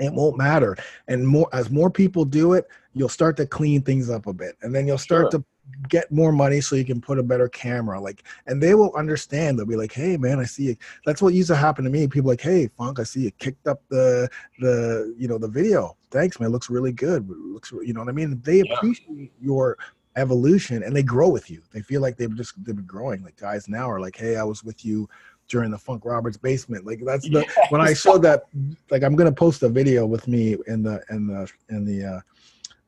it 0.01 0.13
won't 0.13 0.37
matter. 0.37 0.75
And 1.07 1.27
more 1.27 1.47
as 1.53 1.69
more 1.69 1.89
people 1.89 2.25
do 2.25 2.53
it, 2.53 2.67
you'll 2.93 3.09
start 3.09 3.37
to 3.37 3.45
clean 3.45 3.81
things 3.81 4.09
up 4.09 4.27
a 4.27 4.33
bit, 4.33 4.57
and 4.61 4.73
then 4.73 4.87
you'll 4.87 4.97
start 4.97 5.31
Sure. 5.31 5.39
to 5.39 5.45
get 5.87 6.11
more 6.11 6.31
money 6.33 6.59
so 6.59 6.75
you 6.75 6.83
can 6.83 6.99
put 6.99 7.17
a 7.19 7.23
better 7.23 7.47
camera. 7.47 7.99
Like, 7.99 8.23
and 8.47 8.61
they 8.61 8.73
will 8.73 8.93
understand. 8.95 9.57
They'll 9.57 9.65
be 9.65 9.75
like, 9.77 9.93
"Hey, 9.93 10.17
man, 10.17 10.39
I 10.39 10.43
see 10.43 10.63
you." 10.63 10.75
That's 11.05 11.21
what 11.21 11.33
used 11.33 11.47
to 11.49 11.55
happen 11.55 11.85
to 11.85 11.89
me. 11.89 12.07
People 12.07 12.29
like, 12.29 12.41
"Hey, 12.41 12.67
Funk, 12.77 12.99
I 12.99 13.03
see 13.03 13.21
you 13.21 13.31
kicked 13.31 13.67
up 13.67 13.81
the 13.89 14.29
the 14.59 15.13
you 15.17 15.27
know 15.27 15.37
the 15.37 15.47
video. 15.47 15.95
Thanks, 16.09 16.39
man. 16.39 16.49
It 16.49 16.51
looks 16.51 16.69
really 16.69 16.91
good. 16.91 17.29
It 17.29 17.37
looks 17.37 17.71
you 17.71 17.93
know 17.93 18.01
what 18.01 18.09
I 18.09 18.13
mean." 18.13 18.41
They 18.43 18.57
Yeah. 18.57 18.73
appreciate 18.75 19.31
your 19.39 19.77
evolution 20.17 20.83
and 20.83 20.93
they 20.93 21.03
grow 21.03 21.29
with 21.29 21.49
you. 21.49 21.61
They 21.71 21.81
feel 21.81 22.01
like 22.01 22.17
they've 22.17 22.35
just 22.35 22.53
they've 22.65 22.75
been 22.75 22.85
growing. 22.85 23.23
Like 23.23 23.37
guys 23.37 23.69
now 23.69 23.89
are 23.89 24.01
like, 24.01 24.17
"Hey, 24.17 24.35
I 24.35 24.43
was 24.43 24.63
with 24.63 24.83
you." 24.83 25.07
During 25.51 25.69
the 25.69 25.77
Funk 25.77 26.05
Roberts 26.05 26.37
basement. 26.37 26.85
Like 26.85 27.01
that's 27.05 27.29
the 27.29 27.45
when 27.69 27.81
I 27.81 27.93
showed 28.05 28.23
that, 28.23 28.45
like 28.89 29.03
I'm 29.03 29.15
gonna 29.15 29.31
post 29.31 29.61
a 29.61 29.69
video 29.69 30.05
with 30.05 30.27
me 30.27 30.55
in 30.67 30.81
the 30.81 31.03
in 31.09 31.27
the 31.27 31.51
in 31.69 31.85
the 31.85 32.05
uh, 32.05 32.19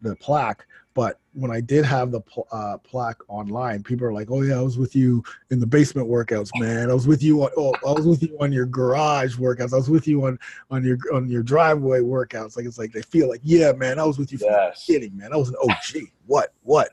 the 0.02 0.16
plaque. 0.16 0.66
But 0.96 1.20
when 1.34 1.50
I 1.50 1.60
did 1.60 1.86
have 1.86 2.12
the 2.12 2.22
pl- 2.22 2.48
uh, 2.52 2.78
plaque 2.78 3.18
online, 3.28 3.82
people 3.82 4.06
are 4.06 4.14
like, 4.14 4.30
"Oh 4.30 4.44
yeah, 4.44 4.60
I 4.60 4.62
was 4.62 4.78
with 4.78 4.96
you 4.96 5.24
in 5.50 5.60
the 5.60 5.66
basement 5.66 6.08
workouts, 6.08 6.52
man. 6.60 6.92
I 6.92 6.94
was 6.94 7.08
with 7.08 7.24
you 7.24 7.44
on 7.44 7.50
oh, 7.58 7.74
I 7.86 7.92
was 7.92 8.06
with 8.06 8.22
you 8.22 8.38
on 8.40 8.54
your 8.54 8.68
garage 8.68 9.36
workouts. 9.38 9.74
I 9.74 9.78
was 9.78 9.90
with 9.90 10.08
you 10.08 10.24
on 10.26 10.38
on 10.70 10.84
your 10.84 10.98
on 11.12 11.30
your 11.30 11.42
driveway 11.44 12.00
workouts." 12.02 12.56
Like 12.56 12.66
it's 12.68 12.78
like 12.78 12.94
they 12.94 13.02
feel 13.02 13.28
like, 13.28 13.42
"Yeah, 13.44 13.72
man, 13.72 13.98
I 14.00 14.06
was 14.06 14.20
with 14.20 14.32
you 14.32 14.38
from 14.38 14.50
Yes. 14.52 14.86
beginning, 14.86 15.18
man. 15.18 15.34
I 15.34 15.38
was 15.38 15.50
an 15.50 15.56
OG. 15.64 16.04
What 16.28 16.54
what?" 16.62 16.90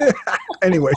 Anyways, 0.62 0.96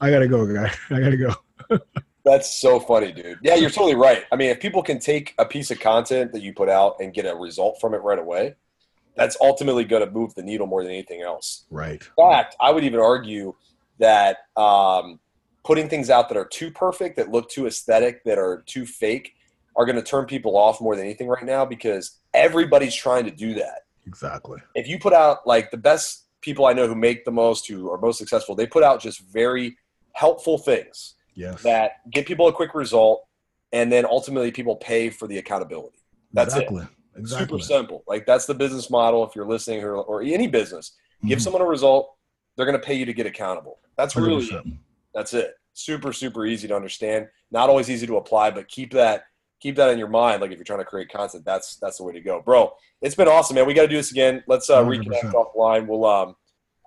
I 0.00 0.10
gotta 0.10 0.26
go, 0.26 0.46
guy. 0.52 0.72
I 0.90 1.00
gotta 1.00 1.16
go. 1.18 1.78
That's 2.24 2.60
so 2.60 2.78
funny, 2.78 3.12
dude. 3.12 3.38
Yeah, 3.42 3.54
you're 3.54 3.70
totally 3.70 3.94
right. 3.94 4.24
I 4.30 4.36
mean, 4.36 4.50
if 4.50 4.60
people 4.60 4.82
can 4.82 4.98
take 4.98 5.34
a 5.38 5.44
piece 5.44 5.70
of 5.70 5.80
content 5.80 6.32
that 6.32 6.42
you 6.42 6.52
put 6.52 6.68
out 6.68 6.96
and 7.00 7.14
get 7.14 7.24
a 7.24 7.34
result 7.34 7.80
from 7.80 7.94
it 7.94 7.98
right 7.98 8.18
away, 8.18 8.54
that's 9.16 9.36
ultimately 9.40 9.84
going 9.84 10.04
to 10.04 10.10
move 10.10 10.34
the 10.34 10.42
needle 10.42 10.66
more 10.66 10.82
than 10.82 10.92
anything 10.92 11.22
else. 11.22 11.64
Right. 11.70 12.02
In 12.18 12.30
fact, 12.30 12.56
I 12.60 12.70
would 12.70 12.84
even 12.84 13.00
argue 13.00 13.54
that 13.98 14.38
um, 14.56 15.18
putting 15.64 15.88
things 15.88 16.10
out 16.10 16.28
that 16.28 16.36
are 16.36 16.46
too 16.46 16.70
perfect, 16.70 17.16
that 17.16 17.30
look 17.30 17.50
too 17.50 17.66
aesthetic, 17.66 18.24
that 18.24 18.38
are 18.38 18.62
too 18.66 18.86
fake, 18.86 19.34
are 19.76 19.86
going 19.86 19.96
to 19.96 20.02
turn 20.02 20.26
people 20.26 20.56
off 20.56 20.80
more 20.80 20.96
than 20.96 21.04
anything 21.04 21.28
right 21.28 21.44
now 21.44 21.64
because 21.64 22.18
everybody's 22.34 22.94
trying 22.94 23.24
to 23.24 23.30
do 23.30 23.54
that. 23.54 23.84
Exactly. 24.06 24.58
If 24.74 24.88
you 24.88 24.98
put 24.98 25.12
out 25.12 25.46
like 25.46 25.70
the 25.70 25.76
best 25.76 26.24
people 26.40 26.66
I 26.66 26.72
know 26.72 26.86
who 26.86 26.94
make 26.94 27.24
the 27.24 27.30
most, 27.30 27.66
who 27.66 27.90
are 27.90 27.98
most 27.98 28.18
successful, 28.18 28.54
they 28.54 28.66
put 28.66 28.82
out 28.82 29.00
just 29.00 29.20
very 29.20 29.76
helpful 30.12 30.58
things 30.58 31.14
Yes. 31.40 31.62
that 31.62 31.92
give 32.10 32.26
people 32.26 32.48
a 32.48 32.52
quick 32.52 32.74
result, 32.74 33.24
and 33.72 33.90
then 33.90 34.04
ultimately 34.04 34.50
people 34.50 34.76
pay 34.76 35.10
for 35.10 35.26
the 35.26 35.38
accountability. 35.38 35.98
That's 36.32 36.54
it. 36.54 36.62
exactly. 36.64 36.86
Exactly. 37.16 37.46
Super 37.58 37.62
simple. 37.64 38.04
Like 38.06 38.24
that's 38.26 38.46
the 38.46 38.54
business 38.54 38.88
model. 38.90 39.26
If 39.26 39.34
you're 39.34 39.46
listening 39.46 39.82
or, 39.82 39.96
or 39.96 40.22
any 40.22 40.46
business, 40.46 40.96
give 41.26 41.38
Mhm. 41.38 41.42
someone 41.42 41.62
a 41.62 41.66
result, 41.66 42.14
they're 42.56 42.66
going 42.66 42.78
to 42.80 42.84
pay 42.86 42.94
you 42.94 43.04
to 43.06 43.12
get 43.12 43.26
accountable. 43.26 43.78
That's 43.96 44.14
really 44.16 44.46
100%. 44.46 44.78
that's 45.14 45.34
it. 45.34 45.54
Super 45.72 46.12
super 46.12 46.46
easy 46.46 46.68
to 46.68 46.76
understand. 46.76 47.28
Not 47.50 47.68
always 47.68 47.90
easy 47.90 48.06
to 48.06 48.16
apply, 48.16 48.50
but 48.52 48.68
keep 48.68 48.92
that 48.92 49.24
keep 49.60 49.76
that 49.76 49.90
in 49.90 49.98
your 49.98 50.08
mind. 50.08 50.40
Like 50.40 50.50
if 50.52 50.56
you're 50.58 50.64
trying 50.64 50.78
to 50.80 50.84
create 50.84 51.10
content, 51.10 51.44
that's 51.44 51.76
that's 51.76 51.98
the 51.98 52.04
way 52.04 52.12
to 52.12 52.20
go, 52.20 52.40
bro. 52.42 52.72
It's 53.02 53.14
been 53.14 53.28
awesome, 53.28 53.54
man. 53.56 53.66
We 53.66 53.74
got 53.74 53.82
to 53.82 53.88
do 53.88 53.96
this 53.96 54.10
again. 54.12 54.42
Let's 54.46 54.68
uh, 54.70 54.82
100%. 54.82 55.04
reconnect 55.04 55.32
offline. 55.32 55.86
We'll 55.86 56.04
um, 56.06 56.36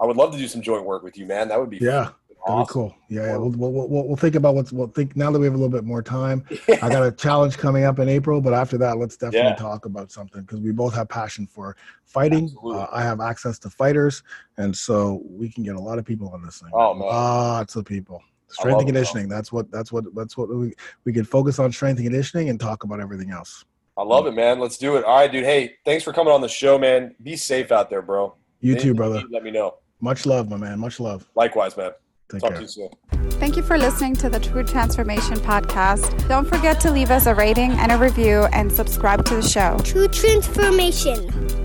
I 0.02 0.06
would 0.06 0.18
love 0.18 0.32
to 0.32 0.38
do 0.38 0.48
some 0.48 0.62
joint 0.62 0.86
work 0.86 1.04
with 1.04 1.18
you, 1.18 1.26
man. 1.26 1.48
That 1.50 1.60
would 1.60 1.70
be 1.70 1.78
Yeah. 1.78 1.92
That'd 2.02 2.14
awesome. 2.52 2.64
be 2.66 2.74
cool. 2.74 2.96
Yeah, 3.10 3.26
yeah. 3.26 3.38
We'll, 3.38 3.50
we'll, 3.52 3.72
we'll, 3.72 4.08
we'll 4.08 4.16
think 4.18 4.36
about 4.36 4.56
what's 4.56 4.72
we'll 4.72 4.88
think 4.88 5.16
now 5.16 5.32
that 5.32 5.40
we 5.40 5.46
have 5.46 5.54
a 5.54 5.58
little 5.58 5.72
bit 5.72 5.84
more 5.84 6.02
time. 6.02 6.44
I 6.82 6.90
got 6.90 7.04
a 7.06 7.12
challenge 7.12 7.58
coming 7.58 7.84
up 7.84 8.00
in 8.00 8.10
April, 8.10 8.42
but 8.42 8.54
after 8.54 8.78
that, 8.80 8.98
let's 8.98 9.16
definitely 9.18 9.50
Yeah. 9.50 9.56
talk 9.56 9.86
about 9.86 10.12
something 10.12 10.42
because 10.42 10.60
we 10.60 10.72
both 10.72 10.94
have 10.96 11.10
passion 11.10 11.48
for 11.48 11.76
fighting. 12.06 12.54
Uh, 12.64 12.88
I 12.92 13.02
have 13.02 13.22
access 13.22 13.60
to 13.60 13.70
fighters, 13.70 14.24
and 14.58 14.76
so 14.76 15.22
we 15.26 15.50
can 15.50 15.64
get 15.64 15.76
a 15.76 15.80
lot 15.80 16.00
of 16.00 16.06
people 16.06 16.30
on 16.30 16.44
this 16.44 16.60
thing. 16.60 16.70
Oh, 16.74 16.94
man. 16.94 17.08
lots 17.08 17.76
of 17.76 17.86
people. 17.86 18.22
Strength 18.50 18.80
and 18.80 18.90
it, 18.90 18.94
conditioning. 18.94 19.30
That's 19.30 19.52
what. 19.52 19.72
That's 19.72 19.92
what. 19.92 20.04
That's 20.14 20.38
what 20.38 20.50
we 20.50 20.74
we 21.06 21.14
can 21.14 21.26
focus 21.26 21.58
on 21.58 21.72
strength 21.72 21.98
and 21.98 22.06
conditioning 22.06 22.50
and 22.50 22.60
talk 22.60 22.84
about 22.84 23.00
everything 23.00 23.32
else. 23.32 23.66
I 23.98 24.04
love 24.04 24.28
it, 24.28 24.34
man. 24.34 24.60
Let's 24.60 24.78
do 24.78 24.96
it. 24.96 25.04
All 25.06 25.18
right, 25.18 25.32
dude. 25.32 25.44
Hey, 25.44 25.76
thanks 25.86 26.04
for 26.04 26.14
coming 26.14 26.34
on 26.34 26.42
the 26.42 26.48
show, 26.48 26.78
man. 26.78 27.16
Be 27.24 27.36
safe 27.36 27.72
out 27.72 27.90
there, 27.90 28.02
bro. 28.02 28.36
You 28.60 28.74
Anything 28.74 28.92
too, 28.92 28.94
brother. 28.96 29.24
Let 29.32 29.44
me 29.44 29.52
know. 29.52 29.76
Much 30.02 30.26
love, 30.26 30.50
my 30.50 30.58
man. 30.58 30.80
Much 30.80 31.00
love. 31.00 31.28
Likewise, 31.36 31.78
man. 31.78 31.92
Take 32.32 32.42
Talk 32.42 32.50
care. 32.52 32.58
to 32.58 32.64
you 32.64 32.68
soon. 32.68 32.90
Thank 33.40 33.58
you 33.58 33.64
for 33.64 33.78
listening 33.78 34.16
to 34.18 34.30
the 34.30 34.40
True 34.40 34.64
Transformation 34.64 35.36
Podcast. 35.38 36.28
Don't 36.28 36.48
forget 36.48 36.80
to 36.82 36.92
leave 36.92 37.12
us 37.12 37.26
a 37.26 37.36
rating 37.36 37.72
and 37.72 37.92
a 37.92 37.98
review 37.98 38.46
and 38.54 38.72
subscribe 38.72 39.26
to 39.26 39.36
the 39.36 39.42
show. 39.42 39.78
True 39.84 40.08
transformation. 40.08 41.63